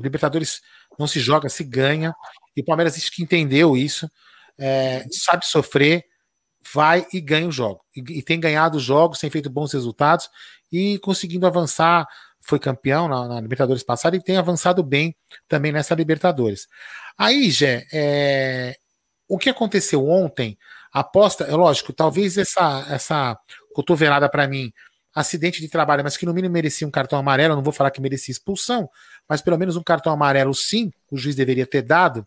Libertadores 0.00 0.62
não 0.96 1.08
se 1.08 1.18
joga, 1.18 1.48
se 1.48 1.64
ganha. 1.64 2.14
E 2.56 2.60
o 2.60 2.64
Palmeiras 2.64 2.96
que 3.10 3.24
entendeu 3.24 3.76
isso, 3.76 4.08
é, 4.56 5.04
sabe 5.10 5.44
sofrer, 5.44 6.04
vai 6.72 7.06
e 7.12 7.20
ganha 7.20 7.48
o 7.48 7.52
jogo. 7.52 7.84
E, 7.94 8.18
e, 8.18 8.22
tem 8.22 8.38
ganhado 8.40 8.76
os 8.76 8.82
jogos, 8.82 9.18
tem 9.18 9.30
feito 9.30 9.50
bons 9.50 9.72
resultados 9.72 10.28
e 10.72 10.98
conseguindo 11.00 11.46
avançar. 11.46 12.06
Foi 12.40 12.58
campeão 12.58 13.08
na, 13.08 13.28
na 13.28 13.40
Libertadores 13.40 13.82
passada 13.82 14.16
e 14.16 14.22
tem 14.22 14.36
avançado 14.36 14.82
bem 14.82 15.16
também 15.48 15.72
nessa 15.72 15.94
Libertadores. 15.94 16.68
Aí, 17.18 17.50
Gé, 17.50 17.86
é, 17.92 18.76
o 19.28 19.38
que 19.38 19.50
aconteceu 19.50 20.06
ontem 20.06 20.56
aposta, 20.92 21.44
é 21.44 21.54
lógico, 21.54 21.92
talvez 21.92 22.38
essa, 22.38 22.86
essa 22.88 23.38
cotovelada 23.74 24.28
para 24.28 24.46
mim, 24.46 24.72
acidente 25.14 25.60
de 25.60 25.68
trabalho, 25.68 26.04
mas 26.04 26.16
que 26.16 26.26
no 26.26 26.32
mínimo 26.32 26.52
merecia 26.52 26.86
um 26.86 26.90
cartão 26.90 27.18
amarelo, 27.18 27.56
não 27.56 27.62
vou 27.62 27.72
falar 27.72 27.90
que 27.90 28.00
merecia 28.00 28.32
expulsão, 28.32 28.88
mas 29.28 29.40
pelo 29.40 29.58
menos 29.58 29.76
um 29.76 29.82
cartão 29.82 30.12
amarelo 30.12 30.54
sim, 30.54 30.90
o 31.10 31.16
juiz 31.16 31.34
deveria 31.34 31.66
ter 31.66 31.82
dado. 31.82 32.26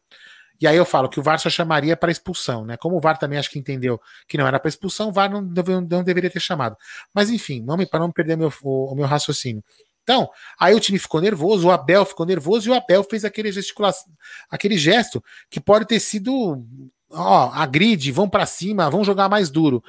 E 0.59 0.67
aí 0.67 0.75
eu 0.75 0.85
falo 0.85 1.07
que 1.07 1.19
o 1.19 1.23
VAR 1.23 1.39
só 1.39 1.49
chamaria 1.49 1.95
para 1.95 2.11
expulsão, 2.11 2.65
né? 2.65 2.75
Como 2.75 2.97
o 2.97 2.99
VAR 2.99 3.17
também 3.17 3.39
acho 3.39 3.49
que 3.49 3.57
entendeu 3.57 3.99
que 4.27 4.37
não 4.37 4.45
era 4.45 4.59
para 4.59 4.67
expulsão, 4.67 5.09
o 5.09 5.11
VAR 5.11 5.29
não, 5.29 5.41
não, 5.41 6.03
deveria 6.03 6.29
ter 6.29 6.41
chamado. 6.41 6.75
Mas 7.13 7.29
enfim, 7.29 7.65
para 7.89 7.99
não 7.99 8.11
perder 8.11 8.35
meu, 8.35 8.51
o, 8.63 8.91
o, 8.91 8.95
meu 8.95 9.05
raciocínio. 9.05 9.63
Então, 10.03 10.29
aí 10.59 10.73
o 10.73 10.79
time 10.79 10.99
ficou 10.99 11.21
nervoso, 11.21 11.67
o 11.67 11.71
Abel 11.71 12.03
ficou 12.03 12.25
nervoso 12.25 12.67
e 12.67 12.71
o 12.71 12.73
Abel 12.73 13.03
fez 13.03 13.23
aquele 13.23 13.51
gesticulação, 13.51 14.11
aquele 14.49 14.77
gesto 14.77 15.23
que 15.49 15.59
pode 15.59 15.85
ter 15.85 15.99
sido, 15.99 16.65
ó, 17.11 17.51
agride, 17.53 18.11
vão 18.11 18.27
para 18.27 18.45
cima, 18.45 18.89
vão 18.89 19.03
jogar 19.03 19.29
mais 19.29 19.49
duro. 19.49 19.83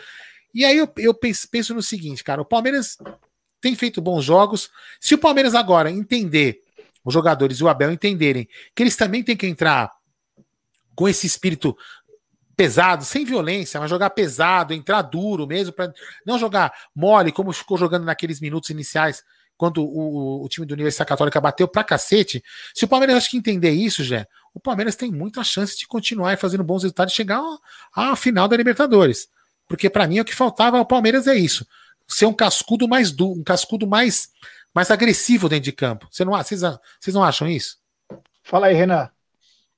E 0.54 0.64
aí 0.64 0.76
eu, 0.76 0.92
eu 0.98 1.14
penso, 1.14 1.48
penso 1.48 1.74
no 1.74 1.82
seguinte, 1.82 2.22
cara, 2.22 2.42
o 2.42 2.44
Palmeiras 2.44 2.98
tem 3.60 3.74
feito 3.74 4.00
bons 4.00 4.24
jogos. 4.24 4.70
Se 5.00 5.14
o 5.14 5.18
Palmeiras 5.18 5.54
agora 5.54 5.90
entender, 5.90 6.60
os 7.04 7.14
jogadores 7.14 7.58
e 7.58 7.64
o 7.64 7.68
Abel 7.68 7.90
entenderem 7.90 8.48
que 8.74 8.82
eles 8.82 8.96
também 8.96 9.22
têm 9.22 9.36
que 9.36 9.46
entrar 9.46 9.90
com 11.00 11.08
esse 11.08 11.26
espírito 11.26 11.74
pesado, 12.54 13.06
sem 13.06 13.24
violência, 13.24 13.80
mas 13.80 13.88
jogar 13.88 14.10
pesado, 14.10 14.74
entrar 14.74 15.00
duro 15.00 15.46
mesmo, 15.46 15.72
para 15.72 15.90
não 16.26 16.38
jogar 16.38 16.70
mole, 16.94 17.32
como 17.32 17.54
ficou 17.54 17.78
jogando 17.78 18.04
naqueles 18.04 18.38
minutos 18.38 18.68
iniciais, 18.68 19.22
quando 19.56 19.82
o, 19.82 20.44
o, 20.44 20.48
time 20.50 20.66
do 20.66 20.74
Universidade 20.74 21.08
Católica 21.08 21.40
bateu 21.40 21.66
pra 21.66 21.82
cacete. 21.82 22.44
Se 22.74 22.84
o 22.84 22.88
Palmeiras 22.88 23.16
acho 23.16 23.30
que 23.30 23.38
entender 23.38 23.70
isso, 23.70 24.04
já, 24.04 24.26
o 24.52 24.60
Palmeiras 24.60 24.94
tem 24.94 25.10
muita 25.10 25.42
chance 25.42 25.74
de 25.74 25.86
continuar 25.86 26.36
fazendo 26.36 26.62
bons 26.62 26.82
resultados 26.82 27.14
e 27.14 27.16
chegar 27.16 27.40
à 27.96 28.14
final 28.14 28.46
da 28.46 28.54
Libertadores. 28.54 29.26
Porque 29.66 29.88
para 29.88 30.06
mim 30.06 30.20
o 30.20 30.24
que 30.24 30.34
faltava 30.34 30.76
ao 30.76 30.84
Palmeiras 30.84 31.26
é 31.26 31.34
isso: 31.34 31.66
ser 32.06 32.26
um 32.26 32.34
cascudo 32.34 32.86
mais 32.86 33.10
duro, 33.10 33.40
um 33.40 33.44
cascudo 33.44 33.86
mais, 33.86 34.28
mais 34.74 34.90
agressivo 34.90 35.48
dentro 35.48 35.64
de 35.64 35.72
campo. 35.72 36.06
Você 36.10 36.26
não, 36.26 36.34
vocês 36.36 37.14
não 37.14 37.24
acham 37.24 37.48
isso? 37.48 37.78
Fala 38.42 38.66
aí, 38.66 38.74
Renan. 38.74 39.08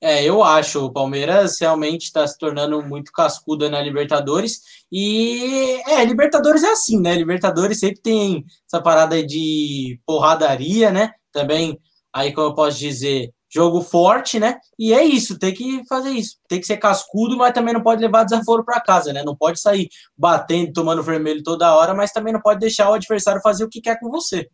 É, 0.02 0.24
eu 0.24 0.42
acho. 0.42 0.84
O 0.84 0.92
Palmeiras 0.92 1.60
realmente 1.60 2.06
está 2.06 2.26
se 2.26 2.36
tornando 2.36 2.82
muito 2.82 3.12
cascudo 3.12 3.70
na 3.70 3.80
Libertadores. 3.80 4.60
E 4.90 5.80
é, 5.86 6.04
Libertadores 6.04 6.64
é 6.64 6.72
assim, 6.72 7.00
né? 7.00 7.14
Libertadores 7.14 7.78
sempre 7.78 8.02
tem 8.02 8.44
essa 8.66 8.82
parada 8.82 9.24
de 9.24 10.00
porradaria, 10.04 10.90
né? 10.90 11.12
Também, 11.30 11.78
aí 12.12 12.32
como 12.32 12.48
eu 12.48 12.54
posso 12.54 12.80
dizer, 12.80 13.32
jogo 13.48 13.80
forte, 13.80 14.40
né? 14.40 14.58
E 14.76 14.92
é 14.92 15.04
isso, 15.04 15.38
tem 15.38 15.54
que 15.54 15.86
fazer 15.86 16.10
isso. 16.10 16.36
Tem 16.48 16.58
que 16.58 16.66
ser 16.66 16.78
cascudo, 16.78 17.36
mas 17.36 17.54
também 17.54 17.72
não 17.72 17.80
pode 17.80 18.02
levar 18.02 18.24
desaforo 18.24 18.64
para 18.64 18.80
casa, 18.80 19.12
né? 19.12 19.22
Não 19.22 19.36
pode 19.36 19.60
sair 19.60 19.88
batendo, 20.18 20.72
tomando 20.72 21.00
vermelho 21.00 21.44
toda 21.44 21.76
hora, 21.76 21.94
mas 21.94 22.10
também 22.10 22.32
não 22.32 22.40
pode 22.40 22.58
deixar 22.58 22.90
o 22.90 22.94
adversário 22.94 23.40
fazer 23.40 23.62
o 23.62 23.68
que 23.68 23.80
quer 23.80 24.00
com 24.00 24.10
você. 24.10 24.50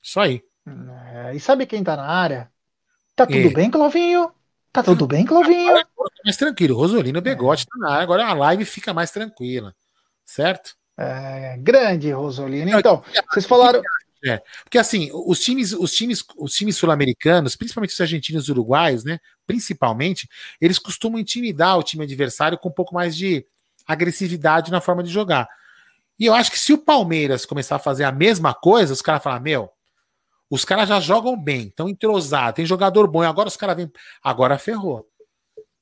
Isso 0.00 0.20
aí. 0.20 0.40
É, 1.12 1.34
e 1.34 1.40
sabe 1.40 1.66
quem 1.66 1.82
tá 1.82 1.96
na 1.96 2.06
área? 2.06 2.52
Tá 3.16 3.26
tudo 3.26 3.48
é. 3.48 3.50
bem, 3.50 3.68
Clovinho? 3.68 4.30
Tá 4.74 4.82
tudo 4.82 5.06
bem, 5.06 5.24
Clovinho? 5.24 5.70
Agora 5.70 6.10
mais 6.24 6.36
tranquilo. 6.36 6.76
Rosolino 6.76 7.20
Begote 7.20 7.62
é. 7.62 7.66
tá 7.66 7.78
na 7.78 7.92
área. 7.92 8.02
Agora 8.02 8.26
a 8.26 8.34
live 8.34 8.64
fica 8.64 8.92
mais 8.92 9.12
tranquila. 9.12 9.72
Certo? 10.24 10.74
É, 10.98 11.56
grande, 11.60 12.10
Rosolino. 12.10 12.76
Então, 12.76 13.00
vocês 13.30 13.46
falaram. 13.46 13.80
É, 14.26 14.42
porque 14.64 14.78
assim, 14.78 15.10
os 15.12 15.38
times, 15.38 15.72
os 15.72 15.92
times, 15.92 16.24
os 16.36 16.52
times 16.52 16.76
sul-americanos, 16.76 17.54
principalmente 17.54 17.92
os 17.92 18.00
argentinos 18.00 18.48
e 18.48 18.50
uruguaios, 18.50 19.04
né? 19.04 19.20
Principalmente, 19.46 20.28
eles 20.60 20.80
costumam 20.80 21.20
intimidar 21.20 21.78
o 21.78 21.82
time 21.82 22.02
adversário 22.02 22.58
com 22.58 22.68
um 22.68 22.72
pouco 22.72 22.94
mais 22.94 23.14
de 23.14 23.46
agressividade 23.86 24.72
na 24.72 24.80
forma 24.80 25.04
de 25.04 25.10
jogar. 25.10 25.46
E 26.18 26.26
eu 26.26 26.34
acho 26.34 26.50
que 26.50 26.58
se 26.58 26.72
o 26.72 26.78
Palmeiras 26.78 27.46
começar 27.46 27.76
a 27.76 27.78
fazer 27.78 28.02
a 28.02 28.10
mesma 28.10 28.52
coisa, 28.52 28.92
os 28.92 29.02
caras 29.02 29.22
falam, 29.22 29.40
meu, 29.40 29.70
os 30.50 30.64
caras 30.64 30.88
já 30.88 31.00
jogam 31.00 31.36
bem, 31.36 31.68
estão 31.68 31.88
entrosados, 31.88 32.56
tem 32.56 32.66
jogador 32.66 33.08
bom, 33.08 33.22
agora 33.22 33.48
os 33.48 33.56
caras 33.56 33.76
vêm. 33.76 33.90
Agora 34.22 34.58
ferrou. 34.58 35.06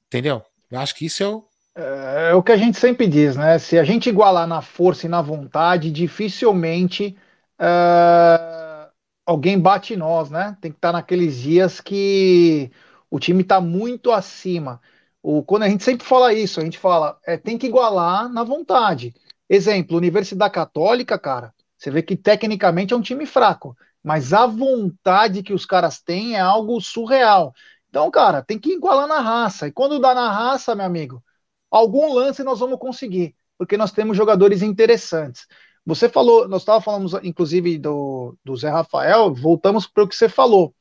Entendeu? 0.06 0.42
Eu 0.70 0.78
acho 0.78 0.94
que 0.94 1.06
isso 1.06 1.22
é 1.22 1.28
o. 1.28 1.44
É, 1.74 2.30
é 2.30 2.34
o 2.34 2.42
que 2.42 2.52
a 2.52 2.56
gente 2.56 2.78
sempre 2.78 3.06
diz, 3.06 3.36
né? 3.36 3.58
Se 3.58 3.78
a 3.78 3.84
gente 3.84 4.08
igualar 4.08 4.46
na 4.46 4.62
força 4.62 5.06
e 5.06 5.08
na 5.08 5.22
vontade, 5.22 5.90
dificilmente 5.90 7.16
uh, 7.60 8.90
alguém 9.26 9.58
bate 9.58 9.96
nós, 9.96 10.30
né? 10.30 10.56
Tem 10.60 10.70
que 10.70 10.78
estar 10.78 10.92
naqueles 10.92 11.38
dias 11.38 11.80
que 11.80 12.70
o 13.10 13.18
time 13.18 13.42
está 13.42 13.60
muito 13.60 14.10
acima. 14.10 14.80
O, 15.22 15.42
quando 15.42 15.64
a 15.64 15.68
gente 15.68 15.84
sempre 15.84 16.06
fala 16.06 16.34
isso, 16.34 16.60
a 16.60 16.64
gente 16.64 16.78
fala, 16.78 17.18
é, 17.26 17.36
tem 17.36 17.56
que 17.56 17.66
igualar 17.66 18.28
na 18.28 18.42
vontade. 18.42 19.14
Exemplo, 19.48 19.96
Universidade 19.96 20.52
Católica, 20.52 21.18
cara, 21.18 21.54
você 21.76 21.90
vê 21.90 22.02
que 22.02 22.16
tecnicamente 22.16 22.94
é 22.94 22.96
um 22.96 23.02
time 23.02 23.26
fraco 23.26 23.76
mas 24.02 24.32
a 24.32 24.46
vontade 24.46 25.42
que 25.42 25.52
os 25.52 25.64
caras 25.64 26.00
têm 26.00 26.34
é 26.34 26.40
algo 26.40 26.80
surreal. 26.80 27.54
Então, 27.88 28.10
cara, 28.10 28.42
tem 28.42 28.58
que 28.58 28.72
igualar 28.72 29.06
na 29.06 29.20
raça. 29.20 29.68
E 29.68 29.72
quando 29.72 30.00
dá 30.00 30.14
na 30.14 30.30
raça, 30.30 30.74
meu 30.74 30.86
amigo, 30.86 31.22
algum 31.70 32.12
lance 32.12 32.42
nós 32.42 32.58
vamos 32.60 32.78
conseguir, 32.78 33.34
porque 33.56 33.76
nós 33.76 33.92
temos 33.92 34.16
jogadores 34.16 34.62
interessantes. 34.62 35.46
Você 35.84 36.08
falou, 36.08 36.48
nós 36.48 36.62
estávamos 36.62 36.84
falando, 37.12 37.26
inclusive, 37.26 37.78
do, 37.78 38.36
do 38.44 38.56
Zé 38.56 38.70
Rafael, 38.70 39.34
voltamos 39.34 39.86
para 39.86 40.04
o 40.04 40.08
que 40.08 40.16
você 40.16 40.28
falou. 40.28 40.74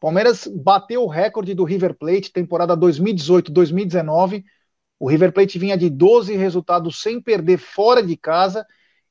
Palmeiras 0.00 0.46
bateu 0.46 1.02
o 1.04 1.08
recorde 1.08 1.54
do 1.54 1.64
River 1.64 1.94
Plate, 1.94 2.32
temporada 2.32 2.76
2018-2019. 2.76 4.44
O 4.98 5.08
River 5.08 5.32
Plate 5.32 5.58
vinha 5.58 5.76
de 5.76 5.88
12 5.88 6.36
resultados 6.36 7.00
sem 7.00 7.20
perder 7.20 7.58
fora 7.58 8.02
de 8.02 8.16
casa 8.16 8.66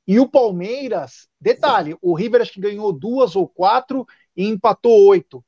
e 0.06 0.18
o 0.18 0.28
Palmeiras, 0.28 1.28
detalhe, 1.40 1.96
o 2.00 2.14
River 2.14 2.42
acho 2.42 2.52
que 2.52 2.60
ganhou 2.60 2.92
duas 2.92 3.36
ou 3.36 3.48
quatro 3.48 4.06
e 4.36 4.46
empatou 4.46 5.06
oito. 5.06 5.44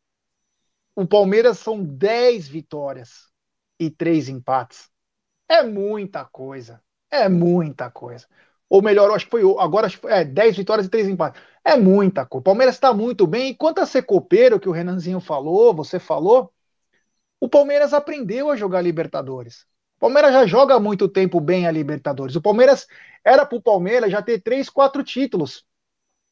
O 0.94 1.06
Palmeiras 1.06 1.58
são 1.58 1.82
dez 1.82 2.46
vitórias 2.46 3.30
e 3.78 3.90
três 3.90 4.28
empates. 4.28 4.88
É 5.48 5.62
muita 5.62 6.24
coisa. 6.24 6.82
É 7.10 7.28
muita 7.28 7.90
coisa. 7.90 8.26
Ou 8.68 8.80
melhor, 8.80 9.10
acho 9.10 9.26
que 9.26 9.30
foi 9.30 9.42
agora 9.58 9.86
acho 9.86 9.96
que 9.96 10.02
foi, 10.02 10.12
é 10.12 10.24
10 10.24 10.56
vitórias 10.56 10.86
e 10.86 10.90
três 10.90 11.06
empates. 11.06 11.42
É 11.62 11.76
muita 11.76 12.24
coisa. 12.24 12.40
O 12.40 12.44
Palmeiras 12.44 12.74
está 12.74 12.94
muito 12.94 13.26
bem. 13.26 13.50
E 13.50 13.54
quanto 13.54 13.80
a 13.80 13.86
ser 13.86 14.02
copeiro, 14.02 14.58
que 14.58 14.68
o 14.68 14.72
Renanzinho 14.72 15.20
falou, 15.20 15.74
você 15.74 15.98
falou, 15.98 16.50
o 17.40 17.48
Palmeiras 17.48 17.92
aprendeu 17.92 18.50
a 18.50 18.56
jogar 18.56 18.80
Libertadores. 18.80 19.66
Palmeiras 20.02 20.32
já 20.32 20.44
joga 20.46 20.74
há 20.74 20.80
muito 20.80 21.06
tempo 21.06 21.40
bem 21.40 21.64
a 21.64 21.70
Libertadores. 21.70 22.34
O 22.34 22.42
Palmeiras 22.42 22.88
era 23.24 23.46
para 23.46 23.56
o 23.56 23.62
Palmeiras 23.62 24.10
já 24.10 24.20
ter 24.20 24.42
três, 24.42 24.68
quatro 24.68 25.04
títulos. 25.04 25.64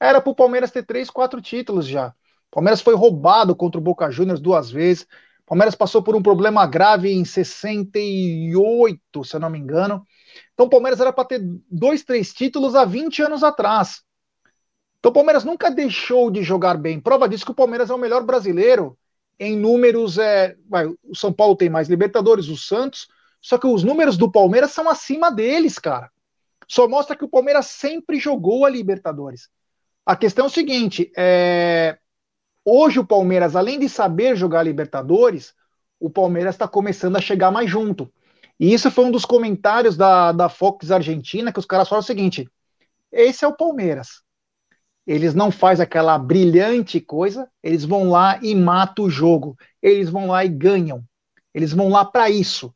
Era 0.00 0.20
para 0.20 0.30
o 0.30 0.34
Palmeiras 0.34 0.72
ter 0.72 0.84
três, 0.84 1.08
quatro 1.08 1.40
títulos 1.40 1.86
já. 1.86 2.08
O 2.08 2.54
Palmeiras 2.56 2.80
foi 2.80 2.96
roubado 2.96 3.54
contra 3.54 3.78
o 3.78 3.80
Boca 3.80 4.10
Juniors 4.10 4.40
duas 4.40 4.72
vezes. 4.72 5.04
O 5.04 5.50
Palmeiras 5.50 5.76
passou 5.76 6.02
por 6.02 6.16
um 6.16 6.22
problema 6.22 6.66
grave 6.66 7.12
em 7.12 7.24
68, 7.24 9.22
se 9.22 9.36
eu 9.36 9.38
não 9.38 9.48
me 9.48 9.60
engano. 9.60 10.04
Então 10.52 10.66
o 10.66 10.68
Palmeiras 10.68 10.98
era 10.98 11.12
para 11.12 11.26
ter 11.26 11.40
dois, 11.70 12.02
três 12.02 12.34
títulos 12.34 12.74
há 12.74 12.84
20 12.84 13.22
anos 13.22 13.44
atrás. 13.44 14.02
Então 14.98 15.10
o 15.12 15.14
Palmeiras 15.14 15.44
nunca 15.44 15.70
deixou 15.70 16.28
de 16.28 16.42
jogar 16.42 16.76
bem. 16.76 16.98
Prova 16.98 17.28
disso 17.28 17.44
que 17.44 17.52
o 17.52 17.54
Palmeiras 17.54 17.88
é 17.88 17.94
o 17.94 17.98
melhor 17.98 18.24
brasileiro 18.24 18.98
em 19.38 19.56
números. 19.56 20.18
É, 20.18 20.56
vai, 20.68 20.86
o 20.86 21.14
São 21.14 21.32
Paulo 21.32 21.54
tem 21.54 21.70
mais 21.70 21.88
Libertadores, 21.88 22.48
o 22.48 22.56
Santos 22.56 23.06
só 23.40 23.58
que 23.58 23.66
os 23.66 23.82
números 23.82 24.16
do 24.16 24.30
Palmeiras 24.30 24.72
são 24.72 24.88
acima 24.88 25.30
deles, 25.30 25.78
cara. 25.78 26.10
Só 26.68 26.86
mostra 26.86 27.16
que 27.16 27.24
o 27.24 27.28
Palmeiras 27.28 27.66
sempre 27.66 28.18
jogou 28.18 28.64
a 28.64 28.70
Libertadores. 28.70 29.48
A 30.04 30.14
questão 30.14 30.44
é 30.44 30.48
o 30.48 30.52
seguinte: 30.52 31.10
é... 31.16 31.98
hoje 32.64 32.98
o 32.98 33.06
Palmeiras, 33.06 33.56
além 33.56 33.78
de 33.78 33.88
saber 33.88 34.36
jogar 34.36 34.60
a 34.60 34.64
Libertadores, 34.64 35.54
o 35.98 36.08
Palmeiras 36.08 36.54
está 36.54 36.68
começando 36.68 37.16
a 37.16 37.20
chegar 37.20 37.50
mais 37.50 37.68
junto. 37.68 38.12
E 38.58 38.72
isso 38.72 38.90
foi 38.90 39.06
um 39.06 39.10
dos 39.10 39.24
comentários 39.24 39.96
da, 39.96 40.32
da 40.32 40.48
Fox 40.48 40.90
Argentina, 40.90 41.52
que 41.52 41.58
os 41.58 41.66
caras 41.66 41.88
falam 41.88 42.02
o 42.02 42.06
seguinte: 42.06 42.48
esse 43.10 43.44
é 43.44 43.48
o 43.48 43.56
Palmeiras. 43.56 44.22
Eles 45.06 45.34
não 45.34 45.50
fazem 45.50 45.82
aquela 45.82 46.16
brilhante 46.18 47.00
coisa, 47.00 47.50
eles 47.62 47.84
vão 47.84 48.10
lá 48.10 48.38
e 48.42 48.54
matam 48.54 49.06
o 49.06 49.10
jogo. 49.10 49.56
Eles 49.82 50.08
vão 50.08 50.28
lá 50.28 50.44
e 50.44 50.48
ganham. 50.48 51.02
Eles 51.52 51.72
vão 51.72 51.88
lá 51.88 52.04
para 52.04 52.30
isso. 52.30 52.72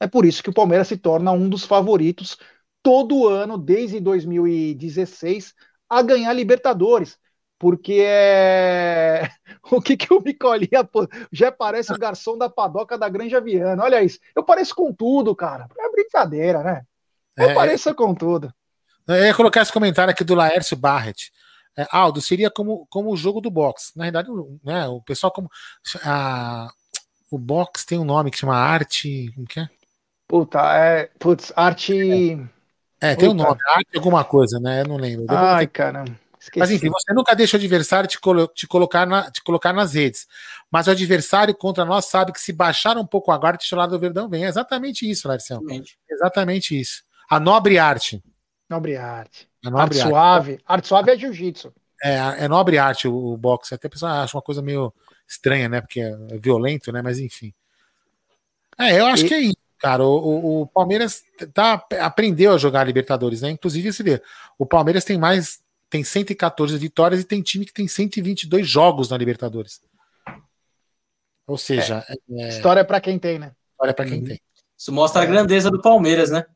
É 0.00 0.06
por 0.06 0.24
isso 0.24 0.42
que 0.42 0.50
o 0.50 0.54
Palmeiras 0.54 0.88
se 0.88 0.96
torna 0.96 1.32
um 1.32 1.48
dos 1.48 1.64
favoritos 1.64 2.38
todo 2.82 3.26
ano, 3.26 3.56
desde 3.56 3.98
2016, 3.98 5.54
a 5.88 6.02
ganhar 6.02 6.32
Libertadores. 6.32 7.18
Porque 7.58 8.04
é. 8.06 9.30
O 9.72 9.80
que, 9.80 9.96
que 9.96 10.12
o 10.12 10.20
Micolinha 10.20 10.86
já 11.32 11.50
parece 11.50 11.90
o 11.90 11.98
garçom 11.98 12.36
da 12.36 12.50
padoca 12.50 12.98
da 12.98 13.08
Granja 13.08 13.40
Viana. 13.40 13.82
Olha 13.82 14.02
isso. 14.02 14.18
Eu 14.36 14.44
pareço 14.44 14.74
com 14.74 14.92
tudo, 14.92 15.34
cara. 15.34 15.66
É 15.78 15.90
brincadeira, 15.90 16.62
né? 16.62 16.82
Eu 17.34 17.50
é, 17.50 17.54
pareço 17.54 17.94
com 17.94 18.14
tudo. 18.14 18.52
Eu 19.08 19.24
ia 19.24 19.34
colocar 19.34 19.62
esse 19.62 19.72
comentário 19.72 20.10
aqui 20.10 20.22
do 20.22 20.34
Laércio 20.34 20.76
Barret. 20.76 21.32
É, 21.76 21.86
Aldo, 21.90 22.20
seria 22.20 22.50
como, 22.50 22.86
como 22.90 23.10
o 23.10 23.16
jogo 23.16 23.40
do 23.40 23.50
boxe. 23.50 23.96
Na 23.96 24.04
verdade, 24.04 24.28
né, 24.62 24.86
o 24.86 25.00
pessoal 25.00 25.32
como. 25.32 25.48
A, 26.04 26.68
o 27.30 27.38
boxe 27.38 27.86
tem 27.86 27.98
um 27.98 28.04
nome 28.04 28.30
que 28.30 28.38
chama 28.38 28.54
arte. 28.54 29.32
Como 29.34 29.46
que 29.46 29.60
é? 29.60 29.68
Puta, 30.26 30.60
é. 30.76 31.10
Putz, 31.18 31.52
arte. 31.54 32.38
É, 33.00 33.14
tem 33.14 33.28
o 33.28 33.32
um 33.32 33.34
nome, 33.34 33.58
arte 33.68 33.96
alguma 33.96 34.24
coisa, 34.24 34.58
né? 34.58 34.82
Eu 34.82 34.88
não 34.88 34.96
lembro. 34.96 35.26
Ai, 35.28 35.66
caramba. 35.66 36.18
Esqueci. 36.44 36.58
Mas 36.58 36.70
enfim, 36.70 36.90
você 36.90 37.12
nunca 37.14 37.34
deixa 37.34 37.56
o 37.56 37.60
adversário 37.60 38.08
te, 38.08 38.20
colo 38.20 38.46
te, 38.48 38.66
colocar 38.66 39.06
na, 39.06 39.30
te 39.30 39.42
colocar 39.42 39.72
nas 39.72 39.94
redes. 39.94 40.26
Mas 40.70 40.86
o 40.86 40.90
adversário 40.90 41.54
contra 41.54 41.84
nós 41.86 42.04
sabe 42.04 42.32
que 42.32 42.40
se 42.40 42.52
baixar 42.52 42.98
um 42.98 43.06
pouco 43.06 43.32
a 43.32 43.38
guarda, 43.38 43.58
titular 43.58 43.88
do 43.88 43.98
Verdão 43.98 44.28
vem. 44.28 44.44
É 44.44 44.48
exatamente 44.48 45.08
isso, 45.08 45.26
Larcião. 45.26 45.60
Exatamente. 45.60 45.98
exatamente 46.10 46.80
isso. 46.80 47.02
A 47.30 47.40
nobre 47.40 47.78
arte. 47.78 48.22
Nobre 48.68 48.96
arte. 48.96 49.48
A 49.64 49.70
nobre 49.70 49.82
arte, 49.82 50.00
arte 50.00 50.08
suave. 50.08 50.60
Arte 50.66 50.88
suave 50.88 51.10
é 51.12 51.18
jiu-jitsu. 51.18 51.72
É, 52.02 52.44
é 52.44 52.48
nobre 52.48 52.76
arte 52.76 53.08
o, 53.08 53.32
o 53.32 53.36
boxe. 53.38 53.74
Até 53.74 53.86
a 53.86 53.90
pessoa 53.90 54.22
acha 54.22 54.36
uma 54.36 54.42
coisa 54.42 54.60
meio 54.60 54.92
estranha, 55.26 55.68
né? 55.68 55.80
Porque 55.80 56.00
é 56.00 56.38
violento, 56.38 56.92
né? 56.92 57.00
Mas 57.00 57.18
enfim. 57.18 57.54
É, 58.78 59.00
eu 59.00 59.06
acho 59.06 59.24
e... 59.24 59.28
que 59.28 59.34
é 59.34 59.40
isso, 59.40 59.56
cara. 59.78 60.04
O, 60.04 60.16
o, 60.16 60.62
o, 60.62 60.66
Palmeiras 60.66 61.22
tá, 61.52 61.84
aprendeu 62.00 62.52
a 62.52 62.58
jogar 62.58 62.84
Libertadores, 62.84 63.42
né? 63.42 63.50
Inclusive, 63.50 63.92
você 63.92 64.02
vê, 64.02 64.22
o 64.58 64.66
Palmeiras 64.66 65.04
tem 65.04 65.18
mais 65.18 65.62
tem 65.94 66.02
114 66.02 66.76
vitórias 66.76 67.20
e 67.20 67.24
tem 67.24 67.40
time 67.40 67.64
que 67.64 67.72
tem 67.72 67.86
122 67.86 68.66
jogos 68.66 69.10
na 69.10 69.16
Libertadores. 69.16 69.80
Ou 71.46 71.56
seja, 71.56 72.04
é, 72.08 72.16
é... 72.42 72.48
história 72.48 72.84
para 72.84 73.00
quem 73.00 73.16
tem, 73.16 73.38
né? 73.38 73.52
História 73.70 73.94
para 73.94 74.04
quem 74.04 74.18
uhum. 74.18 74.24
tem. 74.24 74.40
Isso 74.76 74.92
mostra 74.92 75.22
a 75.22 75.26
grandeza 75.26 75.70
do 75.70 75.80
Palmeiras, 75.80 76.30
né? 76.30 76.46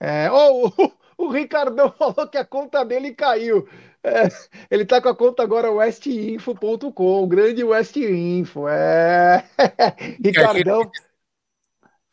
É, 0.00 0.30
oh, 0.30 0.68
o, 0.68 0.92
o 1.26 1.28
Ricardão 1.30 1.92
falou 1.98 2.26
que 2.26 2.38
a 2.38 2.44
conta 2.44 2.82
dele 2.84 3.12
caiu. 3.12 3.68
É, 4.02 4.28
ele 4.70 4.86
tá 4.86 4.98
com 5.00 5.10
a 5.10 5.14
conta 5.14 5.42
agora 5.42 5.70
westinfo.com, 5.70 7.28
grande 7.28 7.62
Westinfo. 7.62 8.66
É. 8.66 9.44
Ricardão. 10.24 10.90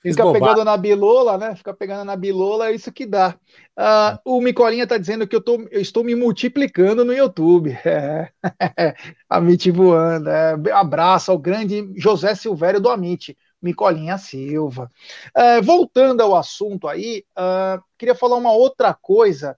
Fica 0.01 0.23
bobagem. 0.23 0.47
pegando 0.47 0.63
na 0.63 0.77
bilola, 0.77 1.37
né? 1.37 1.55
Fica 1.55 1.73
pegando 1.73 2.05
na 2.05 2.15
bilola, 2.15 2.69
é 2.69 2.75
isso 2.75 2.91
que 2.91 3.05
dá. 3.05 3.35
Uh, 3.77 4.37
o 4.37 4.41
Micolinha 4.41 4.83
está 4.83 4.97
dizendo 4.97 5.27
que 5.27 5.35
eu, 5.35 5.41
tô, 5.41 5.67
eu 5.71 5.81
estou 5.81 6.03
me 6.03 6.15
multiplicando 6.15 7.03
no 7.03 7.13
YouTube. 7.13 7.77
É. 8.79 8.95
a 9.29 9.37
Amit 9.37 9.69
voando. 9.71 10.29
É. 10.29 10.55
Abraço 10.71 11.31
ao 11.31 11.37
grande 11.37 11.91
José 11.95 12.35
Silvério 12.35 12.79
do 12.79 12.89
Amit, 12.89 13.37
Micolinha 13.61 14.17
Silva. 14.17 14.91
Uh, 15.35 15.61
voltando 15.63 16.21
ao 16.21 16.35
assunto 16.35 16.87
aí, 16.87 17.23
uh, 17.37 17.81
queria 17.97 18.15
falar 18.15 18.35
uma 18.35 18.51
outra 18.51 18.93
coisa 18.93 19.57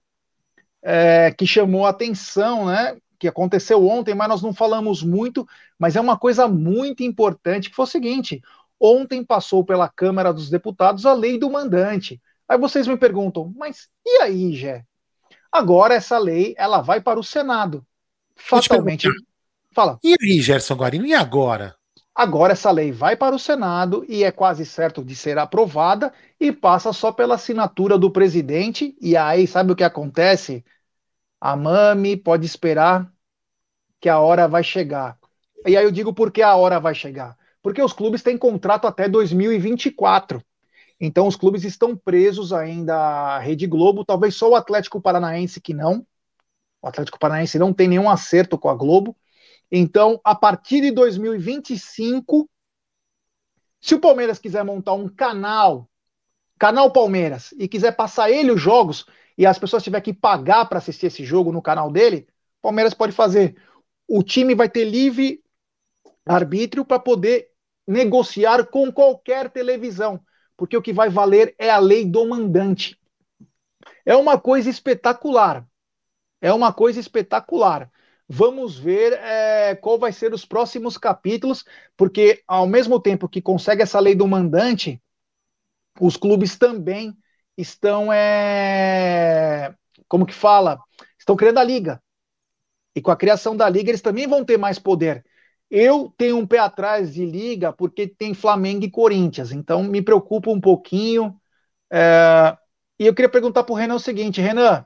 é, 0.82 1.32
que 1.32 1.46
chamou 1.46 1.86
a 1.86 1.90
atenção, 1.90 2.66
né? 2.66 2.96
Que 3.18 3.28
aconteceu 3.28 3.86
ontem, 3.86 4.14
mas 4.14 4.28
nós 4.28 4.42
não 4.42 4.52
falamos 4.52 5.02
muito, 5.02 5.46
mas 5.78 5.94
é 5.94 6.00
uma 6.00 6.18
coisa 6.18 6.48
muito 6.48 7.02
importante, 7.02 7.68
que 7.68 7.76
foi 7.76 7.84
o 7.84 7.88
seguinte: 7.88 8.40
Ontem 8.80 9.22
passou 9.22 9.62
pela 9.62 9.90
Câmara 9.90 10.32
dos 10.32 10.48
Deputados 10.48 11.04
a 11.04 11.12
lei 11.12 11.38
do 11.38 11.50
mandante. 11.50 12.18
Aí 12.48 12.56
vocês 12.56 12.88
me 12.88 12.96
perguntam, 12.96 13.52
mas 13.54 13.90
e 14.04 14.22
aí, 14.22 14.54
Gé? 14.54 14.84
Agora 15.52 15.94
essa 15.94 16.16
lei 16.16 16.54
ela 16.56 16.80
vai 16.80 16.98
para 16.98 17.20
o 17.20 17.24
Senado. 17.24 17.86
Fatalmente. 18.34 19.06
Fala. 19.72 19.98
E 20.02 20.16
aí, 20.20 20.40
Gerson 20.40 20.74
Guarino, 20.74 21.04
e 21.04 21.12
agora? 21.12 21.76
Agora 22.14 22.54
essa 22.54 22.70
lei 22.70 22.90
vai 22.90 23.16
para 23.16 23.36
o 23.36 23.38
Senado 23.38 24.04
e 24.08 24.24
é 24.24 24.32
quase 24.32 24.64
certo 24.64 25.04
de 25.04 25.14
ser 25.14 25.38
aprovada 25.38 26.12
e 26.40 26.50
passa 26.50 26.92
só 26.92 27.12
pela 27.12 27.34
assinatura 27.34 27.98
do 27.98 28.10
presidente. 28.10 28.96
E 29.00 29.14
aí, 29.16 29.46
sabe 29.46 29.72
o 29.72 29.76
que 29.76 29.84
acontece? 29.84 30.64
A 31.38 31.54
Mami 31.54 32.16
pode 32.16 32.46
esperar 32.46 33.12
que 34.00 34.08
a 34.08 34.18
hora 34.18 34.48
vai 34.48 34.64
chegar. 34.64 35.18
E 35.66 35.76
aí 35.76 35.84
eu 35.84 35.90
digo 35.90 36.14
por 36.14 36.32
que 36.32 36.40
a 36.40 36.56
hora 36.56 36.80
vai 36.80 36.94
chegar 36.94 37.38
porque 37.62 37.82
os 37.82 37.92
clubes 37.92 38.22
têm 38.22 38.38
contrato 38.38 38.86
até 38.86 39.08
2024. 39.08 40.42
Então 41.00 41.26
os 41.26 41.36
clubes 41.36 41.64
estão 41.64 41.96
presos 41.96 42.52
ainda 42.52 42.96
à 42.96 43.38
Rede 43.38 43.66
Globo, 43.66 44.04
talvez 44.04 44.34
só 44.34 44.50
o 44.50 44.54
Atlético 44.54 45.00
Paranaense 45.00 45.60
que 45.60 45.72
não. 45.72 46.06
O 46.82 46.88
Atlético 46.88 47.18
Paranaense 47.18 47.58
não 47.58 47.72
tem 47.72 47.88
nenhum 47.88 48.08
acerto 48.08 48.58
com 48.58 48.68
a 48.68 48.74
Globo. 48.74 49.16
Então, 49.70 50.20
a 50.24 50.34
partir 50.34 50.80
de 50.80 50.90
2025, 50.90 52.48
se 53.80 53.94
o 53.94 54.00
Palmeiras 54.00 54.38
quiser 54.38 54.64
montar 54.64 54.94
um 54.94 55.08
canal, 55.08 55.88
canal 56.58 56.90
Palmeiras, 56.92 57.54
e 57.58 57.68
quiser 57.68 57.92
passar 57.92 58.30
ele 58.30 58.50
os 58.50 58.60
jogos, 58.60 59.06
e 59.38 59.46
as 59.46 59.58
pessoas 59.58 59.82
tiver 59.82 60.00
que 60.00 60.12
pagar 60.12 60.66
para 60.66 60.78
assistir 60.78 61.06
esse 61.06 61.24
jogo 61.24 61.52
no 61.52 61.62
canal 61.62 61.90
dele, 61.90 62.26
Palmeiras 62.60 62.92
pode 62.92 63.12
fazer. 63.12 63.56
O 64.06 64.22
time 64.22 64.54
vai 64.54 64.68
ter 64.68 64.84
livre 64.84 65.42
arbítrio 66.26 66.84
para 66.84 66.98
poder 66.98 67.49
negociar 67.90 68.66
com 68.66 68.92
qualquer 68.92 69.50
televisão, 69.50 70.20
porque 70.56 70.76
o 70.76 70.82
que 70.82 70.92
vai 70.92 71.10
valer 71.10 71.54
é 71.58 71.68
a 71.68 71.78
lei 71.78 72.04
do 72.04 72.24
mandante. 72.28 72.96
É 74.06 74.14
uma 74.14 74.38
coisa 74.38 74.70
espetacular. 74.70 75.66
É 76.40 76.52
uma 76.52 76.72
coisa 76.72 77.00
espetacular. 77.00 77.90
Vamos 78.28 78.78
ver 78.78 79.14
é, 79.14 79.74
qual 79.74 79.98
vai 79.98 80.12
ser 80.12 80.32
os 80.32 80.44
próximos 80.44 80.96
capítulos, 80.96 81.64
porque 81.96 82.44
ao 82.46 82.64
mesmo 82.64 83.00
tempo 83.00 83.28
que 83.28 83.42
consegue 83.42 83.82
essa 83.82 83.98
lei 83.98 84.14
do 84.14 84.28
mandante, 84.28 85.02
os 86.00 86.16
clubes 86.16 86.56
também 86.56 87.12
estão, 87.56 88.12
é, 88.12 89.74
como 90.06 90.24
que 90.24 90.32
fala, 90.32 90.78
estão 91.18 91.34
criando 91.34 91.58
a 91.58 91.64
liga. 91.64 92.00
E 92.94 93.02
com 93.02 93.10
a 93.10 93.16
criação 93.16 93.56
da 93.56 93.68
liga, 93.68 93.90
eles 93.90 94.00
também 94.00 94.28
vão 94.28 94.44
ter 94.44 94.56
mais 94.56 94.78
poder. 94.78 95.24
Eu 95.70 96.12
tenho 96.18 96.36
um 96.36 96.46
pé 96.46 96.58
atrás 96.58 97.14
de 97.14 97.24
liga 97.24 97.72
porque 97.72 98.08
tem 98.08 98.34
Flamengo 98.34 98.84
e 98.84 98.90
Corinthians, 98.90 99.52
então 99.52 99.84
me 99.84 100.02
preocupa 100.02 100.50
um 100.50 100.60
pouquinho. 100.60 101.36
É... 101.92 102.56
E 102.98 103.06
eu 103.06 103.14
queria 103.14 103.28
perguntar 103.28 103.62
para 103.62 103.72
o 103.72 103.76
Renan 103.76 103.94
o 103.94 104.00
seguinte: 104.00 104.40
Renan, 104.40 104.84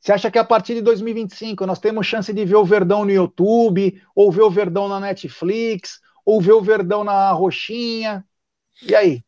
você 0.00 0.12
acha 0.12 0.30
que 0.30 0.38
a 0.38 0.44
partir 0.44 0.74
de 0.74 0.82
2025 0.82 1.66
nós 1.66 1.80
temos 1.80 2.06
chance 2.06 2.32
de 2.32 2.44
ver 2.44 2.56
o 2.56 2.64
Verdão 2.64 3.04
no 3.04 3.10
YouTube, 3.10 4.00
ou 4.14 4.30
ver 4.30 4.42
o 4.42 4.50
Verdão 4.50 4.88
na 4.88 5.00
Netflix, 5.00 6.00
ou 6.24 6.40
ver 6.40 6.52
o 6.52 6.62
Verdão 6.62 7.02
na 7.02 7.32
Roxinha? 7.32 8.24
E 8.80 8.94
aí? 8.94 9.24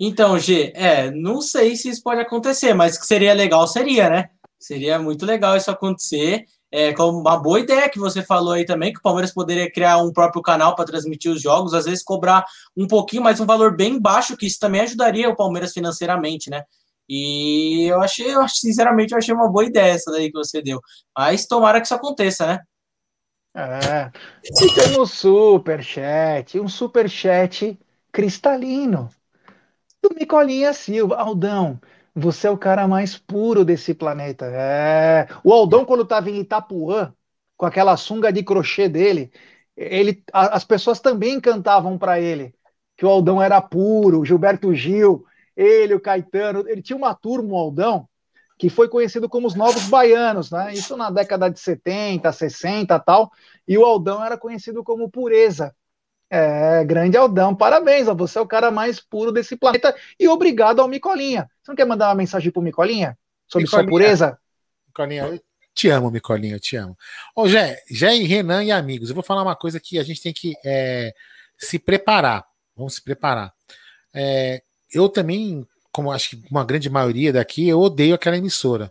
Então, 0.00 0.38
G, 0.38 0.72
é, 0.74 1.10
não 1.10 1.42
sei 1.42 1.74
se 1.76 1.88
isso 1.90 2.02
pode 2.02 2.20
acontecer, 2.20 2.72
mas 2.72 2.96
que 2.96 3.04
seria 3.06 3.34
legal, 3.34 3.66
seria, 3.66 4.08
né? 4.08 4.30
Seria 4.58 4.98
muito 4.98 5.26
legal 5.26 5.56
isso 5.56 5.70
acontecer 5.70 6.46
é, 6.70 6.94
uma 7.00 7.36
boa 7.36 7.60
ideia 7.60 7.88
que 7.88 7.98
você 7.98 8.22
falou 8.22 8.52
aí 8.52 8.64
também, 8.64 8.92
que 8.92 8.98
o 8.98 9.02
Palmeiras 9.02 9.32
poderia 9.32 9.70
criar 9.70 9.98
um 9.98 10.12
próprio 10.12 10.42
canal 10.42 10.74
para 10.74 10.84
transmitir 10.84 11.30
os 11.32 11.40
jogos, 11.40 11.72
às 11.72 11.86
vezes 11.86 12.02
cobrar 12.02 12.44
um 12.76 12.86
pouquinho, 12.86 13.22
mas 13.22 13.40
um 13.40 13.46
valor 13.46 13.74
bem 13.74 13.98
baixo, 13.98 14.36
que 14.36 14.46
isso 14.46 14.58
também 14.60 14.82
ajudaria 14.82 15.30
o 15.30 15.36
Palmeiras 15.36 15.72
financeiramente, 15.72 16.50
né? 16.50 16.62
E 17.08 17.86
eu 17.90 18.02
achei, 18.02 18.34
eu 18.34 18.46
sinceramente, 18.48 19.12
eu 19.12 19.18
achei 19.18 19.34
uma 19.34 19.50
boa 19.50 19.64
ideia 19.64 19.94
essa 19.94 20.10
daí 20.10 20.30
que 20.30 20.36
você 20.36 20.60
deu. 20.60 20.78
Mas 21.16 21.46
tomara 21.46 21.80
que 21.80 21.86
isso 21.86 21.94
aconteça, 21.94 22.46
né? 22.46 22.60
É. 23.54 24.12
E 24.44 24.74
temos 24.74 25.12
superchat, 25.12 26.60
um 26.60 26.68
superchat 26.68 27.78
cristalino 28.12 29.08
do 30.02 30.14
Micolinha 30.14 30.72
Silva. 30.74 31.16
Aldão, 31.16 31.80
você 32.14 32.46
é 32.46 32.50
o 32.50 32.58
cara 32.58 32.86
mais 32.88 33.16
puro 33.16 33.64
desse 33.64 33.94
planeta. 33.94 34.46
É. 34.46 35.28
O 35.44 35.52
Aldão, 35.52 35.84
quando 35.84 36.02
estava 36.02 36.30
em 36.30 36.40
Itapuã, 36.40 37.12
com 37.56 37.66
aquela 37.66 37.96
sunga 37.96 38.32
de 38.32 38.42
crochê 38.42 38.88
dele, 38.88 39.32
ele, 39.76 40.22
a, 40.32 40.56
as 40.56 40.64
pessoas 40.64 41.00
também 41.00 41.40
cantavam 41.40 41.98
para 41.98 42.20
ele 42.20 42.54
que 42.98 43.06
o 43.06 43.08
Aldão 43.08 43.40
era 43.40 43.62
puro, 43.62 44.24
Gilberto 44.24 44.74
Gil, 44.74 45.24
ele, 45.56 45.94
o 45.94 46.00
Caetano. 46.00 46.68
Ele 46.68 46.82
tinha 46.82 46.96
uma 46.96 47.14
turma, 47.14 47.54
o 47.54 47.56
Aldão, 47.56 48.08
que 48.58 48.68
foi 48.68 48.88
conhecido 48.88 49.28
como 49.28 49.46
os 49.46 49.54
Novos 49.54 49.88
Baianos, 49.88 50.50
né? 50.50 50.74
Isso 50.74 50.96
na 50.96 51.08
década 51.08 51.48
de 51.48 51.60
70, 51.60 52.32
60 52.32 52.98
tal. 52.98 53.30
E 53.68 53.78
o 53.78 53.84
Aldão 53.84 54.22
era 54.22 54.36
conhecido 54.36 54.82
como 54.82 55.08
Pureza. 55.08 55.72
É, 56.28 56.84
grande 56.84 57.16
Aldão, 57.16 57.54
parabéns, 57.54 58.06
você 58.08 58.38
é 58.38 58.42
o 58.42 58.46
cara 58.46 58.70
mais 58.70 59.00
puro 59.00 59.32
desse 59.32 59.56
planeta 59.56 59.94
e 60.18 60.28
obrigado 60.28 60.80
ao 60.80 60.88
Micolinha. 60.88 61.48
Você 61.68 61.72
não 61.72 61.76
quer 61.76 61.84
mandar 61.84 62.08
uma 62.08 62.14
mensagem 62.14 62.50
pro 62.50 62.62
Micolinha 62.62 63.18
sobre 63.46 63.64
Micolinha, 63.66 63.84
sua 63.84 63.90
pureza? 63.90 64.38
Micolinha, 64.86 65.26
eu 65.26 65.40
te 65.74 65.90
amo, 65.90 66.10
Micolinha, 66.10 66.54
eu 66.54 66.60
te 66.60 66.76
amo. 66.76 66.96
Ô, 67.36 67.46
Jé, 67.46 67.78
Jé 67.90 68.16
e 68.16 68.24
Renan 68.24 68.64
e 68.64 68.72
amigos, 68.72 69.10
eu 69.10 69.14
vou 69.14 69.22
falar 69.22 69.42
uma 69.42 69.54
coisa 69.54 69.78
que 69.78 69.98
a 69.98 70.02
gente 70.02 70.22
tem 70.22 70.32
que 70.32 70.54
é, 70.64 71.12
se 71.58 71.78
preparar. 71.78 72.42
Vamos 72.74 72.94
se 72.94 73.04
preparar. 73.04 73.52
É, 74.14 74.62
eu 74.94 75.10
também, 75.10 75.66
como 75.92 76.10
acho 76.10 76.30
que 76.30 76.42
uma 76.50 76.64
grande 76.64 76.88
maioria 76.88 77.34
daqui, 77.34 77.68
eu 77.68 77.80
odeio 77.80 78.14
aquela 78.14 78.38
emissora. 78.38 78.90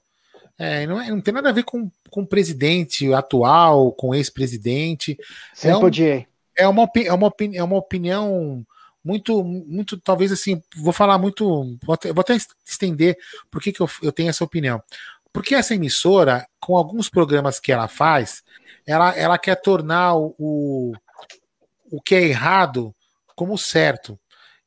É, 0.56 0.86
não, 0.86 1.02
é, 1.02 1.10
não, 1.10 1.20
tem 1.20 1.34
nada 1.34 1.50
a 1.50 1.54
ver 1.54 1.64
com, 1.64 1.90
com 2.12 2.22
o 2.22 2.28
presidente 2.28 3.12
atual, 3.12 3.92
com 3.92 4.14
ex-presidente. 4.14 5.18
Sempre 5.52 5.72
é 5.72 5.78
um, 5.78 5.84
odiei 5.84 6.28
é 6.56 6.68
uma, 6.68 6.90
é 6.96 7.14
uma, 7.14 7.34
é 7.54 7.64
uma 7.64 7.78
opinião 7.78 8.66
muito, 9.08 9.42
muito, 9.42 9.98
talvez 9.98 10.34
assim, 10.34 10.62
vou 10.76 10.92
falar 10.92 11.18
muito, 11.18 11.78
vou 11.82 11.94
até, 11.94 12.12
vou 12.12 12.20
até 12.20 12.36
estender 12.66 13.18
por 13.50 13.62
que, 13.62 13.72
que 13.72 13.80
eu, 13.80 13.90
eu 14.04 14.12
tenho 14.12 14.30
essa 14.30 14.44
opinião. 14.44 14.84
Porque 15.32 15.56
essa 15.56 15.74
emissora, 15.74 16.46
com 16.60 16.76
alguns 16.76 17.08
programas 17.08 17.58
que 17.58 17.72
ela 17.72 17.88
faz, 17.88 18.44
ela, 18.86 19.16
ela 19.16 19.38
quer 19.38 19.56
tornar 19.56 20.16
o, 20.16 20.94
o 21.90 22.02
que 22.02 22.16
é 22.16 22.24
errado 22.24 22.94
como 23.34 23.58
certo. 23.58 24.20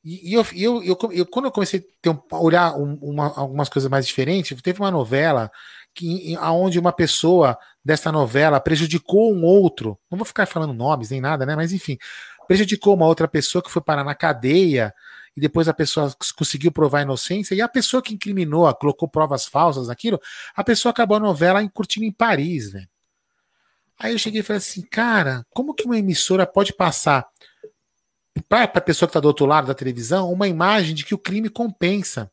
E, 0.03 0.31
e 0.31 0.33
eu, 0.33 0.47
eu, 0.55 0.83
eu, 0.83 0.99
eu, 1.13 1.27
quando 1.27 1.45
eu 1.45 1.53
comecei 1.53 1.87
a 2.07 2.11
um, 2.11 2.23
olhar 2.33 2.75
um, 2.75 2.95
uma, 3.03 3.27
algumas 3.37 3.69
coisas 3.69 3.91
mais 3.91 4.07
diferentes, 4.07 4.59
teve 4.63 4.81
uma 4.81 4.91
novela 4.91 5.51
que 5.95 6.35
aonde 6.37 6.79
uma 6.79 6.93
pessoa 6.93 7.59
dessa 7.85 8.11
novela 8.11 8.61
prejudicou 8.61 9.35
um 9.35 9.45
outro, 9.45 9.99
não 10.11 10.17
vou 10.17 10.25
ficar 10.25 10.47
falando 10.47 10.73
nomes 10.73 11.11
nem 11.11 11.21
nada, 11.21 11.45
né? 11.45 11.57
Mas 11.57 11.73
enfim, 11.73 11.99
prejudicou 12.51 12.97
uma 12.97 13.07
outra 13.07 13.29
pessoa 13.29 13.63
que 13.63 13.71
foi 13.71 13.81
parar 13.81 14.03
na 14.03 14.13
cadeia 14.13 14.93
e 15.37 15.41
depois 15.41 15.69
a 15.69 15.73
pessoa 15.73 16.13
conseguiu 16.37 16.73
provar 16.73 16.99
a 16.99 17.03
inocência 17.03 17.55
e 17.55 17.61
a 17.61 17.69
pessoa 17.69 18.03
que 18.03 18.13
incriminou, 18.13 18.75
colocou 18.75 19.07
provas 19.07 19.47
falsas 19.47 19.87
naquilo, 19.87 20.21
a 20.57 20.65
pessoa 20.65 20.91
acabou 20.91 21.17
a 21.17 21.21
novela 21.21 21.65
curtindo 21.69 22.05
em 22.05 22.11
Paris, 22.11 22.73
velho. 22.73 22.89
Aí 23.97 24.11
eu 24.11 24.19
cheguei 24.19 24.41
e 24.41 24.43
falei 24.43 24.59
assim, 24.59 24.83
cara, 24.83 25.47
como 25.51 25.73
que 25.73 25.85
uma 25.85 25.97
emissora 25.97 26.45
pode 26.45 26.73
passar 26.73 27.25
para 28.49 28.65
a 28.65 28.81
pessoa 28.81 29.07
que 29.07 29.11
está 29.11 29.21
do 29.21 29.29
outro 29.29 29.47
lado 29.47 29.69
da 29.69 29.75
televisão 29.75 30.33
uma 30.33 30.49
imagem 30.49 30.93
de 30.93 31.05
que 31.05 31.15
o 31.15 31.19
crime 31.19 31.49
compensa? 31.49 32.29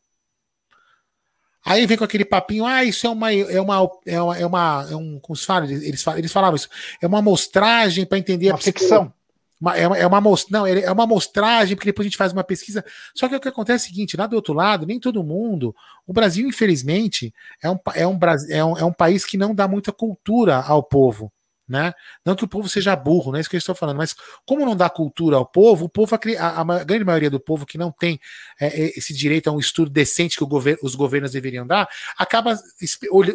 Aí 1.64 1.86
vem 1.86 1.96
com 1.96 2.02
aquele 2.02 2.24
papinho, 2.24 2.66
ah, 2.66 2.82
isso 2.82 3.06
é 3.06 3.10
uma, 3.10 3.32
é 3.32 3.60
uma, 3.60 3.88
é 4.04 4.20
uma, 4.20 4.38
é 4.38 4.46
uma 4.46 4.88
é 4.90 4.96
um, 4.96 5.20
como 5.20 5.36
se 5.36 5.46
fala, 5.46 5.64
eles, 5.70 6.04
eles 6.04 6.32
falavam 6.32 6.56
isso, 6.56 6.68
é 7.00 7.06
uma 7.06 7.20
amostragem 7.20 8.04
para 8.04 8.18
entender 8.18 8.48
uma 8.48 8.56
a 8.56 8.58
ficção. 8.58 9.16
Uma, 9.60 9.76
é, 9.76 9.86
uma, 9.86 9.98
é 9.98 10.06
uma 10.06 10.20
não, 10.50 10.66
é 10.66 10.90
uma 10.92 11.04
amostragem, 11.04 11.74
porque 11.74 11.88
depois 11.88 12.06
a 12.06 12.08
gente 12.08 12.16
faz 12.16 12.32
uma 12.32 12.44
pesquisa. 12.44 12.84
Só 13.14 13.28
que 13.28 13.34
o 13.34 13.40
que 13.40 13.48
acontece 13.48 13.86
é 13.86 13.88
o 13.88 13.90
seguinte: 13.90 14.16
lá 14.16 14.26
do 14.26 14.36
outro 14.36 14.54
lado, 14.54 14.86
nem 14.86 15.00
todo 15.00 15.24
mundo. 15.24 15.74
O 16.06 16.12
Brasil, 16.12 16.46
infelizmente, 16.48 17.34
é 17.62 17.70
um, 17.70 17.78
é 17.94 18.06
um, 18.06 18.18
é 18.50 18.64
um, 18.64 18.78
é 18.78 18.84
um 18.84 18.92
país 18.92 19.24
que 19.24 19.36
não 19.36 19.54
dá 19.54 19.66
muita 19.66 19.92
cultura 19.92 20.56
ao 20.56 20.82
povo. 20.82 21.32
Né? 21.68 21.92
Não 22.24 22.34
que 22.34 22.44
o 22.44 22.48
povo 22.48 22.66
seja 22.66 22.96
burro, 22.96 23.30
não 23.30 23.36
é 23.36 23.42
isso 23.42 23.50
que 23.50 23.54
eu 23.54 23.58
estou 23.58 23.74
falando, 23.74 23.98
mas 23.98 24.16
como 24.46 24.64
não 24.64 24.74
dá 24.74 24.88
cultura 24.88 25.36
ao 25.36 25.44
povo, 25.44 25.84
o 25.84 25.88
povo, 25.88 26.14
a, 26.14 26.60
a 26.60 26.84
grande 26.84 27.04
maioria 27.04 27.28
do 27.28 27.38
povo 27.38 27.66
que 27.66 27.76
não 27.76 27.92
tem 27.92 28.18
é, 28.58 28.68
é 28.68 28.98
esse 28.98 29.12
direito 29.12 29.50
a 29.50 29.52
um 29.52 29.58
estudo 29.58 29.90
decente 29.90 30.38
que 30.38 30.44
gover, 30.46 30.78
os 30.82 30.94
governos 30.94 31.32
deveriam 31.32 31.66
dar, 31.66 31.86
acaba 32.16 32.58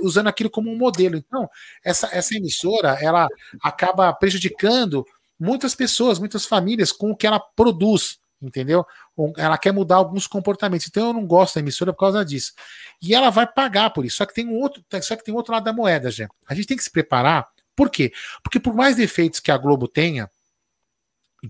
usando 0.02 0.30
aquilo 0.30 0.50
como 0.50 0.72
um 0.72 0.76
modelo. 0.76 1.16
Então, 1.16 1.48
essa, 1.84 2.10
essa 2.12 2.36
emissora, 2.36 2.98
ela 3.00 3.28
acaba 3.62 4.12
prejudicando 4.14 5.06
muitas 5.40 5.76
pessoas, 5.76 6.20
muitas 6.20 6.46
famílias 6.46 6.92
com 6.92 7.12
o 7.12 7.16
que 7.16 7.28
ela 7.28 7.40
produz, 7.40 8.20
entendeu? 8.42 8.86
Ela 9.38 9.58
quer 9.58 9.72
mudar 9.72 9.96
alguns 9.96 10.28
comportamentos. 10.28 10.88
Então 10.88 11.08
eu 11.08 11.14
não 11.14 11.26
gosto 11.26 11.56
da 11.56 11.62
emissora 11.62 11.94
por 11.94 12.00
causa 12.00 12.26
disso. 12.26 12.54
E 13.02 13.14
ela 13.14 13.30
vai 13.30 13.48
pagar 13.48 13.90
por 13.92 14.06
isso. 14.06 14.18
Só 14.18 14.26
que 14.26 14.34
tem 14.34 14.48
um 14.48 14.60
outro, 14.60 14.84
só 15.02 15.16
que 15.16 15.24
tem 15.24 15.34
outro 15.34 15.54
lado 15.54 15.64
da 15.64 15.74
moeda, 15.74 16.12
já. 16.12 16.28
A 16.48 16.54
gente 16.54 16.68
tem 16.68 16.78
que 16.78 16.84
se 16.84 16.92
preparar. 16.92 17.48
Por 17.76 17.90
quê? 17.90 18.12
Porque 18.44 18.60
por 18.60 18.74
mais 18.74 18.96
defeitos 18.96 19.40
que 19.40 19.52
a 19.52 19.58
Globo 19.58 19.88
tenha, 19.88 20.30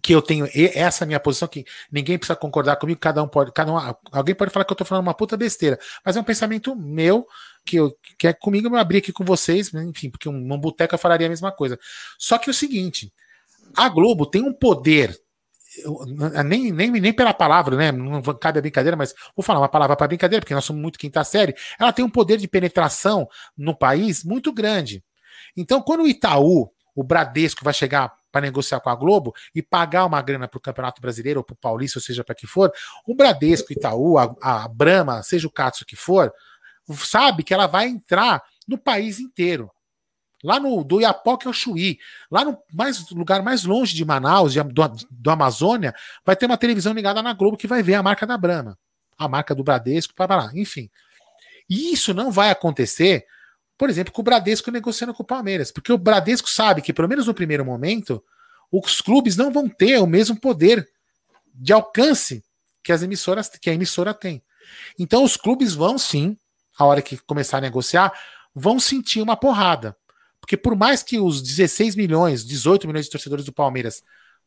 que 0.01 0.13
eu 0.13 0.21
tenho 0.21 0.47
essa 0.53 1.05
minha 1.05 1.19
posição 1.19 1.47
que 1.47 1.65
ninguém 1.91 2.17
precisa 2.17 2.35
concordar 2.35 2.77
comigo, 2.77 2.99
cada 2.99 3.21
um 3.21 3.27
pode, 3.27 3.51
cada 3.51 3.71
um, 3.71 3.77
alguém 4.11 4.33
pode 4.33 4.51
falar 4.51 4.65
que 4.65 4.71
eu 4.71 4.77
tô 4.77 4.85
falando 4.85 5.05
uma 5.05 5.13
puta 5.13 5.37
besteira, 5.37 5.79
mas 6.03 6.15
é 6.15 6.19
um 6.19 6.23
pensamento 6.23 6.75
meu 6.75 7.27
que 7.63 7.75
eu 7.75 7.95
que 8.17 8.27
é 8.27 8.33
comigo 8.33 8.67
eu 8.67 8.75
abri 8.75 8.97
aqui 8.97 9.11
com 9.11 9.23
vocês, 9.23 9.71
enfim, 9.73 10.09
porque 10.09 10.27
um, 10.27 10.35
um 10.35 10.57
boteco 10.57 10.95
eu 10.95 10.99
falaria 10.99 11.27
a 11.27 11.29
mesma 11.29 11.51
coisa. 11.51 11.79
Só 12.17 12.37
que 12.37 12.49
é 12.49 12.51
o 12.51 12.53
seguinte, 12.53 13.13
a 13.75 13.89
Globo 13.89 14.25
tem 14.25 14.41
um 14.41 14.53
poder 14.53 15.17
nem, 16.45 16.71
nem, 16.71 16.91
nem 16.91 17.13
pela 17.13 17.33
palavra, 17.33 17.75
né? 17.75 17.91
Não 17.91 18.21
cabe 18.21 18.59
a 18.59 18.61
brincadeira, 18.61 18.95
mas 18.95 19.13
vou 19.35 19.43
falar 19.43 19.59
uma 19.59 19.69
palavra 19.69 19.95
para 19.95 20.07
brincadeira, 20.07 20.41
porque 20.41 20.53
nós 20.53 20.65
somos 20.65 20.81
muito 20.81 20.99
quinta 20.99 21.23
série. 21.23 21.55
Ela 21.79 21.91
tem 21.91 22.05
um 22.05 22.09
poder 22.09 22.37
de 22.37 22.47
penetração 22.47 23.27
no 23.57 23.75
país 23.75 24.23
muito 24.23 24.53
grande. 24.53 25.03
Então, 25.55 25.81
quando 25.81 26.03
o 26.03 26.07
Itaú, 26.07 26.71
o 26.95 27.03
Bradesco, 27.03 27.63
vai 27.63 27.73
chegar 27.73 28.13
para 28.31 28.41
negociar 28.41 28.79
com 28.79 28.89
a 28.89 28.95
Globo 28.95 29.33
e 29.53 29.61
pagar 29.61 30.05
uma 30.05 30.21
grana 30.21 30.47
para 30.47 30.57
o 30.57 30.61
Campeonato 30.61 31.01
Brasileiro 31.01 31.39
ou 31.39 31.43
para 31.43 31.53
o 31.53 31.57
Paulista, 31.57 31.99
ou 31.99 32.03
seja, 32.03 32.23
para 32.23 32.35
que 32.35 32.47
for, 32.47 32.71
o 33.07 33.15
Bradesco, 33.15 33.73
Itaú, 33.73 34.17
a, 34.17 34.35
a 34.41 34.67
Brahma, 34.67 35.21
seja 35.23 35.47
o 35.47 35.51
Katsu 35.51 35.85
que 35.85 35.95
for, 35.95 36.31
sabe 36.97 37.43
que 37.43 37.53
ela 37.53 37.67
vai 37.67 37.87
entrar 37.87 38.43
no 38.67 38.77
país 38.77 39.19
inteiro 39.19 39.71
lá 40.43 40.59
no 40.59 40.83
do 40.83 40.99
Iapoque 40.99 41.47
ao 41.47 41.53
Chuí, 41.53 41.97
lá 42.29 42.43
no 42.43 42.57
mais, 42.71 43.09
lugar 43.11 43.41
mais 43.41 43.63
longe 43.63 43.95
de 43.95 44.03
Manaus, 44.03 44.53
de, 44.53 44.61
do, 44.61 44.91
do 45.09 45.31
Amazônia, 45.31 45.95
vai 46.25 46.35
ter 46.35 46.45
uma 46.45 46.57
televisão 46.57 46.93
ligada 46.93 47.21
na 47.21 47.33
Globo 47.33 47.57
que 47.57 47.67
vai 47.67 47.81
ver 47.81 47.95
a 47.95 48.03
marca 48.03 48.27
da 48.27 48.37
Brahma, 48.37 48.77
a 49.17 49.27
marca 49.27 49.55
do 49.55 49.63
Bradesco, 49.63 50.13
para 50.13 50.35
lá, 50.35 50.51
enfim. 50.53 50.89
E 51.69 51.93
isso 51.93 52.13
não 52.13 52.29
vai 52.29 52.49
acontecer, 52.49 53.25
por 53.77 53.89
exemplo, 53.89 54.11
com 54.11 54.21
o 54.21 54.25
Bradesco 54.25 54.69
negociando 54.69 55.13
com 55.13 55.23
o 55.23 55.25
Palmeiras, 55.25 55.71
porque 55.71 55.93
o 55.93 55.97
Bradesco 55.97 56.49
sabe 56.49 56.81
que, 56.81 56.91
pelo 56.91 57.07
menos 57.07 57.27
no 57.27 57.33
primeiro 57.33 57.63
momento, 57.63 58.21
os 58.71 59.01
clubes 59.01 59.37
não 59.37 59.51
vão 59.51 59.69
ter 59.69 59.99
o 59.99 60.07
mesmo 60.07 60.39
poder 60.39 60.87
de 61.53 61.71
alcance 61.71 62.43
que 62.83 62.91
as 62.91 63.01
emissoras 63.01 63.47
que 63.47 63.69
a 63.69 63.73
emissora 63.73 64.13
tem. 64.13 64.43
Então 64.99 65.23
os 65.23 65.37
clubes 65.37 65.73
vão 65.73 65.97
sim, 65.97 66.37
a 66.77 66.85
hora 66.85 67.01
que 67.01 67.17
começar 67.17 67.59
a 67.59 67.61
negociar, 67.61 68.11
vão 68.53 68.79
sentir 68.79 69.21
uma 69.21 69.37
porrada. 69.37 69.95
Porque 70.43 70.57
por 70.57 70.75
mais 70.75 71.01
que 71.01 71.17
os 71.17 71.41
16 71.41 71.95
milhões, 71.95 72.45
18 72.45 72.85
milhões 72.85 73.05
de 73.05 73.11
torcedores 73.11 73.45
do 73.45 73.53
Palmeiras, 73.53 74.03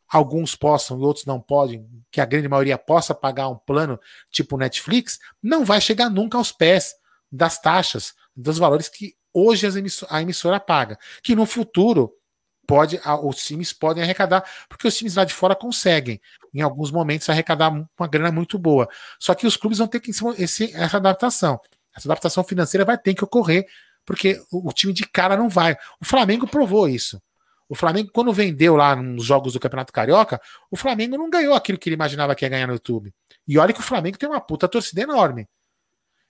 alguns 0.06 0.54
possam 0.54 1.00
e 1.00 1.02
outros 1.02 1.24
não 1.24 1.40
podem, 1.40 1.88
que 2.10 2.20
a 2.20 2.26
grande 2.26 2.46
maioria 2.50 2.76
possa 2.76 3.14
pagar 3.14 3.48
um 3.48 3.56
plano 3.56 3.98
tipo 4.30 4.58
Netflix, 4.58 5.18
não 5.42 5.64
vai 5.64 5.80
chegar 5.80 6.10
nunca 6.10 6.36
aos 6.36 6.52
pés 6.52 6.94
das 7.32 7.58
taxas, 7.58 8.12
dos 8.36 8.58
valores 8.58 8.90
que 8.90 9.16
hoje 9.32 9.66
a 10.10 10.20
emissora 10.20 10.60
paga. 10.60 10.98
Que 11.22 11.34
no 11.34 11.46
futuro 11.46 12.12
pode, 12.66 13.00
os 13.22 13.42
times 13.42 13.72
podem 13.72 14.02
arrecadar, 14.02 14.44
porque 14.68 14.86
os 14.86 14.94
times 14.94 15.14
lá 15.14 15.24
de 15.24 15.32
fora 15.32 15.56
conseguem, 15.56 16.20
em 16.52 16.60
alguns 16.60 16.90
momentos, 16.90 17.30
arrecadar 17.30 17.70
uma 17.70 18.06
grana 18.06 18.30
muito 18.30 18.58
boa. 18.58 18.86
Só 19.18 19.34
que 19.34 19.46
os 19.46 19.56
clubes 19.56 19.78
vão 19.78 19.88
ter 19.88 20.00
que 20.00 20.10
esse, 20.36 20.76
essa 20.76 20.98
adaptação. 20.98 21.58
Essa 21.96 22.06
adaptação 22.08 22.44
financeira 22.44 22.84
vai 22.84 22.98
ter 22.98 23.14
que 23.14 23.24
ocorrer 23.24 23.66
porque 24.06 24.40
o, 24.50 24.72
time 24.72 24.92
de 24.92 25.06
cara 25.06 25.36
não 25.36 25.48
vai. 25.48 25.76
O 26.00 26.04
Flamengo 26.04 26.46
provou 26.46 26.88
isso. 26.88 27.20
O 27.68 27.74
Flamengo, 27.74 28.10
quando 28.12 28.32
vendeu 28.32 28.76
lá 28.76 28.94
nos 28.94 29.24
jogos 29.24 29.52
do 29.52 29.60
Campeonato 29.60 29.92
Carioca, 29.92 30.40
o 30.70 30.76
Flamengo 30.76 31.18
não 31.18 31.28
ganhou 31.28 31.52
aquilo 31.52 31.76
que 31.76 31.88
ele 31.88 31.94
imaginava 31.94 32.34
que 32.34 32.44
ia 32.44 32.48
ganhar 32.48 32.68
no 32.68 32.74
YouTube. 32.74 33.12
E 33.46 33.58
olha 33.58 33.74
que 33.74 33.80
o 33.80 33.82
Flamengo 33.82 34.16
tem 34.16 34.28
uma 34.28 34.40
puta 34.40 34.68
torcida 34.68 35.02
enorme. 35.02 35.48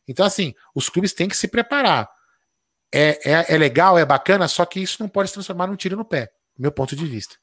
Então, 0.09 0.24
assim, 0.24 0.55
os 0.74 0.89
clubes 0.89 1.12
têm 1.12 1.28
que 1.28 1.36
se 1.36 1.47
preparar. 1.47 2.09
É, 2.93 3.31
é, 3.31 3.55
é 3.55 3.59
legal, 3.59 3.98
é 3.98 4.05
bacana, 4.05 4.48
só 4.48 4.65
que 4.65 4.81
isso 4.81 5.03
não 5.03 5.09
pode 5.09 5.28
se 5.28 5.35
transformar 5.35 5.66
num 5.66 5.77
tiro 5.77 5.97
no 5.97 6.05
pé, 6.05 6.31
do 6.57 6.62
meu 6.62 6.73
ponto 6.73 6.97
de 6.97 7.05
vista. 7.05 7.36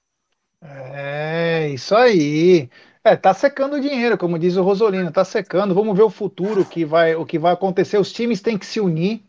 É, 0.60 1.69
isso 1.69 1.95
aí. 1.95 2.69
É, 3.03 3.15
tá 3.15 3.34
secando 3.34 3.76
o 3.76 3.81
dinheiro, 3.81 4.18
como 4.18 4.39
diz 4.39 4.55
o 4.55 4.64
Rosolino, 4.64 5.11
tá 5.11 5.23
secando. 5.23 5.76
Vamos 5.76 5.95
ver 5.95 6.03
o 6.03 6.10
futuro, 6.10 6.65
que 6.65 6.85
vai, 6.85 7.14
o 7.15 7.26
que 7.26 7.38
vai 7.38 7.53
acontecer. 7.53 7.97
Os 7.97 8.11
times 8.11 8.41
têm 8.41 8.57
que 8.57 8.65
se 8.65 8.80
unir. 8.80 9.23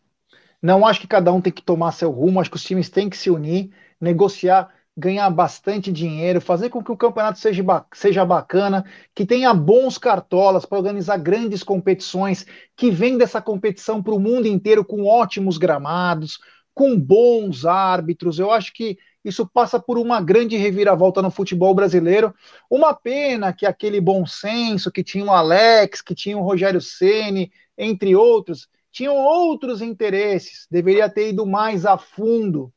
Não 0.64 0.86
acho 0.86 0.98
que 0.98 1.06
cada 1.06 1.30
um 1.30 1.42
tem 1.42 1.52
que 1.52 1.60
tomar 1.60 1.92
seu 1.92 2.10
rumo, 2.10 2.40
acho 2.40 2.48
que 2.48 2.56
os 2.56 2.64
times 2.64 2.88
têm 2.88 3.10
que 3.10 3.18
se 3.18 3.28
unir, 3.28 3.68
negociar, 4.00 4.72
ganhar 4.96 5.28
bastante 5.28 5.92
dinheiro, 5.92 6.40
fazer 6.40 6.70
com 6.70 6.82
que 6.82 6.90
o 6.90 6.96
campeonato 6.96 7.38
seja, 7.38 7.62
seja 7.92 8.24
bacana, 8.24 8.82
que 9.14 9.26
tenha 9.26 9.52
bons 9.52 9.98
cartolas 9.98 10.64
para 10.64 10.78
organizar 10.78 11.18
grandes 11.18 11.62
competições, 11.62 12.46
que 12.74 12.90
vem 12.90 13.18
dessa 13.18 13.42
competição 13.42 14.02
para 14.02 14.14
o 14.14 14.18
mundo 14.18 14.46
inteiro 14.46 14.82
com 14.82 15.04
ótimos 15.04 15.58
gramados, 15.58 16.38
com 16.72 16.98
bons 16.98 17.66
árbitros. 17.66 18.38
Eu 18.38 18.50
acho 18.50 18.72
que 18.72 18.96
isso 19.22 19.46
passa 19.46 19.78
por 19.78 19.98
uma 19.98 20.18
grande 20.22 20.56
reviravolta 20.56 21.20
no 21.20 21.30
futebol 21.30 21.74
brasileiro. 21.74 22.34
Uma 22.70 22.94
pena 22.94 23.52
que 23.52 23.66
aquele 23.66 24.00
bom 24.00 24.24
senso 24.24 24.90
que 24.90 25.04
tinha 25.04 25.26
o 25.26 25.30
Alex, 25.30 26.00
que 26.00 26.14
tinha 26.14 26.38
o 26.38 26.42
Rogério 26.42 26.80
Ceni, 26.80 27.52
entre 27.76 28.16
outros, 28.16 28.66
tinham 28.94 29.16
outros 29.16 29.82
interesses, 29.82 30.68
deveria 30.70 31.10
ter 31.10 31.30
ido 31.30 31.44
mais 31.44 31.84
a 31.84 31.98
fundo, 31.98 32.72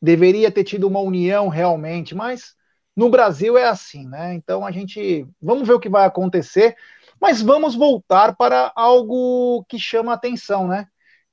deveria 0.00 0.50
ter 0.50 0.64
tido 0.64 0.88
uma 0.88 1.00
união 1.00 1.48
realmente, 1.48 2.14
mas 2.14 2.54
no 2.96 3.10
Brasil 3.10 3.58
é 3.58 3.66
assim, 3.66 4.08
né? 4.08 4.32
Então 4.32 4.64
a 4.64 4.72
gente 4.72 5.26
vamos 5.40 5.68
ver 5.68 5.74
o 5.74 5.78
que 5.80 5.90
vai 5.90 6.06
acontecer, 6.06 6.74
mas 7.20 7.42
vamos 7.42 7.74
voltar 7.74 8.34
para 8.34 8.72
algo 8.74 9.62
que 9.68 9.78
chama 9.78 10.14
atenção, 10.14 10.66
né? 10.66 10.86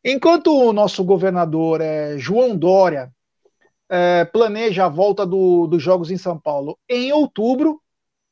Enquanto 0.04 0.54
o 0.54 0.74
nosso 0.74 1.02
governador 1.06 1.80
é, 1.80 2.18
João 2.18 2.58
Dória 2.58 3.14
é, 3.90 4.26
planeja 4.26 4.86
a 4.86 4.90
volta 4.90 5.26
do, 5.26 5.66
dos 5.66 5.82
Jogos 5.82 6.12
em 6.12 6.18
São 6.18 6.38
Paulo 6.38 6.78
em 6.90 7.14
outubro, 7.14 7.82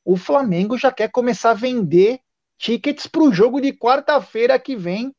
o 0.03 0.17
Flamengo 0.17 0.77
já 0.77 0.91
quer 0.91 1.09
começar 1.09 1.51
a 1.51 1.53
vender 1.53 2.19
tickets 2.57 3.07
para 3.07 3.23
o 3.23 3.31
jogo 3.31 3.61
de 3.61 3.71
quarta-feira 3.71 4.59
que 4.59 4.75
vem 4.75 5.13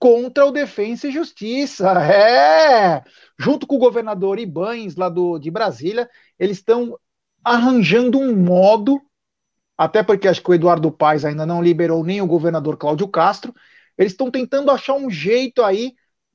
contra 0.00 0.46
o 0.46 0.50
Defensa 0.50 1.06
e 1.06 1.12
Justiça. 1.12 1.92
É! 2.02 3.04
Junto 3.38 3.66
com 3.66 3.76
o 3.76 3.78
governador 3.78 4.38
Ibanes, 4.38 4.96
lá 4.96 5.08
do, 5.08 5.38
de 5.38 5.50
Brasília, 5.50 6.08
eles 6.38 6.56
estão 6.58 6.98
arranjando 7.44 8.18
um 8.18 8.34
modo, 8.34 9.00
até 9.78 10.02
porque 10.02 10.28
acho 10.28 10.42
que 10.42 10.50
o 10.50 10.54
Eduardo 10.54 10.90
Paes 10.90 11.24
ainda 11.24 11.46
não 11.46 11.62
liberou 11.62 12.04
nem 12.04 12.20
o 12.20 12.26
governador 12.26 12.76
Cláudio 12.76 13.08
Castro, 13.08 13.54
eles 13.96 14.12
estão 14.12 14.30
tentando 14.30 14.70
achar 14.70 14.94
um 14.94 15.10
jeito 15.10 15.62
aí 15.62 15.94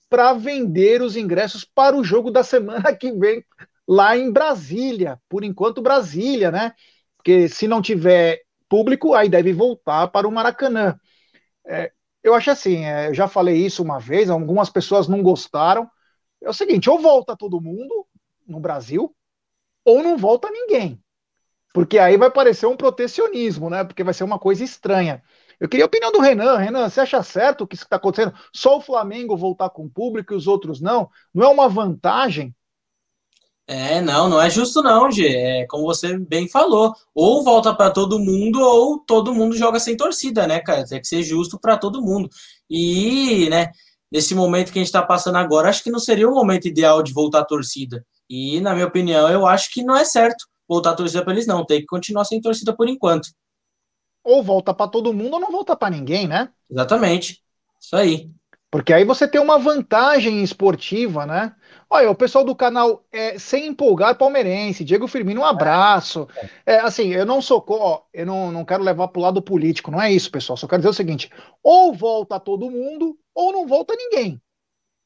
para 0.10 0.34
vender 0.34 1.02
os 1.02 1.16
ingressos 1.16 1.66
para 1.66 1.96
o 1.96 2.04
jogo 2.04 2.32
da 2.32 2.44
semana 2.44 2.96
que 2.96 3.12
vem 3.12 3.44
lá 3.88 4.18
em 4.18 4.32
Brasília. 4.32 5.20
Por 5.28 5.44
enquanto, 5.44 5.82
Brasília, 5.82 6.52
né? 6.52 6.74
Porque 7.18 7.50
se 7.50 7.68
não 7.68 7.82
tiver 7.82 8.42
público, 8.70 9.14
aí 9.14 9.30
deve 9.30 9.54
voltar 9.54 10.08
para 10.08 10.28
o 10.28 10.32
Maracanã. 10.32 11.00
É, 11.68 11.92
eu 12.26 12.34
acho 12.34 12.50
assim, 12.50 12.84
é, 12.86 13.10
eu 13.10 13.14
já 13.14 13.28
falei 13.28 13.56
isso 13.64 13.84
uma 13.84 14.00
vez, 14.00 14.32
algumas 14.32 14.68
pessoas 14.68 15.08
não 15.08 15.22
gostaram. 15.22 15.88
É 16.42 16.50
o 16.50 16.54
seguinte, 16.54 16.90
ou 16.90 17.00
volta 17.00 17.38
todo 17.38 17.62
mundo 17.62 18.08
no 18.48 18.60
Brasil, 18.60 19.16
ou 19.86 20.02
não 20.02 20.18
volta 20.18 20.50
ninguém. 20.50 21.00
Porque 21.72 22.00
aí 22.00 22.18
vai 22.18 22.32
parecer 22.32 22.66
um 22.66 22.76
protecionismo, 22.76 23.70
né? 23.70 23.84
Porque 23.84 24.04
vai 24.04 24.14
ser 24.14 24.24
uma 24.24 24.40
coisa 24.40 24.64
estranha. 24.64 25.22
Eu 25.60 25.70
queria 25.70 25.86
a 25.86 25.88
opinião 25.88 26.12
do 26.12 26.20
Renan. 26.20 26.58
Renan, 26.58 26.90
você 26.90 27.02
acha 27.02 27.22
certo 27.22 27.62
o 27.62 27.68
que 27.68 27.76
está 27.76 27.98
acontecendo? 27.98 28.34
Só 28.52 28.78
o 28.78 28.82
Flamengo 28.82 29.38
voltar 29.38 29.70
com 29.70 29.86
o 29.86 29.90
público 29.90 30.34
e 30.34 30.38
os 30.38 30.48
outros 30.48 30.82
não? 30.82 31.10
Não 31.32 31.46
é 31.46 31.48
uma 31.48 31.70
vantagem? 31.70 32.56
É, 33.68 34.00
não, 34.00 34.30
não 34.30 34.40
é 34.40 34.50
justo 34.50 34.82
não, 34.84 35.10
Gê. 35.12 35.28
É 35.36 35.68
como 35.68 35.86
você 35.86 36.18
bem 36.18 36.48
falou. 36.48 36.94
Ou 37.14 37.44
volta 37.44 37.74
para 37.74 37.90
todo 37.90 38.20
mundo, 38.20 38.62
ou 38.62 39.00
todo 39.00 39.34
mundo 39.34 39.58
joga 39.58 39.80
sem 39.80 39.98
torcida, 39.98 40.46
né, 40.46 40.60
cara? 40.60 40.86
Tem 40.86 41.02
que 41.02 41.08
ser 41.08 41.24
justo 41.24 41.60
para 41.60 41.78
todo 41.78 42.02
mundo. 42.02 42.30
E, 42.70 43.50
né, 43.50 43.72
nesse 44.12 44.36
momento 44.36 44.72
que 44.72 44.78
a 44.78 44.82
gente 44.82 44.88
está 44.88 45.02
passando 45.02 45.38
agora, 45.38 45.70
acho 45.70 45.84
que 45.84 45.90
não 45.90 46.00
seria 46.00 46.30
o 46.30 46.34
momento 46.34 46.68
ideal 46.68 47.02
de 47.02 47.12
voltar 47.12 47.40
a 47.40 47.46
torcida. 47.46 48.06
E, 48.30 48.60
na 48.62 48.74
minha 48.74 48.88
opinião, 48.88 49.30
eu 49.30 49.48
acho 49.48 49.72
que 49.72 49.84
não 49.84 49.96
é 49.96 50.06
certo 50.06 50.46
voltar 50.68 50.92
a 50.92 50.96
torcida 50.96 51.24
para 51.24 51.34
eles, 51.34 51.48
não. 51.48 51.66
Tem 51.66 51.80
que 51.80 51.88
continuar 51.88 52.26
sem 52.26 52.42
torcida 52.42 52.76
por 52.76 52.88
enquanto. 52.88 53.30
Ou 54.24 54.44
volta 54.44 54.74
para 54.74 54.90
todo 54.90 55.14
mundo 55.14 55.36
ou 55.36 55.40
não 55.40 55.52
volta 55.52 55.76
para 55.76 55.96
ninguém, 55.96 56.28
né? 56.28 56.50
Exatamente. 56.70 57.44
Isso 57.80 57.96
aí. 57.96 58.30
Porque 58.72 58.92
aí 58.92 59.06
você 59.06 59.28
tem 59.28 59.40
uma 59.40 59.58
vantagem 59.58 60.44
esportiva, 60.44 61.26
né? 61.26 61.56
Olha, 61.90 62.10
o 62.10 62.16
pessoal 62.16 62.44
do 62.44 62.56
canal 62.56 63.06
é, 63.12 63.38
Sem 63.38 63.68
Empolgar 63.68 64.18
Palmeirense, 64.18 64.84
Diego 64.84 65.08
Firmino, 65.08 65.42
um 65.42 65.46
abraço. 65.46 66.28
É, 66.66 66.80
assim, 66.80 67.14
eu 67.14 67.26
não 67.26 67.42
sou, 67.42 67.64
ó, 67.70 68.02
eu 68.14 68.26
não, 68.26 68.52
não 68.52 68.66
quero 68.66 68.84
levar 68.84 69.08
para 69.08 69.20
o 69.20 69.24
lado 69.24 69.42
político, 69.42 69.92
não 69.92 70.02
é 70.02 70.12
isso, 70.12 70.32
pessoal. 70.32 70.58
Só 70.58 70.68
quero 70.68 70.82
dizer 70.82 70.90
o 70.90 70.94
seguinte: 70.94 71.30
ou 71.62 71.94
volta 71.94 72.40
todo 72.40 72.72
mundo, 72.72 73.18
ou 73.34 73.52
não 73.52 73.68
volta 73.68 73.96
ninguém. 73.96 74.42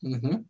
Uhum. 0.01 0.45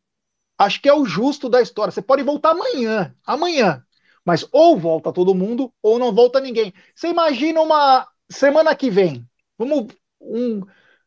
Acho 0.57 0.81
que 0.81 0.89
é 0.89 0.93
o 0.93 1.05
justo 1.05 1.49
da 1.49 1.61
história. 1.61 1.91
Você 1.91 2.01
pode 2.01 2.21
voltar 2.21 2.51
amanhã, 2.51 3.15
amanhã, 3.25 3.83
mas 4.23 4.45
ou 4.51 4.77
volta 4.77 5.11
todo 5.11 5.33
mundo, 5.33 5.73
ou 5.81 5.97
não 5.97 6.13
volta 6.13 6.39
ninguém. 6.39 6.73
Você 6.93 7.07
imagina 7.07 7.61
uma 7.61 8.07
semana 8.29 8.75
que 8.75 8.89
vem, 8.89 9.27
vamos 9.57 9.87
um, 10.21 10.61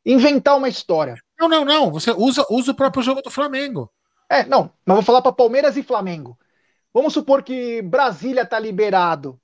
inventar 0.04 0.56
uma 0.56 0.68
história. 0.68 1.14
Não, 1.38 1.48
não, 1.48 1.64
não. 1.64 1.92
Você 1.92 2.10
usa, 2.10 2.44
usa 2.50 2.72
o 2.72 2.74
próprio 2.74 3.02
jogo 3.02 3.22
do 3.22 3.30
Flamengo. 3.30 3.90
É, 4.32 4.46
não, 4.46 4.72
mas 4.86 4.94
vou 4.94 5.04
falar 5.04 5.20
para 5.20 5.30
Palmeiras 5.30 5.76
e 5.76 5.82
Flamengo. 5.82 6.38
Vamos 6.94 7.12
supor 7.12 7.42
que 7.42 7.82
Brasília 7.82 8.44
está 8.44 8.58
liberado 8.58 9.38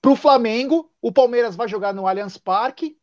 para 0.00 0.12
o 0.12 0.16
Flamengo, 0.16 0.88
o 1.02 1.10
Palmeiras 1.10 1.56
vai 1.56 1.66
jogar 1.66 1.92
no 1.92 2.06
Allianz 2.06 2.38
Parque, 2.38 2.96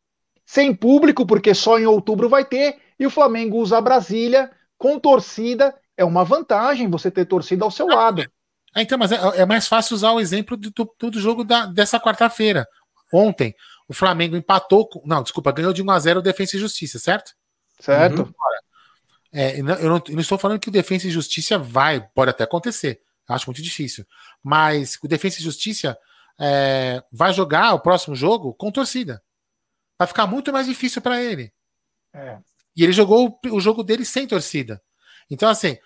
sem 0.45 0.73
público, 0.73 1.25
porque 1.25 1.53
só 1.53 1.77
em 1.77 1.85
outubro 1.85 2.29
vai 2.29 2.45
ter, 2.45 2.79
e 2.97 3.05
o 3.05 3.09
Flamengo 3.09 3.57
usa 3.57 3.81
Brasília 3.81 4.49
com 4.77 4.97
torcida. 4.97 5.75
É 5.97 6.05
uma 6.05 6.23
vantagem 6.23 6.89
você 6.89 7.11
ter 7.11 7.25
torcida 7.25 7.65
ao 7.65 7.71
seu 7.71 7.88
lado. 7.88 8.21
É, 8.73 8.81
então, 8.81 8.97
mas 8.97 9.11
é, 9.11 9.17
é, 9.41 9.45
mais 9.45 9.67
fácil 9.67 9.95
usar 9.95 10.13
o 10.13 10.19
exemplo 10.19 10.55
do, 10.55 10.71
do, 10.71 11.11
do 11.11 11.19
jogo 11.19 11.43
da, 11.43 11.65
dessa 11.65 11.99
quarta-feira. 11.99 12.65
Ontem, 13.13 13.53
o 13.85 13.93
Flamengo 13.93 14.38
empatou. 14.38 14.88
Com, 14.88 15.01
não, 15.05 15.21
desculpa, 15.21 15.51
ganhou 15.51 15.73
de 15.73 15.83
1 15.83 15.91
a 15.91 15.99
0 15.99 16.19
o 16.21 16.23
Defensa 16.23 16.55
e 16.55 16.59
Justiça, 16.59 16.99
certo? 16.99 17.33
Certo. 17.81 18.21
Uhum. 18.21 18.33
É, 19.33 19.59
eu, 19.59 19.63
não, 19.63 19.75
eu, 19.75 19.89
não, 19.89 20.19
estou 20.19 20.37
falando 20.37 20.59
que 20.59 20.69
o 20.69 20.71
Defesa 20.71 21.07
e 21.07 21.11
Justiça 21.11 21.57
vai, 21.57 22.01
pode 22.13 22.31
até 22.31 22.43
acontecer. 22.43 23.01
Acho 23.27 23.47
muito 23.47 23.61
difícil. 23.61 24.05
Mas 24.43 24.97
o 25.01 25.07
Defesa 25.07 25.39
e 25.39 25.43
Justiça 25.43 25.97
é, 26.39 27.01
vai 27.11 27.33
jogar 27.33 27.73
o 27.73 27.79
próximo 27.79 28.15
jogo 28.15 28.53
com 28.53 28.71
torcida. 28.71 29.23
Vai 29.97 30.07
ficar 30.07 30.27
muito 30.27 30.51
mais 30.51 30.67
difícil 30.67 31.01
para 31.01 31.21
ele. 31.21 31.53
É. 32.13 32.39
E 32.75 32.83
ele 32.83 32.91
jogou 32.91 33.39
o, 33.45 33.55
o, 33.55 33.59
jogo 33.61 33.83
dele 33.83 34.03
sem 34.03 34.27
torcida. 34.27 34.81
Então, 35.29 35.47
assim, 35.47 35.77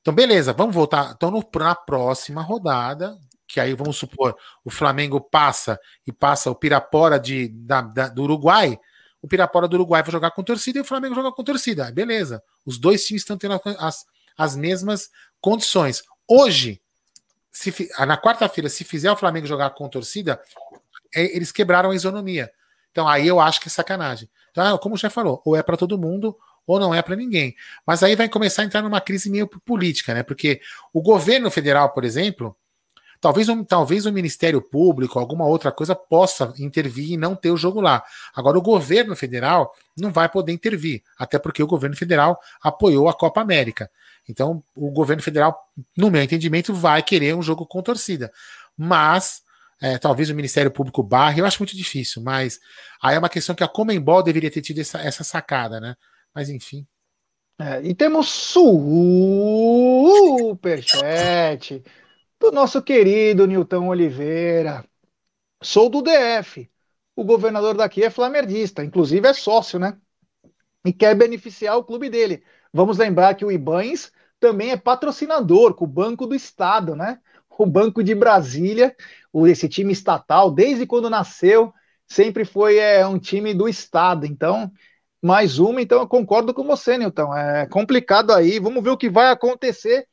então 0.00 0.12
beleza, 0.14 0.52
vamos 0.52 0.74
voltar. 0.74 1.12
Então, 1.14 1.30
no, 1.30 1.46
na 1.56 1.74
próxima 1.74 2.42
rodada, 2.42 3.16
que 3.46 3.60
aí 3.60 3.74
vamos 3.74 3.96
supor, 3.96 4.36
o 4.64 4.70
Flamengo 4.70 5.20
passa 5.20 5.78
e 6.06 6.12
passa 6.12 6.50
o 6.50 6.54
Pirapora 6.54 7.18
de, 7.18 7.48
da, 7.48 7.80
da, 7.80 8.08
do 8.08 8.22
Uruguai 8.22 8.78
o 9.20 9.28
Pirapora 9.28 9.66
do 9.66 9.74
Uruguai 9.74 10.02
vai 10.02 10.12
jogar 10.12 10.30
com 10.30 10.42
torcida 10.42 10.78
e 10.78 10.82
o 10.82 10.84
Flamengo 10.84 11.14
joga 11.14 11.32
com 11.32 11.42
torcida. 11.42 11.90
Beleza. 11.90 12.42
Os 12.64 12.78
dois 12.78 13.04
times 13.04 13.22
estão 13.22 13.36
tendo 13.36 13.60
as, 13.78 14.04
as 14.36 14.56
mesmas 14.56 15.10
condições. 15.40 16.02
Hoje, 16.26 16.80
se, 17.50 17.88
na 18.06 18.16
quarta-feira, 18.16 18.68
se 18.68 18.84
fizer 18.84 19.10
o 19.10 19.16
Flamengo 19.16 19.46
jogar 19.46 19.70
com 19.70 19.88
torcida, 19.88 20.40
é, 21.14 21.36
eles 21.36 21.50
quebraram 21.50 21.90
a 21.90 21.94
isonomia. 21.94 22.50
Então 22.90 23.08
aí 23.08 23.26
eu 23.26 23.40
acho 23.40 23.60
que 23.60 23.68
é 23.68 23.70
sacanagem. 23.70 24.30
Então, 24.50 24.74
ah, 24.74 24.78
como 24.78 24.96
já 24.96 25.10
falou, 25.10 25.42
ou 25.44 25.56
é 25.56 25.62
para 25.62 25.76
todo 25.76 25.98
mundo 25.98 26.36
ou 26.66 26.78
não 26.78 26.94
é 26.94 27.00
para 27.00 27.16
ninguém. 27.16 27.56
Mas 27.86 28.02
aí 28.02 28.14
vai 28.14 28.28
começar 28.28 28.62
a 28.62 28.64
entrar 28.66 28.82
numa 28.82 29.00
crise 29.00 29.30
meio 29.30 29.48
política, 29.48 30.12
né? 30.12 30.22
Porque 30.22 30.60
o 30.92 31.00
governo 31.00 31.50
federal, 31.50 31.94
por 31.94 32.04
exemplo, 32.04 32.54
Talvez, 33.20 33.48
um, 33.48 33.64
talvez 33.64 34.06
o 34.06 34.12
Ministério 34.12 34.62
Público, 34.62 35.18
alguma 35.18 35.44
outra 35.44 35.72
coisa, 35.72 35.94
possa 35.94 36.54
intervir 36.58 37.12
e 37.12 37.16
não 37.16 37.34
ter 37.34 37.50
o 37.50 37.56
jogo 37.56 37.80
lá. 37.80 38.04
Agora, 38.34 38.56
o 38.56 38.62
governo 38.62 39.16
federal 39.16 39.72
não 39.96 40.12
vai 40.12 40.28
poder 40.28 40.52
intervir, 40.52 41.02
até 41.18 41.38
porque 41.38 41.62
o 41.62 41.66
governo 41.66 41.96
federal 41.96 42.38
apoiou 42.62 43.08
a 43.08 43.14
Copa 43.14 43.40
América. 43.40 43.90
Então, 44.28 44.62
o 44.74 44.90
governo 44.90 45.22
federal, 45.22 45.58
no 45.96 46.10
meu 46.10 46.22
entendimento, 46.22 46.72
vai 46.72 47.02
querer 47.02 47.34
um 47.34 47.42
jogo 47.42 47.66
com 47.66 47.82
torcida. 47.82 48.30
Mas, 48.76 49.42
é, 49.80 49.98
talvez 49.98 50.30
o 50.30 50.34
Ministério 50.34 50.70
Público 50.70 51.02
barre, 51.02 51.40
eu 51.40 51.46
acho 51.46 51.58
muito 51.60 51.76
difícil, 51.76 52.22
mas 52.22 52.60
aí 53.02 53.16
é 53.16 53.18
uma 53.18 53.28
questão 53.28 53.54
que 53.54 53.64
a 53.64 53.68
Comembol 53.68 54.22
deveria 54.22 54.50
ter 54.50 54.60
tido 54.60 54.80
essa, 54.80 55.00
essa 55.00 55.24
sacada, 55.24 55.80
né? 55.80 55.96
Mas 56.34 56.48
enfim. 56.50 56.86
É, 57.60 57.82
e 57.82 57.92
temos 57.92 58.28
superchat 58.28 58.62
do 62.40 62.52
nosso 62.52 62.80
querido 62.82 63.46
Nilton 63.46 63.88
Oliveira. 63.88 64.84
Sou 65.62 65.88
do 65.88 66.02
DF. 66.02 66.70
O 67.16 67.24
governador 67.24 67.76
daqui 67.76 68.04
é 68.04 68.10
flamenguista, 68.10 68.84
inclusive 68.84 69.26
é 69.26 69.32
sócio, 69.32 69.78
né? 69.78 69.98
E 70.84 70.92
quer 70.92 71.16
beneficiar 71.16 71.76
o 71.76 71.84
clube 71.84 72.08
dele. 72.08 72.44
Vamos 72.72 72.96
lembrar 72.96 73.34
que 73.34 73.44
o 73.44 73.50
Ibães 73.50 74.12
também 74.38 74.70
é 74.70 74.76
patrocinador 74.76 75.74
com 75.74 75.84
o 75.84 75.88
Banco 75.88 76.26
do 76.26 76.34
Estado, 76.34 76.94
né? 76.94 77.20
O 77.50 77.66
Banco 77.66 78.04
de 78.04 78.14
Brasília, 78.14 78.94
esse 79.46 79.68
time 79.68 79.92
estatal, 79.92 80.48
desde 80.48 80.86
quando 80.86 81.10
nasceu, 81.10 81.72
sempre 82.06 82.44
foi 82.44 82.78
é, 82.78 83.04
um 83.04 83.18
time 83.18 83.52
do 83.52 83.68
Estado. 83.68 84.24
Então, 84.24 84.70
mais 85.20 85.58
uma, 85.58 85.82
então 85.82 85.98
eu 85.98 86.06
concordo 86.06 86.54
com 86.54 86.62
você, 86.62 86.96
Nilton. 86.96 87.36
É 87.36 87.66
complicado 87.66 88.32
aí, 88.32 88.60
vamos 88.60 88.84
ver 88.84 88.90
o 88.90 88.96
que 88.96 89.10
vai 89.10 89.32
acontecer 89.32 90.06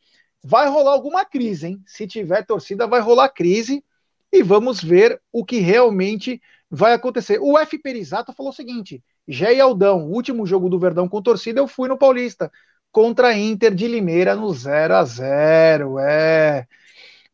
vai 0.46 0.70
rolar 0.70 0.92
alguma 0.92 1.26
crise, 1.26 1.68
hein? 1.68 1.84
Se 1.88 2.06
tiver 2.06 2.46
torcida, 2.46 2.86
vai 2.86 3.02
rolar 3.02 3.30
crise 3.30 3.84
e 4.32 4.44
vamos 4.44 4.82
ver 4.82 5.20
o 5.32 5.44
que 5.44 5.58
realmente 5.58 6.40
vai 6.70 6.94
acontecer. 6.94 7.40
O 7.42 7.58
F. 7.58 7.80
Perisato 7.80 8.32
falou 8.32 8.52
o 8.52 8.56
seguinte: 8.56 9.04
e 9.28 9.60
Aldão, 9.60 10.06
último 10.08 10.46
jogo 10.46 10.70
do 10.70 10.78
Verdão 10.80 11.10
com 11.10 11.22
torcida, 11.22 11.60
eu 11.60 11.68
fui 11.68 11.90
no 11.90 11.98
Paulista 11.98 12.52
contra 12.92 13.30
a 13.30 13.38
Inter 13.38 13.74
de 13.74 13.88
Limeira 13.88 14.36
no 14.36 14.54
0 14.54 14.96
a 14.96 15.04
0 15.04 16.00
É. 16.00 16.68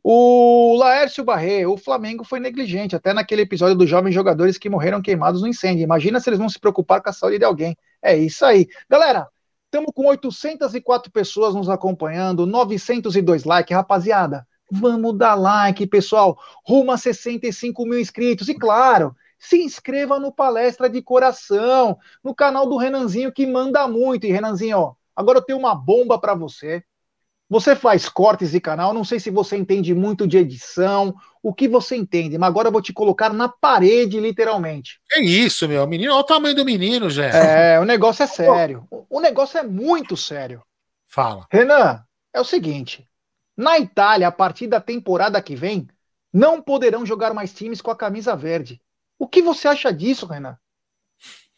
O 0.04 0.76
Laércio 0.78 1.24
Barré, 1.24 1.68
o 1.68 1.78
Flamengo 1.78 2.24
foi 2.24 2.40
negligente, 2.40 2.96
até 2.96 3.14
naquele 3.14 3.44
episódio 3.44 3.76
dos 3.76 3.90
jovens 3.90 4.16
jogadores 4.16 4.58
que 4.58 4.70
morreram 4.70 5.02
queimados 5.02 5.42
no 5.42 5.48
incêndio. 5.48 5.84
Imagina 5.84 6.20
se 6.20 6.30
eles 6.30 6.40
vão 6.40 6.50
se 6.50 6.60
preocupar 6.60 7.04
com 7.04 7.10
a 7.10 7.14
saúde 7.14 7.38
de 7.38 7.46
alguém. 7.46 7.78
É 8.02 8.18
isso 8.18 8.44
aí. 8.44 8.68
Galera, 8.90 9.28
Estamos 9.72 9.94
com 9.96 10.06
804 10.08 11.10
pessoas 11.14 11.56
nos 11.56 11.70
acompanhando, 11.70 12.46
902 12.46 13.46
likes, 13.46 13.74
rapaziada. 13.74 14.46
Vamos 14.70 15.18
dar 15.18 15.36
like, 15.36 15.88
pessoal. 15.88 16.38
Rumo 16.68 16.92
a 16.92 16.98
65 16.98 17.86
mil 17.86 17.98
inscritos. 17.98 18.50
E 18.50 18.54
claro, 18.54 19.16
se 19.40 19.64
inscreva 19.64 20.20
no 20.20 20.30
Palestra 20.30 20.90
de 20.90 21.02
Coração, 21.02 21.98
no 22.22 22.36
canal 22.36 22.68
do 22.68 22.76
Renanzinho, 22.76 23.32
que 23.32 23.48
manda 23.48 23.88
muito. 23.88 24.28
E 24.28 24.32
Renanzinho, 24.34 24.78
ó, 24.78 24.96
agora 25.16 25.38
eu 25.38 25.42
tenho 25.42 25.58
uma 25.58 25.74
bomba 25.74 26.20
para 26.20 26.36
você. 26.36 26.84
Você 27.52 27.76
faz 27.76 28.08
cortes 28.08 28.52
de 28.52 28.62
canal, 28.62 28.94
não 28.94 29.04
sei 29.04 29.20
se 29.20 29.30
você 29.30 29.58
entende 29.58 29.94
muito 29.94 30.26
de 30.26 30.38
edição, 30.38 31.14
o 31.44 31.54
que 31.54 31.68
você 31.68 31.98
entende, 31.98 32.38
mas 32.38 32.48
agora 32.48 32.70
eu 32.70 32.72
vou 32.72 32.82
te 32.82 32.94
colocar 32.94 33.34
na 33.34 33.50
parede, 33.50 34.22
literalmente. 34.22 35.02
É 35.12 35.20
isso, 35.20 35.68
meu 35.68 35.86
menino, 35.86 36.14
olha 36.14 36.22
o 36.22 36.24
tamanho 36.24 36.56
do 36.56 36.64
menino, 36.64 37.10
já. 37.10 37.26
É, 37.26 37.78
o 37.78 37.84
negócio 37.84 38.24
é 38.24 38.28
sério. 38.28 38.88
O 38.90 39.20
negócio 39.20 39.58
é 39.58 39.64
muito 39.64 40.16
sério. 40.16 40.64
Fala. 41.06 41.46
Renan, 41.52 42.02
é 42.34 42.40
o 42.40 42.46
seguinte: 42.46 43.06
na 43.58 43.78
Itália, 43.78 44.30
a 44.30 44.32
partir 44.32 44.68
da 44.68 44.80
temporada 44.80 45.42
que 45.42 45.54
vem, 45.54 45.90
não 46.32 46.62
poderão 46.62 47.06
jogar 47.06 47.34
mais 47.34 47.54
times 47.54 47.82
com 47.82 47.92
a 47.92 47.98
camisa 47.98 48.34
verde. 48.34 48.82
O 49.20 49.28
que 49.28 49.42
você 49.42 49.68
acha 49.68 49.92
disso, 49.92 50.26
Renan? 50.26 50.56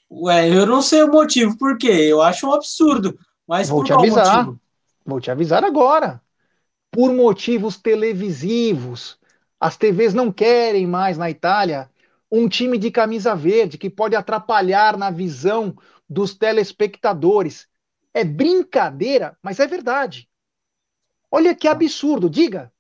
Ué, 0.10 0.50
eu 0.50 0.66
não 0.66 0.82
sei 0.82 1.04
o 1.04 1.12
motivo, 1.12 1.56
por 1.56 1.78
quê? 1.78 1.92
Eu 1.92 2.20
acho 2.20 2.48
um 2.48 2.54
absurdo. 2.54 3.16
Mas 3.48 3.70
vou 3.70 3.84
te 3.84 3.94
avisar. 3.94 4.38
Motivo? 4.46 4.64
Vou 5.06 5.20
te 5.20 5.30
avisar 5.32 5.64
agora. 5.64 6.22
Por 6.92 7.14
motivos 7.14 7.78
televisivos. 7.78 9.18
As 9.60 9.78
TVs 9.78 10.14
não 10.14 10.32
querem 10.32 10.86
mais 10.86 11.18
na 11.18 11.30
Itália 11.30 11.90
um 12.32 12.50
time 12.50 12.78
de 12.78 12.90
camisa 12.90 13.36
verde 13.36 13.78
que 13.78 13.90
pode 13.90 14.16
atrapalhar 14.16 14.98
na 14.98 15.12
visão 15.12 15.76
dos 16.10 16.34
telespectadores. 16.34 17.68
É 18.14 18.24
brincadeira, 18.24 19.38
mas 19.42 19.60
é 19.60 19.68
verdade. 19.68 20.28
Olha 21.30 21.56
que 21.56 21.68
absurdo, 21.68 22.30
diga. 22.30 22.72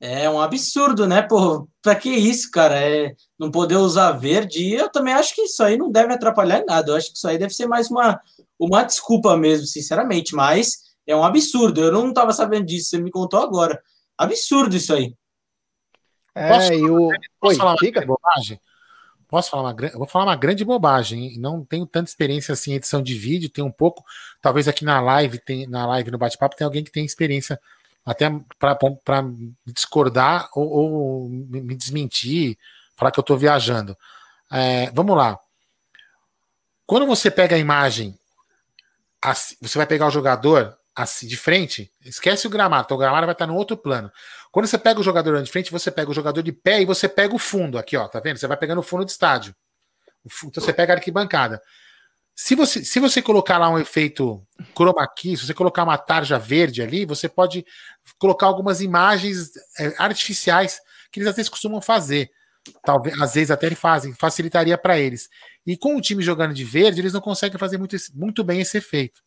É 0.00 0.28
um 0.28 0.40
absurdo, 0.40 1.06
né? 1.06 1.22
Pô, 1.22 1.68
pra 1.80 1.94
que 1.94 2.10
isso, 2.10 2.50
cara? 2.50 2.76
É 2.76 3.14
não 3.38 3.50
poder 3.50 3.76
usar 3.76 4.12
verde. 4.12 4.58
E 4.60 4.74
eu 4.74 4.90
também 4.90 5.14
acho 5.14 5.34
que 5.34 5.42
isso 5.42 5.62
aí 5.62 5.78
não 5.78 5.90
deve 5.90 6.12
atrapalhar 6.12 6.64
nada. 6.66 6.90
Eu 6.90 6.96
acho 6.96 7.12
que 7.12 7.16
isso 7.16 7.28
aí 7.28 7.38
deve 7.38 7.54
ser 7.54 7.66
mais 7.66 7.90
uma, 7.90 8.20
uma 8.58 8.82
desculpa 8.82 9.36
mesmo, 9.36 9.66
sinceramente. 9.66 10.34
Mas 10.34 10.91
é 11.06 11.16
um 11.16 11.24
absurdo. 11.24 11.82
Eu 11.82 11.92
não 11.92 12.08
estava 12.08 12.32
sabendo 12.32 12.66
disso, 12.66 12.90
você 12.90 12.98
me 12.98 13.10
contou 13.10 13.40
agora. 13.40 13.82
Absurdo 14.16 14.76
isso 14.76 14.94
aí. 14.94 15.14
É, 16.34 16.48
posso, 16.48 16.72
eu... 16.72 17.08
posso 17.40 17.52
Oi, 17.52 17.56
falar 17.56 17.76
uma 17.80 18.06
bobagem? 18.06 18.60
Posso 19.28 19.50
falar 19.50 19.62
uma 19.62 19.72
grande. 19.72 19.96
Vou 19.96 20.06
falar 20.06 20.24
uma 20.26 20.36
grande 20.36 20.64
bobagem. 20.64 21.24
Hein? 21.24 21.38
Não 21.38 21.64
tenho 21.64 21.86
tanta 21.86 22.10
experiência 22.10 22.52
assim 22.52 22.72
em 22.72 22.74
edição 22.74 23.02
de 23.02 23.14
vídeo, 23.14 23.48
tem 23.48 23.64
um 23.64 23.70
pouco. 23.70 24.04
Talvez 24.40 24.68
aqui 24.68 24.84
na 24.84 25.00
live, 25.00 25.38
tem, 25.38 25.66
na 25.66 25.86
live 25.86 26.10
no 26.10 26.18
bate-papo, 26.18 26.54
tem 26.54 26.64
alguém 26.64 26.84
que 26.84 26.92
tem 26.92 27.04
experiência 27.04 27.58
até 28.04 28.28
para 28.58 29.24
discordar 29.66 30.50
ou, 30.54 30.68
ou, 30.68 31.28
me 31.28 31.74
desmentir, 31.74 32.58
falar 32.96 33.10
que 33.10 33.18
eu 33.18 33.22
estou 33.22 33.38
viajando. 33.38 33.96
É, 34.50 34.90
vamos 34.90 35.16
lá. 35.16 35.38
Quando 36.84 37.06
você 37.06 37.30
pega 37.30 37.56
a 37.56 37.58
imagem, 37.58 38.18
você 39.60 39.78
vai 39.78 39.86
pegar 39.86 40.08
o 40.08 40.10
jogador, 40.10 40.76
assim, 40.94 41.26
de 41.26 41.36
frente, 41.36 41.90
esquece 42.04 42.46
o 42.46 42.50
gramado, 42.50 42.84
então 42.84 42.96
o 42.96 43.00
gramado 43.00 43.26
vai 43.26 43.32
estar 43.32 43.46
no 43.46 43.54
outro 43.54 43.76
plano. 43.76 44.10
Quando 44.50 44.66
você 44.66 44.76
pega 44.78 45.00
o 45.00 45.02
jogador 45.02 45.42
de 45.42 45.50
frente, 45.50 45.72
você 45.72 45.90
pega 45.90 46.10
o 46.10 46.14
jogador 46.14 46.42
de 46.42 46.52
pé 46.52 46.82
e 46.82 46.84
você 46.84 47.08
pega 47.08 47.34
o 47.34 47.38
fundo 47.38 47.78
aqui, 47.78 47.96
ó, 47.96 48.06
tá 48.06 48.20
vendo? 48.20 48.38
Você 48.38 48.46
vai 48.46 48.56
pegando 48.56 48.78
o 48.78 48.82
fundo 48.82 49.04
do 49.04 49.08
estádio. 49.08 49.54
Então 50.44 50.62
você 50.62 50.72
pega 50.72 50.92
a 50.92 50.96
arquibancada. 50.96 51.60
Se 52.34 52.54
você, 52.54 52.84
se 52.84 52.98
você 53.00 53.20
colocar 53.20 53.58
lá 53.58 53.68
um 53.68 53.78
efeito 53.78 54.46
chroma 54.74 55.06
key, 55.06 55.36
se 55.36 55.46
você 55.46 55.54
colocar 55.54 55.84
uma 55.84 55.98
tarja 55.98 56.38
verde 56.38 56.82
ali, 56.82 57.04
você 57.04 57.28
pode 57.28 57.64
colocar 58.18 58.46
algumas 58.46 58.80
imagens 58.80 59.52
é, 59.78 59.94
artificiais 59.98 60.80
que 61.10 61.20
eles 61.20 61.28
às 61.28 61.36
vezes 61.36 61.48
costumam 61.48 61.80
fazer. 61.80 62.30
Talvez, 62.84 63.20
às 63.20 63.34
vezes 63.34 63.50
até 63.50 63.66
eles 63.66 63.78
fazem, 63.78 64.14
facilitaria 64.14 64.78
para 64.78 64.98
eles. 64.98 65.28
E 65.66 65.76
com 65.76 65.96
o 65.96 66.00
time 66.00 66.22
jogando 66.22 66.54
de 66.54 66.64
verde, 66.64 67.00
eles 67.00 67.12
não 67.12 67.20
conseguem 67.20 67.58
fazer 67.58 67.76
muito, 67.76 67.96
muito 68.14 68.42
bem 68.42 68.60
esse 68.60 68.78
efeito. 68.78 69.20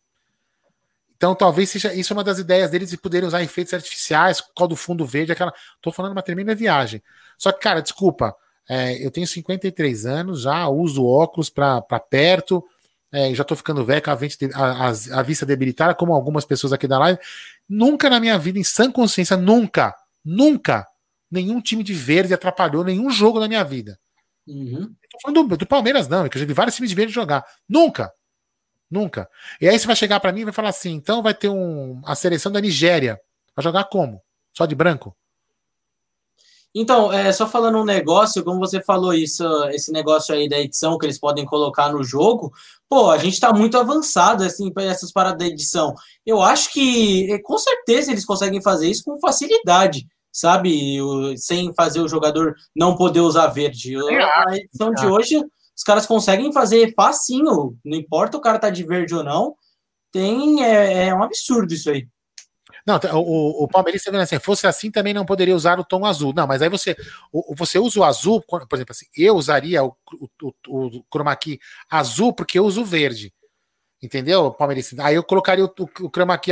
Então, 1.16 1.34
talvez 1.34 1.70
seja 1.70 1.94
isso 1.94 2.14
uma 2.14 2.24
das 2.24 2.40
ideias 2.40 2.70
deles 2.70 2.90
de 2.90 2.98
poderem 2.98 3.28
usar 3.28 3.42
efeitos 3.42 3.74
artificiais, 3.74 4.42
qual 4.54 4.68
do 4.68 4.76
fundo 4.76 5.06
verde, 5.06 5.32
aquela. 5.32 5.54
Tô 5.82 5.92
falando 5.92 6.12
uma 6.12 6.22
tremenda 6.22 6.54
viagem. 6.54 7.02
Só 7.38 7.52
que, 7.52 7.60
cara, 7.60 7.82
desculpa, 7.82 8.36
é, 8.70 9.06
eu 9.06 9.12
tenho 9.12 9.28
53 9.28 10.06
anos, 10.06 10.42
já 10.42 10.68
uso 10.68 11.06
óculos 11.06 11.50
para 11.50 11.82
perto, 12.10 12.64
é, 13.12 13.34
já 13.34 13.44
tô 13.44 13.56
ficando 13.56 13.86
velho, 13.86 14.02
a, 14.06 14.12
a, 14.12 14.88
a, 14.88 15.20
a 15.20 15.24
vista 15.24 15.46
debilitada, 15.46 15.96
como 15.96 16.14
algumas 16.14 16.44
pessoas 16.44 16.74
aqui 16.74 16.88
da 16.88 17.00
live. 17.00 17.20
Nunca 17.68 18.10
na 18.10 18.20
minha 18.20 18.38
vida, 18.38 18.60
em 18.60 18.64
sã 18.64 18.92
consciência, 18.92 19.38
nunca, 19.38 19.96
nunca, 20.24 20.86
nenhum 21.32 21.62
time 21.62 21.84
de 21.84 21.94
verde 21.94 22.34
atrapalhou 22.34 22.84
nenhum 22.84 23.10
jogo 23.10 23.40
na 23.40 23.48
minha 23.48 23.64
vida. 23.64 23.98
Uhum. 24.48 24.94
tô 25.12 25.20
falando 25.22 25.48
do, 25.48 25.58
do 25.58 25.66
Palmeiras, 25.66 26.08
não, 26.08 26.26
é 26.26 26.30
que 26.30 26.38
eu 26.38 26.42
já 26.42 26.46
vi 26.46 26.54
vários 26.54 26.76
times 26.76 26.90
de 26.90 26.96
verde 26.96 27.14
jogar. 27.14 27.46
Nunca. 27.68 28.12
Nunca. 28.95 29.30
E 29.59 29.67
aí 29.67 29.77
você 29.77 29.85
vai 29.85 29.95
chegar 29.95 30.22
para 30.22 30.31
mim 30.31 30.39
e 30.39 30.45
vai 30.45 30.53
falar 30.53 30.69
assim: 30.69 30.93
então 30.93 31.22
vai 31.22 31.34
ter 31.34 31.49
um, 31.49 32.01
a 32.05 32.15
seleção 32.15 32.49
da 32.49 32.61
Nigéria. 32.61 33.19
Vai 33.53 33.61
jogar 33.61 33.84
como? 33.85 34.22
Só 34.53 34.65
de 34.65 34.73
branco? 34.73 35.13
Então, 36.73 37.11
é, 37.11 37.31
só 37.34 37.45
falando 37.45 37.77
um 37.77 37.84
negócio, 37.84 38.43
como 38.43 38.59
você 38.59 38.81
falou 38.81 39.13
isso, 39.13 39.43
esse 39.69 39.91
negócio 39.91 40.34
aí 40.34 40.47
da 40.47 40.59
edição 40.59 40.97
que 40.97 41.05
eles 41.05 41.19
podem 41.19 41.45
colocar 41.45 41.91
no 41.91 42.03
jogo, 42.03 42.53
pô, 42.88 43.09
a 43.11 43.17
gente 43.17 43.39
tá 43.39 43.53
muito 43.53 43.77
avançado, 43.77 44.43
assim, 44.43 44.72
para 44.72 44.84
essas 44.84 45.11
paradas 45.11 45.39
da 45.39 45.45
edição. 45.45 45.93
Eu 46.26 46.41
acho 46.41 46.72
que, 46.72 47.31
é, 47.31 47.39
com 47.39 47.57
certeza, 47.57 48.11
eles 48.11 48.26
conseguem 48.26 48.61
fazer 48.61 48.89
isso 48.89 49.03
com 49.03 49.19
facilidade, 49.19 50.07
sabe? 50.31 50.99
Sem 51.38 51.73
fazer 51.73 51.99
o 51.99 52.09
jogador 52.09 52.55
não 52.73 52.95
poder 52.95 53.22
usar 53.22 53.47
verde. 53.47 53.95
A 53.97 54.55
edição 54.55 54.91
de 54.93 55.05
hoje 55.05 55.41
os 55.76 55.84
caras 55.84 56.06
conseguem 56.06 56.53
fazer 56.53 56.93
facinho, 56.95 57.77
não 57.84 57.97
importa 57.97 58.38
o 58.38 58.41
cara 58.41 58.60
tá 58.60 58.69
de 58.69 58.84
verde 58.84 59.14
ou 59.14 59.23
não, 59.23 59.56
tem, 60.11 60.64
é, 60.64 61.07
é 61.07 61.15
um 61.15 61.23
absurdo 61.23 61.73
isso 61.73 61.89
aí. 61.89 62.07
Não, 62.85 62.99
o, 63.15 63.64
o 63.64 63.68
Palmeiras 63.68 64.06
está 64.06 64.22
assim, 64.22 64.39
fosse 64.39 64.68
assim 64.68 64.91
também 64.91 65.14
não 65.14 65.26
poderia 65.26 65.56
usar 65.56 65.80
o 65.80 65.84
tom 65.84 66.06
azul. 66.06 66.31
Não, 66.35 66.45
mas 66.45 66.61
aí 66.61 66.69
você, 66.69 66.95
o, 67.31 67.56
você 67.56 67.80
usa 67.80 67.99
o 67.99 68.03
azul, 68.03 68.41
por 68.41 68.61
exemplo, 68.73 68.91
assim, 68.91 69.07
eu 69.18 69.35
usaria 69.35 69.84
o, 69.84 69.95
o, 70.14 70.53
o, 70.68 70.85
o 70.99 71.06
chroma 71.11 71.35
key 71.35 71.60
azul 71.89 72.31
porque 72.31 72.60
eu 72.60 72.65
uso 72.65 72.85
verde. 72.85 73.34
Entendeu, 74.01 74.51
Palmeiras? 74.51 74.93
Aí 74.99 75.15
eu 75.15 75.23
colocaria 75.23 75.65
o, 75.65 75.67
o, 75.67 76.05
o 76.05 76.09
chroma 76.09 76.38
key 76.38 76.51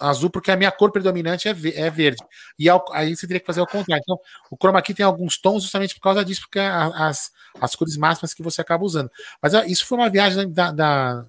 azul, 0.00 0.30
porque 0.30 0.50
a 0.50 0.56
minha 0.56 0.72
cor 0.72 0.90
predominante 0.90 1.48
é, 1.48 1.50
é 1.50 1.90
verde. 1.90 2.22
E 2.58 2.68
ao, 2.68 2.84
aí 2.92 3.14
você 3.14 3.26
teria 3.26 3.40
que 3.40 3.46
fazer 3.46 3.60
o 3.60 3.66
contrário. 3.66 4.02
Então, 4.02 4.18
o 4.50 4.56
chroma 4.56 4.82
key 4.82 4.94
tem 4.94 5.04
alguns 5.04 5.38
tons 5.38 5.62
justamente 5.62 5.94
por 5.94 6.00
causa 6.00 6.24
disso, 6.24 6.42
porque 6.42 6.58
é 6.58 6.66
as, 6.66 7.30
as 7.60 7.74
cores 7.76 7.96
máximas 7.96 8.34
que 8.34 8.42
você 8.42 8.60
acaba 8.60 8.84
usando. 8.84 9.10
Mas 9.42 9.52
isso 9.70 9.86
foi 9.86 9.98
uma 9.98 10.10
viagem 10.10 10.50
da, 10.50 10.72
da 10.72 11.24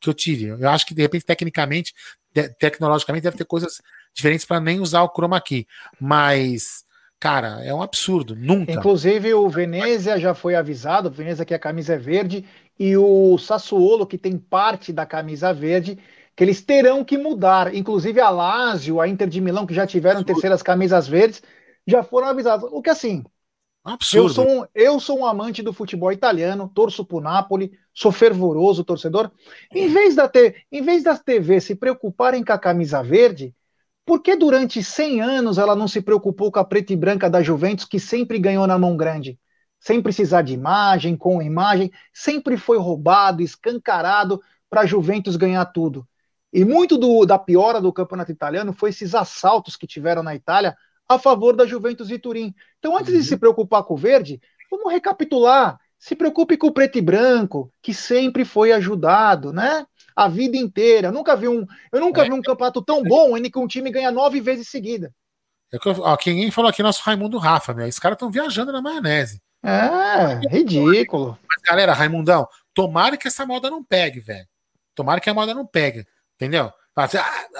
que 0.00 0.08
eu 0.08 0.14
tive. 0.14 0.46
Eu 0.46 0.68
acho 0.68 0.86
que, 0.86 0.94
de 0.94 1.02
repente, 1.02 1.24
tecnicamente, 1.24 1.94
te, 2.32 2.48
tecnologicamente, 2.58 3.22
deve 3.24 3.36
ter 3.36 3.44
coisas 3.44 3.80
diferentes 4.12 4.44
para 4.44 4.60
nem 4.60 4.80
usar 4.80 5.02
o 5.02 5.12
chroma 5.12 5.40
key. 5.40 5.66
Mas. 6.00 6.82
Cara, 7.20 7.64
é 7.64 7.72
um 7.72 7.80
absurdo, 7.80 8.36
nunca. 8.36 8.72
Inclusive 8.72 9.32
o 9.32 9.48
Venezia 9.48 10.20
já 10.20 10.34
foi 10.34 10.54
avisado, 10.54 11.08
o 11.08 11.12
Venezia 11.12 11.44
que 11.46 11.54
a 11.54 11.58
camisa 11.58 11.94
é 11.94 11.96
verde, 11.96 12.44
e 12.78 12.96
o 12.96 13.38
Sassuolo, 13.38 14.06
que 14.06 14.18
tem 14.18 14.36
parte 14.36 14.92
da 14.92 15.06
camisa 15.06 15.52
verde, 15.52 15.98
que 16.34 16.42
eles 16.42 16.60
terão 16.60 17.04
que 17.04 17.16
mudar. 17.16 17.74
Inclusive 17.74 18.20
a 18.20 18.30
Lazio, 18.30 19.00
a 19.00 19.08
Inter 19.08 19.28
de 19.28 19.40
Milão, 19.40 19.66
que 19.66 19.74
já 19.74 19.86
tiveram 19.86 20.20
Absurdo. 20.20 20.34
terceiras 20.34 20.62
camisas 20.62 21.06
verdes, 21.06 21.42
já 21.86 22.02
foram 22.02 22.28
avisados. 22.28 22.68
O 22.72 22.82
que 22.82 22.90
assim, 22.90 23.24
Absurdo. 23.84 24.24
Eu 24.24 24.28
sou, 24.30 24.48
um, 24.48 24.66
eu 24.74 25.00
sou 25.00 25.18
um 25.18 25.26
amante 25.26 25.62
do 25.62 25.70
futebol 25.70 26.10
italiano, 26.10 26.70
torço 26.74 27.04
pro 27.04 27.20
Napoli, 27.20 27.70
sou 27.92 28.10
fervoroso 28.10 28.82
torcedor. 28.82 29.30
Em 29.70 29.88
vez, 29.88 30.16
da 30.16 30.26
te, 30.26 30.54
em 30.72 30.80
vez 30.80 31.02
das 31.02 31.20
TV 31.20 31.60
se 31.60 31.74
preocuparem 31.74 32.42
com 32.42 32.52
a 32.52 32.58
camisa 32.58 33.02
verde, 33.02 33.54
por 34.06 34.22
que 34.22 34.34
durante 34.36 34.82
100 34.82 35.20
anos 35.20 35.58
ela 35.58 35.76
não 35.76 35.86
se 35.86 36.00
preocupou 36.00 36.50
com 36.50 36.58
a 36.58 36.64
preta 36.64 36.94
e 36.94 36.96
branca 36.96 37.28
da 37.28 37.42
Juventus, 37.42 37.84
que 37.84 38.00
sempre 38.00 38.38
ganhou 38.38 38.66
na 38.66 38.78
mão 38.78 38.96
grande? 38.96 39.38
Sem 39.84 40.00
precisar 40.00 40.40
de 40.40 40.54
imagem, 40.54 41.14
com 41.14 41.42
imagem, 41.42 41.92
sempre 42.10 42.56
foi 42.56 42.78
roubado, 42.78 43.42
escancarado 43.42 44.40
para 44.70 44.80
a 44.80 44.86
Juventus 44.86 45.36
ganhar 45.36 45.62
tudo. 45.66 46.08
E 46.50 46.64
muito 46.64 46.96
do, 46.96 47.26
da 47.26 47.38
piora 47.38 47.82
do 47.82 47.92
campeonato 47.92 48.32
italiano 48.32 48.72
foi 48.72 48.88
esses 48.88 49.14
assaltos 49.14 49.76
que 49.76 49.86
tiveram 49.86 50.22
na 50.22 50.34
Itália 50.34 50.74
a 51.06 51.18
favor 51.18 51.54
da 51.54 51.66
Juventus 51.66 52.08
de 52.08 52.18
Turim. 52.18 52.54
Então, 52.78 52.96
antes 52.96 53.12
uhum. 53.12 53.20
de 53.20 53.26
se 53.26 53.36
preocupar 53.36 53.82
com 53.82 53.92
o 53.92 53.98
verde, 53.98 54.40
vamos 54.70 54.90
recapitular. 54.90 55.78
Se 55.98 56.16
preocupe 56.16 56.56
com 56.56 56.68
o 56.68 56.72
preto 56.72 56.96
e 56.96 57.02
branco, 57.02 57.70
que 57.82 57.92
sempre 57.92 58.46
foi 58.46 58.72
ajudado, 58.72 59.52
né? 59.52 59.84
A 60.16 60.28
vida 60.28 60.56
inteira. 60.56 61.08
Eu 61.08 61.12
nunca 61.12 61.36
vi 61.36 61.46
um, 61.46 61.66
eu 61.92 62.00
nunca 62.00 62.22
é. 62.22 62.24
vi 62.24 62.32
um 62.32 62.40
campeonato 62.40 62.80
tão 62.80 63.02
bom 63.02 63.36
em 63.36 63.50
que 63.50 63.58
um 63.58 63.66
time 63.66 63.90
ganha 63.90 64.10
nove 64.10 64.40
vezes 64.40 64.66
seguida. 64.66 65.12
É 65.70 65.78
que, 65.78 65.90
ó, 65.90 66.16
quem 66.16 66.50
falou 66.50 66.70
aqui 66.70 66.80
é 66.80 66.84
nosso 66.84 67.02
Raimundo 67.02 67.36
Rafa, 67.36 67.74
meu. 67.74 67.86
Esses 67.86 68.00
caras 68.00 68.16
estão 68.16 68.30
viajando 68.30 68.72
na 68.72 68.80
maionese. 68.80 69.42
É, 69.64 70.46
ridículo. 70.48 71.38
Mas, 71.48 71.62
galera, 71.62 71.94
Raimundão, 71.94 72.46
tomara 72.74 73.16
que 73.16 73.26
essa 73.26 73.46
moda 73.46 73.70
não 73.70 73.82
pegue, 73.82 74.20
velho. 74.20 74.46
Tomara 74.94 75.20
que 75.20 75.30
a 75.30 75.34
moda 75.34 75.54
não 75.54 75.66
pegue, 75.66 76.06
entendeu? 76.34 76.70
Ah, 76.94 77.08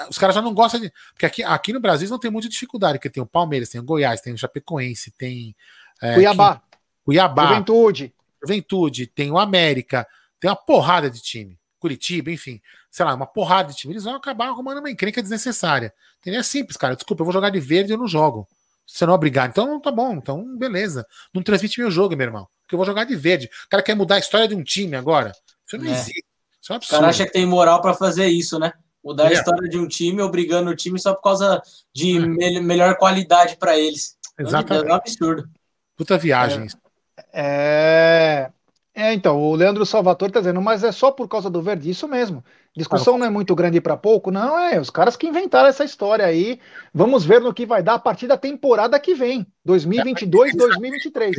os 0.09 0.17
caras 0.17 0.35
já 0.35 0.41
não 0.41 0.53
gostam 0.53 0.79
de. 0.79 0.93
Porque 1.11 1.25
aqui, 1.25 1.43
aqui 1.43 1.73
no 1.73 1.79
Brasil 1.79 2.07
não 2.07 2.19
tem 2.19 2.31
muita 2.31 2.47
dificuldade, 2.47 2.99
porque 2.99 3.09
tem 3.09 3.21
o 3.21 3.25
Palmeiras, 3.25 3.69
tem 3.69 3.81
o 3.81 3.83
Goiás, 3.83 4.21
tem 4.21 4.33
o 4.33 4.37
Chapecoense, 4.37 5.11
tem. 5.17 5.55
É, 6.01 6.13
Cuiabá. 6.13 6.61
Cuiabá. 7.03 7.47
Juventude. 7.47 8.13
Juventude, 8.41 9.07
tem 9.07 9.31
o 9.31 9.39
América, 9.39 10.07
tem 10.39 10.49
uma 10.49 10.55
porrada 10.55 11.09
de 11.09 11.21
time. 11.21 11.59
Curitiba, 11.79 12.31
enfim, 12.31 12.61
sei 12.89 13.03
lá, 13.03 13.13
uma 13.13 13.25
porrada 13.25 13.71
de 13.71 13.77
time. 13.77 13.93
Eles 13.93 14.03
vão 14.03 14.15
acabar 14.15 14.47
arrumando 14.47 14.77
uma 14.77 14.89
encrenca 14.89 15.21
desnecessária. 15.21 15.93
Entendeu? 16.19 16.39
É 16.39 16.43
simples, 16.43 16.77
cara. 16.77 16.95
Desculpa, 16.95 17.21
eu 17.21 17.25
vou 17.25 17.33
jogar 17.33 17.49
de 17.49 17.59
verde 17.59 17.91
e 17.91 17.93
eu 17.93 17.97
não 17.97 18.07
jogo 18.07 18.47
você 18.85 19.05
não 19.05 19.13
é 19.13 19.15
obrigado. 19.15 19.49
Então, 19.49 19.79
tá 19.79 19.91
bom, 19.91 20.13
então, 20.13 20.57
beleza. 20.57 21.05
Não 21.33 21.41
transmite 21.41 21.79
meu 21.79 21.89
jogo, 21.89 22.15
meu 22.15 22.27
irmão. 22.27 22.47
Porque 22.61 22.75
eu 22.75 22.77
vou 22.77 22.85
jogar 22.85 23.03
de 23.03 23.15
verde. 23.15 23.49
O 23.65 23.69
cara 23.69 23.83
quer 23.83 23.95
mudar 23.95 24.15
a 24.15 24.19
história 24.19 24.47
de 24.47 24.55
um 24.55 24.63
time 24.63 24.95
agora. 24.95 25.31
Isso 25.65 25.77
não 25.77 25.85
é. 25.85 25.91
existe. 25.91 26.25
Isso 26.61 26.71
é 26.71 26.73
um 26.73 26.77
absurdo. 26.77 26.97
O 26.97 26.99
cara 26.99 27.09
acha 27.09 27.25
que 27.25 27.31
tem 27.31 27.45
moral 27.45 27.81
para 27.81 27.93
fazer 27.93 28.27
isso, 28.27 28.59
né? 28.59 28.73
Mudar 29.03 29.25
é. 29.25 29.27
a 29.29 29.33
história 29.33 29.69
de 29.69 29.77
um 29.77 29.87
time, 29.87 30.21
obrigando 30.21 30.69
o 30.69 30.75
time 30.75 30.99
só 30.99 31.13
por 31.13 31.21
causa 31.21 31.61
de 31.93 32.17
é. 32.17 32.19
me 32.19 32.59
melhor 32.61 32.95
qualidade 32.97 33.57
para 33.57 33.77
eles. 33.77 34.17
Exatamente. 34.37 34.89
É 34.89 34.91
um 34.91 34.95
absurdo. 34.95 35.49
Puta 35.95 36.17
viagem. 36.17 36.67
É. 37.31 38.51
É, 38.97 39.13
então, 39.13 39.37
o 39.37 39.53
Leandro 39.53 39.85
Salvatore 39.85 40.31
tá 40.31 40.39
dizendo, 40.39 40.61
mas 40.61 40.81
é 40.81 40.91
só 40.91 41.11
por 41.11 41.27
causa 41.27 41.49
do 41.49 41.61
verde, 41.61 41.89
isso 41.89 42.07
mesmo. 42.07 42.41
Discussão 42.75 43.17
não 43.17 43.25
é 43.25 43.29
muito 43.29 43.55
grande 43.55 43.79
para 43.79 43.95
pouco, 43.95 44.29
não, 44.29 44.59
é 44.59 44.79
os 44.79 44.89
caras 44.89 45.15
que 45.15 45.25
inventaram 45.25 45.69
essa 45.69 45.85
história 45.85 46.25
aí. 46.25 46.59
Vamos 46.93 47.23
ver 47.23 47.39
no 47.39 47.53
que 47.53 47.65
vai 47.65 47.81
dar 47.81 47.93
a 47.93 47.99
partir 47.99 48.27
da 48.27 48.37
temporada 48.37 48.99
que 48.99 49.15
vem, 49.15 49.47
2022, 49.63 50.55
2023. 50.55 51.37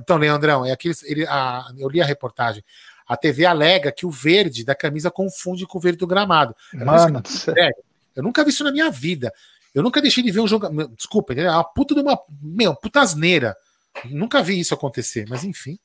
Então, 0.00 0.18
Leandrão, 0.18 0.66
é 0.66 0.72
aqueles, 0.72 1.02
ele, 1.04 1.26
a, 1.26 1.64
eu 1.78 1.88
li 1.88 2.02
a 2.02 2.04
reportagem. 2.04 2.62
A 3.06 3.16
TV 3.16 3.46
alega 3.46 3.90
que 3.90 4.04
o 4.04 4.10
verde 4.10 4.62
da 4.64 4.74
camisa 4.74 5.10
confunde 5.10 5.66
com 5.66 5.78
o 5.78 5.80
verde 5.80 5.98
do 5.98 6.06
gramado. 6.06 6.54
Mano, 6.74 7.22
é, 7.56 7.70
eu 8.14 8.22
nunca 8.22 8.44
vi 8.44 8.50
isso 8.50 8.64
na 8.64 8.70
minha 8.70 8.90
vida. 8.90 9.32
Eu 9.74 9.82
nunca 9.82 10.02
deixei 10.02 10.22
de 10.22 10.30
ver 10.30 10.40
um 10.40 10.48
jogo. 10.48 10.68
Desculpa, 10.88 11.32
é 11.32 11.50
uma 11.50 11.64
puta 11.64 11.94
de 11.94 12.00
uma. 12.00 12.18
Meu, 12.42 12.74
puta 12.74 13.00
asneira. 13.00 13.56
Nunca 14.04 14.42
vi 14.42 14.60
isso 14.60 14.74
acontecer, 14.74 15.24
mas 15.28 15.44
enfim. 15.44 15.78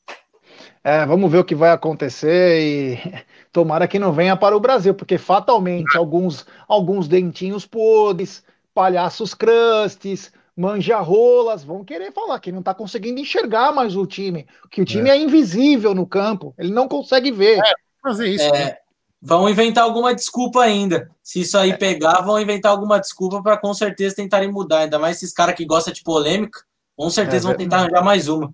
É, 0.83 1.05
vamos 1.05 1.31
ver 1.31 1.37
o 1.37 1.45
que 1.45 1.55
vai 1.55 1.71
acontecer 1.71 2.59
e 2.61 3.23
tomara 3.53 3.87
que 3.87 3.97
não 3.97 4.11
venha 4.11 4.35
para 4.35 4.55
o 4.55 4.59
Brasil, 4.59 4.93
porque 4.93 5.17
fatalmente 5.17 5.97
alguns, 5.97 6.45
alguns 6.67 7.07
dentinhos 7.07 7.65
podres, 7.65 8.43
palhaços 8.73 9.33
crustes, 9.33 10.31
manjarrolas 10.57 11.63
vão 11.63 11.85
querer 11.85 12.11
falar 12.11 12.39
que 12.39 12.51
não 12.51 12.59
está 12.59 12.73
conseguindo 12.73 13.19
enxergar 13.19 13.71
mais 13.71 13.95
o 13.95 14.05
time, 14.05 14.45
que 14.69 14.81
o 14.81 14.85
time 14.85 15.09
é. 15.09 15.13
é. 15.13 15.17
invisível 15.17 15.95
no 15.95 16.05
campo, 16.05 16.53
ele 16.57 16.73
não 16.73 16.87
consegue 16.87 17.31
ver. 17.31 17.59
É, 17.59 17.73
fazer 18.01 18.27
isso. 18.27 18.43
É, 18.43 18.51
né? 18.51 18.75
Vão 19.21 19.49
inventar 19.49 19.85
alguma 19.85 20.13
desculpa 20.13 20.61
ainda. 20.61 21.09
Se 21.23 21.39
isso 21.39 21.57
aí 21.57 21.71
é. 21.71 21.77
pegar, 21.77 22.19
vão 22.21 22.37
inventar 22.41 22.73
alguma 22.73 22.99
desculpa 22.99 23.41
para 23.41 23.55
com 23.55 23.73
certeza 23.73 24.17
tentarem 24.17 24.51
mudar. 24.51 24.79
Ainda 24.79 24.99
mais 24.99 25.15
esses 25.15 25.31
caras 25.31 25.55
que 25.55 25.65
gostam 25.65 25.93
de 25.93 26.03
polêmica, 26.03 26.59
com 26.93 27.09
certeza 27.09 27.47
é 27.47 27.47
vão 27.47 27.57
tentar 27.57 27.77
arranjar 27.77 28.03
mais 28.03 28.27
uma. 28.27 28.53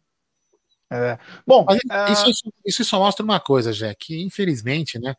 É. 0.92 1.20
Bom, 1.46 1.66
Mas, 1.66 2.20
isso, 2.28 2.54
isso, 2.66 2.84
só 2.84 2.98
mostra 2.98 3.24
uma 3.24 3.40
coisa, 3.40 3.72
Jé, 3.72 3.94
que 3.94 4.24
infelizmente, 4.24 4.98
né? 4.98 5.16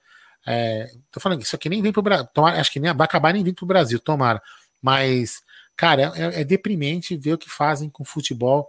É, 0.47 0.91
tô 1.13 1.21
falando 1.21 1.39
que 1.39 1.45
isso 1.45 1.55
aqui 1.55 1.69
nem 1.69 1.81
vem 1.81 1.93
pro 1.93 2.03
Brasil. 2.03 2.27
Acho 2.37 2.73
que 2.73 2.81
nem 2.81 2.93
vai 2.93 3.05
acabar 3.05 3.33
nem 3.33 3.45
vindo 3.45 3.55
pro 3.55 3.67
Brasil, 3.67 4.01
tomara. 4.01 4.43
Mas, 4.83 5.43
cara, 5.77 6.13
é, 6.17 6.41
é, 6.41 6.45
deprimente 6.45 7.17
ver 7.17 7.35
o 7.35 7.39
que 7.39 7.49
fazem 7.49 7.89
com 7.89 8.03
o 8.03 8.07
futebol 8.07 8.69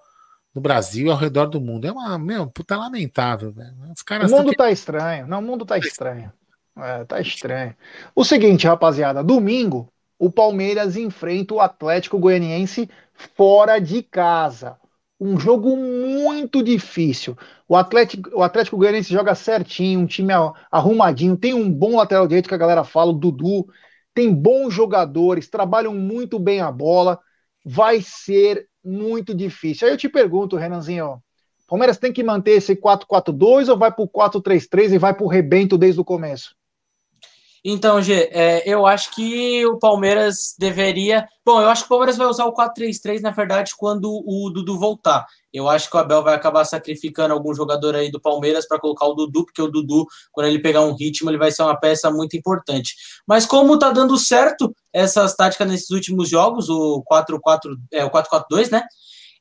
no 0.53 0.61
Brasil 0.61 1.07
e 1.07 1.09
ao 1.09 1.17
redor 1.17 1.47
do 1.47 1.61
mundo. 1.61 1.87
É 1.87 1.91
uma, 1.91 2.19
meu, 2.19 2.47
puta 2.47 2.77
lamentável, 2.77 3.51
velho. 3.51 3.73
Os 3.95 4.03
caras 4.03 4.31
o 4.31 4.35
mundo 4.35 4.53
tá 4.53 4.69
estranho. 4.69 5.25
Não, 5.25 5.39
o 5.39 5.41
mundo 5.41 5.65
tá 5.65 5.77
estranho. 5.77 6.31
É, 6.77 7.03
tá 7.05 7.19
estranho. 7.19 7.75
O 8.13 8.23
seguinte, 8.23 8.67
rapaziada, 8.67 9.23
domingo 9.23 9.91
o 10.19 10.29
Palmeiras 10.29 10.95
enfrenta 10.95 11.55
o 11.55 11.59
Atlético 11.59 12.19
Goianiense 12.19 12.87
fora 13.35 13.79
de 13.79 14.03
casa 14.03 14.77
um 15.21 15.39
jogo 15.39 15.77
muito 15.77 16.63
difícil. 16.63 17.37
O 17.67 17.75
Atlético, 17.75 18.31
o 18.33 18.41
Atlético 18.41 18.75
Goianiense 18.75 19.13
joga 19.13 19.35
certinho, 19.35 19.99
um 19.99 20.07
time 20.07 20.33
arrumadinho, 20.71 21.37
tem 21.37 21.53
um 21.53 21.71
bom 21.71 21.97
lateral 21.97 22.27
direito 22.27 22.49
que 22.49 22.55
a 22.55 22.57
galera 22.57 22.83
fala, 22.83 23.11
o 23.11 23.13
Dudu, 23.13 23.67
tem 24.15 24.33
bons 24.33 24.73
jogadores, 24.73 25.47
trabalham 25.47 25.93
muito 25.93 26.39
bem 26.39 26.59
a 26.59 26.71
bola. 26.71 27.19
Vai 27.63 28.01
ser 28.01 28.67
muito 28.83 29.35
difícil. 29.35 29.87
Aí 29.87 29.93
eu 29.93 29.97
te 29.97 30.09
pergunto, 30.09 30.55
Renanzinho, 30.55 31.21
Palmeiras 31.67 31.99
tem 31.99 32.11
que 32.11 32.23
manter 32.23 32.53
esse 32.53 32.75
4-4-2 32.75 33.69
ou 33.69 33.77
vai 33.77 33.91
para 33.91 34.03
o 34.03 34.09
4-3-3 34.09 34.93
e 34.93 34.97
vai 34.97 35.13
para 35.13 35.23
o 35.23 35.29
rebento 35.29 35.77
desde 35.77 36.01
o 36.01 36.05
começo? 36.05 36.55
Então, 37.63 38.01
G, 38.01 38.27
é, 38.31 38.63
eu 38.67 38.87
acho 38.87 39.13
que 39.13 39.63
o 39.67 39.77
Palmeiras 39.77 40.55
deveria. 40.57 41.27
Bom, 41.45 41.61
eu 41.61 41.69
acho 41.69 41.83
que 41.83 41.85
o 41.85 41.89
Palmeiras 41.89 42.17
vai 42.17 42.25
usar 42.25 42.45
o 42.45 42.53
4-3-3, 42.53 43.21
na 43.21 43.29
verdade, 43.29 43.73
quando 43.77 44.09
o 44.09 44.49
Dudu 44.49 44.79
voltar. 44.79 45.27
Eu 45.53 45.69
acho 45.69 45.89
que 45.89 45.95
o 45.95 45.99
Abel 45.99 46.23
vai 46.23 46.33
acabar 46.33 46.65
sacrificando 46.65 47.33
algum 47.33 47.53
jogador 47.53 47.95
aí 47.95 48.09
do 48.09 48.19
Palmeiras 48.19 48.67
para 48.67 48.79
colocar 48.79 49.05
o 49.05 49.13
Dudu, 49.13 49.45
porque 49.45 49.61
o 49.61 49.67
Dudu, 49.67 50.07
quando 50.31 50.47
ele 50.47 50.59
pegar 50.59 50.81
um 50.81 50.95
ritmo, 50.95 51.29
ele 51.29 51.37
vai 51.37 51.51
ser 51.51 51.61
uma 51.61 51.79
peça 51.79 52.09
muito 52.09 52.35
importante. 52.35 52.95
Mas 53.27 53.45
como 53.45 53.77
tá 53.77 53.91
dando 53.91 54.17
certo 54.17 54.73
essas 54.91 55.35
táticas 55.35 55.67
nesses 55.67 55.89
últimos 55.91 56.29
jogos, 56.29 56.67
o 56.67 57.03
4-4, 57.11 57.75
é, 57.91 58.03
o 58.03 58.09
4-4-2, 58.09 58.71
né? 58.71 58.81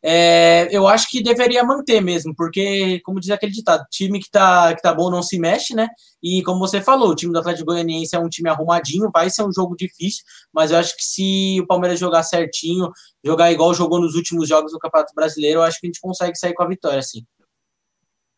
É, 0.02 0.66
eu 0.74 0.89
acho 0.89 1.10
que 1.10 1.22
deveria 1.22 1.62
manter 1.62 2.01
mesmo, 2.01 2.35
porque, 2.35 3.01
como 3.05 3.20
diz 3.20 3.31
aquele 3.31 3.52
ditado, 3.52 3.85
time 3.90 4.18
que 4.18 4.31
tá, 4.31 4.74
que 4.74 4.81
tá 4.81 4.94
bom 4.94 5.10
não 5.10 5.22
se 5.22 5.39
mexe, 5.39 5.74
né? 5.74 5.89
E 6.22 6.43
como 6.43 6.59
você 6.59 6.81
falou, 6.81 7.10
o 7.10 7.14
time 7.14 7.32
do 7.32 7.39
Atlético 7.39 7.66
Goianiense 7.66 8.16
é 8.16 8.18
um 8.18 8.28
time 8.28 8.48
arrumadinho, 8.48 9.10
vai 9.12 9.28
ser 9.28 9.43
um 9.43 9.52
jogo 9.52 9.77
difícil, 9.77 10.24
mas 10.52 10.70
eu 10.70 10.78
acho 10.78 10.97
que 10.97 11.05
se 11.05 11.60
o 11.60 11.66
Palmeiras 11.66 11.98
jogar 11.98 12.22
certinho, 12.22 12.90
jogar 13.22 13.52
igual 13.52 13.74
jogou 13.74 14.01
nos 14.01 14.14
últimos 14.14 14.48
jogos 14.48 14.72
do 14.72 14.78
Campeonato 14.78 15.14
Brasileiro, 15.14 15.60
eu 15.60 15.64
acho 15.64 15.78
que 15.78 15.86
a 15.86 15.89
gente 15.89 16.01
consegue 16.01 16.36
sair 16.39 16.55
com 16.55 16.62
a 16.62 16.68
vitória, 16.68 17.02
sim. 17.02 17.22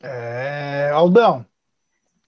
É, 0.02 0.90
Aldão, 0.92 1.46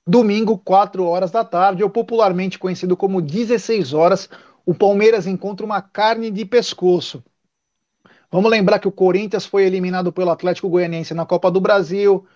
domingo, 0.06 0.56
4 0.58 1.04
horas 1.04 1.32
da 1.32 1.44
tarde, 1.44 1.82
ou 1.82 1.90
popularmente 1.90 2.56
conhecido 2.56 2.96
como 2.96 3.20
16 3.20 3.92
horas, 3.92 4.28
o 4.64 4.72
Palmeiras 4.72 5.26
encontra 5.26 5.66
uma 5.66 5.82
carne 5.82 6.30
de 6.30 6.44
pescoço 6.44 7.22
Vamos 8.34 8.50
lembrar 8.50 8.80
que 8.80 8.88
o 8.88 8.90
Corinthians 8.90 9.46
foi 9.46 9.62
eliminado 9.62 10.12
pelo 10.12 10.28
Atlético 10.28 10.68
Goianiense 10.68 11.14
na 11.14 11.24
Copa 11.24 11.52
do 11.52 11.60
Brasil. 11.60 12.26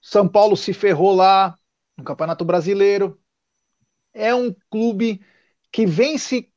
São 0.00 0.26
Paulo 0.26 0.56
se 0.56 0.72
ferrou 0.72 1.14
lá 1.14 1.58
no 1.94 2.02
Campeonato 2.02 2.42
Brasileiro. 2.42 3.20
É 4.14 4.34
um 4.34 4.50
clube 4.70 5.20
que 5.70 5.84
vem 5.84 6.16
se 6.16 6.50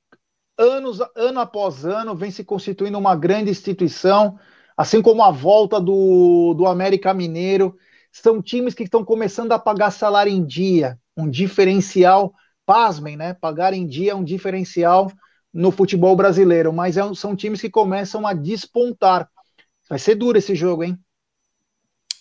anos, 0.58 1.02
ano 1.14 1.42
após 1.42 1.86
ano, 1.86 2.16
vem 2.16 2.32
se 2.32 2.46
constituindo 2.46 2.98
uma 2.98 3.18
grande 3.18 3.52
instituição, 3.52 4.40
assim 4.78 5.02
como 5.02 5.22
a 5.24 5.30
volta 5.30 5.78
do, 5.78 6.54
do 6.54 6.66
América 6.66 7.14
Mineiro. 7.14 7.76
São 8.14 8.42
times 8.42 8.74
que 8.74 8.84
estão 8.84 9.04
começando 9.04 9.52
a 9.52 9.60
pagar 9.60 9.92
salário 9.92 10.32
em 10.32 10.46
dia, 10.46 10.98
um 11.18 11.30
diferencial, 11.30 12.34
pasmem, 12.66 13.18
né? 13.18 13.34
Pagar 13.34 13.74
em 13.74 13.86
dia 13.86 14.14
é 14.14 14.16
um 14.16 14.24
diferencial 14.24 15.12
no 15.56 15.72
futebol 15.72 16.18
brasileiro, 16.18 16.74
mas 16.74 16.98
é, 16.98 17.14
são 17.16 17.34
times 17.34 17.62
que 17.62 17.70
começam 17.70 18.28
a 18.28 18.34
despontar. 18.34 19.30
Vai 19.90 19.98
ser 19.98 20.16
duro 20.16 20.38
esse 20.38 20.54
jogo, 20.54 20.84
hein? 20.84 21.00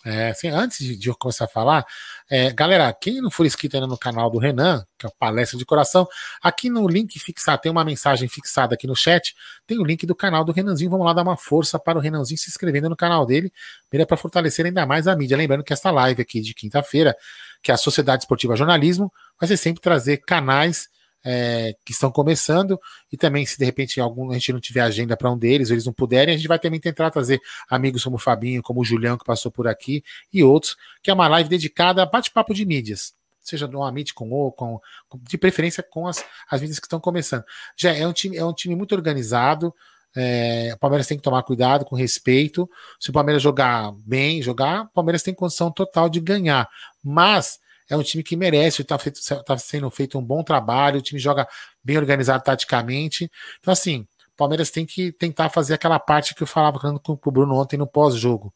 É, 0.05 0.29
assim, 0.29 0.47
antes 0.47 0.77
de, 0.77 0.95
de 0.95 1.09
eu 1.09 1.15
começar 1.17 1.45
a 1.45 1.47
falar, 1.47 1.83
é, 2.29 2.53
galera, 2.53 2.93
quem 2.93 3.19
não 3.19 3.29
for 3.29 3.45
inscrito 3.45 3.75
ainda 3.75 3.87
no 3.87 3.97
canal 3.97 4.29
do 4.29 4.37
Renan, 4.37 4.85
que 4.97 5.05
é 5.05 5.09
o 5.09 5.11
Palestra 5.17 5.57
de 5.57 5.65
Coração, 5.65 6.07
aqui 6.41 6.69
no 6.69 6.87
link 6.87 7.19
fixado, 7.19 7.59
tem 7.59 7.71
uma 7.71 7.83
mensagem 7.83 8.29
fixada 8.29 8.75
aqui 8.75 8.87
no 8.87 8.95
chat, 8.95 9.35
tem 9.65 9.79
o 9.79 9.83
link 9.83 10.05
do 10.05 10.15
canal 10.15 10.45
do 10.45 10.51
Renanzinho, 10.51 10.91
vamos 10.91 11.05
lá 11.05 11.11
dar 11.11 11.23
uma 11.23 11.35
força 11.35 11.77
para 11.79 11.97
o 11.97 12.01
Renanzinho 12.01 12.37
se 12.37 12.49
inscrevendo 12.49 12.87
no 12.87 12.95
canal 12.95 13.25
dele, 13.25 13.51
é 13.91 14.05
para 14.05 14.15
fortalecer 14.15 14.65
ainda 14.65 14.85
mais 14.85 15.07
a 15.07 15.15
mídia. 15.15 15.35
Lembrando 15.35 15.63
que 15.63 15.73
esta 15.73 15.89
live 15.89 16.21
aqui 16.21 16.39
de 16.39 16.53
quinta-feira, 16.53 17.15
que 17.63 17.71
é 17.71 17.73
a 17.73 17.77
Sociedade 17.77 18.23
Esportiva 18.23 18.55
Jornalismo, 18.55 19.11
vai 19.39 19.47
ser 19.47 19.57
sempre 19.57 19.81
trazer 19.81 20.17
canais 20.17 20.87
é, 21.25 21.75
que 21.83 21.91
estão 21.91 22.11
começando, 22.11 22.79
e 23.11 23.17
também, 23.17 23.45
se 23.47 23.57
de 23.57 23.65
repente 23.65 23.99
algum, 23.99 24.29
a 24.29 24.35
gente 24.35 24.53
não 24.53 24.59
tiver 24.59 24.81
agenda 24.81 25.17
para 25.17 25.31
um 25.31 25.37
deles, 25.37 25.69
ou 25.69 25.73
eles 25.73 25.85
não 25.85 25.91
puderem, 25.91 26.35
a 26.35 26.37
gente 26.37 26.47
vai 26.47 26.59
também 26.59 26.79
tentar 26.79 27.09
trazer 27.09 27.41
amigos 27.67 28.03
como 28.03 28.17
o 28.17 28.19
Fabinho, 28.19 28.61
como 28.61 28.81
o 28.81 28.85
Julião, 28.85 29.17
que 29.17 29.25
passou 29.25 29.51
por 29.51 29.67
aqui, 29.67 30.03
e 30.31 30.43
outros, 30.43 30.77
que 31.01 31.09
é 31.09 31.13
uma 31.13 31.27
live 31.27 31.49
dedicada 31.49 32.03
a 32.03 32.05
bate-papo 32.05 32.53
de 32.53 32.63
mídias. 32.63 33.15
Seja 33.41 33.67
no 33.67 33.83
Amit 33.83 34.13
com 34.13 34.31
o, 34.31 34.51
com, 34.51 34.79
de 35.21 35.37
preferência 35.37 35.83
com 35.83 36.07
as, 36.07 36.23
as 36.49 36.61
mídias 36.61 36.79
que 36.79 36.85
estão 36.85 36.99
começando. 36.99 37.43
Já 37.75 37.93
é 37.93 38.05
um 38.07 38.13
time, 38.13 38.37
é 38.37 38.45
um 38.45 38.53
time 38.53 38.75
muito 38.75 38.93
organizado. 38.95 39.73
É, 40.15 40.71
o 40.73 40.77
Palmeiras 40.77 41.05
tem 41.05 41.17
que 41.17 41.23
tomar 41.23 41.43
cuidado, 41.43 41.85
com 41.85 41.95
respeito. 41.95 42.67
Se 42.99 43.11
o 43.11 43.13
Palmeiras 43.13 43.43
jogar 43.43 43.91
bem, 44.03 44.41
jogar, 44.41 44.83
o 44.83 44.89
Palmeiras 44.89 45.21
tem 45.21 45.33
condição 45.33 45.71
total 45.71 46.09
de 46.09 46.19
ganhar. 46.19 46.67
Mas 47.03 47.59
é 47.89 47.95
um 47.95 48.03
time 48.03 48.23
que 48.23 48.35
merece, 48.35 48.81
está 48.81 48.97
tá 49.43 49.57
sendo 49.57 49.89
feito 49.89 50.17
um 50.17 50.23
bom 50.23 50.43
trabalho, 50.43 50.99
o 50.99 51.01
time 51.01 51.19
joga 51.19 51.47
bem 51.83 51.97
organizado 51.97 52.43
taticamente. 52.43 53.29
Então, 53.59 53.71
assim, 53.71 54.07
o 54.33 54.35
Palmeiras 54.35 54.71
tem 54.71 54.85
que 54.85 55.11
tentar 55.11 55.49
fazer 55.49 55.75
aquela 55.75 55.99
parte 55.99 56.33
que 56.33 56.43
eu 56.43 56.47
falava 56.47 56.79
com 56.79 57.19
o 57.23 57.31
Bruno 57.31 57.55
ontem 57.55 57.77
no 57.77 57.87
pós-jogo. 57.87 58.53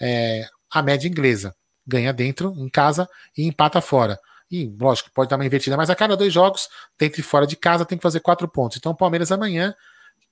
É, 0.00 0.46
a 0.70 0.82
média 0.82 1.08
inglesa. 1.08 1.54
Ganha 1.86 2.12
dentro, 2.12 2.54
em 2.56 2.68
casa, 2.68 3.08
e 3.36 3.46
empata 3.46 3.80
fora. 3.80 4.18
E, 4.50 4.74
lógico, 4.80 5.10
pode 5.12 5.28
dar 5.28 5.36
uma 5.36 5.44
invertida, 5.44 5.76
mas 5.76 5.90
a 5.90 5.94
cada 5.94 6.16
dois 6.16 6.32
jogos, 6.32 6.68
dentro 6.98 7.20
e 7.20 7.22
fora 7.22 7.46
de 7.46 7.56
casa, 7.56 7.84
tem 7.84 7.98
que 7.98 8.02
fazer 8.02 8.20
quatro 8.20 8.48
pontos. 8.48 8.78
Então, 8.78 8.92
o 8.92 8.96
Palmeiras 8.96 9.30
amanhã, 9.30 9.74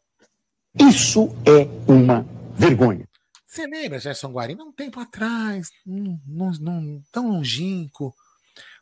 Isso 0.79 1.29
é 1.45 1.91
uma 1.91 2.25
vergonha. 2.55 3.07
Você 3.45 3.67
lembra, 3.67 3.99
Gerson 3.99 4.31
Guarino, 4.31 4.63
um 4.63 4.71
tempo 4.71 4.99
atrás, 4.99 5.69
num, 5.85 6.19
num, 6.25 7.03
tão 7.11 7.29
longínquo, 7.29 8.15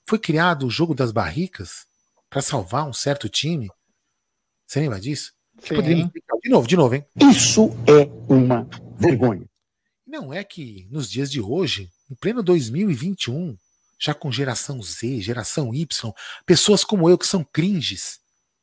foi 0.07 0.17
criado 0.17 0.65
o 0.65 0.69
jogo 0.69 0.95
das 0.95 1.11
barricas 1.11 1.85
para 2.29 2.41
salvar 2.41 2.87
um 2.87 2.93
certo 2.93 3.27
time? 3.27 3.69
Você 4.65 4.79
lembra 4.79 4.99
disso? 4.99 5.33
De 6.41 6.49
novo, 6.49 6.67
de 6.67 6.77
novo, 6.77 6.95
hein? 6.95 7.05
Isso 7.19 7.69
é 7.85 8.05
uma 8.31 8.65
vergonha. 8.97 9.45
Não 10.07 10.33
é 10.33 10.43
que 10.43 10.87
nos 10.89 11.09
dias 11.09 11.29
de 11.29 11.41
hoje, 11.41 11.91
em 12.11 12.15
pleno 12.15 12.43
2021, 12.43 13.57
já 13.97 14.13
com 14.13 14.29
geração 14.29 14.83
Z, 14.83 15.21
geração 15.21 15.73
Y, 15.73 16.13
pessoas 16.45 16.83
como 16.83 17.09
eu 17.09 17.17
que 17.17 17.25
são 17.25 17.41
cringes, 17.41 18.19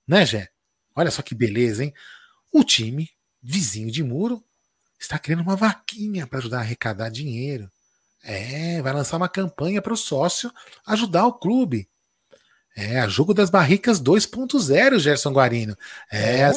né, 0.06 0.26
Jé? 0.26 0.50
Olha 0.94 1.10
só 1.10 1.22
que 1.22 1.34
beleza, 1.34 1.82
hein? 1.82 1.94
O 2.52 2.62
time 2.62 3.10
vizinho 3.42 3.90
de 3.90 4.02
muro 4.02 4.44
está 5.00 5.18
criando 5.18 5.42
uma 5.42 5.56
vaquinha 5.56 6.26
para 6.26 6.40
ajudar 6.40 6.58
a 6.58 6.60
arrecadar 6.60 7.08
dinheiro. 7.08 7.70
É, 8.22 8.82
vai 8.82 8.92
lançar 8.92 9.16
uma 9.16 9.28
campanha 9.28 9.80
para 9.80 9.92
o 9.92 9.96
sócio 9.96 10.52
ajudar 10.84 11.24
o 11.26 11.32
clube. 11.32 11.88
É, 12.76 13.00
a 13.00 13.08
Jogo 13.08 13.32
das 13.32 13.48
Barricas 13.48 14.00
2.0, 14.00 14.98
Gerson 14.98 15.32
Guarino. 15.32 15.76
É, 16.10 16.40
é, 16.40 16.52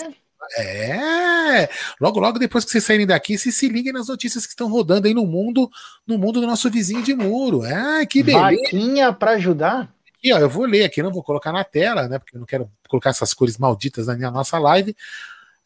é, 0.57 1.69
logo, 1.99 2.19
logo 2.19 2.39
depois 2.39 2.65
que 2.65 2.71
vocês 2.71 2.83
saírem 2.83 3.07
daqui, 3.07 3.37
se 3.37 3.51
se 3.51 3.67
liguem 3.67 3.93
nas 3.93 4.07
notícias 4.07 4.45
que 4.45 4.51
estão 4.51 4.69
rodando 4.69 5.07
aí 5.07 5.13
no 5.13 5.25
mundo, 5.25 5.69
no 6.05 6.17
mundo 6.17 6.41
do 6.41 6.47
nosso 6.47 6.69
vizinho 6.69 7.03
de 7.03 7.15
muro. 7.15 7.65
É, 7.65 8.05
que 8.05 8.23
beleza. 8.23 8.61
Vaquinha 8.63 9.13
para 9.13 9.31
ajudar? 9.31 9.93
Aqui, 10.17 10.33
ó, 10.33 10.39
eu 10.39 10.49
vou 10.49 10.65
ler 10.65 10.83
aqui, 10.83 11.01
não 11.01 11.11
vou 11.11 11.23
colocar 11.23 11.51
na 11.51 11.63
tela, 11.63 12.07
né? 12.07 12.19
Porque 12.19 12.35
eu 12.35 12.39
não 12.39 12.45
quero 12.45 12.69
colocar 12.87 13.09
essas 13.09 13.33
cores 13.33 13.57
malditas 13.57 14.07
na 14.07 14.15
minha 14.15 14.29
nossa 14.31 14.59
live. 14.59 14.95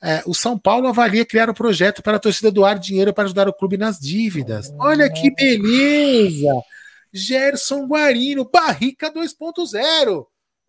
É, 0.01 0.21
o 0.25 0.33
São 0.33 0.57
Paulo 0.57 0.87
avalia 0.87 1.25
criar 1.25 1.49
um 1.49 1.53
projeto 1.53 2.03
para 2.03 2.17
a 2.17 2.19
torcida 2.19 2.51
doar 2.51 2.77
dinheiro 2.77 3.13
para 3.13 3.23
ajudar 3.23 3.47
o 3.47 3.53
clube 3.53 3.77
nas 3.77 3.99
dívidas. 3.99 4.71
Olha 4.77 5.09
que 5.09 5.33
beleza! 5.33 6.51
Gerson 7.11 7.87
Guarino, 7.87 8.47
Barrica 8.51 9.11
2.0. 9.11 10.25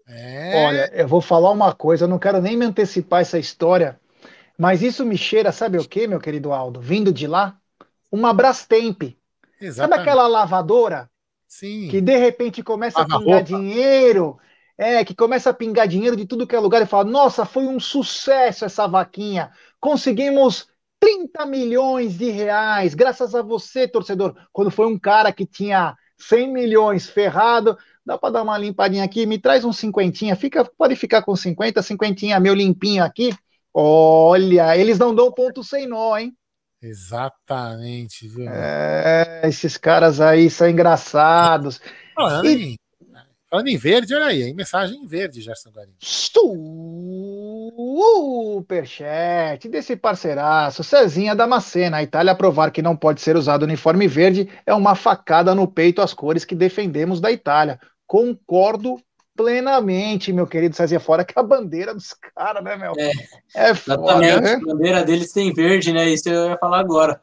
É. 0.08 0.66
Olha, 0.66 0.90
eu 0.94 1.08
vou 1.08 1.20
falar 1.20 1.50
uma 1.50 1.74
coisa, 1.74 2.04
eu 2.04 2.08
não 2.08 2.18
quero 2.18 2.40
nem 2.40 2.56
me 2.56 2.64
antecipar 2.64 3.22
essa 3.22 3.38
história, 3.38 3.98
mas 4.58 4.82
isso 4.82 5.04
me 5.04 5.16
cheira, 5.16 5.52
sabe 5.52 5.78
o 5.78 5.84
que, 5.86 6.06
meu 6.06 6.20
querido 6.20 6.52
Aldo? 6.52 6.80
Vindo 6.80 7.12
de 7.12 7.26
lá, 7.26 7.58
uma 8.10 8.32
Brastemp. 8.32 9.02
Exatamente. 9.60 9.74
Sabe 9.76 9.94
aquela 9.94 10.26
lavadora? 10.26 11.10
Sim. 11.46 11.88
Que 11.88 12.00
de 12.00 12.16
repente 12.16 12.62
começa 12.62 13.00
Lava 13.00 13.16
a 13.16 13.18
pingar 13.18 13.42
roupa. 13.42 13.42
dinheiro, 13.42 14.38
é, 14.76 15.04
que 15.04 15.14
começa 15.14 15.50
a 15.50 15.54
pingar 15.54 15.88
dinheiro 15.88 16.16
de 16.16 16.26
tudo 16.26 16.46
que 16.46 16.54
é 16.56 16.60
lugar 16.60 16.82
e 16.82 16.86
fala: 16.86 17.04
nossa, 17.04 17.44
foi 17.44 17.66
um 17.66 17.80
sucesso 17.80 18.64
essa 18.64 18.86
vaquinha. 18.86 19.50
Conseguimos 19.80 20.68
30 21.00 21.46
milhões 21.46 22.18
de 22.18 22.30
reais, 22.30 22.94
graças 22.94 23.34
a 23.34 23.42
você, 23.42 23.86
torcedor. 23.86 24.34
Quando 24.52 24.70
foi 24.70 24.86
um 24.86 24.98
cara 24.98 25.32
que 25.32 25.46
tinha 25.46 25.96
100 26.18 26.52
milhões 26.52 27.08
ferrado, 27.08 27.78
dá 28.04 28.18
para 28.18 28.30
dar 28.30 28.42
uma 28.42 28.58
limpadinha 28.58 29.04
aqui, 29.04 29.26
me 29.26 29.38
traz 29.38 29.64
um 29.64 29.72
cinquentinha, 29.72 30.34
fica, 30.36 30.64
pode 30.64 30.96
ficar 30.96 31.22
com 31.22 31.36
50, 31.36 31.82
cinquentinha 31.82 32.40
meu 32.40 32.54
limpinho 32.54 33.04
aqui. 33.04 33.34
Olha, 33.78 34.74
eles 34.74 34.98
não 34.98 35.14
dão 35.14 35.30
ponto 35.30 35.62
sem 35.62 35.86
nó, 35.86 36.16
hein? 36.16 36.32
Exatamente, 36.80 38.26
viu? 38.26 38.48
É, 38.48 39.42
esses 39.44 39.76
caras 39.76 40.18
aí 40.18 40.48
são 40.48 40.66
engraçados. 40.66 41.78
Falando, 42.14 42.46
e... 42.46 42.72
em, 42.72 42.78
falando 43.50 43.68
em 43.68 43.76
verde, 43.76 44.14
olha 44.14 44.28
aí, 44.28 44.54
mensagem 44.54 44.96
em 44.96 45.06
verde, 45.06 45.42
Gerson 45.42 45.68
Guarini. 45.68 45.94
Superchat 48.40 49.68
desse 49.68 49.94
parceiraço, 49.94 50.82
Cezinha 50.82 51.34
Damascena. 51.34 51.98
A 51.98 52.02
Itália 52.02 52.34
provar 52.34 52.70
que 52.70 52.80
não 52.80 52.96
pode 52.96 53.20
ser 53.20 53.36
usado 53.36 53.64
uniforme 53.64 54.08
verde 54.08 54.48
é 54.64 54.72
uma 54.72 54.94
facada 54.94 55.54
no 55.54 55.68
peito 55.68 56.00
às 56.00 56.14
cores 56.14 56.46
que 56.46 56.54
defendemos 56.54 57.20
da 57.20 57.30
Itália. 57.30 57.78
Concordo 58.06 58.96
plenamente, 59.36 60.32
meu 60.32 60.46
querido 60.46 60.74
Cezinha, 60.74 60.98
fora 60.98 61.24
que 61.24 61.38
a 61.38 61.42
bandeira 61.42 61.94
dos 61.94 62.14
caras, 62.34 62.64
né, 62.64 62.76
meu? 62.76 62.92
É, 62.96 63.12
é 63.54 63.70
exatamente. 63.70 64.34
Foda, 64.34 64.40
né? 64.40 64.54
A 64.54 64.60
bandeira 64.60 65.04
deles 65.04 65.32
tem 65.32 65.52
verde, 65.52 65.92
né? 65.92 66.08
Isso 66.08 66.28
eu 66.28 66.50
ia 66.50 66.58
falar 66.58 66.80
agora. 66.80 67.22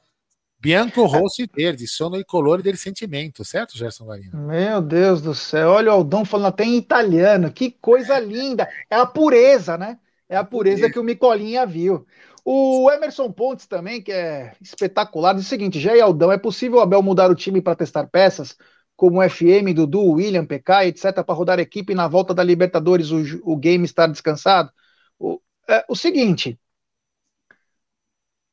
Bianco, 0.60 1.04
rosso 1.04 1.42
e 1.42 1.50
verde, 1.54 1.86
sono 1.86 2.16
e 2.18 2.24
color 2.24 2.62
del 2.62 2.78
sentimento, 2.78 3.44
certo, 3.44 3.78
Gerson 3.78 4.06
Guarino? 4.06 4.38
Meu 4.48 4.82
Deus 4.82 5.22
do 5.22 5.36
céu, 5.36 5.72
olha 5.72 5.92
o 5.92 5.96
Aldão 5.96 6.24
falando 6.24 6.48
até 6.48 6.64
em 6.64 6.78
italiano, 6.78 7.52
que 7.52 7.70
coisa 7.70 8.18
linda, 8.18 8.70
é 8.90 8.96
a 8.96 9.06
pureza, 9.06 9.78
né? 9.78 10.00
É 10.30 10.38
a 10.38 10.44
pureza 10.44 10.90
que 10.90 10.98
o 10.98 11.04
Micolinha 11.04 11.66
viu. 11.66 12.08
O 12.46 12.90
Emerson 12.92 13.30
Pontes 13.32 13.68
também, 13.68 14.02
que 14.02 14.12
é 14.12 14.54
espetacular, 14.62 15.34
diz 15.34 15.46
o 15.46 15.50
seguinte: 15.50 15.80
e 15.80 16.02
Aldão, 16.02 16.32
é 16.32 16.38
possível 16.38 16.80
o 16.80 16.82
Abel 16.82 17.02
mudar 17.02 17.30
o 17.30 17.36
time 17.36 17.62
para 17.62 17.76
testar 17.76 18.08
peças? 18.08 18.58
Como 19.04 19.22
FM, 19.22 19.74
Dudu, 19.76 20.14
William, 20.14 20.46
PK, 20.46 20.86
etc., 20.86 21.26
para 21.26 21.36
rodar 21.36 21.60
a 21.60 21.62
equipe 21.62 21.94
na 21.94 22.08
volta 22.08 22.34
da 22.34 22.42
Libertadores, 22.42 23.12
o, 23.12 23.18
o 23.44 23.58
game 23.58 23.84
estar 23.84 24.08
descansado? 24.08 24.72
O, 25.20 25.42
é, 25.68 25.84
o 25.90 25.96
seguinte, 25.96 26.58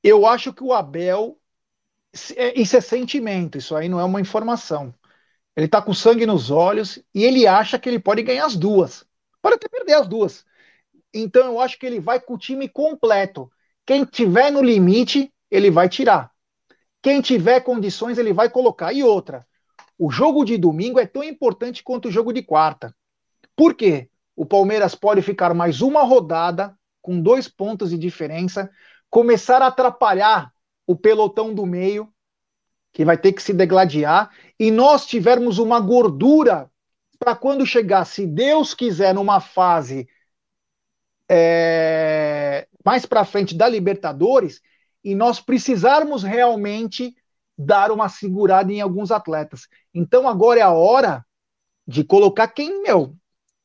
eu 0.03 0.27
acho 0.27 0.53
que 0.53 0.65
o 0.65 0.73
Abel, 0.73 1.39
isso 2.57 2.77
é 2.77 2.81
sentimento, 2.81 3.59
isso 3.59 3.77
aí 3.77 3.89
não 3.89 4.01
é 4.01 4.05
uma 4.05 4.21
informação. 4.21 4.93
Ele 5.55 5.67
está 5.67 5.81
com 5.81 5.95
sangue 5.95 6.27
nos 6.27 6.51
olhos 6.51 6.99
e 7.15 7.23
ele 7.25 7.47
acha 7.47 7.79
que 7.79 7.89
ele 7.89 8.01
pode 8.01 8.21
ganhar 8.25 8.45
as 8.45 8.57
duas. 8.57 9.07
Pode 9.41 9.55
até 9.55 9.69
perder 9.69 9.95
as 9.95 10.09
duas. 10.09 10.45
Então 11.15 11.47
eu 11.47 11.61
acho 11.61 11.79
que 11.79 11.87
ele 11.87 12.01
vai 12.01 12.19
com 12.19 12.35
o 12.35 12.39
time 12.39 12.69
completo. 12.69 13.49
Quem 13.87 14.05
tiver 14.05 14.51
no 14.51 14.61
limite, 14.61 15.33
ele 15.49 15.71
vai 15.71 15.89
tirar. 15.89 16.33
Quem 17.01 17.21
tiver 17.21 17.61
condições, 17.61 18.19
ele 18.19 18.33
vai 18.33 18.51
colocar. 18.51 18.93
E 18.93 19.05
outra, 19.05 19.47
o 20.03 20.11
jogo 20.11 20.47
de 20.47 20.57
domingo 20.57 20.99
é 20.99 21.05
tão 21.05 21.23
importante 21.23 21.83
quanto 21.83 22.09
o 22.09 22.11
jogo 22.11 22.33
de 22.33 22.43
quarta. 22.43 22.97
Por 23.55 23.75
quê? 23.75 24.09
O 24.35 24.47
Palmeiras 24.47 24.95
pode 24.95 25.21
ficar 25.21 25.53
mais 25.53 25.83
uma 25.83 26.03
rodada 26.03 26.75
com 27.03 27.21
dois 27.21 27.47
pontos 27.47 27.91
de 27.91 27.99
diferença, 27.99 28.71
começar 29.11 29.61
a 29.61 29.67
atrapalhar 29.67 30.55
o 30.87 30.97
pelotão 30.97 31.55
do 31.55 31.67
meio, 31.67 32.11
que 32.95 33.05
vai 33.05 33.19
ter 33.19 33.35
que 33.35 33.43
se 33.43 33.53
degladiar, 33.53 34.31
e 34.59 34.71
nós 34.71 35.05
tivermos 35.05 35.59
uma 35.59 35.79
gordura 35.79 36.71
para 37.19 37.37
quando 37.37 37.67
chegar, 37.67 38.07
se 38.07 38.27
Deus 38.27 38.73
quiser, 38.73 39.13
numa 39.13 39.39
fase 39.39 40.09
é, 41.29 42.67
mais 42.83 43.05
para 43.05 43.27
frente 43.27 43.55
da 43.55 43.69
Libertadores, 43.69 44.63
e 45.05 45.15
nós 45.15 45.41
precisarmos 45.41 46.23
realmente 46.23 47.15
dar 47.61 47.91
uma 47.91 48.09
segurada 48.09 48.73
em 48.73 48.81
alguns 48.81 49.11
atletas. 49.11 49.69
Então 49.95 50.29
agora 50.29 50.61
é 50.61 50.63
a 50.63 50.73
hora 50.73 51.25
de 51.87 52.05
colocar 52.05 52.49
quem, 52.49 52.83
meu, 52.83 53.15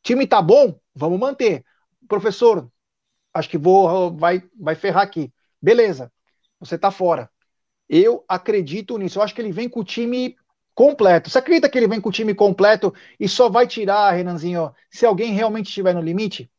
time 0.04 0.28
tá 0.28 0.42
bom, 0.42 0.80
vamos 0.94 1.20
manter. 1.20 1.64
Professor, 2.08 2.70
acho 3.34 3.50
que 3.50 3.58
vou 3.58 4.16
vai 4.16 4.44
vai 4.60 4.76
ferrar 4.76 5.04
aqui. 5.04 5.32
Beleza. 5.62 6.12
Você 6.60 6.78
tá 6.78 6.92
fora. 6.92 7.30
Eu 7.88 8.24
acredito 8.28 8.98
nisso. 8.98 9.20
Eu 9.20 9.24
acho 9.24 9.34
que 9.36 9.42
ele 9.42 9.52
vem 9.52 9.70
com 9.70 9.82
o 9.82 9.84
time 9.86 10.36
completo. 10.74 11.30
Você 11.30 11.38
acredita 11.38 11.70
que 11.70 11.78
ele 11.78 11.88
vem 11.88 12.02
com 12.02 12.10
o 12.10 12.12
time 12.12 12.34
completo 12.36 12.94
e 13.20 13.28
só 13.30 13.50
vai 13.50 13.68
tirar, 13.68 14.12
Renanzinho, 14.12 14.74
se 14.90 15.06
alguém 15.06 15.34
realmente 15.34 15.68
estiver 15.68 15.94
no 15.94 16.02
limite? 16.02 16.52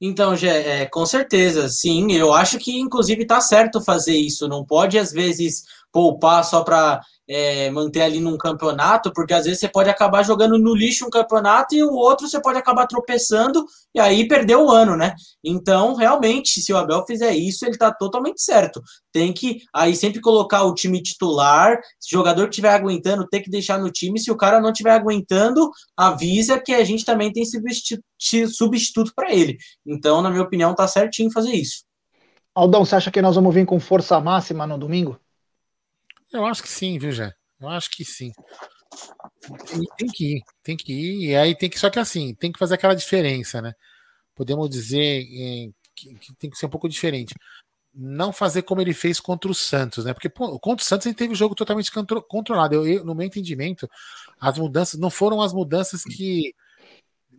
Então, 0.00 0.36
Gé, 0.36 0.82
é, 0.82 0.86
com 0.86 1.06
certeza, 1.06 1.68
sim. 1.68 2.12
Eu 2.12 2.32
acho 2.32 2.58
que, 2.58 2.78
inclusive, 2.78 3.22
está 3.22 3.40
certo 3.40 3.80
fazer 3.80 4.16
isso. 4.16 4.46
Não 4.46 4.64
pode, 4.64 4.98
às 4.98 5.10
vezes, 5.10 5.64
poupar 5.90 6.44
só 6.44 6.62
para 6.62 7.00
é, 7.28 7.70
manter 7.70 8.02
ali 8.02 8.20
num 8.20 8.36
campeonato, 8.38 9.12
porque 9.12 9.34
às 9.34 9.44
vezes 9.44 9.60
você 9.60 9.68
pode 9.68 9.90
acabar 9.90 10.22
jogando 10.22 10.58
no 10.58 10.74
lixo 10.74 11.06
um 11.06 11.10
campeonato 11.10 11.74
e 11.74 11.82
o 11.82 11.92
outro 11.92 12.28
você 12.28 12.40
pode 12.40 12.58
acabar 12.58 12.86
tropeçando 12.86 13.64
e 13.94 14.00
aí 14.00 14.28
perder 14.28 14.56
o 14.56 14.70
ano, 14.70 14.96
né? 14.96 15.14
Então, 15.42 15.94
realmente, 15.94 16.60
se 16.60 16.72
o 16.72 16.76
Abel 16.76 17.04
fizer 17.06 17.34
isso, 17.34 17.64
ele 17.64 17.72
está 17.72 17.92
totalmente 17.92 18.40
certo. 18.42 18.80
Tem 19.12 19.32
que 19.32 19.60
aí 19.72 19.96
sempre 19.96 20.20
colocar 20.20 20.62
o 20.64 20.74
time 20.74 21.02
titular, 21.02 21.78
se 21.98 22.14
o 22.14 22.18
jogador 22.18 22.48
estiver 22.48 22.70
aguentando, 22.70 23.26
tem 23.26 23.42
que 23.42 23.50
deixar 23.50 23.78
no 23.78 23.90
time. 23.90 24.20
Se 24.20 24.30
o 24.30 24.36
cara 24.36 24.60
não 24.60 24.70
estiver 24.70 24.92
aguentando, 24.92 25.70
avisa 25.96 26.60
que 26.60 26.72
a 26.72 26.84
gente 26.84 27.04
também 27.04 27.32
tem 27.32 27.44
substituto 28.48 29.12
para 29.14 29.32
ele. 29.32 29.56
Então, 29.84 30.22
na 30.22 30.30
minha 30.30 30.42
opinião, 30.42 30.74
tá 30.74 30.86
certinho 30.86 31.30
fazer 31.30 31.52
isso. 31.52 31.84
Aldão, 32.54 32.84
você 32.84 32.96
acha 32.96 33.10
que 33.10 33.20
nós 33.20 33.34
vamos 33.34 33.54
vir 33.54 33.66
com 33.66 33.78
força 33.78 34.18
máxima 34.20 34.66
no 34.66 34.78
domingo? 34.78 35.18
Eu 36.32 36.44
acho 36.46 36.62
que 36.62 36.68
sim, 36.68 36.98
viu, 36.98 37.12
Jé? 37.12 37.32
Eu 37.60 37.68
acho 37.68 37.90
que 37.90 38.04
sim. 38.04 38.32
tem 39.96 40.08
que 40.08 40.36
ir, 40.36 40.42
tem 40.62 40.76
que 40.76 40.92
ir. 40.92 41.30
E 41.30 41.36
aí 41.36 41.54
tem 41.54 41.70
que, 41.70 41.78
só 41.78 41.88
que 41.90 41.98
assim, 41.98 42.34
tem 42.34 42.52
que 42.52 42.58
fazer 42.58 42.74
aquela 42.74 42.94
diferença, 42.94 43.62
né? 43.62 43.72
Podemos 44.34 44.68
dizer 44.68 45.22
é, 45.22 45.70
que, 45.94 46.14
que, 46.14 46.34
tem 46.34 46.50
que 46.50 46.58
ser 46.58 46.66
um 46.66 46.70
pouco 46.70 46.88
diferente. 46.88 47.34
Não 47.94 48.32
fazer 48.32 48.62
como 48.62 48.82
ele 48.82 48.92
fez 48.92 49.18
contra 49.18 49.50
o 49.50 49.54
Santos, 49.54 50.04
né? 50.04 50.12
Porque 50.12 50.28
pô, 50.28 50.58
contra 50.58 50.82
o 50.82 50.86
Santos 50.86 51.06
ele 51.06 51.14
teve 51.14 51.32
o 51.32 51.36
jogo 51.36 51.54
totalmente 51.54 51.90
controlado. 52.28 52.74
Eu, 52.74 52.86
eu, 52.86 53.04
no 53.04 53.14
meu 53.14 53.26
entendimento, 53.26 53.88
as 54.38 54.58
mudanças 54.58 55.00
não 55.00 55.08
foram 55.08 55.40
as 55.40 55.54
mudanças 55.54 56.02
que 56.02 56.54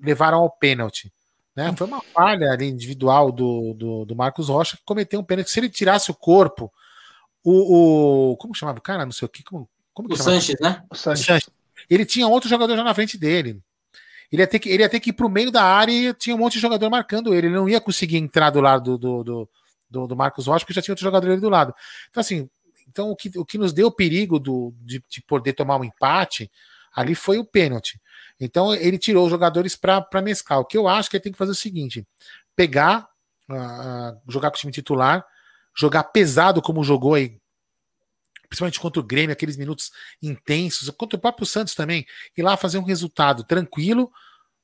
levaram 0.01 0.39
ao 0.39 0.49
pênalti. 0.49 1.13
Né? 1.55 1.73
Foi 1.75 1.87
uma 1.87 2.01
falha 2.01 2.51
ali 2.51 2.67
individual 2.67 3.31
do, 3.31 3.73
do, 3.73 4.05
do, 4.05 4.15
Marcos 4.15 4.47
Rocha 4.47 4.77
que 4.77 4.83
cometeu 4.83 5.19
um 5.19 5.23
pênalti. 5.23 5.49
Se 5.49 5.59
ele 5.59 5.69
tirasse 5.69 6.11
o 6.11 6.15
corpo, 6.15 6.71
o. 7.51 8.31
o 8.33 8.37
como 8.37 8.55
chamava 8.55 8.79
o 8.79 8.81
cara? 8.81 9.05
Não 9.05 9.11
sei 9.11 9.25
o 9.25 9.29
que. 9.29 9.43
Como, 9.43 9.69
como 9.93 10.11
o 10.11 10.17
Sanches, 10.17 10.59
né? 10.59 10.83
O 10.89 10.95
Sanches. 10.95 11.49
Ele 11.89 12.05
tinha 12.05 12.27
outro 12.27 12.49
jogador 12.49 12.75
já 12.75 12.83
na 12.83 12.93
frente 12.93 13.17
dele. 13.17 13.61
Ele 14.31 14.41
ia 14.41 14.47
ter 14.47 14.59
que, 14.59 14.69
ele 14.69 14.83
ia 14.83 14.89
ter 14.89 14.99
que 14.99 15.11
ir 15.11 15.13
pro 15.13 15.29
meio 15.29 15.49
da 15.51 15.63
área 15.63 15.91
e 15.91 16.13
tinha 16.13 16.35
um 16.35 16.39
monte 16.39 16.53
de 16.53 16.59
jogador 16.59 16.89
marcando 16.89 17.33
ele. 17.33 17.47
Ele 17.47 17.55
não 17.55 17.69
ia 17.69 17.79
conseguir 17.79 18.17
entrar 18.17 18.49
do 18.49 18.59
lado 18.59 18.97
do, 18.97 19.23
do, 19.23 19.49
do, 19.89 20.07
do 20.07 20.15
Marcos 20.15 20.47
Rocha, 20.47 20.65
porque 20.65 20.73
já 20.73 20.81
tinha 20.81 20.91
outro 20.91 21.03
jogador 21.03 21.31
ali 21.31 21.39
do 21.39 21.49
lado. 21.49 21.73
Então, 22.09 22.19
assim, 22.19 22.49
então 22.89 23.09
o 23.09 23.15
que, 23.15 23.31
o 23.37 23.45
que 23.45 23.57
nos 23.57 23.71
deu 23.71 23.87
o 23.87 23.91
perigo 23.91 24.39
do, 24.39 24.73
de, 24.81 25.01
de 25.07 25.21
poder 25.21 25.53
tomar 25.53 25.77
um 25.77 25.83
empate 25.85 26.51
ali 26.93 27.15
foi 27.15 27.37
o 27.37 27.45
pênalti. 27.45 28.01
Então 28.39 28.73
ele 28.73 28.97
tirou 28.97 29.25
os 29.25 29.29
jogadores 29.29 29.75
para 29.75 30.21
mesclar. 30.21 30.59
O 30.59 30.65
que 30.65 30.77
eu 30.77 30.87
acho 30.87 31.09
que 31.09 31.15
ele 31.15 31.23
tem 31.23 31.31
que 31.31 31.37
fazer 31.37 31.51
é 31.51 31.53
o 31.53 31.55
seguinte: 31.55 32.05
pegar, 32.55 33.07
uh, 33.49 34.19
jogar 34.27 34.51
com 34.51 34.57
o 34.57 34.59
time 34.59 34.73
titular, 34.73 35.25
jogar 35.77 36.05
pesado 36.05 36.61
como 36.61 36.83
jogou 36.83 37.13
aí 37.13 37.37
principalmente 38.49 38.79
contra 38.79 38.99
o 38.99 39.03
Grêmio, 39.03 39.33
aqueles 39.33 39.57
minutos 39.57 39.91
intensos, 40.21 40.89
contra 40.91 41.17
o 41.17 41.21
próprio 41.21 41.45
Santos 41.45 41.75
também, 41.75 42.05
ir 42.35 42.41
lá 42.41 42.55
fazer 42.55 42.77
um 42.77 42.83
resultado 42.83 43.43
tranquilo, 43.43 44.09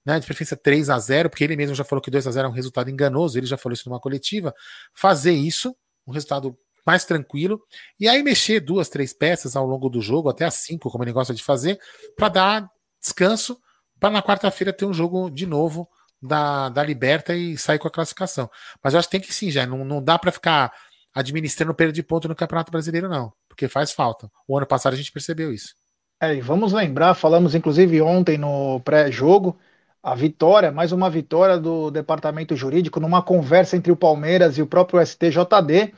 né, 0.06 0.20
de 0.20 0.26
preferência 0.26 0.58
3 0.58 0.90
a 0.90 1.00
0 1.00 1.30
porque 1.30 1.44
ele 1.44 1.56
mesmo 1.56 1.76
já 1.76 1.84
falou 1.84 2.02
que 2.02 2.12
2 2.12 2.28
a 2.28 2.32
0 2.32 2.48
é 2.48 2.50
um 2.50 2.54
resultado 2.54 2.90
enganoso, 2.90 3.38
ele 3.38 3.46
já 3.46 3.58
falou 3.58 3.74
isso 3.74 3.90
numa 3.90 4.00
coletiva, 4.00 4.54
fazer 4.94 5.34
isso, 5.34 5.76
um 6.06 6.12
resultado 6.12 6.58
mais 6.86 7.06
tranquilo, 7.06 7.62
e 7.98 8.08
aí 8.10 8.22
mexer 8.22 8.60
duas, 8.60 8.90
três 8.90 9.14
peças 9.14 9.56
ao 9.56 9.66
longo 9.66 9.90
do 9.90 10.02
jogo, 10.02 10.30
até 10.30 10.46
as 10.46 10.56
cinco, 10.56 10.90
como 10.90 11.04
ele 11.04 11.14
gosta 11.14 11.34
de 11.34 11.42
fazer, 11.42 11.80
para 12.16 12.30
dar 12.30 12.70
descanso, 13.02 13.58
para 14.00 14.10
na 14.10 14.22
quarta-feira 14.22 14.74
ter 14.74 14.86
um 14.86 14.94
jogo 14.94 15.30
de 15.30 15.46
novo 15.46 15.88
da, 16.22 16.68
da 16.68 16.84
Liberta 16.84 17.34
e 17.36 17.58
sair 17.58 17.80
com 17.80 17.88
a 17.88 17.92
classificação. 17.92 18.50
Mas 18.84 18.94
eu 18.94 19.00
acho 19.00 19.08
que 19.08 19.18
tem 19.18 19.22
que 19.22 19.34
sim, 19.34 19.50
já, 19.50 19.66
não, 19.66 19.86
não 19.86 20.04
dá 20.04 20.20
para 20.20 20.32
ficar 20.32 20.74
administrando 21.14 21.74
perda 21.74 21.94
de 21.94 22.04
ponto 22.04 22.28
no 22.28 22.36
Campeonato 22.36 22.72
Brasileiro, 22.72 23.08
não 23.08 23.34
porque 23.54 23.68
faz 23.68 23.92
falta. 23.92 24.30
O 24.48 24.58
ano 24.58 24.66
passado 24.66 24.94
a 24.94 24.96
gente 24.96 25.12
percebeu 25.12 25.54
isso. 25.54 25.76
É, 26.20 26.36
e 26.36 26.42
vamos 26.42 26.74
lembrar, 26.74 27.14
falamos 27.14 27.54
inclusive 27.54 28.02
ontem 28.02 28.38
no 28.38 28.80
pré-jogo, 28.82 29.58
a 30.02 30.16
vitória, 30.16 30.72
mais 30.72 30.92
uma 30.92 31.10
vitória 31.10 31.58
do 31.58 31.92
departamento 31.92 32.56
jurídico, 32.56 33.00
numa 33.00 33.22
conversa 33.22 33.78
entre 33.78 33.92
o 33.92 33.96
Palmeiras 33.96 34.58
e 34.58 34.62
o 34.62 34.68
próprio 34.68 35.00
STJD. 35.06 35.94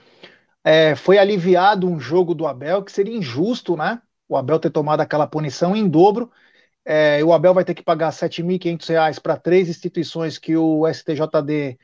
É, 0.63 0.95
foi 0.95 1.17
aliviado 1.17 1.87
um 1.87 1.99
jogo 1.99 2.35
do 2.35 2.45
Abel 2.45 2.83
que 2.83 2.91
seria 2.91 3.15
injusto, 3.15 3.77
né? 3.77 4.01
O 4.27 4.35
Abel 4.35 4.59
ter 4.59 4.69
tomado 4.69 5.01
aquela 5.01 5.27
punição 5.27 5.75
em 5.75 5.87
dobro. 5.87 6.31
É, 6.83 7.23
o 7.23 7.33
Abel 7.33 7.53
vai 7.53 7.63
ter 7.63 7.73
que 7.73 7.83
pagar 7.83 8.11
R$ 8.11 8.15
7.500 8.15 9.19
para 9.19 9.37
três 9.37 9.69
instituições 9.69 10.37
que 10.37 10.55
o 10.57 10.87
STJD 10.87 11.79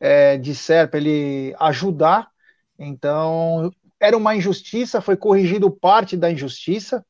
é, 0.00 0.36
disser 0.38 0.88
para 0.90 0.98
ele 0.98 1.54
ajudar. 1.60 2.31
Então, 2.78 3.70
era 4.00 4.16
uma 4.16 4.34
injustiça, 4.34 5.00
foi 5.00 5.16
corrigido 5.16 5.70
parte 5.70 6.16
da 6.16 6.30
injustiça. 6.30 7.04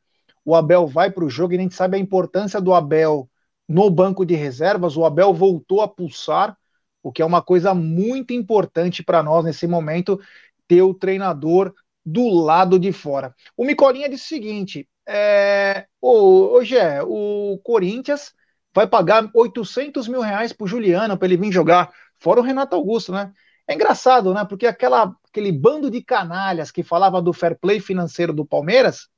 O 0.44 0.54
Abel 0.54 0.86
vai 0.86 1.10
para 1.10 1.24
o 1.24 1.30
jogo 1.30 1.54
e 1.54 1.56
a 1.56 1.60
gente 1.60 1.74
sabe 1.74 1.96
a 1.96 2.00
importância 2.00 2.60
do 2.60 2.74
Abel 2.74 3.28
no 3.68 3.88
banco 3.90 4.24
de 4.24 4.34
reservas. 4.34 4.96
O 4.96 5.04
Abel 5.04 5.32
voltou 5.32 5.80
a 5.80 5.88
pulsar, 5.88 6.56
o 7.02 7.10
que 7.10 7.22
é 7.22 7.24
uma 7.24 7.42
coisa 7.42 7.74
muito 7.74 8.32
importante 8.32 9.02
para 9.02 9.22
nós 9.22 9.44
nesse 9.44 9.66
momento, 9.66 10.20
ter 10.66 10.82
o 10.82 10.94
treinador 10.94 11.72
do 12.04 12.28
lado 12.28 12.78
de 12.78 12.92
fora. 12.92 13.34
O 13.56 13.64
Micolinha 13.64 14.08
disse 14.08 14.24
o 14.24 14.28
seguinte: 14.28 14.88
é, 15.06 15.86
hoje 16.00 16.76
é 16.76 17.02
o 17.02 17.58
Corinthians 17.62 18.34
vai 18.74 18.86
pagar 18.86 19.30
800 19.34 20.08
mil 20.08 20.20
reais 20.20 20.52
para 20.52 20.66
Juliano 20.66 21.16
para 21.16 21.26
ele 21.26 21.36
vir 21.36 21.52
jogar, 21.52 21.92
fora 22.18 22.40
o 22.40 22.42
Renato 22.42 22.74
Augusto, 22.74 23.12
né? 23.12 23.32
É 23.66 23.74
engraçado, 23.74 24.32
né? 24.32 24.44
Porque 24.44 24.66
aquela, 24.66 25.14
aquele 25.32 25.50
bando 25.50 25.90
de 25.90 26.02
canalhas 26.02 26.70
que 26.70 26.82
falava 26.82 27.22
do 27.22 27.32
fair 27.32 27.58
play 27.58 27.80
financeiro 27.80 28.34
do 28.34 28.44
Palmeiras, 28.44 29.08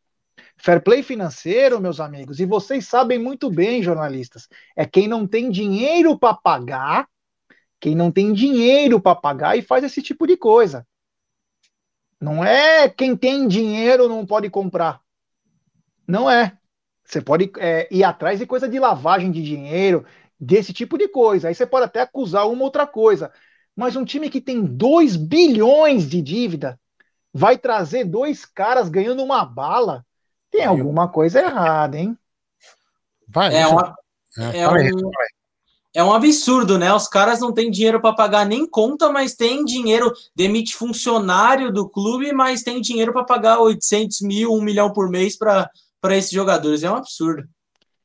fair 0.57 0.81
play 0.81 1.03
financeiro, 1.03 1.81
meus 1.81 1.99
amigos, 1.99 2.39
e 2.39 2.47
vocês 2.47 2.87
sabem 2.87 3.19
muito 3.19 3.51
bem, 3.51 3.83
jornalistas, 3.83 4.49
é 4.77 4.87
quem 4.87 5.09
não 5.09 5.27
tem 5.27 5.51
dinheiro 5.51 6.17
para 6.17 6.33
pagar, 6.33 7.09
quem 7.81 7.97
não 7.97 8.13
tem 8.13 8.33
dinheiro 8.33 9.01
para 9.01 9.17
pagar 9.17 9.59
e 9.59 9.63
faz 9.63 9.83
esse 9.83 10.01
tipo 10.01 10.25
de 10.25 10.37
coisa. 10.37 10.87
Não 12.21 12.45
é 12.45 12.89
quem 12.89 13.17
tem 13.17 13.49
dinheiro 13.49 14.09
não 14.09 14.25
pode 14.25 14.49
comprar. 14.49 15.01
Não 16.07 16.31
é. 16.31 16.57
Você 17.05 17.21
pode 17.21 17.53
é, 17.59 17.87
ir 17.91 18.03
atrás 18.05 18.39
de 18.39 18.47
coisa 18.47 18.67
de 18.67 18.79
lavagem 18.79 19.31
de 19.31 19.43
dinheiro, 19.43 20.07
desse 20.41 20.73
tipo 20.73 20.97
de 20.97 21.09
coisa. 21.09 21.49
Aí 21.49 21.55
você 21.55 21.67
pode 21.67 21.85
até 21.85 22.01
acusar 22.01 22.49
uma 22.49 22.63
outra 22.63 22.87
coisa. 22.87 23.31
Mas 23.77 23.97
um 23.97 24.05
time 24.05 24.31
que 24.31 24.41
tem 24.41 24.65
2 24.65 25.17
bilhões 25.17 26.09
de 26.09 26.23
dívida 26.23 26.79
vai 27.33 27.59
trazer 27.59 28.05
dois 28.05 28.45
caras 28.45 28.89
ganhando 28.89 29.23
uma 29.23 29.45
bala. 29.45 30.07
Tem 30.51 30.65
alguma 30.65 31.09
coisa 31.09 31.41
errada, 31.41 31.99
hein? 31.99 32.17
Vai, 33.27 33.53
é, 33.57 33.67
uma, 33.67 33.95
é, 34.39 34.61
é, 34.61 34.69
um, 34.69 35.11
é 35.95 36.05
um 36.05 36.13
absurdo, 36.13 36.79
né? 36.79 36.95
Os 36.95 37.09
caras 37.09 37.41
não 37.41 37.53
têm 37.53 37.73
dinheiro 37.73 38.01
para 38.01 38.15
pagar 38.15 38.47
nem 38.47 38.69
conta, 38.69 39.11
mas 39.11 39.35
tem 39.35 39.65
dinheiro, 39.65 40.13
demite 40.37 40.77
funcionário 40.77 41.73
do 41.73 41.89
clube, 41.89 42.33
mas 42.33 42.63
tem 42.63 42.81
dinheiro 42.81 43.13
para 43.13 43.25
pagar 43.25 43.59
800 43.59 44.21
mil, 44.21 44.53
1 44.53 44.61
milhão 44.61 44.93
por 44.93 45.09
mês 45.09 45.37
para 45.37 45.71
esses 46.11 46.31
jogadores. 46.31 46.85
É 46.85 46.91
um 46.91 46.97
absurdo. 46.97 47.49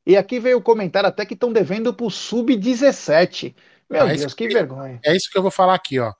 E 0.04 0.16
aqui 0.16 0.40
veio 0.40 0.58
o 0.58 0.62
comentário 0.62 1.08
até 1.08 1.24
que 1.24 1.34
estão 1.34 1.52
devendo 1.52 1.94
para 1.94 2.06
o 2.06 2.10
Sub-17. 2.10 3.54
Meu 3.90 4.06
é 4.06 4.14
Deus, 4.14 4.34
que, 4.34 4.46
que, 4.46 4.54
vergonha. 4.54 5.00
É 5.04 5.16
isso 5.16 5.28
que 5.30 5.36
eu 5.36 5.42
vou 5.42 5.50
falar 5.50 5.74
aqui, 5.74 5.98
ó. 5.98 6.10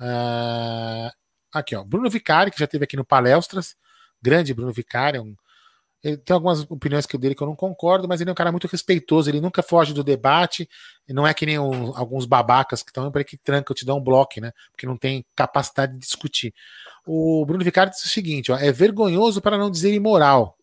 Uh, 0.00 1.10
aqui, 1.52 1.74
ó. 1.74 1.82
Bruno 1.82 2.08
Vicari, 2.08 2.52
que 2.52 2.60
já 2.60 2.66
teve 2.66 2.84
aqui 2.84 2.96
no 2.96 3.04
Palestras. 3.04 3.74
Grande 4.22 4.54
Bruno 4.54 4.72
Vicari. 4.72 5.18
Um, 5.18 5.34
ele 6.04 6.16
tem 6.18 6.34
algumas 6.34 6.62
opiniões 6.70 7.04
que 7.04 7.18
dele 7.18 7.34
que 7.34 7.42
eu 7.42 7.48
não 7.48 7.56
concordo, 7.56 8.06
mas 8.06 8.20
ele 8.20 8.30
é 8.30 8.32
um 8.32 8.36
cara 8.36 8.52
muito 8.52 8.68
respeitoso. 8.68 9.28
Ele 9.28 9.40
nunca 9.40 9.60
foge 9.60 9.92
do 9.92 10.04
debate. 10.04 10.68
Não 11.08 11.26
é 11.26 11.34
que 11.34 11.44
nem 11.44 11.58
um, 11.58 11.96
alguns 11.96 12.26
babacas 12.26 12.82
que 12.82 12.90
estão 12.90 13.10
para 13.10 13.24
que 13.24 13.36
tranca, 13.36 13.74
te 13.74 13.84
dão 13.84 13.98
um 13.98 14.04
bloco, 14.04 14.40
né? 14.40 14.52
Porque 14.70 14.86
não 14.86 14.96
tem 14.96 15.26
capacidade 15.34 15.94
de 15.94 15.98
discutir. 15.98 16.54
O 17.04 17.44
Bruno 17.44 17.64
Vicari 17.64 17.90
disse 17.90 18.06
o 18.06 18.10
seguinte: 18.10 18.52
ó, 18.52 18.56
é 18.56 18.70
vergonhoso 18.70 19.42
para 19.42 19.58
não 19.58 19.70
dizer 19.70 19.92
imoral 19.92 20.55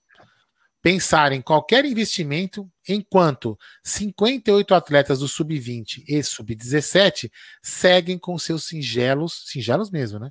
pensar 0.83 1.31
em 1.31 1.41
qualquer 1.41 1.85
investimento 1.85 2.69
enquanto 2.87 3.57
58 3.81 4.75
atletas 4.75 5.19
do 5.19 5.29
sub-20 5.29 6.03
e 6.05 6.21
sub-17 6.21 7.31
seguem 7.61 8.19
com 8.19 8.37
seus 8.37 8.65
singelos, 8.65 9.45
singelos 9.47 9.89
mesmo, 9.89 10.19
né? 10.19 10.29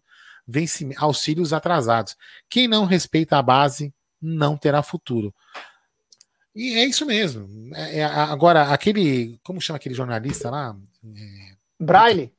auxílios 0.99 1.55
atrasados. 1.55 2.15
Quem 2.51 2.69
não 2.69 2.85
respeita 2.85 3.39
a 3.39 3.43
base 3.43 3.95
não 4.21 4.59
terá 4.59 4.83
futuro. 4.83 5.35
E 6.55 6.75
é 6.75 6.85
isso 6.85 7.07
mesmo. 7.07 7.75
É, 7.75 8.01
é, 8.01 8.05
agora, 8.05 8.65
aquele. 8.65 9.41
Como 9.43 9.59
chama 9.59 9.79
aquele 9.79 9.95
jornalista 9.95 10.51
lá? 10.51 10.77
É, 11.17 11.57
Braille. 11.81 12.31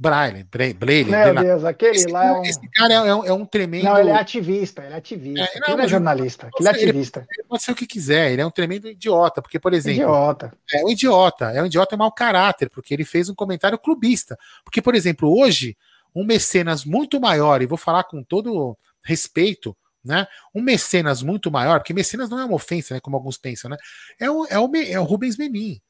Braille, 0.00 0.44
Braille. 0.44 1.10
Meu 1.10 1.34
Deus, 1.34 1.64
aquele 1.64 1.96
esse, 1.96 2.06
lá 2.06 2.26
é 2.26 2.32
um... 2.32 2.44
Esse 2.44 2.70
cara 2.70 2.94
é, 2.94 3.14
um, 3.14 3.24
é 3.24 3.32
um 3.32 3.44
tremendo. 3.44 3.84
Não, 3.84 3.98
ele 3.98 4.10
é 4.10 4.14
ativista, 4.14 4.84
ele 4.84 4.94
é 4.94 4.96
ativista. 4.96 5.50
É, 5.52 5.60
não, 5.60 5.74
ele 5.74 5.82
é 5.82 5.88
jornalista, 5.88 6.48
ele 6.56 6.68
é 6.68 6.70
ativista. 6.70 7.26
Ele, 7.36 7.48
pode 7.48 7.62
ser 7.64 7.72
o 7.72 7.74
que 7.74 7.86
quiser, 7.86 8.30
ele 8.30 8.40
é 8.40 8.46
um 8.46 8.50
tremendo 8.50 8.88
idiota, 8.88 9.42
porque, 9.42 9.58
por 9.58 9.74
exemplo. 9.74 10.02
Idiota. 10.02 10.52
É 10.72 10.84
um 10.84 10.90
idiota, 10.90 11.50
é 11.50 11.60
um 11.60 11.66
idiota 11.66 11.96
mau 11.96 12.12
caráter, 12.12 12.70
porque 12.70 12.94
ele 12.94 13.04
fez 13.04 13.28
um 13.28 13.34
comentário 13.34 13.76
clubista. 13.76 14.38
Porque, 14.62 14.80
por 14.80 14.94
exemplo, 14.94 15.36
hoje, 15.36 15.76
um 16.14 16.24
mecenas 16.24 16.84
muito 16.84 17.20
maior, 17.20 17.60
e 17.60 17.66
vou 17.66 17.78
falar 17.78 18.04
com 18.04 18.22
todo 18.22 18.78
respeito, 19.02 19.76
né? 20.04 20.28
Um 20.54 20.62
mecenas 20.62 21.24
muito 21.24 21.50
maior, 21.50 21.80
porque 21.80 21.92
mecenas 21.92 22.30
não 22.30 22.38
é 22.38 22.44
uma 22.44 22.54
ofensa, 22.54 22.94
né? 22.94 23.00
Como 23.00 23.16
alguns 23.16 23.36
pensam, 23.36 23.68
né? 23.68 23.76
É 24.20 24.30
o, 24.30 24.46
é 24.46 24.58
o, 24.60 24.70
é 24.76 25.00
o 25.00 25.04
Rubens 25.04 25.36
Menin 25.36 25.80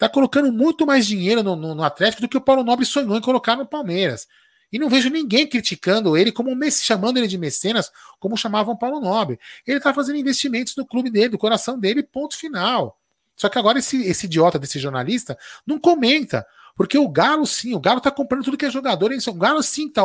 tá 0.00 0.08
colocando 0.08 0.50
muito 0.50 0.86
mais 0.86 1.06
dinheiro 1.06 1.42
no, 1.42 1.54
no, 1.54 1.74
no, 1.74 1.84
Atlético 1.84 2.22
do 2.22 2.28
que 2.28 2.38
o 2.38 2.40
Paulo 2.40 2.64
Nobre 2.64 2.86
sonhou 2.86 3.18
em 3.18 3.20
colocar 3.20 3.54
no 3.54 3.66
Palmeiras. 3.66 4.26
E 4.72 4.78
não 4.78 4.88
vejo 4.88 5.10
ninguém 5.10 5.46
criticando 5.46 6.16
ele 6.16 6.32
como 6.32 6.50
chamando 6.70 7.18
ele 7.18 7.26
de 7.26 7.36
mecenas, 7.36 7.92
como 8.18 8.34
chamavam 8.34 8.74
Paulo 8.74 8.98
Nobre. 8.98 9.38
Ele 9.66 9.78
tá 9.78 9.92
fazendo 9.92 10.16
investimentos 10.16 10.74
no 10.74 10.86
clube 10.86 11.10
dele, 11.10 11.28
do 11.28 11.38
coração 11.38 11.78
dele, 11.78 12.02
ponto 12.02 12.34
final. 12.34 12.98
Só 13.36 13.50
que 13.50 13.58
agora 13.58 13.78
esse, 13.78 14.02
esse 14.06 14.24
idiota 14.24 14.58
desse 14.58 14.78
jornalista 14.78 15.36
não 15.66 15.78
comenta. 15.78 16.46
Porque 16.74 16.96
o 16.96 17.06
Galo, 17.06 17.46
sim, 17.46 17.74
o 17.74 17.80
Galo 17.80 18.00
tá 18.00 18.10
comprando 18.10 18.44
tudo 18.44 18.56
que 18.56 18.64
é 18.64 18.70
jogador. 18.70 19.12
O 19.12 19.34
Galo, 19.34 19.62
sim, 19.62 19.86
tá, 19.86 20.02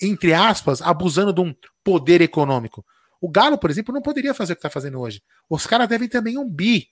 entre 0.00 0.32
aspas, 0.32 0.80
abusando 0.80 1.34
de 1.34 1.42
um 1.42 1.54
poder 1.82 2.22
econômico. 2.22 2.82
O 3.20 3.28
Galo, 3.28 3.58
por 3.58 3.70
exemplo, 3.70 3.92
não 3.92 4.00
poderia 4.00 4.32
fazer 4.32 4.54
o 4.54 4.56
que 4.56 4.62
tá 4.62 4.70
fazendo 4.70 4.98
hoje. 4.98 5.22
Os 5.50 5.66
caras 5.66 5.86
devem 5.86 6.08
também 6.08 6.38
um 6.38 6.48
bi 6.48 6.88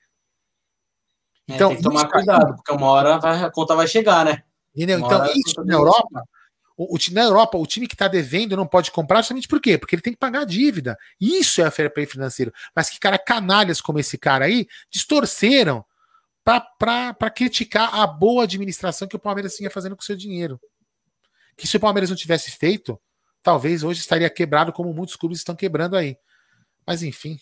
então, 1.55 1.69
tem 1.69 1.77
que 1.79 1.83
tomar 1.83 2.09
cuidado, 2.09 2.55
porque 2.57 2.73
uma 2.73 2.87
hora 2.87 3.19
vai, 3.19 3.43
a 3.43 3.51
conta 3.51 3.75
vai 3.75 3.87
chegar, 3.87 4.25
né? 4.25 4.43
Entendeu? 4.75 4.99
Uma 4.99 5.07
então, 5.07 5.27
isso 5.35 5.65
na 5.65 5.75
Europa, 5.75 6.25
o, 6.77 6.97
o, 6.97 6.99
na 7.13 7.23
Europa, 7.23 7.59
o 7.59 7.67
time 7.67 7.87
que 7.87 7.95
está 7.95 8.09
devendo 8.09 8.57
não 8.57 8.67
pode 8.67 8.91
comprar 8.91 9.21
justamente 9.21 9.49
por 9.49 9.61
quê? 9.61 9.77
Porque 9.77 9.95
ele 9.95 10.03
tem 10.03 10.13
que 10.13 10.19
pagar 10.19 10.41
a 10.41 10.45
dívida. 10.45 10.99
Isso 11.21 11.61
é 11.61 11.65
a 11.65 11.71
fair 11.71 11.93
play 11.93 12.07
financeiro. 12.07 12.53
Mas 12.75 12.89
que 12.89 12.99
cara 12.99 13.19
canalhas 13.19 13.81
como 13.81 13.99
esse 13.99 14.17
cara 14.17 14.47
aí 14.47 14.67
distorceram 14.91 15.85
para 16.45 17.31
criticar 17.31 17.95
a 17.95 18.07
boa 18.07 18.45
administração 18.45 19.07
que 19.07 19.17
o 19.17 19.21
Palmeiras 19.21 19.55
tinha 19.55 19.71
fazendo 19.71 19.95
com 19.95 20.03
o 20.03 20.05
seu 20.05 20.17
dinheiro. 20.17 20.61
Que 21.57 21.69
se 21.69 21.77
o 21.77 21.81
Palmeiras 21.81 22.11
não 22.11 22.17
tivesse 22.17 22.51
feito, 22.51 22.99
talvez 23.43 23.85
hoje 23.85 24.01
estaria 24.01 24.29
quebrado 24.29 24.73
como 24.73 24.93
muitos 24.93 25.15
clubes 25.15 25.39
estão 25.39 25.55
quebrando 25.55 25.97
aí. 25.97 26.17
Mas 26.87 27.03
enfim. 27.03 27.39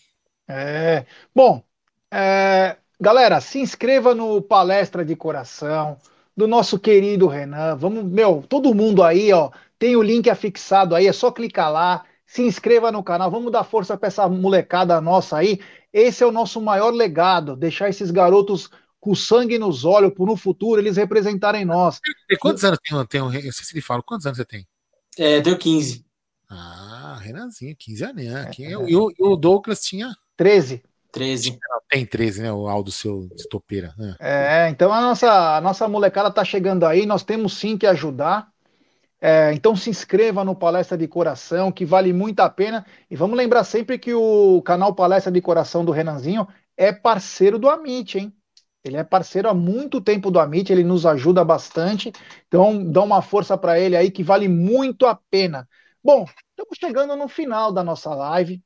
É, 0.47 1.05
bom, 1.33 1.63
é, 2.11 2.77
galera, 3.01 3.41
se 3.41 3.59
inscreva 3.59 4.13
no 4.13 4.39
Palestra 4.43 5.03
de 5.03 5.15
Coração 5.15 5.97
do 6.37 6.47
nosso 6.47 6.77
querido 6.77 7.25
Renan. 7.25 7.75
Vamos, 7.75 8.05
meu, 8.05 8.45
todo 8.47 8.75
mundo 8.75 9.01
aí, 9.01 9.33
ó, 9.33 9.49
tem 9.79 9.95
o 9.95 10.03
link 10.03 10.29
afixado 10.29 10.93
aí, 10.93 11.07
é 11.07 11.13
só 11.13 11.31
clicar 11.31 11.71
lá, 11.71 12.05
se 12.27 12.43
inscreva 12.43 12.91
no 12.91 13.03
canal, 13.03 13.31
vamos 13.31 13.51
dar 13.51 13.63
força 13.63 13.97
para 13.97 14.07
essa 14.07 14.29
molecada 14.29 15.01
nossa 15.01 15.37
aí. 15.37 15.59
Esse 15.91 16.23
é 16.23 16.27
o 16.27 16.31
nosso 16.31 16.61
maior 16.61 16.93
legado, 16.93 17.55
deixar 17.55 17.89
esses 17.89 18.11
garotos 18.11 18.69
com 18.99 19.15
sangue 19.15 19.57
nos 19.57 19.83
olhos, 19.83 20.13
por 20.13 20.27
no 20.27 20.37
futuro 20.37 20.79
eles 20.79 20.95
representarem 20.95 21.65
nós. 21.65 21.99
E 22.29 22.37
quantos 22.37 22.63
anos 22.63 22.77
tem, 22.87 23.05
tem 23.07 23.21
um, 23.21 23.33
eu 23.33 23.51
sei 23.51 23.65
se 23.65 23.73
ele 23.73 23.81
fala, 23.81 24.03
quantos 24.03 24.27
anos 24.27 24.37
você 24.37 24.45
tem? 24.45 24.67
É, 25.17 25.41
deu 25.41 25.57
15. 25.57 26.05
Ah, 26.47 27.19
Renanzinho, 27.19 27.75
15 27.75 28.03
anos. 28.03 28.23
Né? 28.23 28.51
É, 28.59 28.63
é. 28.63 28.69
E 28.69 28.95
o, 28.95 29.11
o 29.19 29.35
Douglas 29.35 29.81
tinha 29.81 30.15
13. 30.37 30.83
13. 31.11 31.59
Tem 31.89 32.05
13, 32.05 32.41
né? 32.41 32.51
O 32.51 32.67
Aldo 32.67 32.91
seu 32.91 33.27
estopeira. 33.35 33.93
Né? 33.97 34.15
É, 34.19 34.69
então 34.69 34.91
a 34.93 35.01
nossa, 35.01 35.57
a 35.57 35.61
nossa 35.61 35.87
molecada 35.87 36.31
tá 36.31 36.43
chegando 36.43 36.85
aí, 36.85 37.05
nós 37.05 37.23
temos 37.23 37.57
sim 37.57 37.77
que 37.77 37.85
ajudar. 37.85 38.49
É, 39.23 39.53
então 39.53 39.75
se 39.75 39.89
inscreva 39.89 40.43
no 40.43 40.55
Palestra 40.55 40.97
de 40.97 41.07
Coração, 41.07 41.71
que 41.71 41.85
vale 41.85 42.11
muito 42.11 42.39
a 42.39 42.49
pena. 42.49 42.85
E 43.09 43.15
vamos 43.15 43.37
lembrar 43.37 43.63
sempre 43.63 43.99
que 43.99 44.13
o 44.13 44.61
canal 44.63 44.95
Palestra 44.95 45.31
de 45.31 45.41
Coração 45.41 45.85
do 45.85 45.91
Renanzinho 45.91 46.47
é 46.75 46.91
parceiro 46.91 47.59
do 47.59 47.69
Amit, 47.69 48.17
hein? 48.17 48.33
Ele 48.83 48.97
é 48.97 49.03
parceiro 49.03 49.47
há 49.47 49.53
muito 49.53 50.01
tempo 50.01 50.31
do 50.31 50.39
Amit, 50.39 50.71
ele 50.71 50.83
nos 50.83 51.05
ajuda 51.05 51.45
bastante. 51.45 52.11
Então 52.47 52.83
dá 52.91 53.03
uma 53.03 53.21
força 53.21 53.55
para 53.55 53.79
ele 53.79 53.95
aí 53.95 54.09
que 54.09 54.23
vale 54.23 54.47
muito 54.47 55.05
a 55.05 55.13
pena. 55.29 55.69
Bom, 56.03 56.25
estamos 56.49 56.77
chegando 56.79 57.15
no 57.15 57.27
final 57.27 57.71
da 57.71 57.83
nossa 57.83 58.13
live. 58.15 58.59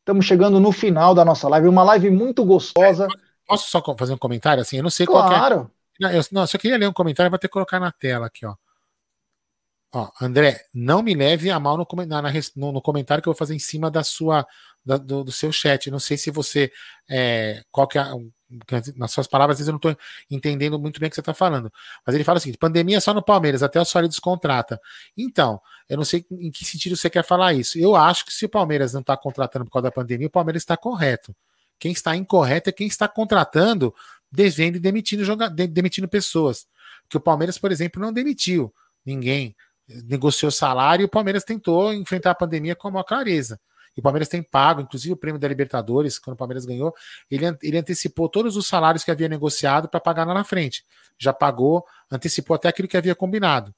Estamos 0.00 0.26
chegando 0.26 0.58
no 0.58 0.72
final 0.72 1.14
da 1.14 1.24
nossa 1.24 1.48
live, 1.48 1.68
uma 1.68 1.82
live 1.84 2.10
muito 2.10 2.44
gostosa. 2.44 3.06
Posso 3.46 3.70
só 3.70 3.82
fazer 3.96 4.12
um 4.12 4.18
comentário 4.18 4.62
assim? 4.62 4.78
Eu 4.78 4.82
não 4.82 4.90
sei 4.90 5.06
claro. 5.06 5.28
qual 5.28 5.34
é. 5.34 5.38
Claro. 5.38 5.70
Eu, 6.16 6.22
não, 6.32 6.46
só 6.46 6.56
queria 6.56 6.78
ler 6.78 6.88
um 6.88 6.92
comentário, 6.92 7.30
vou 7.30 7.38
ter 7.38 7.48
que 7.48 7.52
colocar 7.52 7.78
na 7.78 7.92
tela 7.92 8.26
aqui, 8.26 8.46
ó. 8.46 8.54
Ó, 9.92 10.08
André, 10.20 10.64
não 10.72 11.02
me 11.02 11.14
leve 11.14 11.50
a 11.50 11.58
mal 11.58 11.76
no, 11.76 11.86
no, 12.56 12.72
no 12.72 12.82
comentário 12.82 13.20
que 13.20 13.28
eu 13.28 13.32
vou 13.32 13.38
fazer 13.38 13.56
em 13.56 13.58
cima 13.58 13.90
da 13.90 14.04
sua 14.04 14.46
da, 14.84 14.96
do, 14.96 15.24
do, 15.24 15.32
seu 15.32 15.50
chat. 15.50 15.90
Não 15.90 15.98
sei 15.98 16.16
se 16.16 16.30
você 16.30 16.70
é, 17.08 17.62
qual 17.72 17.88
que 17.88 17.98
é 17.98 18.04
nas 18.96 19.12
suas 19.12 19.26
palavras, 19.26 19.54
às 19.54 19.58
vezes 19.58 19.68
eu 19.68 19.72
não 19.72 19.76
estou 19.78 19.96
entendendo 20.30 20.78
muito 20.78 20.98
bem 20.98 21.06
o 21.06 21.10
que 21.10 21.14
você 21.14 21.20
está 21.20 21.34
falando. 21.34 21.72
Mas 22.04 22.14
ele 22.14 22.24
fala 22.24 22.38
assim: 22.38 22.52
pandemia 22.54 23.00
só 23.00 23.14
no 23.14 23.22
Palmeiras, 23.22 23.62
até 23.62 23.80
o 23.80 23.84
Soares 23.84 24.10
descontrata. 24.10 24.80
Então, 25.16 25.60
eu 25.88 25.96
não 25.96 26.04
sei 26.04 26.26
em 26.30 26.50
que 26.50 26.64
sentido 26.64 26.96
você 26.96 27.08
quer 27.08 27.24
falar 27.24 27.54
isso. 27.54 27.78
Eu 27.78 27.94
acho 27.94 28.24
que 28.24 28.32
se 28.32 28.44
o 28.44 28.48
Palmeiras 28.48 28.92
não 28.92 29.00
está 29.00 29.16
contratando 29.16 29.64
por 29.64 29.72
causa 29.72 29.84
da 29.84 29.92
pandemia, 29.92 30.26
o 30.26 30.30
Palmeiras 30.30 30.62
está 30.62 30.76
correto. 30.76 31.34
Quem 31.78 31.92
está 31.92 32.14
incorreto 32.16 32.68
é 32.68 32.72
quem 32.72 32.86
está 32.86 33.08
contratando, 33.08 33.94
devendo 34.30 34.76
e 34.76 34.80
demitindo, 34.80 35.24
demitindo 35.68 36.08
pessoas. 36.08 36.66
Que 37.08 37.16
o 37.16 37.20
Palmeiras, 37.20 37.58
por 37.58 37.72
exemplo, 37.72 38.02
não 38.02 38.12
demitiu 38.12 38.72
ninguém, 39.04 39.56
negociou 40.04 40.50
salário 40.50 41.02
e 41.02 41.06
o 41.06 41.08
Palmeiras 41.08 41.42
tentou 41.42 41.92
enfrentar 41.92 42.32
a 42.32 42.34
pandemia 42.34 42.76
com 42.76 42.88
uma 42.88 43.02
clareza. 43.02 43.58
E 43.96 44.00
o 44.00 44.02
Palmeiras 44.02 44.28
tem 44.28 44.42
pago, 44.42 44.80
inclusive 44.80 45.12
o 45.12 45.16
prêmio 45.16 45.40
da 45.40 45.48
Libertadores, 45.48 46.18
quando 46.18 46.34
o 46.34 46.36
Palmeiras 46.36 46.64
ganhou, 46.64 46.94
ele, 47.30 47.44
ele 47.62 47.78
antecipou 47.78 48.28
todos 48.28 48.56
os 48.56 48.66
salários 48.66 49.04
que 49.04 49.10
havia 49.10 49.28
negociado 49.28 49.88
para 49.88 50.00
pagar 50.00 50.26
lá 50.26 50.34
na 50.34 50.44
frente. 50.44 50.84
Já 51.18 51.32
pagou, 51.32 51.84
antecipou 52.10 52.54
até 52.54 52.68
aquilo 52.68 52.88
que 52.88 52.96
havia 52.96 53.14
combinado. 53.14 53.74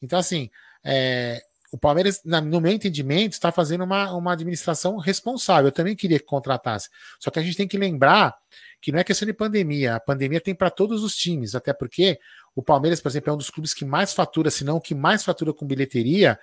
Então, 0.00 0.18
assim, 0.18 0.48
é, 0.84 1.42
o 1.70 1.76
Palmeiras, 1.76 2.22
no 2.24 2.60
meu 2.60 2.72
entendimento, 2.72 3.32
está 3.32 3.52
fazendo 3.52 3.84
uma, 3.84 4.12
uma 4.14 4.32
administração 4.32 4.96
responsável. 4.96 5.68
Eu 5.68 5.72
também 5.72 5.94
queria 5.94 6.18
que 6.18 6.24
contratasse. 6.24 6.88
Só 7.20 7.30
que 7.30 7.38
a 7.38 7.42
gente 7.42 7.56
tem 7.56 7.68
que 7.68 7.76
lembrar 7.76 8.34
que 8.80 8.90
não 8.90 8.98
é 8.98 9.04
questão 9.04 9.26
de 9.26 9.34
pandemia. 9.34 9.96
A 9.96 10.00
pandemia 10.00 10.40
tem 10.40 10.54
para 10.54 10.70
todos 10.70 11.02
os 11.02 11.14
times, 11.14 11.54
até 11.54 11.74
porque 11.74 12.18
o 12.54 12.62
Palmeiras, 12.62 13.00
por 13.00 13.08
exemplo, 13.08 13.30
é 13.30 13.34
um 13.34 13.36
dos 13.36 13.50
clubes 13.50 13.74
que 13.74 13.84
mais 13.84 14.14
fatura, 14.14 14.50
se 14.50 14.64
não 14.64 14.76
o 14.76 14.80
que 14.80 14.94
mais 14.94 15.22
fatura 15.22 15.52
com 15.52 15.66
bilheteria, 15.66 16.38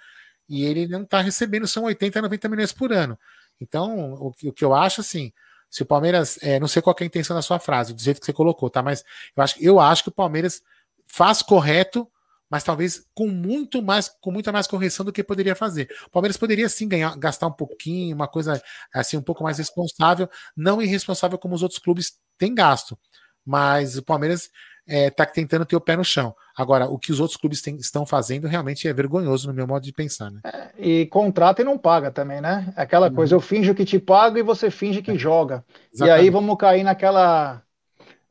e 0.48 0.64
ele 0.64 0.88
não 0.88 1.04
está 1.04 1.22
recebendo, 1.22 1.68
são 1.68 1.84
80, 1.84 2.22
90 2.22 2.50
milhões 2.50 2.72
por 2.72 2.92
ano. 2.94 3.18
Então, 3.60 4.14
o, 4.14 4.34
o 4.44 4.54
que 4.54 4.64
eu 4.64 4.74
acho 4.74 5.02
assim, 5.02 5.32
se 5.70 5.84
o 5.84 5.86
Palmeiras, 5.86 6.38
é, 6.42 6.60
não 6.60 6.68
sei 6.68 6.82
qual 6.82 6.96
é 7.00 7.04
a 7.04 7.08
intenção 7.08 7.36
da 7.36 7.42
sua 7.42 7.60
frase, 7.60 7.94
do 7.94 8.02
jeito 8.02 8.20
que 8.20 8.26
você 8.26 8.34
colocou, 8.34 8.70
tá? 8.70 8.82
Mas 8.82 9.04
eu 9.36 9.44
acho, 9.44 9.56
eu 9.60 9.80
acho 9.80 10.04
que 10.04 10.10
o 10.10 10.14
Palmeiras 10.14 10.62
faz 11.08 11.42
correto, 11.42 12.10
mas 12.50 12.64
talvez 12.64 13.06
com 13.14 13.28
muito 13.28 13.82
mais, 13.82 14.10
com 14.22 14.32
muita 14.32 14.52
mais 14.52 14.68
correção 14.68 15.06
do 15.06 15.12
que 15.12 15.24
poderia 15.24 15.56
fazer. 15.56 15.90
O 16.06 16.10
Palmeiras 16.10 16.38
poderia 16.38 16.70
sim 16.70 16.88
ganhar, 16.88 17.18
gastar 17.18 17.48
um 17.48 17.52
pouquinho, 17.52 18.16
uma 18.16 18.28
coisa 18.28 18.62
assim 18.94 19.18
um 19.18 19.22
pouco 19.22 19.44
mais 19.44 19.58
responsável, 19.58 20.30
não 20.56 20.82
irresponsável 20.82 21.38
como 21.38 21.56
os 21.56 21.64
outros 21.64 21.80
clubes 21.80 22.14
têm 22.38 22.54
gasto. 22.54 22.98
Mas 23.46 23.98
o 23.98 24.04
Palmeiras 24.04 24.50
está 24.88 25.24
é, 25.24 25.28
tentando 25.28 25.66
ter 25.66 25.76
o 25.76 25.82
pé 25.82 25.96
no 25.96 26.04
chão. 26.04 26.36
Agora, 26.56 26.86
o 26.86 26.98
que 26.98 27.12
os 27.12 27.20
outros 27.20 27.38
clubes 27.38 27.62
tem, 27.62 27.76
estão 27.78 28.06
fazendo 28.06 28.48
realmente 28.48 28.88
é 28.88 28.94
vergonhoso 28.94 29.48
no 29.48 29.54
meu 29.54 29.68
modo 29.68 29.84
de 29.84 29.92
pensar. 29.92 30.32
Né? 30.32 30.42
É, 30.46 30.72
e 30.78 31.06
contrata 31.08 31.62
e 31.62 31.66
não 31.66 31.78
paga 31.78 32.12
também, 32.12 32.40
né? 32.40 32.72
Aquela 32.76 33.10
uhum. 33.10 33.16
coisa, 33.16 33.36
eu 33.36 33.42
finjo 33.42 33.74
que 33.74 33.84
te 33.84 34.00
pago 34.00 34.38
e 34.38 34.44
você 34.44 34.70
finge 34.70 35.02
que 35.02 35.12
é. 35.12 35.18
joga. 35.18 35.66
Exatamente. 35.92 36.22
E 36.22 36.26
aí 36.26 36.30
vamos 36.30 36.56
cair 36.58 36.84
naquela, 36.84 37.64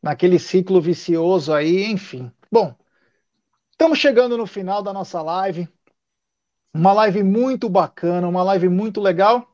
naquele 0.02 0.38
ciclo 0.38 0.80
vicioso 0.80 1.52
aí, 1.52 1.90
enfim. 1.90 2.30
Bom, 2.50 2.74
estamos 3.72 3.98
chegando 3.98 4.38
no 4.38 4.46
final 4.46 4.82
da 4.82 4.92
nossa 4.92 5.20
live. 5.20 5.68
Uma 6.72 6.92
live 6.92 7.22
muito 7.22 7.68
bacana, 7.68 8.28
uma 8.28 8.42
live 8.42 8.68
muito 8.68 9.00
legal. 9.00 9.48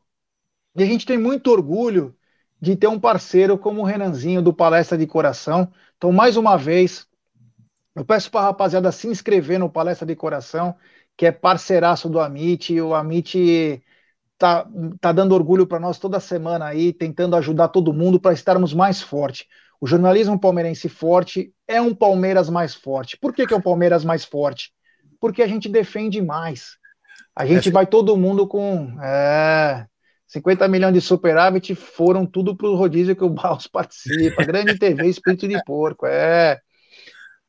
E 0.77 0.83
a 0.83 0.87
gente 0.87 1.07
tem 1.07 1.19
muito 1.19 1.51
orgulho 1.51 2.15
de 2.61 2.77
ter 2.77 2.87
um 2.87 3.01
parceiro 3.01 3.57
como 3.57 3.81
o 3.81 3.85
Renanzinho 3.85 4.43
do 4.43 4.53
Palestra 4.53 4.99
de 4.99 5.07
Coração. 5.07 5.73
Então, 5.97 6.13
mais 6.13 6.37
uma 6.37 6.57
vez, 6.57 7.07
eu 7.95 8.05
peço 8.05 8.31
para 8.31 8.41
a 8.41 8.45
rapaziada 8.45 8.93
se 8.93 9.09
inscrever 9.09 9.59
no 9.59 9.71
Palestra 9.71 10.07
de 10.07 10.15
Coração, 10.15 10.75
que 11.17 11.27
é 11.27 11.33
parceiraço 11.33 12.09
do 12.09 12.21
Amit. 12.21 12.79
O 12.81 12.95
Amit 12.95 13.83
tá, 14.39 14.67
tá 15.01 15.13
dando 15.13 15.35
orgulho 15.35 15.67
para 15.67 15.81
nós 15.81 15.99
toda 15.99 16.21
semana 16.21 16.67
aí, 16.67 16.93
tentando 16.93 17.37
ajudar 17.37 17.69
todo 17.69 17.93
mundo 17.93 18.21
para 18.21 18.33
estarmos 18.33 18.75
mais 18.75 19.01
forte. 19.01 19.47
O 19.81 19.87
jornalismo 19.87 20.39
palmeirense 20.39 20.89
forte 20.89 21.53
é 21.67 21.81
um 21.81 21.95
Palmeiras 21.95 22.51
mais 22.51 22.75
forte. 22.75 23.17
Por 23.17 23.33
que, 23.33 23.47
que 23.47 23.55
é 23.55 23.57
um 23.57 23.63
Palmeiras 23.63 24.05
mais 24.05 24.25
forte? 24.25 24.73
Porque 25.19 25.43
a 25.43 25.47
gente 25.47 25.69
defende 25.69 26.21
mais. 26.21 26.79
A 27.35 27.47
gente 27.47 27.71
é, 27.71 27.73
vai 27.73 27.87
todo 27.87 28.17
mundo 28.17 28.47
com. 28.47 28.95
É, 29.03 29.87
50 30.31 30.69
milhões 30.69 30.95
de 30.95 31.01
superávit 31.01 31.75
foram 31.75 32.25
tudo 32.25 32.57
para 32.57 32.69
o 32.69 32.77
rodízio 32.77 33.17
que 33.17 33.25
o 33.25 33.29
Baus 33.29 33.67
participa. 33.69 34.45
Grande 34.45 34.79
TV, 34.79 35.09
espírito 35.09 35.49
de 35.49 35.61
porco. 35.65 36.07
É. 36.07 36.61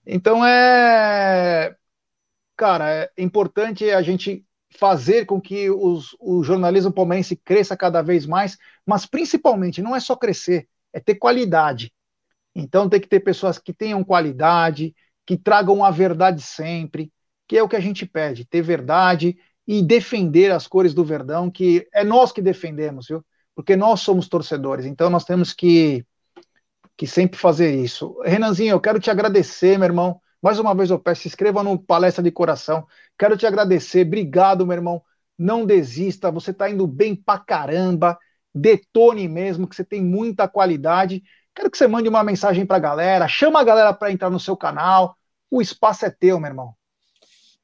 Então 0.06 0.44
é. 0.44 1.76
Cara, 2.58 2.92
é 2.92 3.12
importante 3.20 3.90
a 3.92 4.02
gente 4.02 4.44
fazer 4.78 5.26
com 5.26 5.40
que 5.40 5.70
os, 5.70 6.16
o 6.20 6.44
jornalismo 6.44 6.92
palmeirense 6.92 7.36
cresça 7.36 7.78
cada 7.78 8.02
vez 8.02 8.26
mais, 8.26 8.58
mas 8.86 9.06
principalmente 9.06 9.82
não 9.82 9.96
é 9.96 10.00
só 10.00 10.16
crescer, 10.16 10.68
é 10.92 11.00
ter 11.00 11.16
qualidade. 11.16 11.94
Então 12.56 12.90
tem 12.90 13.00
que 13.00 13.08
ter 13.08 13.20
pessoas 13.20 13.60
que 13.60 13.74
tenham 13.74 14.04
qualidade, 14.04 14.96
que 15.26 15.38
tragam 15.38 15.84
a 15.84 15.92
verdade 15.92 16.42
sempre, 16.42 17.12
que 17.48 17.58
é 17.58 17.62
o 17.62 17.70
que 17.70 17.76
a 17.76 17.80
gente 17.80 18.08
pede, 18.08 18.46
ter 18.46 18.62
verdade 18.64 19.38
e 19.72 19.82
defender 19.82 20.52
as 20.52 20.68
cores 20.68 20.94
do 20.94 21.02
Verdão, 21.02 21.50
que 21.50 21.88
é 21.94 22.04
nós 22.04 22.34
que 22.34 22.42
defendemos, 22.42 23.08
viu? 23.08 23.24
Porque 23.56 23.74
nós 23.78 24.02
somos 24.02 24.28
torcedores, 24.28 24.86
então 24.86 25.10
nós 25.10 25.24
temos 25.24 25.54
que, 25.54 26.06
que 26.98 27.08
sempre 27.08 27.40
fazer 27.40 27.74
isso. 27.74 28.20
Renanzinho, 28.22 28.72
eu 28.74 28.82
quero 28.82 29.00
te 29.00 29.10
agradecer, 29.10 29.78
meu 29.78 29.86
irmão. 29.86 30.20
Mais 30.42 30.60
uma 30.60 30.76
vez 30.76 30.90
eu 30.90 31.00
peço, 31.00 31.22
se 31.22 31.30
inscreva 31.30 31.64
no 31.64 31.80
Palestra 31.80 32.22
de 32.22 32.30
Coração. 32.32 32.86
Quero 33.18 33.38
te 33.38 33.48
agradecer, 33.48 34.06
obrigado, 34.06 34.66
meu 34.66 34.76
irmão. 34.76 35.02
Não 35.38 35.66
desista, 35.66 36.30
você 36.30 36.52
está 36.52 36.70
indo 36.70 36.86
bem 36.86 37.16
pra 37.16 37.40
caramba. 37.40 38.20
Detone 38.54 39.30
mesmo, 39.30 39.66
que 39.70 39.76
você 39.78 39.86
tem 39.86 40.04
muita 40.04 40.50
qualidade. 40.50 41.24
Quero 41.56 41.72
que 41.72 41.78
você 41.78 41.88
mande 41.88 42.10
uma 42.10 42.26
mensagem 42.26 42.66
pra 42.66 42.78
galera, 42.78 43.26
chama 43.26 43.62
a 43.62 43.64
galera 43.64 43.94
para 43.94 44.12
entrar 44.12 44.30
no 44.30 44.40
seu 44.40 44.58
canal. 44.58 45.16
O 45.50 45.62
espaço 45.62 46.06
é 46.06 46.10
teu, 46.10 46.42
meu 46.42 46.50
irmão. 46.50 46.76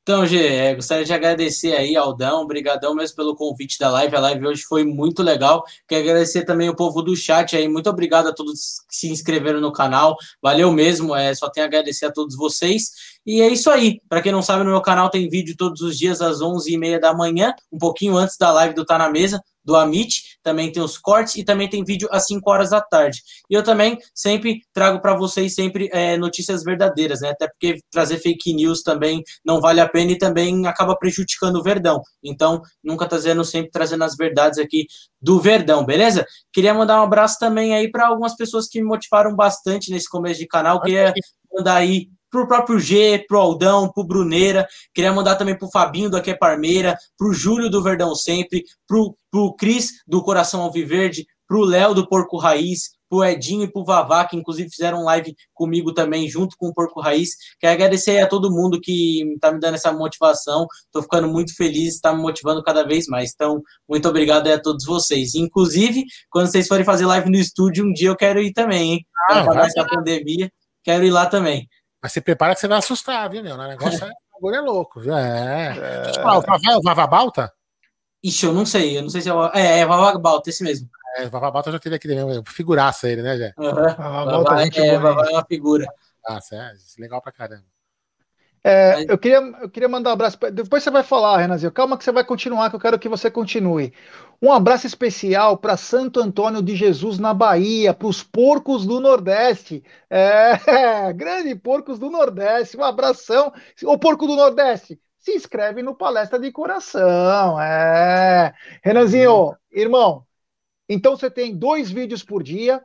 Então, 0.07 0.25
Gê, 0.25 0.47
é, 0.47 0.73
gostaria 0.73 1.03
de 1.03 1.11
agradecer 1.11 1.75
aí, 1.75 1.93
Aldão, 1.93 2.41
obrigadão 2.41 2.95
mesmo 2.95 3.13
pelo 3.17 3.35
convite 3.35 3.77
da 3.77 3.89
live. 3.89 4.15
A 4.15 4.21
live 4.21 4.47
hoje 4.47 4.63
foi 4.63 4.85
muito 4.85 5.21
legal. 5.21 5.65
Quero 5.85 6.01
agradecer 6.01 6.45
também 6.45 6.69
o 6.69 6.75
povo 6.77 7.01
do 7.01 7.13
chat 7.13 7.57
aí. 7.57 7.67
Muito 7.67 7.89
obrigado 7.89 8.27
a 8.27 8.33
todos 8.33 8.79
que 8.87 8.95
se 8.95 9.11
inscreveram 9.11 9.59
no 9.59 9.69
canal. 9.69 10.15
Valeu 10.41 10.71
mesmo. 10.71 11.13
É, 11.13 11.35
só 11.35 11.49
tenho 11.49 11.65
a 11.65 11.67
agradecer 11.67 12.05
a 12.05 12.11
todos 12.13 12.37
vocês. 12.37 13.17
E 13.25 13.41
é 13.41 13.49
isso 13.49 13.69
aí. 13.69 13.99
Para 14.07 14.21
quem 14.21 14.31
não 14.31 14.41
sabe, 14.41 14.63
no 14.63 14.71
meu 14.71 14.81
canal 14.81 15.09
tem 15.09 15.27
vídeo 15.27 15.57
todos 15.57 15.81
os 15.81 15.97
dias 15.97 16.21
às 16.21 16.37
11h30 16.39 17.01
da 17.01 17.13
manhã, 17.13 17.53
um 17.69 17.77
pouquinho 17.77 18.15
antes 18.15 18.37
da 18.37 18.49
live 18.53 18.73
do 18.73 18.85
Tá 18.85 18.97
Na 18.97 19.09
Mesa 19.09 19.43
do 19.67 19.75
Amit, 19.75 20.39
também 20.41 20.71
tem 20.71 20.81
os 20.81 20.97
cortes 20.97 21.35
e 21.35 21.43
também 21.43 21.69
tem 21.69 21.83
vídeo 21.83 22.07
às 22.09 22.25
5 22.25 22.49
horas 22.49 22.69
da 22.69 22.79
tarde. 22.79 23.21
E 23.49 23.53
eu 23.53 23.61
também 23.61 23.97
sempre 24.15 24.61
trago 24.73 25.01
para 25.01 25.13
vocês 25.13 25.53
sempre 25.53 25.89
é, 25.91 26.15
notícias 26.15 26.63
verdadeiras, 26.63 27.19
né? 27.19 27.31
Até 27.31 27.49
porque 27.49 27.81
trazer 27.91 28.17
fake 28.19 28.53
news 28.53 28.81
também 28.81 29.21
não 29.45 29.59
vale 29.59 29.81
a 29.81 29.89
pena 29.89 30.13
e 30.13 30.17
também 30.17 30.65
acaba 30.65 30.95
prejudicando 30.95 31.57
o 31.57 31.61
Verdão. 31.61 32.01
Então, 32.23 32.61
nunca 32.81 33.05
trazendo, 33.05 33.43
sempre 33.43 33.69
trazendo 33.69 34.05
as 34.05 34.15
verdades 34.15 34.57
aqui 34.57 34.85
do 35.21 35.37
Verdão, 35.41 35.85
beleza? 35.85 36.25
Queria 36.53 36.73
mandar 36.73 37.01
um 37.01 37.03
abraço 37.03 37.37
também 37.37 37.75
aí 37.75 37.91
para 37.91 38.07
algumas 38.07 38.37
pessoas 38.37 38.67
que 38.67 38.79
me 38.79 38.87
motivaram 38.87 39.35
bastante 39.35 39.91
nesse 39.91 40.09
começo 40.09 40.39
de 40.39 40.47
canal. 40.47 40.79
Queria 40.79 41.13
mandar 41.53 41.75
aí 41.75 42.07
pro 42.29 42.47
próprio 42.47 42.79
G, 42.79 43.23
pro 43.27 43.39
Aldão, 43.39 43.91
pro 43.91 44.03
Bruneira. 44.03 44.67
Queria 44.93 45.13
mandar 45.13 45.35
também 45.35 45.57
pro 45.57 45.69
Fabinho 45.71 46.09
do 46.09 46.17
Aqui 46.17 46.31
é 46.31 46.35
Parmeira, 46.35 46.97
pro 47.17 47.33
Júlio 47.33 47.69
do 47.69 47.81
Verdão 47.81 48.15
Sempre, 48.15 48.63
pro, 48.87 49.17
pro 49.31 49.53
Cris 49.55 50.03
do 50.07 50.21
Coração 50.23 50.61
Alviverde, 50.61 51.25
pro 51.47 51.61
Léo 51.61 51.93
do 51.93 52.07
Porco 52.07 52.37
Raiz, 52.37 52.97
pro 53.09 53.23
Edinho 53.23 53.63
e 53.63 53.71
pro 53.71 53.83
Vavá, 53.83 54.25
que 54.25 54.35
inclusive 54.35 54.69
fizeram 54.69 55.03
live 55.03 55.35
comigo 55.53 55.93
também, 55.93 56.27
junto 56.29 56.55
com 56.57 56.67
o 56.67 56.73
Porco 56.73 56.99
Raiz. 56.99 57.29
Quero 57.59 57.73
agradecer 57.73 58.19
a 58.19 58.27
todo 58.27 58.51
mundo 58.51 58.79
que 58.81 59.37
tá 59.39 59.51
me 59.51 59.59
dando 59.59 59.75
essa 59.75 59.91
motivação. 59.91 60.67
Tô 60.91 61.01
ficando 61.01 61.27
muito 61.27 61.55
feliz, 61.55 61.99
tá 61.99 62.13
me 62.13 62.21
motivando 62.21 62.63
cada 62.63 62.85
vez 62.85 63.07
mais. 63.07 63.31
Então, 63.33 63.61
muito 63.87 64.07
obrigado 64.07 64.47
a 64.47 64.61
todos 64.61 64.85
vocês. 64.85 65.35
Inclusive, 65.35 66.03
quando 66.29 66.47
vocês 66.47 66.67
forem 66.67 66.85
fazer 66.85 67.05
live 67.05 67.29
no 67.29 67.37
estúdio, 67.37 67.85
um 67.85 67.93
dia 67.93 68.09
eu 68.09 68.15
quero 68.15 68.41
ir 68.41 68.51
também, 68.51 68.93
hein? 68.93 69.05
Ah, 69.29 69.43
Para 69.43 69.65
essa 69.65 69.85
pandemia, 69.85 70.51
quero 70.83 71.05
ir 71.05 71.11
lá 71.11 71.25
também. 71.25 71.67
Mas 72.07 72.13
se 72.13 72.21
prepara 72.21 72.55
que 72.55 72.61
você 72.61 72.69
vai 72.69 72.77
assustar, 72.77 73.29
viu, 73.29 73.43
meu? 73.43 73.55
O 73.55 73.67
negócio 73.67 74.05
é, 74.05 74.11
o 74.41 74.49
é 74.49 74.61
louco, 74.61 75.01
viu? 75.01 75.13
É. 75.13 75.77
é... 75.77 76.01
Deixa 76.03 76.21
eu 76.21 76.23
falar, 76.23 76.77
o 76.77 76.81
Vava 76.81 77.05
Balta? 77.05 77.51
Ixi, 78.23 78.45
eu 78.45 78.53
não 78.53 78.65
sei, 78.65 78.97
eu 78.97 79.01
não 79.01 79.09
sei 79.09 79.19
se 79.19 79.27
é 79.27 79.33
o. 79.33 79.45
É, 79.47 79.79
é 79.79 79.85
Vava 79.85 80.17
Balta, 80.17 80.49
esse 80.49 80.63
mesmo. 80.63 80.89
É, 81.17 81.25
o 81.25 81.29
Vava 81.29 81.51
Balta 81.51 81.69
já 81.69 81.79
teve 81.79 81.97
aqui 81.97 82.07
também, 82.07 82.41
figuraça 82.47 83.09
ele, 83.09 83.21
né, 83.21 83.35
Jé? 83.35 83.53
Uhum. 83.57 83.73
Vava, 83.73 84.55
é, 84.73 84.97
Vava 84.97 85.25
é 85.29 85.33
uma 85.33 85.45
figura. 85.45 85.85
Ah, 86.25 86.39
é 86.53 86.71
legal 86.97 87.21
pra 87.21 87.33
caramba. 87.33 87.65
É, 88.69 89.05
eu, 89.07 89.17
queria, 89.17 89.37
eu 89.37 89.69
queria 89.69 89.87
mandar 89.87 90.09
um 90.09 90.13
abraço. 90.13 90.37
Depois 90.51 90.83
você 90.83 90.91
vai 90.91 91.01
falar, 91.01 91.37
Renanzinho. 91.37 91.71
Calma 91.71 91.97
que 91.97 92.03
você 92.03 92.11
vai 92.11 92.25
continuar, 92.25 92.69
que 92.69 92.75
eu 92.75 92.79
quero 92.81 92.99
que 92.99 93.07
você 93.07 93.31
continue. 93.31 93.93
Um 94.41 94.51
abraço 94.51 94.85
especial 94.85 95.55
para 95.55 95.77
Santo 95.77 96.19
Antônio 96.19 96.61
de 96.61 96.75
Jesus, 96.75 97.17
na 97.17 97.33
Bahia, 97.33 97.93
para 97.93 98.09
os 98.09 98.21
porcos 98.21 98.85
do 98.85 98.99
Nordeste. 98.99 99.81
É, 100.09 100.59
grande 101.15 101.55
porcos 101.55 101.97
do 101.97 102.09
Nordeste. 102.09 102.75
Um 102.75 102.83
abração. 102.83 103.53
O 103.85 103.97
porco 103.97 104.27
do 104.27 104.35
Nordeste, 104.35 104.99
se 105.17 105.31
inscreve 105.33 105.81
no 105.81 105.95
Palestra 105.95 106.37
de 106.37 106.51
Coração. 106.51 107.57
É. 107.61 108.53
Renanzinho, 108.83 109.55
irmão, 109.71 110.25
então 110.89 111.15
você 111.15 111.31
tem 111.31 111.55
dois 111.55 111.89
vídeos 111.89 112.21
por 112.21 112.43
dia. 112.43 112.83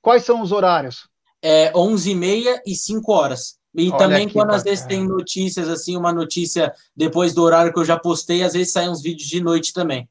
Quais 0.00 0.24
são 0.24 0.42
os 0.42 0.52
horários? 0.52 1.08
É 1.42 1.72
11h30 1.72 2.60
e 2.64 2.76
5 2.76 3.12
horas. 3.12 3.57
E 3.74 3.88
Olha 3.88 3.98
também 3.98 4.28
quando 4.28 4.52
às 4.52 4.62
vezes 4.62 4.84
tem 4.86 5.06
notícias, 5.06 5.68
assim, 5.68 5.96
uma 5.96 6.12
notícia 6.12 6.72
depois 6.96 7.34
do 7.34 7.42
horário 7.42 7.72
que 7.72 7.78
eu 7.78 7.84
já 7.84 7.98
postei, 7.98 8.42
às 8.42 8.54
vezes 8.54 8.72
saem 8.72 8.88
uns 8.88 9.02
vídeos 9.02 9.28
de 9.28 9.42
noite 9.42 9.72
também. 9.72 10.08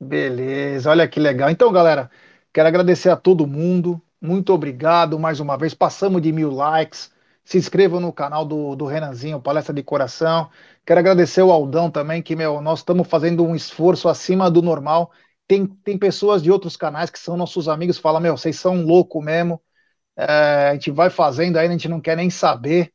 Beleza, 0.00 0.90
olha 0.90 1.08
que 1.08 1.18
legal. 1.20 1.50
Então, 1.50 1.72
galera, 1.72 2.10
quero 2.52 2.68
agradecer 2.68 3.08
a 3.10 3.16
todo 3.16 3.46
mundo. 3.46 4.00
Muito 4.20 4.52
obrigado 4.52 5.18
mais 5.18 5.40
uma 5.40 5.56
vez. 5.56 5.74
Passamos 5.74 6.20
de 6.20 6.32
mil 6.32 6.50
likes. 6.50 7.12
Se 7.44 7.58
inscrevam 7.58 8.00
no 8.00 8.12
canal 8.12 8.44
do, 8.44 8.74
do 8.74 8.86
Renanzinho, 8.86 9.40
Palestra 9.40 9.74
de 9.74 9.82
Coração. 9.82 10.50
Quero 10.84 11.00
agradecer 11.00 11.42
o 11.42 11.52
Aldão 11.52 11.90
também, 11.90 12.22
que 12.22 12.34
meu, 12.34 12.60
nós 12.60 12.80
estamos 12.80 13.06
fazendo 13.06 13.44
um 13.44 13.54
esforço 13.54 14.08
acima 14.08 14.50
do 14.50 14.62
normal. 14.62 15.12
Tem, 15.46 15.66
tem 15.66 15.98
pessoas 15.98 16.42
de 16.42 16.50
outros 16.50 16.76
canais 16.76 17.10
que 17.10 17.18
são 17.18 17.36
nossos 17.36 17.68
amigos, 17.68 17.98
falam, 17.98 18.20
meu, 18.20 18.36
vocês 18.36 18.58
são 18.58 18.82
louco 18.82 19.20
mesmo. 19.22 19.60
É, 20.16 20.68
a 20.70 20.72
gente 20.74 20.90
vai 20.90 21.10
fazendo 21.10 21.56
ainda, 21.56 21.70
a 21.70 21.72
gente 21.72 21.88
não 21.88 22.00
quer 22.00 22.16
nem 22.16 22.30
saber. 22.30 22.92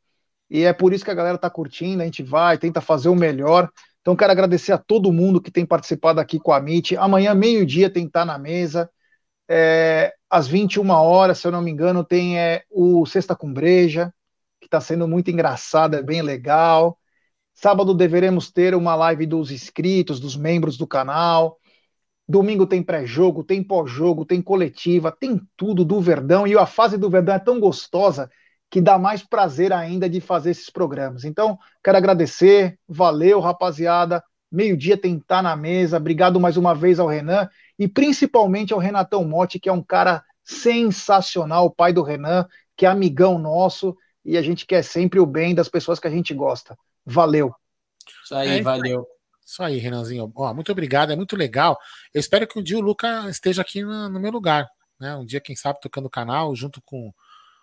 E 0.49 0.63
é 0.63 0.73
por 0.73 0.93
isso 0.93 1.05
que 1.05 1.11
a 1.11 1.15
galera 1.15 1.35
está 1.35 1.49
curtindo, 1.49 2.01
a 2.01 2.05
gente 2.05 2.23
vai, 2.23 2.57
tenta 2.57 2.81
fazer 2.81 3.09
o 3.09 3.15
melhor. 3.15 3.69
Então, 4.01 4.15
quero 4.15 4.31
agradecer 4.31 4.71
a 4.71 4.77
todo 4.77 5.11
mundo 5.11 5.41
que 5.41 5.51
tem 5.51 5.65
participado 5.65 6.19
aqui 6.19 6.39
com 6.39 6.51
a 6.51 6.57
MIT. 6.57 6.97
Amanhã, 6.97 7.35
meio-dia, 7.35 7.89
tem 7.89 8.09
tá 8.09 8.25
na 8.25 8.37
mesa. 8.39 8.89
É, 9.47 10.13
às 10.29 10.47
21 10.47 10.89
horas, 10.89 11.39
se 11.39 11.47
eu 11.47 11.51
não 11.51 11.61
me 11.61 11.71
engano, 11.71 12.03
tem 12.03 12.39
é, 12.39 12.63
o 12.71 13.05
Sexta 13.05 13.35
com 13.35 13.51
Breja, 13.53 14.13
que 14.59 14.67
está 14.67 14.81
sendo 14.81 15.07
muito 15.07 15.29
engraçado, 15.29 15.95
é 15.95 16.03
bem 16.03 16.21
legal. 16.21 16.97
Sábado 17.53 17.93
deveremos 17.93 18.51
ter 18.51 18.73
uma 18.73 18.95
live 18.95 19.25
dos 19.25 19.51
inscritos, 19.51 20.19
dos 20.19 20.35
membros 20.35 20.77
do 20.77 20.87
canal. 20.87 21.58
Domingo 22.29 22.67
tem 22.67 22.83
pré-jogo, 22.83 23.43
tem 23.43 23.63
pós-jogo, 23.63 24.23
tem 24.23 24.39
coletiva, 24.39 25.11
tem 25.11 25.41
tudo 25.57 25.83
do 25.83 25.99
Verdão. 25.99 26.45
E 26.45 26.55
a 26.55 26.67
fase 26.67 26.95
do 26.95 27.09
Verdão 27.09 27.33
é 27.33 27.39
tão 27.39 27.59
gostosa 27.59 28.29
que 28.69 28.79
dá 28.79 28.99
mais 28.99 29.23
prazer 29.23 29.73
ainda 29.73 30.07
de 30.07 30.21
fazer 30.21 30.51
esses 30.51 30.69
programas. 30.69 31.25
Então, 31.25 31.57
quero 31.83 31.97
agradecer. 31.97 32.77
Valeu, 32.87 33.39
rapaziada. 33.39 34.23
Meio-dia 34.51 34.95
tem 34.95 35.15
que 35.15 35.23
estar 35.23 35.41
na 35.41 35.55
mesa. 35.55 35.97
Obrigado 35.97 36.39
mais 36.39 36.55
uma 36.55 36.75
vez 36.75 36.99
ao 36.99 37.07
Renan 37.07 37.49
e 37.79 37.87
principalmente 37.87 38.73
ao 38.73 38.79
Renatão 38.79 39.25
Motti, 39.25 39.59
que 39.59 39.67
é 39.67 39.73
um 39.73 39.81
cara 39.81 40.23
sensacional, 40.43 41.65
o 41.65 41.71
pai 41.71 41.91
do 41.91 42.03
Renan, 42.03 42.45
que 42.77 42.85
é 42.85 42.89
amigão 42.89 43.39
nosso 43.39 43.97
e 44.23 44.37
a 44.37 44.41
gente 44.43 44.67
quer 44.67 44.83
sempre 44.83 45.19
o 45.19 45.25
bem 45.25 45.55
das 45.55 45.67
pessoas 45.67 45.99
que 45.99 46.07
a 46.07 46.11
gente 46.11 46.31
gosta. 46.35 46.77
Valeu. 47.03 47.51
Isso 48.23 48.35
aí, 48.35 48.59
é, 48.59 48.61
valeu. 48.61 49.07
Isso 49.49 49.63
aí, 49.63 49.79
Renanzinho. 49.79 50.31
Ó, 50.35 50.53
muito 50.53 50.71
obrigado, 50.71 51.11
é 51.11 51.15
muito 51.15 51.35
legal. 51.35 51.75
Eu 52.13 52.19
espero 52.19 52.47
que 52.47 52.59
um 52.59 52.61
dia 52.61 52.77
o 52.77 52.81
Luca 52.81 53.27
esteja 53.31 53.63
aqui 53.63 53.81
no, 53.81 54.07
no 54.07 54.19
meu 54.19 54.31
lugar. 54.31 54.69
Né? 54.99 55.15
Um 55.15 55.25
dia, 55.25 55.41
quem 55.41 55.55
sabe, 55.55 55.81
tocando 55.81 56.05
o 56.05 56.09
canal 56.09 56.55
junto 56.55 56.79
com. 56.83 57.11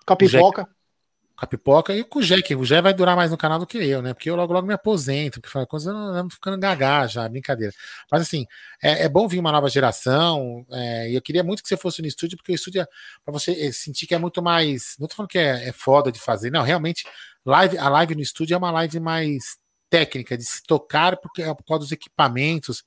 Com 0.04 0.12
a 0.12 0.16
pipoca. 0.16 0.64
Com 0.64 1.44
a 1.44 1.46
pipoca 1.46 1.94
e 1.94 2.02
com 2.02 2.18
o 2.18 2.22
Jé, 2.22 2.42
que 2.42 2.56
o 2.56 2.64
Jé 2.64 2.82
vai 2.82 2.92
durar 2.92 3.14
mais 3.14 3.30
no 3.30 3.36
canal 3.36 3.60
do 3.60 3.66
que 3.66 3.78
eu, 3.78 4.02
né? 4.02 4.14
Porque 4.14 4.28
eu 4.28 4.34
logo 4.34 4.52
logo 4.52 4.66
me 4.66 4.74
aposento, 4.74 5.40
porque 5.40 5.52
foi 5.52 5.64
coisa 5.66 5.90
eu 5.90 5.96
ando 5.96 6.34
ficando 6.34 6.58
gagá 6.58 7.06
já, 7.06 7.28
brincadeira. 7.28 7.72
Mas 8.10 8.22
assim, 8.22 8.46
é, 8.82 9.04
é 9.04 9.08
bom 9.08 9.28
vir 9.28 9.38
uma 9.38 9.52
nova 9.52 9.68
geração, 9.68 10.66
é, 10.72 11.10
e 11.10 11.14
eu 11.14 11.22
queria 11.22 11.44
muito 11.44 11.62
que 11.62 11.68
você 11.68 11.76
fosse 11.76 12.02
no 12.02 12.08
estúdio, 12.08 12.36
porque 12.36 12.52
o 12.52 12.54
estúdio 12.54 12.80
é 12.80 12.86
para 13.22 13.32
você 13.32 13.52
é, 13.52 13.70
sentir 13.70 14.06
que 14.08 14.14
é 14.14 14.18
muito 14.18 14.42
mais. 14.42 14.96
Não 14.98 15.06
tô 15.06 15.14
falando 15.14 15.28
que 15.28 15.38
é, 15.38 15.68
é 15.68 15.72
foda 15.72 16.10
de 16.10 16.18
fazer, 16.18 16.50
não, 16.50 16.62
realmente, 16.62 17.04
live, 17.44 17.76
a 17.78 17.88
live 17.90 18.14
no 18.14 18.22
estúdio 18.22 18.54
é 18.54 18.58
uma 18.58 18.70
live 18.70 18.98
mais 18.98 19.58
técnica 19.90 20.36
de 20.36 20.44
se 20.44 20.62
tocar 20.62 21.16
porque 21.16 21.42
é 21.42 21.54
por 21.54 21.64
causa 21.64 21.84
dos 21.84 21.92
equipamentos. 21.92 22.84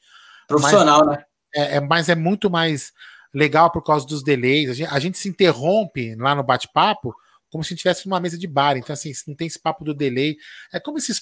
Profissional, 0.48 1.06
mas, 1.06 1.18
né? 1.18 1.24
É, 1.54 1.76
é, 1.76 1.80
mas 1.80 2.10
é 2.10 2.16
muito 2.16 2.50
mais 2.50 2.92
legal 3.34 3.72
por 3.72 3.84
causa 3.84 4.06
dos 4.06 4.24
delays. 4.24 4.70
A 4.70 4.74
gente, 4.74 4.94
a 4.94 5.00
gente 5.00 5.18
se 5.18 5.30
interrompe 5.30 6.16
lá 6.16 6.36
no 6.36 6.44
bate-papo 6.44 7.14
como 7.50 7.64
se 7.64 7.74
estivesse 7.74 8.08
numa 8.08 8.20
mesa 8.20 8.38
de 8.38 8.48
bar. 8.48 8.78
Então, 8.78 8.94
assim, 8.94 9.12
não 9.28 9.36
tem 9.36 9.48
esse 9.48 9.60
papo 9.60 9.84
do 9.84 9.94
delay. 9.94 10.38
É 10.72 10.80
como 10.80 10.98
esses 10.98 11.20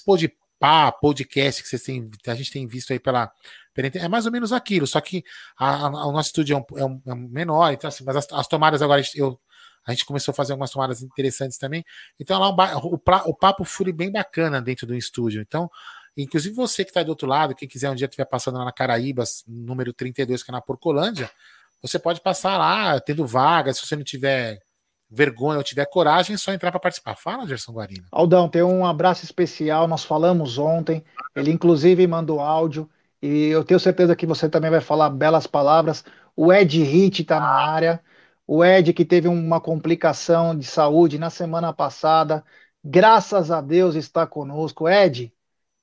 pá, 0.58 0.90
podcast 0.90 1.62
que 1.62 1.68
vocês 1.68 1.82
têm, 1.82 2.10
a 2.26 2.34
gente 2.34 2.50
tem 2.50 2.66
visto 2.66 2.92
aí 2.92 2.98
pela, 2.98 3.30
pela 3.72 3.88
é 3.94 4.08
mais 4.08 4.26
ou 4.26 4.32
menos 4.32 4.52
aquilo, 4.52 4.86
só 4.86 5.00
que 5.00 5.24
a, 5.56 5.86
a, 5.86 6.06
o 6.06 6.12
nosso 6.12 6.28
estúdio 6.28 6.56
é 6.56 6.58
um, 6.58 6.78
é 6.78 6.84
um, 6.84 7.02
é 7.06 7.14
um 7.14 7.28
menor, 7.28 7.72
então 7.72 7.86
assim, 7.88 8.04
mas 8.04 8.16
as, 8.16 8.26
as 8.32 8.48
tomadas 8.48 8.82
agora 8.82 9.02
eu 9.14 9.40
a 9.88 9.94
gente 9.94 10.04
começou 10.04 10.32
a 10.32 10.34
fazer 10.34 10.52
algumas 10.52 10.70
tomadas 10.70 11.02
interessantes 11.02 11.56
também. 11.56 11.84
Então 12.20 12.38
lá 12.38 12.50
um, 12.50 12.78
o, 12.86 13.00
o 13.26 13.34
papo 13.34 13.64
flui 13.64 13.92
bem 13.92 14.12
bacana 14.12 14.60
dentro 14.60 14.86
do 14.86 14.94
estúdio. 14.94 15.40
Então, 15.40 15.70
inclusive 16.16 16.54
você 16.54 16.84
que 16.84 16.90
está 16.90 17.02
do 17.02 17.08
outro 17.08 17.26
lado, 17.26 17.54
quem 17.54 17.66
quiser 17.66 17.90
um 17.90 17.94
dia 17.94 18.06
estiver 18.06 18.26
passando 18.26 18.58
lá 18.58 18.64
na 18.64 18.72
Caraíbas, 18.72 19.44
número 19.46 19.92
32, 19.92 20.42
que 20.42 20.50
é 20.50 20.52
na 20.52 20.60
Porcolândia, 20.60 21.30
você 21.80 21.98
pode 21.98 22.20
passar 22.20 22.58
lá, 22.58 23.00
tendo 23.00 23.26
vaga, 23.26 23.72
se 23.72 23.86
você 23.86 23.96
não 23.96 24.04
tiver 24.04 24.58
vergonha 25.10 25.56
ou 25.56 25.64
tiver 25.64 25.86
coragem, 25.86 26.34
é 26.34 26.36
só 26.36 26.52
entrar 26.52 26.70
para 26.70 26.80
participar. 26.80 27.16
Fala, 27.16 27.46
Gerson 27.46 27.72
Guarino. 27.72 28.04
Aldão, 28.12 28.48
tem 28.48 28.62
um 28.62 28.84
abraço 28.84 29.24
especial, 29.24 29.88
nós 29.88 30.04
falamos 30.04 30.58
ontem, 30.58 31.02
ele 31.34 31.50
inclusive 31.50 32.06
mandou 32.06 32.40
áudio, 32.40 32.90
e 33.22 33.46
eu 33.46 33.64
tenho 33.64 33.80
certeza 33.80 34.14
que 34.14 34.26
você 34.26 34.48
também 34.48 34.70
vai 34.70 34.80
falar 34.80 35.10
belas 35.10 35.46
palavras. 35.46 36.04
O 36.36 36.52
Ed 36.52 36.82
Hit 36.82 37.22
está 37.22 37.40
na 37.40 37.48
área. 37.48 38.00
O 38.50 38.64
Ed, 38.64 38.94
que 38.94 39.04
teve 39.04 39.28
uma 39.28 39.60
complicação 39.60 40.56
de 40.56 40.64
saúde 40.64 41.18
na 41.18 41.28
semana 41.28 41.70
passada, 41.70 42.42
graças 42.82 43.50
a 43.50 43.60
Deus 43.60 43.94
está 43.94 44.26
conosco. 44.26 44.88
Ed, 44.88 45.30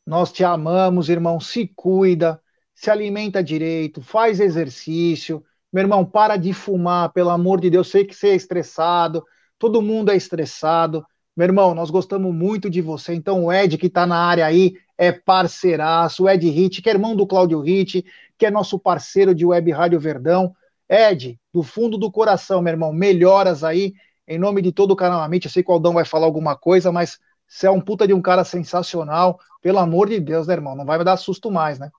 nós 0.04 0.32
te 0.32 0.44
amamos, 0.44 1.08
irmão. 1.08 1.40
Se 1.40 1.68
cuida, 1.76 2.42
se 2.74 2.90
alimenta 2.90 3.44
direito, 3.44 4.02
faz 4.02 4.40
exercício. 4.40 5.46
Meu 5.72 5.84
irmão, 5.84 6.04
para 6.04 6.38
de 6.38 6.54
fumar, 6.54 7.14
pelo 7.14 7.30
amor 7.30 7.62
de 7.62 7.70
Deus. 7.70 7.88
Sei 7.88 8.04
que 8.04 8.16
você 8.16 8.30
é 8.30 8.36
estressado, 8.36 9.24
todo 9.60 9.80
mundo 9.80 10.10
é 10.10 10.16
estressado. 10.16 11.06
Meu 11.38 11.46
irmão, 11.46 11.76
nós 11.76 11.92
gostamos 11.92 12.34
muito 12.34 12.68
de 12.68 12.82
você. 12.82 13.14
Então, 13.14 13.46
o 13.46 13.54
Ed, 13.54 13.78
que 13.78 13.86
está 13.86 14.08
na 14.08 14.18
área 14.18 14.44
aí, 14.44 14.74
é 14.98 15.12
parceiraço. 15.12 16.24
O 16.24 16.30
Ed 16.30 16.50
Hit, 16.50 16.82
que 16.82 16.90
é 16.90 16.94
irmão 16.94 17.16
do 17.16 17.28
Cláudio 17.28 17.60
Hit, 17.60 18.04
que 18.40 18.46
é 18.48 18.50
nosso 18.50 18.80
parceiro 18.80 19.36
de 19.36 19.46
Web 19.46 19.70
Rádio 19.72 20.00
Verdão. 20.00 20.56
Ed, 20.90 21.40
do 21.54 21.64
fundo 21.64 21.98
do 21.98 22.12
coração, 22.12 22.62
meu 22.62 22.74
irmão, 22.74 22.94
melhoras 22.94 23.64
aí, 23.64 23.94
em 24.28 24.38
nome 24.38 24.62
de 24.62 24.72
todo 24.72 24.92
o 24.92 24.96
canal 24.96 25.22
Amit. 25.22 25.46
Eu 25.46 25.52
sei 25.52 25.64
que 25.64 25.70
o 25.70 25.74
Aldão 25.74 25.94
vai 25.94 26.06
falar 26.06 26.26
alguma 26.26 26.56
coisa, 26.58 26.92
mas 26.92 27.20
você 27.48 27.68
é 27.68 27.72
um 27.72 27.82
puta 27.82 28.08
de 28.08 28.14
um 28.14 28.22
cara 28.22 28.44
sensacional. 28.44 29.40
Pelo 29.62 29.80
amor 29.80 30.10
de 30.10 30.20
Deus, 30.20 30.48
né, 30.48 30.54
irmão? 30.54 30.76
Não 30.76 30.86
vai 30.86 30.98
me 30.98 31.04
dar 31.04 31.18
susto 31.18 31.52
mais, 31.52 31.80
né? 31.80 31.90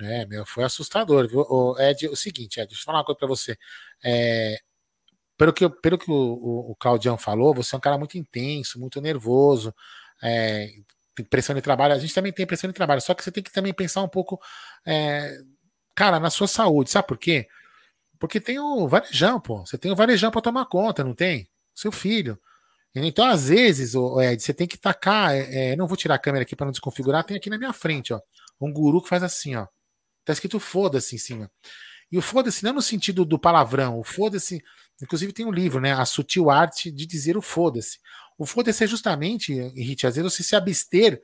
É, 0.00 0.26
meu, 0.26 0.44
foi 0.44 0.64
assustador, 0.64 1.28
viu? 1.28 1.40
O, 1.40 1.78
Ed, 1.78 2.08
o 2.08 2.16
seguinte, 2.16 2.58
Ed, 2.58 2.68
deixa 2.68 2.82
eu 2.82 2.84
falar 2.84 2.98
uma 2.98 3.04
coisa 3.04 3.18
pra 3.18 3.28
você. 3.28 3.56
É, 4.04 4.58
pelo 5.36 5.52
que, 5.52 5.68
pelo 5.68 5.98
que 5.98 6.10
o, 6.10 6.14
o, 6.14 6.70
o 6.72 6.76
Claudião 6.76 7.16
falou, 7.18 7.54
você 7.54 7.74
é 7.74 7.78
um 7.78 7.80
cara 7.80 7.98
muito 7.98 8.18
intenso, 8.18 8.78
muito 8.78 9.00
nervoso, 9.00 9.74
é, 10.22 10.68
pressão 11.30 11.54
de 11.54 11.62
trabalho. 11.62 11.94
A 11.94 11.98
gente 11.98 12.14
também 12.14 12.32
tem 12.32 12.46
pressão 12.46 12.68
de 12.68 12.74
trabalho, 12.74 13.00
só 13.00 13.14
que 13.14 13.22
você 13.22 13.32
tem 13.32 13.42
que 13.42 13.52
também 13.52 13.72
pensar 13.72 14.02
um 14.02 14.08
pouco, 14.08 14.40
é, 14.86 15.38
cara, 15.94 16.20
na 16.20 16.30
sua 16.30 16.48
saúde. 16.48 16.90
Sabe 16.90 17.08
por 17.08 17.18
quê? 17.18 17.46
Porque 18.24 18.40
tem 18.40 18.58
o 18.58 18.88
varejão, 18.88 19.38
pô. 19.38 19.66
Você 19.66 19.76
tem 19.76 19.92
o 19.92 19.94
varejão 19.94 20.30
para 20.30 20.40
tomar 20.40 20.64
conta, 20.64 21.04
não 21.04 21.12
tem? 21.14 21.46
Seu 21.74 21.92
filho. 21.92 22.40
Então, 22.94 23.26
às 23.26 23.50
vezes, 23.50 23.94
o 23.94 24.18
Ed, 24.18 24.42
você 24.42 24.54
tem 24.54 24.66
que 24.66 24.78
tacar. 24.78 25.34
É, 25.34 25.72
é 25.72 25.76
não 25.76 25.86
vou 25.86 25.94
tirar 25.94 26.14
a 26.14 26.18
câmera 26.18 26.42
aqui 26.42 26.56
para 26.56 26.64
não 26.64 26.72
desconfigurar. 26.72 27.22
Tem 27.24 27.36
aqui 27.36 27.50
na 27.50 27.58
minha 27.58 27.74
frente, 27.74 28.14
ó. 28.14 28.20
Um 28.58 28.72
guru 28.72 29.02
que 29.02 29.10
faz 29.10 29.22
assim, 29.22 29.56
ó. 29.56 29.66
Tá 30.24 30.32
escrito 30.32 30.58
foda-se 30.58 31.14
em 31.14 31.18
cima. 31.18 31.50
E 32.10 32.16
o 32.16 32.22
foda-se 32.22 32.64
não 32.64 32.70
é 32.70 32.72
no 32.72 32.80
sentido 32.80 33.26
do 33.26 33.38
palavrão. 33.38 33.98
O 33.98 34.02
foda-se. 34.02 34.64
Inclusive 35.02 35.30
tem 35.34 35.44
um 35.44 35.52
livro, 35.52 35.78
né? 35.78 35.92
A 35.92 36.06
sutil 36.06 36.48
arte 36.48 36.90
de 36.90 37.04
dizer 37.04 37.36
o 37.36 37.42
foda-se. 37.42 37.98
O 38.38 38.46
foda-se 38.46 38.84
é 38.84 38.86
justamente, 38.86 39.52
Hit, 39.76 40.06
às 40.06 40.16
vezes 40.16 40.32
você 40.32 40.42
se 40.42 40.56
abster, 40.56 41.22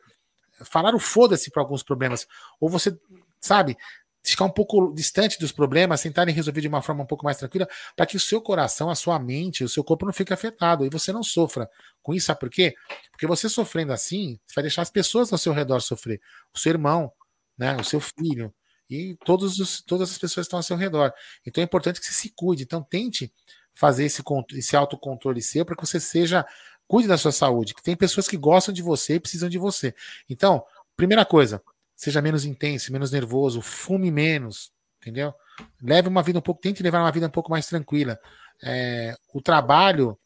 falar 0.66 0.94
o 0.94 0.98
foda-se 0.98 1.50
para 1.50 1.62
alguns 1.62 1.82
problemas. 1.82 2.26
Ou 2.60 2.68
você, 2.68 2.94
sabe, 3.40 3.74
ficar 4.22 4.44
um 4.44 4.50
pouco 4.50 4.92
distante 4.92 5.38
dos 5.38 5.52
problemas, 5.52 6.02
tentarem 6.02 6.34
resolver 6.34 6.60
de 6.60 6.68
uma 6.68 6.82
forma 6.82 7.02
um 7.02 7.06
pouco 7.06 7.24
mais 7.24 7.36
tranquila, 7.38 7.68
para 7.96 8.06
que 8.06 8.16
o 8.16 8.20
seu 8.20 8.40
coração, 8.40 8.90
a 8.90 8.94
sua 8.94 9.18
mente, 9.18 9.64
o 9.64 9.68
seu 9.68 9.82
corpo 9.82 10.04
não 10.04 10.12
fique 10.12 10.32
afetado 10.32 10.84
e 10.84 10.90
você 10.90 11.12
não 11.12 11.22
sofra 11.22 11.68
com 12.02 12.14
isso. 12.14 12.26
Sabe 12.26 12.40
por 12.40 12.50
quê? 12.50 12.74
Porque 13.10 13.26
você 13.26 13.48
sofrendo 13.48 13.92
assim, 13.92 14.38
você 14.46 14.54
vai 14.54 14.62
deixar 14.62 14.82
as 14.82 14.90
pessoas 14.90 15.32
ao 15.32 15.38
seu 15.38 15.52
redor 15.52 15.80
sofrer. 15.80 16.20
O 16.54 16.58
seu 16.58 16.70
irmão, 16.70 17.10
né, 17.56 17.76
o 17.76 17.84
seu 17.84 18.00
filho 18.00 18.52
e 18.88 19.16
todos 19.24 19.58
os, 19.58 19.80
todas 19.82 20.10
as 20.10 20.18
pessoas 20.18 20.46
que 20.46 20.48
estão 20.48 20.58
ao 20.58 20.62
seu 20.62 20.76
redor. 20.76 21.12
Então 21.46 21.62
é 21.62 21.64
importante 21.64 22.00
que 22.00 22.06
você 22.06 22.12
se 22.12 22.30
cuide. 22.30 22.64
Então 22.64 22.82
tente 22.82 23.32
fazer 23.74 24.04
esse, 24.04 24.22
esse 24.54 24.76
autocontrole 24.76 25.40
seu 25.40 25.64
para 25.64 25.76
que 25.76 25.86
você 25.86 26.00
seja 26.00 26.44
cuide 26.86 27.06
da 27.06 27.16
sua 27.16 27.30
saúde, 27.30 27.72
que 27.72 27.82
tem 27.82 27.94
pessoas 27.94 28.26
que 28.26 28.36
gostam 28.36 28.74
de 28.74 28.82
você 28.82 29.14
e 29.14 29.20
precisam 29.20 29.48
de 29.48 29.58
você. 29.58 29.94
Então, 30.28 30.64
primeira 30.96 31.24
coisa, 31.24 31.62
seja 32.00 32.22
menos 32.22 32.46
intenso, 32.46 32.90
menos 32.90 33.10
nervoso, 33.10 33.60
fume 33.60 34.10
menos, 34.10 34.72
entendeu? 34.98 35.34
Leve 35.82 36.08
uma 36.08 36.22
vida 36.22 36.38
um 36.38 36.42
pouco, 36.42 36.58
tente 36.58 36.82
levar 36.82 37.00
uma 37.00 37.12
vida 37.12 37.26
um 37.26 37.30
pouco 37.30 37.50
mais 37.50 37.66
tranquila. 37.66 38.18
É, 38.62 39.14
o 39.34 39.42
trabalho 39.42 40.18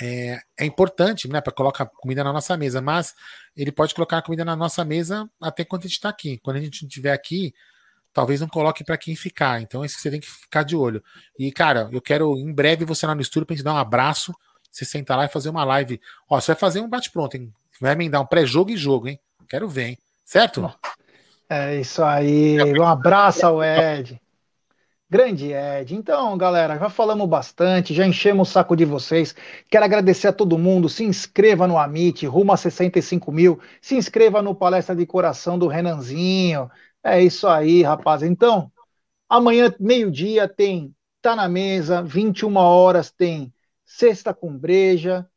é, 0.00 0.40
é 0.58 0.64
importante, 0.64 1.28
né, 1.28 1.40
para 1.40 1.52
colocar 1.52 1.86
comida 1.86 2.24
na 2.24 2.32
nossa 2.32 2.56
mesa, 2.56 2.80
mas 2.80 3.14
ele 3.56 3.70
pode 3.70 3.94
colocar 3.94 4.20
comida 4.22 4.44
na 4.44 4.56
nossa 4.56 4.84
mesa 4.84 5.30
até 5.40 5.64
quando 5.64 5.82
a 5.82 5.86
gente 5.86 5.92
está 5.92 6.08
aqui. 6.08 6.40
Quando 6.42 6.56
a 6.56 6.60
gente 6.60 6.82
não 6.82 6.88
estiver 6.88 7.12
aqui, 7.12 7.54
talvez 8.12 8.40
não 8.40 8.48
coloque 8.48 8.82
para 8.82 8.98
quem 8.98 9.14
ficar. 9.14 9.62
Então, 9.62 9.84
isso 9.84 10.00
você 10.00 10.10
tem 10.10 10.18
que 10.18 10.28
ficar 10.28 10.64
de 10.64 10.74
olho. 10.74 11.00
E, 11.38 11.52
cara, 11.52 11.88
eu 11.92 12.02
quero 12.02 12.36
em 12.36 12.52
breve 12.52 12.84
você 12.84 13.06
lá 13.06 13.14
no 13.14 13.20
estúdio 13.20 13.46
para 13.46 13.54
gente 13.54 13.64
dar 13.64 13.74
um 13.74 13.78
abraço. 13.78 14.34
Você 14.68 14.84
sentar 14.84 15.16
lá 15.16 15.26
e 15.26 15.28
fazer 15.28 15.48
uma 15.48 15.62
live. 15.62 16.00
Ó, 16.28 16.40
você 16.40 16.54
vai 16.54 16.58
fazer 16.58 16.80
um 16.80 16.88
bate-pronto, 16.88 17.36
hein? 17.36 17.52
Vai 17.80 17.94
me 17.94 18.08
dar 18.08 18.20
um 18.20 18.26
pré-jogo 18.26 18.72
e 18.72 18.76
jogo, 18.76 19.06
hein? 19.06 19.20
Quero 19.48 19.68
ver, 19.68 19.90
hein? 19.90 19.98
Certo? 20.30 20.72
É 21.48 21.80
isso 21.80 22.04
aí. 22.04 22.56
Um 22.78 22.86
abraço 22.86 23.44
ao 23.44 23.60
Ed. 23.64 24.22
Grande 25.10 25.52
Ed. 25.52 25.92
Então, 25.92 26.38
galera, 26.38 26.78
já 26.78 26.88
falamos 26.88 27.28
bastante, 27.28 27.92
já 27.92 28.06
enchemos 28.06 28.48
o 28.48 28.52
saco 28.52 28.76
de 28.76 28.84
vocês. 28.84 29.34
Quero 29.68 29.84
agradecer 29.84 30.28
a 30.28 30.32
todo 30.32 30.56
mundo. 30.56 30.88
Se 30.88 31.02
inscreva 31.02 31.66
no 31.66 31.76
Amit, 31.76 32.24
rumo 32.28 32.52
a 32.52 32.56
65 32.56 33.32
mil. 33.32 33.58
Se 33.82 33.96
inscreva 33.96 34.40
no 34.40 34.54
Palestra 34.54 34.94
de 34.94 35.04
Coração 35.04 35.58
do 35.58 35.66
Renanzinho. 35.66 36.70
É 37.02 37.20
isso 37.20 37.48
aí, 37.48 37.82
rapaz. 37.82 38.22
Então, 38.22 38.70
amanhã, 39.28 39.74
meio-dia, 39.80 40.46
tem 40.46 40.94
Tá 41.20 41.34
na 41.34 41.48
Mesa, 41.48 42.04
21 42.04 42.56
horas 42.56 43.10
tem 43.10 43.52
Sexta 43.84 44.32
com 44.32 44.56
Breja 44.56 45.28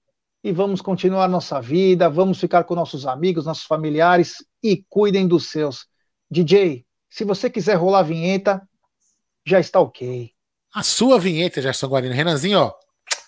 e 0.43 0.51
vamos 0.51 0.81
continuar 0.81 1.27
nossa 1.27 1.59
vida, 1.59 2.07
vamos 2.11 2.39
ficar 2.39 2.63
com 2.65 2.75
nossos 2.75 3.07
amigos, 3.07 3.47
nossos 3.47 3.65
familiares 3.65 4.45
e 4.63 4.83
cuidem 4.89 5.27
dos 5.27 5.51
seus. 5.51 5.85
DJ, 6.31 6.85
se 7.09 7.23
você 7.23 7.49
quiser 7.49 7.75
rolar 7.75 7.99
a 7.99 8.03
vinheta, 8.03 8.61
já 9.45 9.59
está 9.59 9.79
ok. 9.79 10.31
A 10.73 10.81
sua 10.81 11.19
vinheta, 11.19 11.61
Gerson 11.61 11.87
Guarino. 11.87 12.15
Renanzinho, 12.15 12.59
ó, 12.59 12.73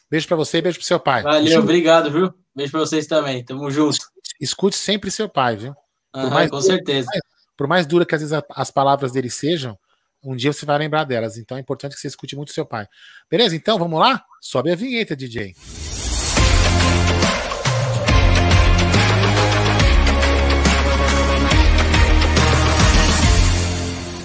beijo 0.09 0.27
para 0.27 0.37
você 0.37 0.57
e 0.57 0.61
beijo 0.61 0.79
pro 0.79 0.87
seu 0.87 0.99
pai. 0.99 1.21
Valeu, 1.21 1.59
obrigado, 1.59 2.11
viu? 2.11 2.33
Beijo 2.55 2.71
para 2.71 2.79
vocês 2.79 3.05
também. 3.05 3.43
Tamo 3.43 3.69
junto. 3.69 3.97
Escute 4.39 4.75
sempre 4.75 5.11
seu 5.11 5.29
pai, 5.29 5.55
viu? 5.57 5.75
Uhum, 6.15 6.29
mais, 6.29 6.49
com 6.49 6.61
certeza. 6.61 7.07
Por 7.07 7.13
mais, 7.13 7.21
por 7.57 7.67
mais 7.67 7.85
dura 7.85 8.05
que 8.05 8.15
às 8.15 8.21
vezes 8.21 8.39
as 8.49 8.71
palavras 8.71 9.11
dele 9.11 9.29
sejam, 9.29 9.77
um 10.23 10.35
dia 10.35 10.51
você 10.51 10.65
vai 10.65 10.77
lembrar 10.77 11.03
delas. 11.03 11.37
Então 11.37 11.57
é 11.57 11.59
importante 11.61 11.93
que 11.93 12.01
você 12.01 12.07
escute 12.07 12.35
muito 12.35 12.51
seu 12.51 12.65
pai. 12.65 12.87
Beleza? 13.29 13.55
Então 13.55 13.77
vamos 13.77 13.99
lá? 13.99 14.23
Sobe 14.41 14.71
a 14.71 14.75
vinheta, 14.75 15.15
DJ. 15.15 15.53